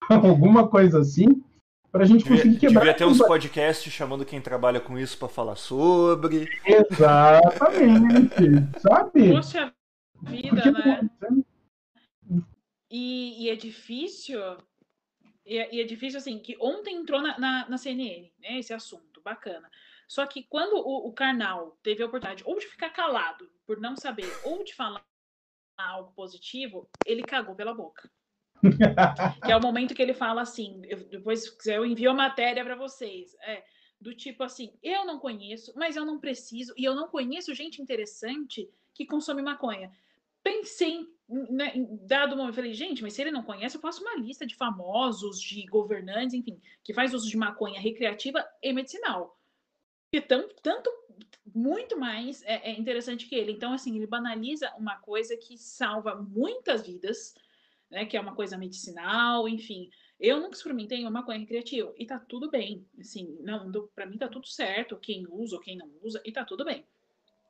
alguma 0.09 0.69
coisa 0.69 1.01
assim, 1.01 1.43
para 1.91 2.05
a 2.05 2.07
gente 2.07 2.23
devia, 2.23 2.37
conseguir 2.37 2.59
quebrar. 2.59 2.81
Devia 2.81 2.95
ter 2.95 3.07
uns 3.07 3.19
podcasts 3.19 3.91
chamando 3.91 4.27
quem 4.27 4.39
trabalha 4.39 4.81
com 4.81 4.99
isso 4.99 5.17
para 5.17 5.29
falar 5.29 5.57
sobre. 5.57 6.47
Exatamente, 6.67 8.35
sabe? 8.79 9.31
Poxa 9.31 9.73
vida, 10.23 10.63
Porque, 10.63 10.71
né? 10.71 11.43
E, 12.91 13.45
e, 13.45 13.49
é 13.49 13.57
difícil, 13.57 14.39
e 15.47 15.57
é, 15.57 15.75
e 15.75 15.81
é, 15.81 15.85
difícil 15.85 16.19
assim, 16.19 16.39
que 16.39 16.55
ontem 16.61 16.97
entrou 16.97 17.23
na, 17.23 17.39
na, 17.39 17.67
na 17.67 17.79
CNN, 17.79 18.31
né, 18.39 18.59
esse 18.59 18.75
assunto, 18.75 19.23
bacana. 19.25 19.71
Só 20.13 20.27
que 20.27 20.43
quando 20.43 20.75
o, 20.75 21.09
o 21.09 21.13
Karnal 21.15 21.79
teve 21.83 22.03
a 22.03 22.07
oportunidade 22.07 22.43
ou 22.45 22.59
de 22.59 22.67
ficar 22.67 22.91
calado 22.91 23.51
por 23.67 23.81
não 23.81 23.97
saber, 23.97 24.31
ou 24.45 24.63
de 24.63 24.75
falar 24.75 25.03
algo 25.75 26.13
positivo, 26.13 26.87
ele 27.03 27.23
cagou 27.23 27.55
pela 27.55 27.73
boca. 27.73 28.11
que 29.43 29.51
é 29.51 29.57
o 29.57 29.63
momento 29.63 29.95
que 29.95 30.03
ele 30.03 30.13
fala 30.13 30.43
assim, 30.43 30.83
eu, 30.85 30.99
depois 31.09 31.57
eu 31.65 31.87
envio 31.87 32.11
a 32.11 32.15
matéria 32.15 32.63
para 32.63 32.77
vocês. 32.77 33.35
É, 33.41 33.65
do 33.99 34.15
tipo 34.15 34.43
assim, 34.43 34.79
eu 34.83 35.07
não 35.07 35.19
conheço, 35.19 35.73
mas 35.77 35.97
eu 35.97 36.05
não 36.05 36.21
preciso, 36.21 36.75
e 36.77 36.85
eu 36.85 36.95
não 36.95 37.09
conheço 37.09 37.55
gente 37.55 37.81
interessante 37.81 38.69
que 38.93 39.07
consome 39.07 39.41
maconha. 39.41 39.91
Pensei, 40.43 41.07
né, 41.27 41.73
em 41.75 41.89
dado 42.07 42.37
momento, 42.37 42.57
falei, 42.57 42.75
gente, 42.75 43.03
mas 43.03 43.15
se 43.15 43.23
ele 43.23 43.31
não 43.31 43.43
conhece, 43.43 43.79
eu 43.79 43.81
faço 43.81 44.03
uma 44.03 44.17
lista 44.17 44.45
de 44.45 44.57
famosos, 44.57 45.41
de 45.41 45.65
governantes, 45.65 46.35
enfim, 46.35 46.61
que 46.85 46.93
faz 46.93 47.15
uso 47.15 47.31
de 47.31 47.37
maconha 47.39 47.81
recreativa 47.81 48.47
e 48.63 48.75
medicinal 48.75 49.39
que 50.13 50.21
tão, 50.21 50.47
tanto 50.63 50.93
muito 51.55 51.99
mais 51.99 52.43
é, 52.43 52.71
é, 52.71 52.79
interessante 52.79 53.27
que 53.27 53.35
ele. 53.35 53.53
Então, 53.53 53.73
assim, 53.73 53.97
ele 53.97 54.07
banaliza 54.07 54.71
uma 54.77 54.97
coisa 54.97 55.35
que 55.39 55.57
salva 55.57 56.15
muitas 56.15 56.87
vidas, 56.87 57.35
né? 57.91 58.05
Que 58.05 58.19
é 58.19 58.21
uma 58.21 58.35
coisa 58.35 58.59
medicinal, 58.59 59.49
enfim. 59.49 59.89
Eu 60.21 60.39
nunca 60.39 60.55
experimentei 60.55 61.01
uma 61.01 61.11
maconha 61.11 61.39
recreativa 61.39 61.93
e 61.97 62.05
tá 62.05 62.19
tudo 62.19 62.51
bem. 62.51 62.87
Assim, 63.01 63.39
não, 63.41 63.73
para 63.95 64.05
mim 64.05 64.19
tá 64.19 64.29
tudo 64.29 64.47
certo, 64.47 64.99
quem 64.99 65.27
usa 65.29 65.57
ou 65.57 65.63
quem 65.63 65.77
não 65.77 65.91
usa, 66.03 66.21
e 66.25 66.31
tá 66.31 66.45
tudo 66.45 66.65
bem. 66.65 66.85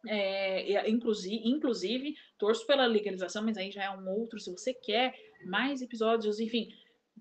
É, 0.07 0.89
inclusive, 0.89 1.43
inclusive, 1.45 2.17
torço 2.39 2.67
pela 2.67 2.87
legalização, 2.87 3.45
mas 3.45 3.57
aí 3.57 3.73
já 3.73 3.85
é 3.85 3.91
um 3.91 4.09
outro. 4.09 4.39
Se 4.39 4.51
você 4.51 4.73
quer 4.73 5.15
mais 5.45 5.83
episódios, 5.83 6.41
enfim, 6.41 6.73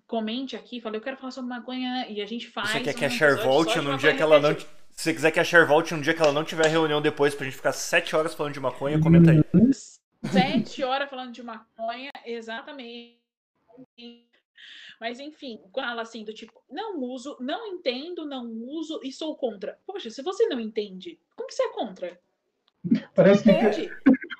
comente 0.07 0.55
aqui, 0.55 0.79
fala, 0.79 0.95
eu 0.95 1.01
quero 1.01 1.17
falar 1.17 1.31
sobre 1.31 1.49
maconha 1.49 2.07
e 2.09 2.21
a 2.21 2.25
gente 2.25 2.47
faz. 2.47 2.69
Você 2.69 2.81
quer 2.81 2.93
que 2.93 3.05
a 3.05 3.09
Cher 3.09 3.43
volte 3.43 3.79
num 3.79 3.97
dia 3.97 4.15
que 4.15 4.21
ela 4.21 4.39
não 4.39 4.55
se 5.01 5.05
você 5.05 5.13
quiser 5.15 5.31
que 5.31 5.39
a 5.39 5.43
Cher 5.43 5.65
volte 5.65 5.95
um 5.95 5.99
dia 5.99 6.13
que 6.13 6.21
ela 6.21 6.31
não 6.31 6.43
tiver 6.43 6.67
reunião 6.67 7.01
depois 7.01 7.33
pra 7.33 7.43
gente 7.43 7.57
ficar 7.57 7.71
sete 7.71 8.15
horas 8.15 8.35
falando 8.35 8.53
de 8.53 8.59
maconha, 8.59 9.01
comenta 9.01 9.31
aí. 9.31 9.41
Sete 10.31 10.83
horas 10.83 11.09
falando 11.09 11.31
de 11.31 11.41
maconha, 11.41 12.11
exatamente. 12.23 13.19
Mas 14.99 15.19
enfim, 15.19 15.59
fala 15.73 16.03
assim 16.03 16.23
do 16.23 16.31
tipo, 16.31 16.53
não 16.69 16.99
uso, 16.99 17.35
não 17.39 17.65
entendo, 17.65 18.27
não 18.27 18.45
uso 18.45 18.99
e 19.03 19.11
sou 19.11 19.35
contra. 19.35 19.75
Poxa, 19.87 20.11
se 20.11 20.21
você 20.21 20.45
não 20.45 20.59
entende, 20.59 21.17
como 21.35 21.49
que 21.49 21.55
você 21.55 21.63
é 21.63 21.69
contra? 21.69 22.19
Parece 23.15 23.43
que 23.43 23.89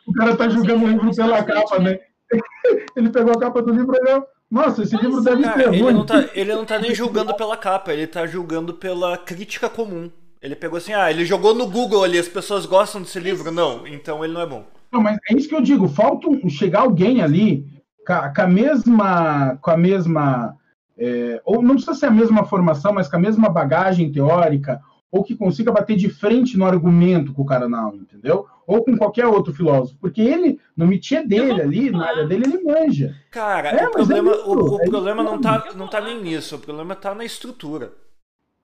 o 0.05 0.13
cara 0.13 0.37
tá 0.37 0.47
julgando 0.47 0.85
o 0.85 0.87
livro 0.87 1.15
pela 1.15 1.43
capa, 1.43 1.79
né? 1.79 1.99
Ele 2.95 3.09
pegou 3.09 3.33
a 3.33 3.39
capa 3.39 3.63
do 3.63 3.73
livro 3.73 3.95
e 3.95 3.99
olhou. 3.99 4.27
Nossa, 4.51 4.83
esse 4.83 4.93
Mas, 4.93 5.03
livro 5.03 5.23
deve 5.23 5.43
ser 5.43 5.67
ele 5.69 5.81
ruim. 5.81 5.93
Não 5.93 6.05
tá, 6.05 6.29
ele 6.35 6.53
não 6.53 6.65
tá 6.65 6.77
nem 6.77 6.93
julgando 6.93 7.33
pela 7.33 7.57
capa, 7.57 7.93
ele 7.93 8.05
tá 8.05 8.27
julgando 8.27 8.73
pela 8.75 9.17
crítica 9.17 9.67
comum. 9.69 10.11
Ele 10.41 10.55
pegou 10.55 10.77
assim, 10.77 10.93
ah, 10.93 11.11
ele 11.11 11.23
jogou 11.23 11.53
no 11.53 11.67
Google 11.67 12.03
ali, 12.03 12.17
as 12.17 12.27
pessoas 12.27 12.65
gostam 12.65 13.01
desse 13.01 13.19
livro. 13.19 13.51
Não, 13.51 13.85
então 13.85 14.23
ele 14.23 14.33
não 14.33 14.41
é 14.41 14.45
bom. 14.45 14.65
Não, 14.91 14.99
mas 14.99 15.17
é 15.29 15.35
isso 15.35 15.47
que 15.47 15.55
eu 15.55 15.61
digo, 15.61 15.87
falta 15.87 16.27
um, 16.27 16.49
chegar 16.49 16.81
alguém 16.81 17.21
ali 17.21 17.65
com 18.05 18.41
a, 18.41 18.47
mesma. 18.47 19.57
Com 19.61 19.71
a 19.71 19.77
mesma 19.77 20.57
é, 20.97 21.41
ou 21.45 21.61
não 21.61 21.75
precisa 21.75 21.93
ser 21.93 22.07
a 22.07 22.11
mesma 22.11 22.43
formação, 22.43 22.91
mas 22.91 23.07
com 23.07 23.15
a 23.17 23.19
mesma 23.19 23.49
bagagem 23.49 24.11
teórica, 24.11 24.81
ou 25.11 25.23
que 25.23 25.35
consiga 25.35 25.71
bater 25.71 25.95
de 25.95 26.09
frente 26.09 26.57
no 26.57 26.65
argumento 26.65 27.33
com 27.33 27.43
o 27.43 27.45
Karnal, 27.45 27.95
entendeu? 27.95 28.45
Ou 28.65 28.83
com 28.83 28.97
qualquer 28.97 29.27
outro 29.27 29.53
filósofo, 29.53 29.97
porque 29.99 30.21
ele, 30.21 30.59
no 30.75 30.87
métier 30.87 31.25
dele 31.27 31.61
ali, 31.61 31.91
na 31.91 32.07
área 32.07 32.25
dele, 32.25 32.45
ele 32.45 32.63
manja. 32.63 33.15
Cara, 33.29 33.69
é, 33.69 33.83
o 33.83 33.87
é 33.87 33.91
problema, 33.91 34.31
é 34.31 34.35
isso, 34.35 34.49
o, 34.49 34.75
o 34.75 34.81
é 34.81 34.89
problema 34.89 35.23
não, 35.23 35.41
tá, 35.41 35.69
não 35.75 35.87
tá 35.87 36.01
nem 36.01 36.21
nisso, 36.21 36.55
o 36.55 36.59
problema 36.59 36.95
tá 36.95 37.13
na 37.13 37.25
estrutura 37.25 37.93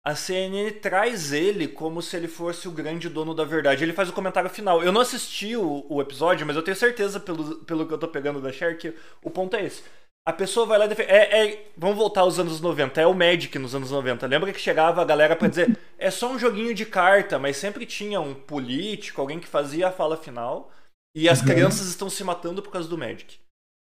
a 0.06 0.14
CNN 0.14 0.70
traz 0.70 1.32
ele 1.32 1.66
como 1.66 2.02
se 2.02 2.14
ele 2.14 2.28
fosse 2.28 2.68
o 2.68 2.70
grande 2.70 3.08
dono 3.08 3.34
da 3.34 3.42
verdade. 3.42 3.82
Ele 3.82 3.94
faz 3.94 4.10
o 4.10 4.12
comentário 4.12 4.50
final. 4.50 4.82
Eu 4.82 4.92
não 4.92 5.00
assisti 5.00 5.56
o, 5.56 5.86
o 5.88 6.02
episódio, 6.02 6.46
mas 6.46 6.56
eu 6.56 6.62
tenho 6.62 6.76
certeza, 6.76 7.18
pelo, 7.18 7.56
pelo 7.64 7.86
que 7.88 7.94
eu 7.94 7.98
tô 7.98 8.06
pegando 8.06 8.40
da 8.40 8.52
Cher, 8.52 8.76
que 8.76 8.94
o 9.22 9.30
ponto 9.30 9.56
é 9.56 9.64
esse. 9.64 9.82
A 10.26 10.32
pessoa 10.32 10.66
vai 10.66 10.78
lá 10.78 10.84
e 10.84 10.88
defende. 10.88 11.10
É, 11.10 11.46
é, 11.46 11.66
vamos 11.74 11.96
voltar 11.96 12.20
aos 12.20 12.38
anos 12.38 12.60
90. 12.60 13.00
É 13.00 13.06
o 13.06 13.14
Magic 13.14 13.58
nos 13.58 13.74
anos 13.74 13.90
90. 13.90 14.26
Lembra 14.26 14.52
que 14.52 14.60
chegava 14.60 15.00
a 15.00 15.04
galera 15.06 15.34
para 15.34 15.48
dizer 15.48 15.78
é 15.98 16.10
só 16.10 16.30
um 16.30 16.38
joguinho 16.38 16.74
de 16.74 16.84
carta, 16.84 17.38
mas 17.38 17.56
sempre 17.56 17.86
tinha 17.86 18.20
um 18.20 18.34
político, 18.34 19.22
alguém 19.22 19.40
que 19.40 19.46
fazia 19.46 19.88
a 19.88 19.92
fala 19.92 20.18
final. 20.18 20.70
E 21.16 21.30
as 21.30 21.40
uhum. 21.40 21.46
crianças 21.46 21.88
estão 21.88 22.10
se 22.10 22.22
matando 22.22 22.62
por 22.62 22.70
causa 22.70 22.88
do 22.88 22.98
Magic. 22.98 23.38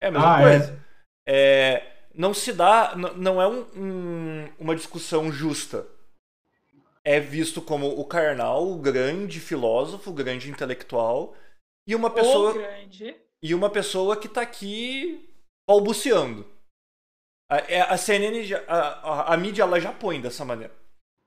É 0.02 0.08
a 0.08 0.12
mesma 0.12 0.38
ah, 0.38 0.42
é? 0.42 0.44
coisa. 0.44 0.84
É? 1.26 1.36
é? 1.36 1.94
não 2.14 2.36
se 2.36 2.54
dá. 2.54 2.96
Não 3.16 3.42
é 3.42 3.48
um, 3.48 3.66
um, 3.76 4.50
uma 4.60 4.76
discussão 4.76 5.32
justa 5.32 5.88
é 7.06 7.20
visto 7.20 7.62
como 7.62 7.88
o 8.00 8.06
Karnal, 8.06 8.72
o 8.72 8.78
grande 8.78 9.40
filósofo, 9.40 10.10
o 10.10 10.14
grande 10.14 10.50
intelectual, 10.50 11.36
e 11.88 11.96
uma 11.96 12.10
pessoa 12.10 12.56
e 13.42 13.54
uma 13.54 13.70
pessoa 13.70 14.16
que 14.16 14.28
está 14.28 14.42
aqui 14.42 15.30
balbuciando. 15.68 16.46
A, 17.52 17.58
é, 17.58 17.82
a 17.82 17.98
CNN, 17.98 18.54
a, 18.68 18.78
a, 18.78 19.34
a, 19.34 19.38
mídia, 19.38 19.64
ela 19.64 19.80
já 19.80 19.92
põe 19.92 20.22
dessa 20.22 20.46
maneira. 20.46 20.74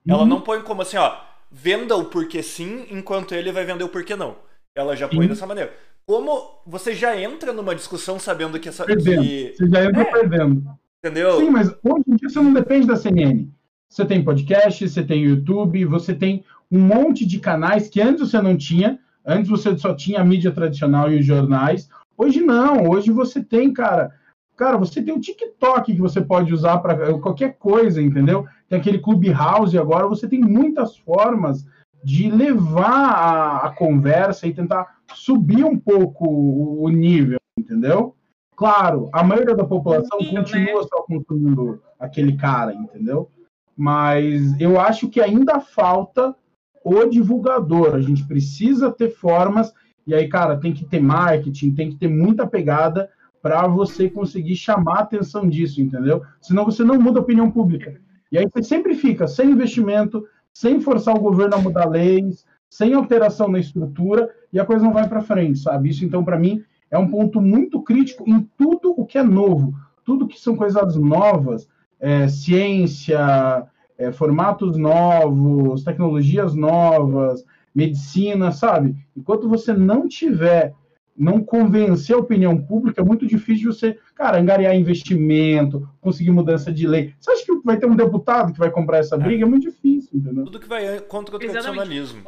Uhum. 0.06 0.14
Ela 0.14 0.26
não 0.26 0.40
põe 0.40 0.62
como 0.62 0.80
assim, 0.80 0.96
ó, 0.96 1.20
venda 1.50 1.94
o 1.94 2.06
porquê 2.06 2.42
sim, 2.42 2.86
enquanto 2.90 3.34
ele 3.34 3.52
vai 3.52 3.64
vender 3.64 3.84
o 3.84 3.88
porquê 3.88 4.16
não. 4.16 4.36
Ela 4.74 4.96
já 4.96 5.06
põe 5.08 5.20
uhum. 5.20 5.28
dessa 5.28 5.46
maneira. 5.46 5.74
Como 6.06 6.62
você 6.66 6.94
já 6.94 7.20
entra 7.20 7.52
numa 7.52 7.74
discussão 7.74 8.18
sabendo 8.18 8.58
que 8.58 8.68
essa. 8.68 8.84
Perdendo. 8.84 9.22
Que... 9.22 9.54
Você 9.56 9.68
já 9.68 9.84
entra 9.84 10.02
é. 10.02 10.04
perdendo. 10.10 10.78
Entendeu? 11.04 11.38
Sim, 11.38 11.50
mas 11.50 11.68
hoje 11.68 12.04
em 12.08 12.16
dia 12.16 12.28
você 12.28 12.40
não 12.40 12.52
depende 12.52 12.86
da 12.86 12.96
CNN. 12.96 13.48
Você 13.88 14.04
tem 14.04 14.24
podcast, 14.24 14.88
você 14.88 15.02
tem 15.02 15.24
YouTube, 15.24 15.84
você 15.84 16.14
tem 16.14 16.44
um 16.70 16.80
monte 16.80 17.24
de 17.24 17.38
canais 17.38 17.88
que 17.88 18.00
antes 18.00 18.30
você 18.30 18.40
não 18.40 18.56
tinha. 18.56 18.98
Antes 19.24 19.48
você 19.48 19.76
só 19.78 19.94
tinha 19.94 20.20
a 20.20 20.24
mídia 20.24 20.52
tradicional 20.52 21.10
e 21.10 21.18
os 21.18 21.26
jornais. 21.26 21.88
Hoje 22.16 22.40
não, 22.40 22.88
hoje 22.88 23.10
você 23.10 23.42
tem, 23.42 23.72
cara, 23.72 24.12
Cara, 24.56 24.78
você 24.78 25.02
tem 25.02 25.14
o 25.14 25.20
TikTok 25.20 25.92
que 25.92 26.00
você 26.00 26.20
pode 26.22 26.52
usar 26.52 26.78
para 26.78 27.18
qualquer 27.18 27.58
coisa, 27.58 28.00
entendeu? 28.00 28.46
Tem 28.68 28.78
aquele 28.78 28.98
Clubhouse 28.98 29.76
agora, 29.78 30.08
você 30.08 30.26
tem 30.26 30.40
muitas 30.40 30.96
formas 30.96 31.66
de 32.02 32.30
levar 32.30 33.10
a, 33.10 33.66
a 33.66 33.70
conversa 33.70 34.46
e 34.46 34.54
tentar 34.54 34.96
subir 35.14 35.62
um 35.62 35.78
pouco 35.78 36.26
o, 36.26 36.84
o 36.84 36.88
nível, 36.88 37.38
entendeu? 37.58 38.14
Claro, 38.56 39.10
a 39.12 39.22
maioria 39.22 39.54
da 39.54 39.64
população 39.64 40.18
Sim, 40.20 40.34
continua 40.36 40.80
né? 40.80 40.88
só 40.88 41.02
consumindo 41.02 41.82
aquele 42.00 42.34
cara, 42.38 42.72
entendeu? 42.72 43.30
Mas 43.76 44.58
eu 44.58 44.80
acho 44.80 45.08
que 45.08 45.20
ainda 45.20 45.60
falta 45.60 46.34
o 46.82 47.04
divulgador. 47.04 47.94
A 47.94 48.00
gente 48.00 48.24
precisa 48.26 48.90
ter 48.90 49.10
formas, 49.10 49.72
e 50.06 50.14
aí, 50.14 50.28
cara, 50.28 50.56
tem 50.56 50.72
que 50.72 50.84
ter 50.84 51.00
marketing, 51.00 51.74
tem 51.74 51.90
que 51.90 51.96
ter 51.96 52.08
muita 52.08 52.46
pegada 52.46 53.10
para 53.42 53.66
você 53.66 54.08
conseguir 54.08 54.56
chamar 54.56 54.98
a 54.98 55.02
atenção 55.02 55.48
disso, 55.48 55.80
entendeu? 55.80 56.22
Senão 56.40 56.64
você 56.64 56.82
não 56.82 57.00
muda 57.00 57.18
a 57.18 57.22
opinião 57.22 57.50
pública. 57.50 58.00
E 58.30 58.38
aí 58.38 58.48
você 58.52 58.62
sempre 58.62 58.94
fica 58.94 59.26
sem 59.26 59.50
investimento, 59.50 60.24
sem 60.52 60.80
forçar 60.80 61.14
o 61.14 61.20
governo 61.20 61.56
a 61.56 61.60
mudar 61.60 61.88
leis, 61.88 62.44
sem 62.68 62.94
alteração 62.94 63.48
na 63.48 63.58
estrutura, 63.58 64.30
e 64.52 64.58
a 64.58 64.64
coisa 64.64 64.84
não 64.84 64.92
vai 64.92 65.08
para 65.08 65.22
frente, 65.22 65.58
sabe? 65.58 65.90
Isso, 65.90 66.04
então, 66.04 66.24
para 66.24 66.38
mim, 66.38 66.62
é 66.90 66.98
um 66.98 67.08
ponto 67.08 67.40
muito 67.40 67.82
crítico 67.82 68.28
em 68.28 68.48
tudo 68.56 68.94
o 68.96 69.04
que 69.04 69.18
é 69.18 69.22
novo, 69.22 69.74
tudo 70.04 70.26
que 70.26 70.40
são 70.40 70.56
coisas 70.56 70.96
novas, 70.96 71.68
é, 72.00 72.28
ciência, 72.28 73.66
é, 73.98 74.12
formatos 74.12 74.76
novos, 74.76 75.82
tecnologias 75.84 76.54
novas, 76.54 77.44
medicina, 77.74 78.52
sabe? 78.52 78.96
Enquanto 79.16 79.48
você 79.48 79.72
não 79.72 80.08
tiver, 80.08 80.74
não 81.16 81.42
convencer 81.42 82.14
a 82.14 82.18
opinião 82.18 82.60
pública, 82.60 83.00
é 83.00 83.04
muito 83.04 83.26
difícil 83.26 83.72
você, 83.72 83.98
cara, 84.14 84.38
angariar 84.38 84.74
investimento, 84.74 85.88
conseguir 86.00 86.30
mudança 86.30 86.72
de 86.72 86.86
lei. 86.86 87.14
Você 87.18 87.32
acha 87.32 87.44
que 87.44 87.60
vai 87.64 87.78
ter 87.78 87.86
um 87.86 87.96
deputado 87.96 88.52
que 88.52 88.58
vai 88.58 88.70
comprar 88.70 88.98
essa 88.98 89.16
briga? 89.16 89.44
É, 89.44 89.46
é 89.46 89.50
muito 89.50 89.70
difícil, 89.70 90.18
entendeu? 90.18 90.44
Tudo 90.44 90.60
que 90.60 90.68
vai 90.68 91.00
contra 91.00 91.36
o 91.36 91.38
tradicionalismo. 91.38 92.22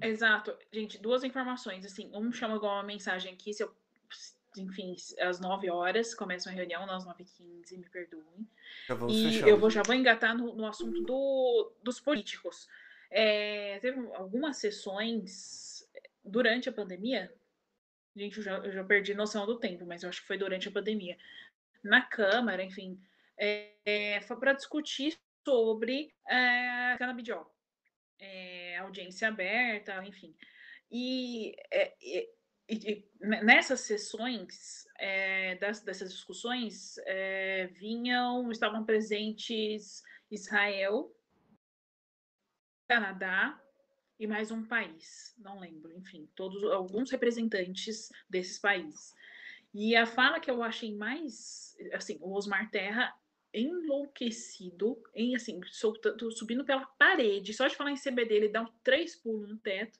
É. 0.00 0.08
Exato. 0.08 0.54
Gente, 0.72 1.00
duas 1.00 1.22
informações. 1.22 1.84
Assim, 1.84 2.10
um 2.14 2.32
chama 2.32 2.56
igual 2.56 2.76
uma 2.76 2.82
mensagem 2.82 3.32
aqui, 3.32 3.52
se 3.52 3.62
eu, 3.62 3.70
enfim, 4.56 4.94
às 5.20 5.40
9 5.40 5.70
horas, 5.70 6.14
começa 6.14 6.48
uma 6.48 6.56
reunião, 6.56 6.88
às 6.90 7.04
9h15, 7.06 7.78
me 7.78 7.88
perdoem. 7.88 8.48
e 9.08 9.24
fechando. 9.24 9.48
eu 9.48 9.58
vou, 9.58 9.70
já 9.70 9.82
vou 9.82 9.94
engatar 9.94 10.36
no, 10.36 10.54
no 10.54 10.66
assunto 10.66 11.02
do, 11.02 11.72
dos 11.82 12.00
políticos. 12.00 12.68
É, 13.10 13.78
teve 13.80 13.98
algumas 14.14 14.56
sessões 14.56 15.88
durante 16.24 16.68
a 16.68 16.72
pandemia. 16.72 17.32
Gente, 18.14 18.38
eu 18.38 18.42
já, 18.42 18.56
eu 18.58 18.72
já 18.72 18.84
perdi 18.84 19.14
noção 19.14 19.46
do 19.46 19.58
tempo, 19.58 19.84
mas 19.84 20.02
eu 20.02 20.08
acho 20.08 20.22
que 20.22 20.26
foi 20.26 20.38
durante 20.38 20.68
a 20.68 20.72
pandemia. 20.72 21.16
Na 21.82 22.00
Câmara, 22.00 22.62
enfim, 22.62 23.00
é, 23.38 23.72
é, 23.84 24.20
foi 24.22 24.36
para 24.38 24.54
discutir 24.54 25.16
sobre 25.44 26.12
é, 26.26 26.96
canabidiol 26.98 27.54
é, 28.18 28.76
audiência 28.78 29.28
aberta, 29.28 30.04
enfim. 30.04 30.34
E, 30.90 31.54
é, 31.70 31.94
e, 32.68 33.04
nessas 33.20 33.80
sessões, 33.80 34.86
é, 34.98 35.54
das, 35.56 35.80
dessas 35.80 36.12
discussões, 36.12 36.98
é, 37.06 37.66
vinham, 37.68 38.50
estavam 38.50 38.84
presentes 38.84 40.02
Israel, 40.30 41.14
Canadá 42.88 43.60
e 44.18 44.26
mais 44.26 44.50
um 44.50 44.64
país, 44.64 45.34
não 45.38 45.60
lembro, 45.60 45.92
enfim, 45.92 46.28
todos 46.34 46.64
alguns 46.64 47.10
representantes 47.10 48.10
desses 48.28 48.58
países. 48.58 49.14
E 49.74 49.94
a 49.94 50.06
fala 50.06 50.40
que 50.40 50.50
eu 50.50 50.62
achei 50.62 50.94
mais, 50.94 51.76
assim, 51.92 52.18
o 52.20 52.32
Osmar 52.32 52.70
Terra 52.70 53.14
enlouquecido, 53.52 55.02
em 55.14 55.36
assim, 55.36 55.60
soltando, 55.64 56.30
subindo 56.32 56.64
pela 56.64 56.86
parede, 56.98 57.52
só 57.52 57.66
de 57.66 57.76
falar 57.76 57.90
em 57.90 57.96
CBD, 57.96 58.34
ele 58.34 58.48
dá 58.48 58.62
um 58.62 58.72
três 58.82 59.16
pulos 59.16 59.48
no 59.48 59.58
teto, 59.58 59.98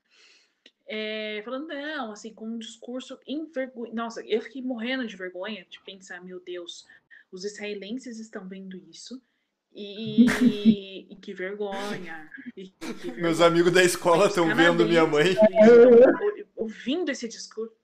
é, 0.87 1.43
falando, 1.45 1.69
não, 1.69 2.13
assim, 2.13 2.33
com 2.33 2.47
um 2.47 2.59
discurso 2.59 3.19
envergonha. 3.27 3.93
Nossa, 3.93 4.23
eu 4.25 4.41
fiquei 4.41 4.63
morrendo 4.63 5.07
de 5.07 5.17
vergonha 5.17 5.67
de 5.69 5.81
pensar, 5.81 6.23
meu 6.23 6.39
Deus, 6.41 6.87
os 7.31 7.45
israelenses 7.45 8.19
estão 8.19 8.49
vendo 8.49 8.77
isso. 8.89 9.21
E, 9.75 10.27
e 11.11 11.17
que 11.17 11.35
vergonha. 11.35 12.31
E, 12.57 12.71
que 12.71 12.93
vergonha. 12.93 13.23
Meus 13.23 13.41
amigos 13.41 13.73
da 13.73 13.83
escola 13.83 14.29
estão 14.29 14.47
vendo 14.55 14.87
minha 14.87 15.07
mãe. 15.07 15.37
Ouvindo 16.55 17.11
esse 17.11 17.29
discurso. 17.29 17.77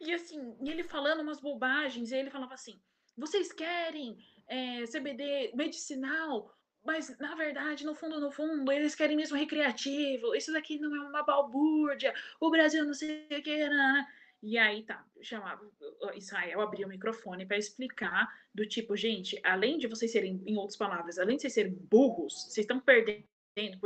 E 0.00 0.12
assim, 0.12 0.56
e 0.60 0.70
ele 0.70 0.84
falando 0.84 1.20
umas 1.20 1.40
bobagens, 1.40 2.12
e 2.12 2.16
ele 2.16 2.30
falava 2.30 2.54
assim: 2.54 2.80
vocês 3.16 3.52
querem 3.52 4.16
é, 4.46 4.84
CBD 4.84 5.52
medicinal, 5.54 6.56
mas 6.84 7.16
na 7.18 7.34
verdade, 7.34 7.84
no 7.84 7.94
fundo, 7.94 8.20
no 8.20 8.30
fundo, 8.30 8.70
eles 8.72 8.94
querem 8.94 9.16
mesmo 9.16 9.36
recreativo. 9.36 10.34
Isso 10.34 10.52
daqui 10.52 10.78
não 10.78 10.94
é 10.94 11.08
uma 11.08 11.22
balbúrdia. 11.22 12.14
O 12.40 12.50
Brasil 12.50 12.84
não 12.84 12.94
sei 12.94 13.26
o 13.30 13.42
que. 13.42 13.56
Né, 13.56 13.68
né, 13.68 13.92
né. 13.92 14.06
E 14.40 14.56
aí 14.56 14.84
tá, 14.84 15.04
chamava 15.20 15.68
Israel 16.14 16.60
abria 16.60 16.86
o 16.86 16.88
microfone 16.88 17.44
para 17.44 17.58
explicar 17.58 18.28
do 18.54 18.64
tipo, 18.66 18.96
gente, 18.96 19.40
além 19.42 19.78
de 19.78 19.88
vocês 19.88 20.12
serem, 20.12 20.40
em 20.46 20.56
outras 20.56 20.76
palavras, 20.76 21.18
além 21.18 21.34
de 21.36 21.42
vocês 21.42 21.54
serem 21.54 21.72
burros, 21.72 22.44
vocês 22.44 22.58
estão 22.58 22.78
perdendo 22.78 23.24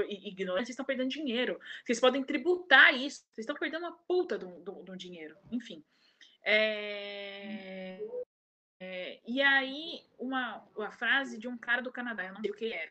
ignorância, 0.06 0.66
vocês 0.66 0.74
estão 0.74 0.84
perdendo 0.84 1.08
dinheiro. 1.08 1.58
Vocês 1.84 1.98
podem 1.98 2.22
tributar 2.22 2.94
isso. 2.94 3.20
Vocês 3.32 3.44
estão 3.44 3.56
perdendo 3.56 3.86
uma 3.86 3.96
puta 4.06 4.36
do, 4.36 4.60
do, 4.60 4.82
do 4.82 4.96
dinheiro. 4.96 5.34
Enfim. 5.50 5.82
É, 6.44 7.98
é, 8.84 9.20
e 9.24 9.40
aí, 9.40 10.02
uma, 10.18 10.60
uma 10.74 10.90
frase 10.90 11.38
de 11.38 11.46
um 11.46 11.56
cara 11.56 11.80
do 11.80 11.92
Canadá, 11.92 12.24
eu 12.24 12.34
não 12.34 12.40
sei 12.40 12.50
o 12.50 12.54
que 12.54 12.64
ele 12.64 12.74
era, 12.74 12.90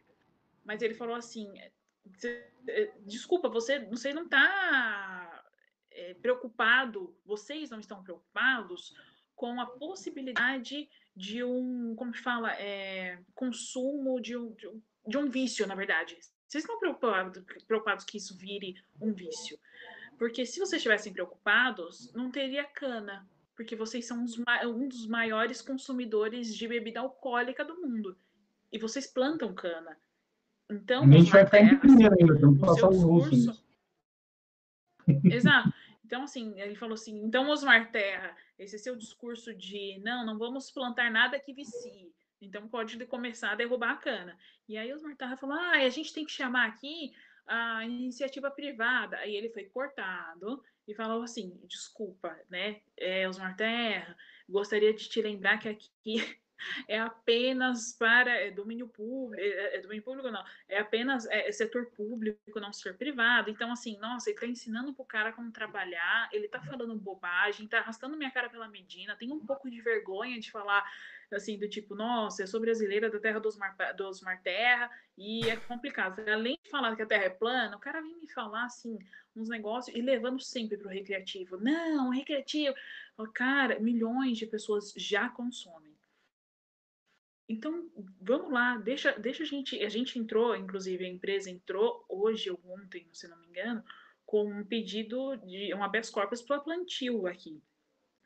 mas 0.63 0.81
ele 0.81 0.93
falou 0.93 1.15
assim: 1.15 1.51
é, 1.59 2.93
desculpa, 3.01 3.49
você, 3.49 3.80
você 3.80 4.13
não 4.13 4.23
está 4.23 5.43
é, 5.91 6.13
preocupado, 6.13 7.13
vocês 7.26 7.69
não 7.69 7.81
estão 7.81 8.01
preocupados 8.01 8.95
com 9.35 9.59
a 9.59 9.65
possibilidade 9.65 10.89
de 11.13 11.43
um, 11.43 11.93
como 11.97 12.15
se 12.15 12.22
fala, 12.22 12.53
é, 12.53 13.19
consumo 13.35 14.22
de 14.22 14.38
um, 14.38 14.53
de 14.53 14.69
um, 14.69 14.81
de 15.05 15.18
um 15.18 15.30
vício, 15.30 15.68
na 15.68 15.76
verdade. 15.76 16.18
Vocês 16.47 16.63
estão 16.63 16.80
preocupados, 16.80 17.43
preocupados 17.68 18.05
que 18.05 18.15
isso 18.15 18.38
vire 18.38 18.81
um 19.01 19.11
vício. 19.11 19.59
Porque 20.18 20.45
se 20.45 20.57
vocês 20.57 20.80
estivessem 20.80 21.11
preocupados, 21.11 22.13
não 22.13 22.31
teria 22.31 22.63
cana, 22.63 23.30
porque 23.56 23.76
vocês 23.76 24.06
são 24.06 24.26
um 24.65 24.88
dos 24.88 25.07
maiores 25.07 25.61
consumidores 25.61 26.56
de 26.56 26.68
bebida 26.68 26.99
alcoólica 26.99 27.64
do 27.64 27.80
mundo. 27.82 28.18
E 28.72 28.80
vocês 28.80 29.07
plantam 29.07 29.53
cana. 29.53 29.98
Então, 30.69 31.03
a 31.03 31.11
gente 31.11 31.32
vai 31.32 31.45
ficar 31.45 31.60
em 31.60 31.78
primeiro 31.78 32.15
ainda, 32.18 32.34
então 32.34 32.57
passar 32.57 32.90
os 32.90 33.03
russos. 33.03 33.64
Exato. 35.26 35.73
Então, 36.06 36.23
assim, 36.23 36.60
ele 36.60 36.76
falou 36.76 36.94
assim: 36.94 37.18
então, 37.26 37.49
Osmar 37.49 37.91
Terra, 37.91 38.36
esse 38.57 38.80
seu 38.80 38.95
discurso 38.95 39.53
de 39.53 39.99
não, 40.03 40.26
não 40.26 40.38
vamos 40.38 40.72
plantar 40.72 41.11
nada 41.11 41.40
que 41.40 41.53
vicie. 41.53 42.14
Então, 42.41 42.68
pode 42.68 43.06
começar 43.06 43.52
a 43.52 43.56
derrubar 43.56 43.91
a 43.91 43.98
cana. 43.98 44.38
E 44.68 44.78
aí, 44.78 44.94
Osmar 44.94 45.15
Terra 45.18 45.36
falou: 45.36 45.56
ah, 45.56 45.72
a 45.72 45.90
gente 45.90 46.14
tem 46.14 46.26
que 46.26 46.32
chamar 46.32 46.68
aqui 46.68 47.11
a 47.45 47.86
iniciativa 47.86 48.49
privada. 48.49 49.18
Aí 49.18 49.36
ele 49.36 49.49
foi 49.49 49.65
cortado 49.65 50.64
e 50.88 50.95
falou 50.95 51.24
assim: 51.24 51.60
desculpa, 51.68 52.36
né, 52.49 52.82
é, 52.98 53.28
Osmar 53.28 53.56
Terra, 53.56 54.16
gostaria 54.48 54.94
de 54.94 55.08
te 55.08 55.22
lembrar 55.22 55.58
que 55.58 55.70
aqui 55.70 56.40
é 56.88 56.99
apenas 56.99 57.93
para 57.93 58.31
é 58.31 58.51
domínio 58.51 58.88
público, 58.88 59.41
é, 59.41 59.77
é, 59.77 59.81
domínio 59.81 60.03
público 60.03 60.29
não, 60.29 60.43
é 60.67 60.79
apenas 60.79 61.25
é, 61.27 61.47
é 61.47 61.51
setor 61.51 61.88
público, 61.88 62.59
não 62.59 62.73
setor 62.73 62.97
privado. 62.97 63.49
Então, 63.49 63.71
assim, 63.71 63.97
nossa, 63.97 64.29
ele 64.29 64.38
está 64.38 64.47
ensinando 64.47 64.93
pro 64.93 65.05
cara 65.05 65.31
como 65.31 65.51
trabalhar, 65.51 66.29
ele 66.31 66.45
está 66.45 66.61
falando 66.61 66.95
bobagem, 66.95 67.65
está 67.65 67.79
arrastando 67.79 68.17
minha 68.17 68.31
cara 68.31 68.49
pela 68.49 68.67
Medina, 68.67 69.15
tem 69.15 69.31
um 69.31 69.45
pouco 69.45 69.69
de 69.69 69.81
vergonha 69.81 70.39
de 70.39 70.51
falar 70.51 70.83
assim, 71.35 71.57
do 71.57 71.67
tipo, 71.67 71.95
nossa, 71.95 72.43
eu 72.43 72.47
sou 72.47 72.59
brasileira 72.59 73.09
da 73.09 73.19
terra 73.19 73.39
dos 73.39 73.57
mar, 73.57 73.75
dos 73.95 74.21
mar 74.21 74.41
terra, 74.41 74.89
e 75.17 75.49
é 75.49 75.55
complicado. 75.55 76.19
Além 76.27 76.59
de 76.61 76.69
falar 76.69 76.95
que 76.95 77.01
a 77.01 77.05
terra 77.05 77.23
é 77.23 77.29
plana, 77.29 77.75
o 77.75 77.79
cara 77.79 78.01
vem 78.01 78.17
me 78.17 78.27
falar, 78.27 78.65
assim, 78.65 78.97
uns 79.35 79.49
negócios 79.49 79.95
e 79.95 80.01
levando 80.01 80.41
sempre 80.41 80.77
para 80.77 80.88
o 80.88 80.91
recreativo. 80.91 81.57
Não, 81.57 82.09
recreativo. 82.09 82.75
Cara, 83.33 83.79
milhões 83.79 84.38
de 84.38 84.45
pessoas 84.45 84.93
já 84.97 85.29
consomem. 85.29 85.90
Então, 87.49 87.89
vamos 88.22 88.51
lá, 88.51 88.77
deixa, 88.77 89.11
deixa 89.19 89.43
a 89.43 89.45
gente. 89.45 89.84
A 89.84 89.89
gente 89.89 90.18
entrou, 90.18 90.55
inclusive, 90.55 91.05
a 91.05 91.09
empresa 91.09 91.49
entrou 91.49 92.05
hoje 92.07 92.49
ou 92.49 92.59
ontem, 92.65 93.07
se 93.11 93.27
não 93.27 93.38
me 93.39 93.47
engano, 93.47 93.84
com 94.26 94.45
um 94.45 94.65
pedido 94.65 95.35
de 95.38 95.73
um 95.73 95.84
habeas 95.84 96.09
corpus 96.09 96.41
para 96.41 96.61
plantio 96.61 97.27
aqui. 97.27 97.61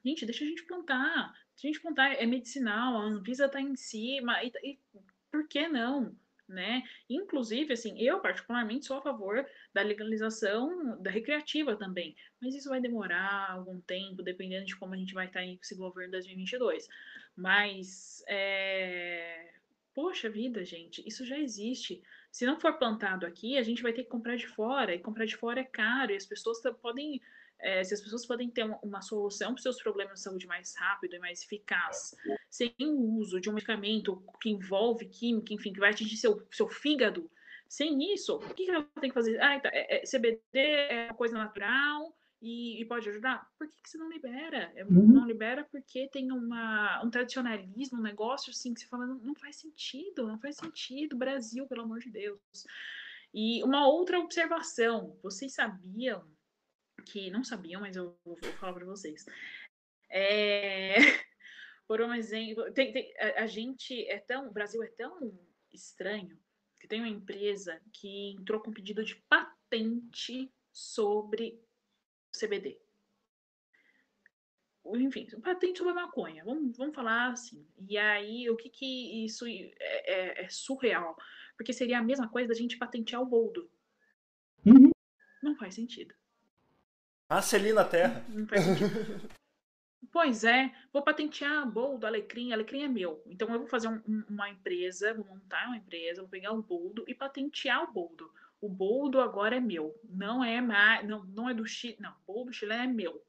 Gente, 0.05 0.25
deixa 0.25 0.43
a 0.43 0.47
gente 0.47 0.63
plantar. 0.65 1.33
Se 1.55 1.65
a 1.65 1.71
gente 1.71 1.81
plantar, 1.81 2.13
é 2.13 2.25
medicinal, 2.25 2.95
a 2.95 3.03
Anvisa 3.03 3.45
está 3.47 3.59
em 3.59 3.75
cima. 3.75 4.43
E, 4.43 4.51
e 4.63 4.79
por 5.31 5.47
que 5.47 5.67
não? 5.67 6.15
Né? 6.47 6.84
Inclusive, 7.09 7.73
assim, 7.73 7.99
eu 7.99 8.19
particularmente 8.19 8.85
sou 8.85 8.97
a 8.97 9.01
favor 9.01 9.45
da 9.73 9.81
legalização 9.81 11.01
da 11.01 11.09
recreativa 11.09 11.76
também, 11.76 12.15
mas 12.41 12.55
isso 12.55 12.69
vai 12.69 12.80
demorar 12.80 13.51
algum 13.51 13.80
tempo, 13.81 14.22
dependendo 14.22 14.65
de 14.65 14.76
como 14.76 14.93
a 14.93 14.97
gente 14.97 15.13
vai 15.13 15.27
estar 15.27 15.43
em 15.43 15.57
esse 15.61 15.76
governo 15.76 16.11
2022. 16.11 16.88
Mas, 17.35 18.23
é... 18.27 19.51
poxa 19.93 20.30
vida, 20.30 20.63
gente, 20.63 21.03
isso 21.07 21.26
já 21.26 21.38
existe. 21.38 22.01
Se 22.31 22.45
não 22.45 22.59
for 22.59 22.77
plantado 22.77 23.26
aqui, 23.26 23.57
a 23.57 23.63
gente 23.63 23.81
vai 23.81 23.93
ter 23.93 24.03
que 24.03 24.09
comprar 24.09 24.35
de 24.35 24.47
fora, 24.47 24.93
e 24.93 24.99
comprar 24.99 25.26
de 25.26 25.35
fora 25.35 25.61
é 25.61 25.65
caro, 25.65 26.11
e 26.11 26.15
as 26.15 26.26
pessoas 26.26 26.61
podem 26.81 27.22
é, 27.60 27.84
se 27.84 27.94
as 27.94 28.02
pessoas 28.02 28.26
podem 28.26 28.49
ter 28.49 28.64
uma, 28.64 28.80
uma 28.84 29.02
solução 29.02 29.49
para 29.49 29.56
os 29.56 29.64
seus 29.64 29.82
problemas 29.82 30.15
de 30.15 30.22
saúde 30.22 30.48
mais 30.48 30.76
rápido 30.76 31.15
e 31.15 31.19
mais 31.19 31.41
eficaz, 31.44 32.15
sem 32.49 32.76
o 32.82 33.18
uso 33.18 33.40
de 33.40 33.49
um 33.49 33.53
medicamento 33.53 34.23
que 34.41 34.49
envolve 34.49 35.06
química, 35.06 35.53
enfim, 35.53 35.73
que 35.73 35.80
vai 35.80 35.91
atingir 35.91 36.18
seu, 36.18 36.45
seu 36.52 36.68
fígado, 36.68 37.30
sem 37.68 38.14
isso, 38.14 38.36
o 38.36 38.53
que, 38.53 38.65
que 38.65 38.72
ela 38.72 38.84
tem 39.02 39.10
que 39.10 39.14
fazer? 39.14 39.41
Ah, 39.41 39.60
tá, 39.60 39.69
é, 39.73 39.98
é, 39.98 40.03
CBD 40.03 40.41
é 40.53 41.07
uma 41.10 41.15
coisa 41.15 41.38
natural 41.38 42.15
e, 42.41 42.80
e 42.80 42.86
pode 42.86 43.10
ajudar? 43.10 43.49
Por 43.57 43.68
que, 43.68 43.82
que 43.82 43.90
você 43.90 43.98
não 43.98 44.10
libera? 44.10 44.72
É, 44.76 44.84
uhum. 44.86 45.07
Não 45.07 45.26
libera 45.26 45.64
porque 45.72 46.07
tem 46.10 46.32
uma, 46.32 47.03
um 47.03 47.10
tradicionalismo, 47.10 47.99
um 47.99 48.03
negócio 48.03 48.52
assim 48.52 48.73
que 48.73 48.82
você 48.82 48.88
fala, 48.88 49.07
não, 49.07 49.15
não 49.15 49.36
faz 49.36 49.56
sentido, 49.56 50.27
não 50.27 50.40
faz 50.40 50.57
sentido, 50.57 51.18
Brasil, 51.18 51.65
pelo 51.68 51.82
amor 51.82 51.99
de 51.99 52.11
Deus. 52.11 52.40
E 53.34 53.64
uma 53.64 53.88
outra 53.88 54.19
observação, 54.19 55.18
vocês 55.22 55.53
sabiam 55.53 56.23
que 57.06 57.30
não 57.30 57.44
sabiam, 57.44 57.82
mas 57.82 57.95
eu 57.95 58.18
vou, 58.26 58.36
falar 58.60 58.73
para 58.73 58.86
vocês. 58.86 59.26
É, 60.10 60.95
por 61.88 62.02
um 62.02 62.14
exemplo, 62.14 62.72
tem, 62.73 62.91
tem, 62.91 63.14
a, 63.19 63.44
a, 63.44 63.48
gente 63.48 64.06
é 64.07 64.19
tão, 64.19 64.48
o 64.48 64.53
Brasil 64.53 64.82
é 64.84 64.88
tão 64.88 65.38
estranho 65.73 66.38
que 66.80 66.88
tem 66.88 66.99
uma 66.99 67.10
empresa 67.10 67.82
que 67.94 68.32
entrou 68.32 68.61
com 68.61 68.73
pedido 68.73 69.03
de 69.03 69.15
patente 69.30 70.52
sobre 70.72 71.61
CBD. 72.38 72.80
Enfim, 74.86 75.27
patente 75.41 75.80
sobre 75.80 75.94
maconha, 75.94 76.44
vamos, 76.44 76.77
vamos 76.77 76.95
falar 76.95 77.32
assim. 77.32 77.68
E 77.90 77.98
aí, 77.98 78.49
o 78.49 78.56
que 78.56 78.69
que 78.69 79.26
isso 79.26 79.48
é, 79.48 79.72
é, 79.80 80.44
é 80.44 80.49
surreal? 80.49 81.15
Porque 81.57 81.73
seria 81.73 81.98
a 81.98 82.03
mesma 82.03 82.30
coisa 82.30 82.49
da 82.49 82.53
gente 82.53 82.77
patentear 82.77 83.22
o 83.22 83.26
boldo. 83.26 83.69
Uhum. 84.65 84.91
Não 85.41 85.56
faz 85.56 85.76
sentido. 85.76 86.14
Nasce 87.30 87.73
na 87.73 87.84
terra. 87.84 88.23
pois 90.11 90.43
é, 90.43 90.72
vou 90.93 91.02
patentear 91.02 91.64
a 91.64 91.65
boldo, 91.65 92.06
alecrim, 92.06 92.53
alecrim 92.53 92.84
é 92.84 92.88
meu. 92.88 93.23
Então 93.26 93.52
eu 93.52 93.60
vou 93.60 93.68
fazer 93.68 93.88
um, 93.88 94.02
uma 94.30 94.49
empresa, 94.49 95.14
vou 95.14 95.26
montar 95.26 95.68
uma 95.68 95.77
empresa, 95.77 96.22
vou 96.22 96.30
pegar 96.30 96.52
o 96.52 96.61
boldo 96.61 97.03
e 97.07 97.15
patentear 97.15 97.84
o 97.84 97.91
boldo. 97.91 98.31
O 98.61 98.69
boldo 98.69 99.19
agora 99.19 99.57
é 99.57 99.60
meu, 99.60 99.99
não 100.03 100.43
é 100.43 100.61
mais, 100.61 101.06
não, 101.07 101.23
não 101.26 101.49
é 101.49 101.53
do 101.53 101.65
Chile, 101.65 101.97
não, 101.99 102.11
o 102.11 102.34
boldo 102.34 102.53
chileno 102.53 102.84
é 102.84 102.88
meu. 102.88 103.22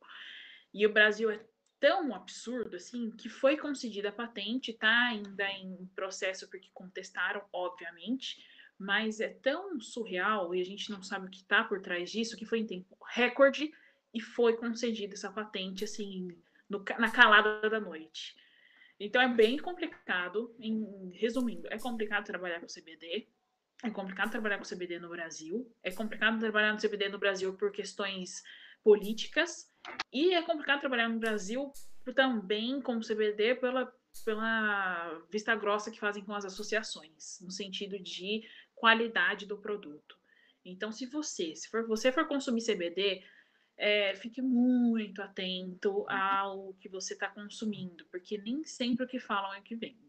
E 0.73 0.87
o 0.87 0.93
Brasil 0.93 1.31
é 1.31 1.41
tão 1.81 2.15
absurdo 2.15 2.77
assim 2.77 3.11
que 3.11 3.29
foi 3.29 3.57
concedida 3.57 4.11
a 4.11 4.13
patente, 4.13 4.73
tá 4.75 5.09
ainda 5.09 5.51
em 5.51 5.91
processo 5.95 6.49
porque 6.49 6.69
contestaram, 6.73 7.43
obviamente, 7.53 8.37
mas 8.79 9.21
é 9.21 9.29
tão 9.29 9.81
surreal 9.81 10.55
e 10.55 10.61
a 10.61 10.65
gente 10.65 10.91
não 10.91 11.03
sabe 11.03 11.27
o 11.27 11.31
que 11.31 11.39
está 11.39 11.65
por 11.65 11.81
trás 11.81 12.11
disso 12.11 12.37
que 12.37 12.45
foi 12.45 12.61
em 12.61 12.67
tempo 12.67 12.97
recorde 13.11 13.73
e 14.17 14.21
foi 14.21 14.57
concedida 14.57 15.13
essa 15.13 15.31
patente, 15.31 15.85
assim, 15.85 16.29
no, 16.71 16.83
na 16.99 17.11
calada 17.11 17.69
da 17.69 17.79
noite. 17.79 18.35
Então 18.99 19.21
é 19.21 19.29
bem 19.29 19.59
complicado, 19.59 20.57
em, 20.59 21.11
resumindo, 21.13 21.69
é 21.71 21.79
complicado 21.79 22.25
trabalhar 22.25 22.59
com 22.59 22.67
CBD, 22.67 23.29
é 23.85 23.91
complicado 23.91 24.31
trabalhar 24.31 24.57
com 24.57 24.65
CBD 24.65 24.99
no 24.99 25.11
Brasil, 25.11 25.71
é 25.83 25.93
complicado 25.93 26.41
trabalhar 26.41 26.73
no 26.73 26.81
CBD 26.81 27.11
no 27.11 27.19
Brasil 27.19 27.53
por 27.59 27.71
questões 27.71 28.43
políticas, 28.83 29.71
e 30.11 30.33
é 30.33 30.41
complicado 30.41 30.81
trabalhar 30.81 31.11
no 31.11 31.19
Brasil 31.19 31.71
também 32.15 32.81
com 32.81 33.01
CBD 33.01 33.57
pela, 33.57 33.93
pela 34.25 35.23
vista 35.31 35.55
grossa 35.55 35.91
que 35.91 36.01
fazem 36.01 36.25
com 36.25 36.33
as 36.33 36.47
associações, 36.47 37.39
no 37.43 37.51
sentido 37.51 37.99
de 37.99 38.49
qualidade 38.75 39.45
do 39.45 39.59
produto. 39.59 40.17
Então, 40.65 40.91
se 40.91 41.05
você, 41.05 41.55
se 41.55 41.69
for, 41.69 41.87
você 41.87 42.11
for 42.11 42.27
consumir 42.27 42.65
CBD, 42.65 43.23
é, 43.77 44.15
fique 44.15 44.41
muito 44.41 45.21
atento 45.21 46.07
ao 46.09 46.73
que 46.75 46.89
você 46.89 47.13
está 47.13 47.29
consumindo, 47.29 48.07
porque 48.07 48.39
nem 48.39 48.65
sempre 48.65 49.05
o 49.05 49.09
que 49.09 49.19
falam 49.19 49.53
é 49.55 49.61
o 49.61 49.63
que 49.63 49.77
vendem. 49.77 50.07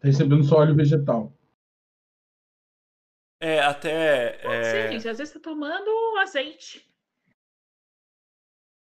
Tá 0.00 0.08
recebendo 0.08 0.44
só 0.44 0.58
óleo 0.58 0.74
vegetal. 0.74 1.32
É, 3.40 3.60
até. 3.60 4.38
Pode 4.38 4.54
é... 4.54 4.62
ser, 4.64 4.92
gente. 4.92 5.08
Às 5.08 5.18
vezes 5.18 5.34
tá 5.34 5.40
tomando 5.40 5.90
azeite. 6.18 6.90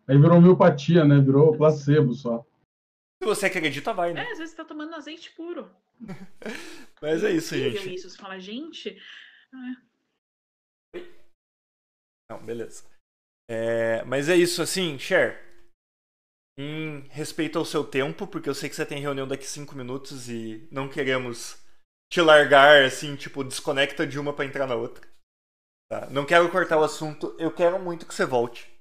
Aí 0.07 0.19
virou 0.19 0.39
homeopatia, 0.39 1.05
né? 1.05 1.19
Virou 1.19 1.57
placebo 1.57 2.15
só. 2.15 2.45
Se 3.23 3.27
você 3.27 3.47
acredita, 3.47 3.93
vai, 3.93 4.13
né? 4.13 4.21
É, 4.21 4.33
às 4.33 4.39
vezes 4.39 4.51
você 4.51 4.57
tá 4.57 4.65
tomando 4.65 4.95
azeite 4.95 5.31
puro. 5.33 5.71
Mas 7.01 7.25
é 7.25 7.33
isso, 7.33 7.57
gente. 7.57 7.95
Isso. 7.95 8.11
Você 8.11 8.17
fala, 8.17 8.39
gente. 8.39 8.99
É... 10.95 11.01
Não, 12.31 12.45
beleza. 12.45 12.94
É, 13.49 14.03
mas 14.05 14.29
é 14.29 14.37
isso, 14.37 14.62
assim, 14.62 14.99
Cher. 14.99 15.43
Em 16.57 17.01
respeito 17.11 17.59
ao 17.59 17.65
seu 17.65 17.85
tempo, 17.85 18.27
porque 18.27 18.49
eu 18.49 18.55
sei 18.55 18.69
que 18.69 18.77
você 18.77 18.87
tem 18.87 19.01
reunião 19.01 19.27
daqui 19.27 19.45
cinco 19.45 19.75
minutos 19.75 20.29
e 20.29 20.69
não 20.71 20.89
queremos 20.89 21.59
te 22.12 22.21
largar, 22.21 22.85
assim, 22.85 23.16
tipo, 23.16 23.43
desconecta 23.43 24.07
de 24.07 24.19
uma 24.19 24.33
para 24.33 24.45
entrar 24.45 24.66
na 24.66 24.77
outra. 24.77 25.07
Tá? 25.91 26.09
Não 26.11 26.25
quero 26.25 26.49
cortar 26.51 26.79
o 26.79 26.85
assunto, 26.85 27.35
eu 27.39 27.51
quero 27.51 27.79
muito 27.79 28.07
que 28.07 28.15
você 28.15 28.25
volte. 28.25 28.73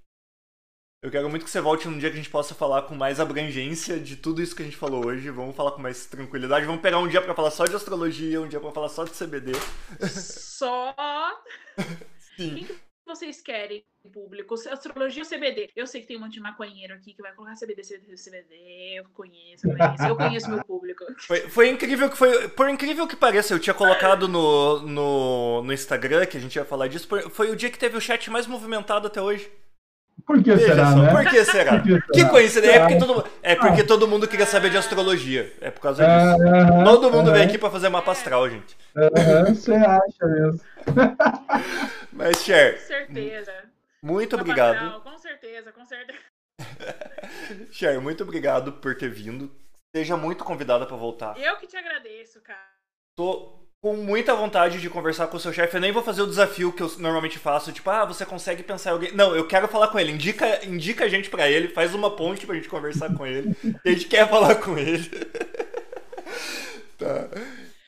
Eu 1.02 1.12
quero 1.12 1.30
muito 1.30 1.44
que 1.44 1.52
você 1.52 1.60
volte 1.60 1.86
num 1.88 1.98
dia 1.98 2.10
que 2.10 2.14
a 2.14 2.22
gente 2.22 2.30
possa 2.30 2.56
falar 2.56 2.84
com 2.84 2.96
mais 2.96 3.20
abrangência 3.20 4.00
de 4.00 4.16
tudo 4.16 4.42
isso 4.42 4.56
que 4.56 4.62
a 4.62 4.66
gente 4.66 4.78
falou 4.78 5.06
hoje. 5.06 5.30
Vamos 5.30 5.54
falar 5.54 5.72
com 5.72 5.82
mais 5.82 6.06
tranquilidade. 6.06 6.66
Vamos 6.66 6.82
pegar 6.82 7.00
um 7.00 7.10
dia 7.10 7.22
para 7.22 7.36
falar 7.36 7.52
só 7.52 7.66
de 7.66 7.76
astrologia, 7.76 8.40
um 8.40 8.48
dia 8.48 8.60
para 8.60 8.72
falar 8.72 8.88
só 8.88 9.04
de 9.04 9.12
CBD. 9.12 9.52
Só? 10.00 10.96
Sim 12.38 12.66
vocês 13.16 13.42
querem 13.42 13.84
público? 14.12 14.56
Astrologia 14.56 15.24
ou 15.24 15.30
CBD? 15.30 15.70
Eu 15.76 15.88
sei 15.88 16.02
que 16.02 16.08
tem 16.08 16.18
um 16.18 16.22
monte 16.22 16.34
de 16.34 16.42
maconheiro 16.42 16.94
aqui 16.94 17.14
que 17.14 17.22
vai 17.22 17.34
colocar 17.34 17.56
CBD, 17.56 17.82
CBD, 17.82 18.16
CBD. 18.16 19.00
Eu 19.00 19.06
conheço, 19.14 19.68
conheço, 19.68 20.04
eu 20.08 20.16
conheço 20.16 20.50
meu 20.50 20.64
público. 20.66 21.04
Foi, 21.24 21.40
foi, 21.42 21.70
incrível 21.70 22.10
que 22.10 22.18
foi. 22.18 22.50
Por 22.50 22.70
incrível 22.70 23.08
que 23.08 23.16
pareça, 23.16 23.54
eu 23.54 23.60
tinha 23.60 23.74
colocado 23.74 24.28
no, 24.28 24.82
no, 24.82 25.64
no 25.64 25.74
Instagram 25.74 26.26
que 26.26 26.38
a 26.38 26.40
gente 26.40 26.56
ia 26.56 26.66
falar 26.66 26.88
disso. 26.88 27.08
Foi 27.30 27.50
o 27.50 27.56
dia 27.56 27.70
que 27.70 27.78
teve 27.78 27.98
o 27.98 28.02
chat 28.02 28.30
mais 28.30 28.48
movimentado 28.48 29.08
até 29.08 29.22
hoje. 29.22 29.50
Por 30.26 30.42
que 30.42 30.52
Veja 30.52 30.68
será, 30.68 30.92
só, 30.92 30.98
né? 30.98 31.12
Por 31.12 31.26
que 31.30 31.46
será? 31.46 31.72
Por 31.72 31.84
que, 31.84 31.90
será? 31.90 32.06
que 32.14 32.26
coincidência. 32.26 32.76
É 32.76 32.80
porque, 32.80 32.98
todo, 32.98 33.30
é 33.42 33.56
porque 33.56 33.84
todo 33.84 34.08
mundo 34.08 34.28
queria 34.28 34.46
saber 34.46 34.70
de 34.70 34.78
astrologia. 34.78 35.54
É 35.60 35.70
por 35.70 35.82
causa 35.82 36.04
disso. 36.06 36.38
Uh, 36.38 36.84
todo 36.86 37.12
mundo 37.12 37.30
uh, 37.30 37.34
veio 37.34 37.46
aqui 37.46 37.58
pra 37.58 37.70
fazer 37.70 37.90
mapa 37.90 38.12
astral, 38.12 38.50
gente. 38.50 38.78
Você 39.50 39.74
acha 39.74 40.26
mesmo. 40.26 40.62
Mas, 42.14 42.38
Cher. 42.44 42.80
Com 42.80 42.88
certeza. 42.88 43.54
Muito 44.02 44.36
obrigado. 44.36 44.76
Astral, 44.76 45.02
com 45.02 45.18
certeza, 45.18 45.72
com 45.72 45.86
certeza. 45.86 46.20
Cher, 47.72 48.00
muito 48.00 48.24
obrigado 48.24 48.74
por 48.74 48.96
ter 48.96 49.10
vindo. 49.10 49.52
Seja 49.94 50.16
muito 50.16 50.44
convidada 50.44 50.86
para 50.86 50.96
voltar. 50.96 51.38
Eu 51.38 51.58
que 51.58 51.68
te 51.68 51.76
agradeço, 51.76 52.40
cara. 52.42 52.72
Tô 53.16 53.63
com 53.84 53.98
muita 53.98 54.34
vontade 54.34 54.80
de 54.80 54.90
conversar 54.90 55.28
com 55.28 55.36
o 55.36 55.40
seu 55.42 55.52
chefe. 55.52 55.76
Eu 55.76 55.82
nem 55.82 55.92
vou 55.92 56.02
fazer 56.02 56.22
o 56.22 56.28
desafio 56.28 56.72
que 56.72 56.82
eu 56.82 56.90
normalmente 57.00 57.38
faço, 57.38 57.74
tipo, 57.74 57.90
ah, 57.90 58.06
você 58.06 58.26
consegue 58.26 58.64
pensar 58.64 58.92
em 58.92 58.94
alguém. 58.94 59.12
Não, 59.12 59.36
eu 59.36 59.46
quero 59.46 59.68
falar 59.68 59.90
com 59.90 60.00
ele. 60.00 60.14
Indica, 60.14 60.66
indica 60.66 61.04
a 61.04 61.10
gente 61.10 61.30
para 61.30 61.52
ele, 61.52 61.68
faz 61.68 61.94
uma 61.94 62.10
ponte 62.10 62.46
pra 62.46 62.56
gente 62.56 62.70
conversar 62.70 63.14
com 63.14 63.28
ele. 63.28 63.54
a 63.86 63.90
gente 63.90 64.06
quer 64.06 64.30
falar 64.30 64.56
com 64.56 64.78
ele. 64.78 65.10
tá. 66.98 67.28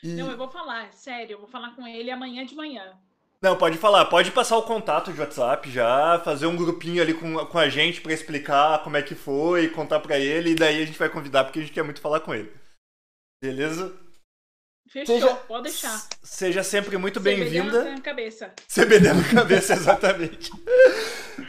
E... 0.03 0.15
Não, 0.15 0.29
eu 0.29 0.37
vou 0.37 0.49
falar, 0.49 0.91
sério, 0.91 1.35
eu 1.35 1.39
vou 1.39 1.47
falar 1.47 1.73
com 1.73 1.87
ele 1.87 2.11
amanhã 2.11 2.45
de 2.45 2.55
manhã. 2.55 2.91
Não, 3.41 3.55
pode 3.55 3.77
falar, 3.77 4.03
pode 4.03 4.31
passar 4.31 4.57
o 4.57 4.63
contato 4.63 5.13
de 5.13 5.19
WhatsApp 5.21 5.71
já, 5.71 6.19
fazer 6.25 6.45
um 6.45 6.57
grupinho 6.57 7.01
ali 7.01 7.13
com, 7.13 7.37
com 7.45 7.57
a 7.57 7.69
gente 7.69 8.01
para 8.01 8.11
explicar 8.11 8.83
como 8.83 8.97
é 8.97 9.01
que 9.01 9.15
foi, 9.15 9.69
contar 9.69 10.01
para 10.01 10.19
ele, 10.19 10.49
e 10.51 10.55
daí 10.55 10.83
a 10.83 10.85
gente 10.85 10.99
vai 10.99 11.07
convidar 11.07 11.45
porque 11.45 11.59
a 11.59 11.61
gente 11.61 11.73
quer 11.73 11.83
muito 11.83 12.01
falar 12.01 12.19
com 12.19 12.33
ele. 12.33 12.51
Beleza? 13.41 14.04
Fechou, 14.87 15.19
seja, 15.19 15.35
pode 15.35 15.63
deixar. 15.63 16.07
Seja 16.21 16.63
sempre 16.63 16.97
muito 16.97 17.19
bem-vinda. 17.19 17.79
CBD 17.79 17.95
na 17.95 18.01
cabeça. 18.01 18.53
CBD 18.67 19.13
na 19.13 19.29
cabeça, 19.33 19.73
exatamente. 19.75 20.51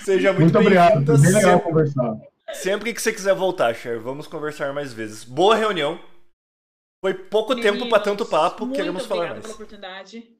seja 0.00 0.32
muito, 0.32 0.42
muito 0.42 0.58
obrigado. 0.58 1.04
Bem 1.04 1.32
legal 1.32 1.42
sempre, 1.52 1.64
conversar. 1.64 2.16
Sempre 2.54 2.94
que 2.94 3.02
você 3.02 3.12
quiser 3.12 3.34
voltar, 3.34 3.74
Cher, 3.74 4.00
vamos 4.00 4.26
conversar 4.26 4.72
mais 4.72 4.92
vezes. 4.92 5.22
Boa 5.24 5.54
reunião. 5.54 6.00
Foi 7.00 7.12
pouco 7.12 7.54
Meninos, 7.54 7.78
tempo 7.78 7.90
para 7.90 8.02
tanto 8.02 8.24
papo, 8.24 8.72
queremos 8.72 9.04
falar 9.06 9.30
mais. 9.30 9.42
pela 9.42 9.54
oportunidade. 9.54 10.36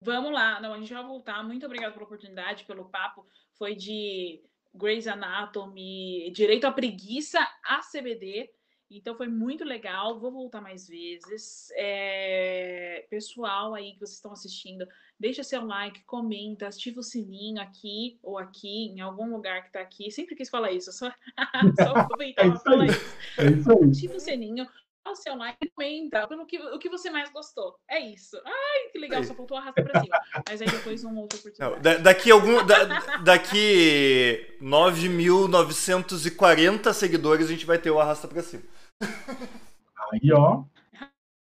Vamos 0.00 0.32
lá, 0.32 0.60
não, 0.60 0.74
a 0.74 0.78
gente 0.78 0.92
vai 0.92 1.04
voltar. 1.04 1.44
Muito 1.44 1.64
obrigada 1.66 1.92
pela 1.92 2.04
oportunidade, 2.04 2.64
pelo 2.64 2.88
papo. 2.88 3.24
Foi 3.56 3.76
de 3.76 4.42
Grey's 4.74 5.06
Anatomy, 5.06 6.32
direito 6.32 6.66
à 6.66 6.72
preguiça 6.72 7.38
a 7.64 7.80
CBD. 7.80 8.50
Então 8.98 9.16
foi 9.16 9.28
muito 9.28 9.64
legal, 9.64 10.18
vou 10.20 10.30
voltar 10.30 10.60
mais 10.60 10.86
vezes. 10.88 11.68
É... 11.76 13.06
Pessoal 13.10 13.74
aí 13.74 13.92
que 13.92 14.00
vocês 14.00 14.16
estão 14.16 14.32
assistindo, 14.32 14.86
deixa 15.18 15.42
seu 15.42 15.64
like, 15.64 16.02
comenta, 16.04 16.66
ativa 16.66 17.00
o 17.00 17.02
sininho 17.02 17.60
aqui 17.60 18.18
ou 18.22 18.38
aqui, 18.38 18.86
em 18.88 19.00
algum 19.00 19.30
lugar 19.32 19.64
que 19.64 19.72
tá 19.72 19.80
aqui. 19.80 20.10
Sempre 20.10 20.34
quis 20.34 20.48
falar 20.50 20.72
isso, 20.72 20.92
só, 20.92 21.10
só 21.78 21.94
aproveitar 21.96 22.42
É 22.42 22.46
pra 22.46 22.54
isso 22.54 22.64
falar 22.64 22.86
isso. 22.86 23.16
É 23.38 23.46
isso 23.50 23.70
aí. 23.70 23.84
Ativa 23.90 24.16
o 24.16 24.20
sininho, 24.20 24.66
dá 25.04 25.10
o 25.10 25.16
seu 25.16 25.34
like, 25.36 25.70
comenta 25.74 26.26
pelo 26.28 26.46
que, 26.46 26.58
o 26.58 26.78
que 26.78 26.88
você 26.88 27.10
mais 27.10 27.30
gostou. 27.32 27.76
É 27.88 27.98
isso. 28.00 28.40
Ai, 28.44 28.88
que 28.92 28.98
legal, 28.98 29.20
Aí. 29.20 29.26
só 29.26 29.34
faltou 29.34 29.56
arrasta 29.56 29.82
pra 29.82 30.00
cima. 30.00 30.16
Mas 30.48 30.62
aí 30.62 30.68
depois 30.70 31.02
uma 31.04 31.20
outra 31.20 31.38
Não, 31.58 31.68
oportunidade. 31.68 31.82
da- 31.82 31.96
daqui 32.02 32.30
algum. 32.30 32.64
da- 32.64 32.84
daqui 33.18 34.46
9.940 34.60 36.92
seguidores 36.92 37.46
a 37.46 37.50
gente 37.50 37.66
vai 37.66 37.78
ter 37.78 37.90
o 37.90 37.98
Arrasta 38.00 38.28
pra 38.28 38.42
cima. 38.42 38.62
Aí, 40.12 40.32
ó. 40.32 40.64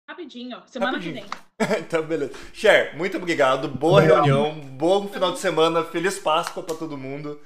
Rapidinho, 0.07 0.61
semana 0.67 0.97
Rapidinho. 0.97 1.25
que 1.25 1.65
vem. 1.65 1.79
então, 1.81 2.03
beleza. 2.03 2.33
Cher, 2.53 2.95
muito 2.95 3.17
obrigado. 3.17 3.67
Boa 3.67 4.01
reunião. 4.01 4.59
Bom 4.59 5.07
final 5.07 5.31
de 5.31 5.39
semana. 5.39 5.83
Feliz 5.83 6.19
Páscoa 6.19 6.63
pra 6.63 6.75
todo 6.75 6.97
mundo. 6.97 7.41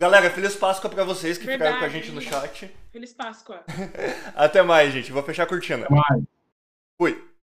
Galera, 0.00 0.30
feliz 0.30 0.54
Páscoa 0.54 0.88
pra 0.88 1.04
vocês 1.04 1.36
que 1.36 1.44
ficaram 1.44 1.78
com 1.78 1.84
a 1.84 1.88
Verdade. 1.88 2.04
gente 2.06 2.12
no 2.14 2.20
chat. 2.20 2.74
Feliz 2.92 3.12
Páscoa. 3.12 3.64
Até 4.34 4.62
mais, 4.62 4.92
gente. 4.92 5.10
Vou 5.10 5.22
fechar 5.22 5.42
a 5.42 5.46
cortina. 5.46 5.86
Até 5.86 5.94
mais. 5.94 6.24
Fui. 6.96 7.27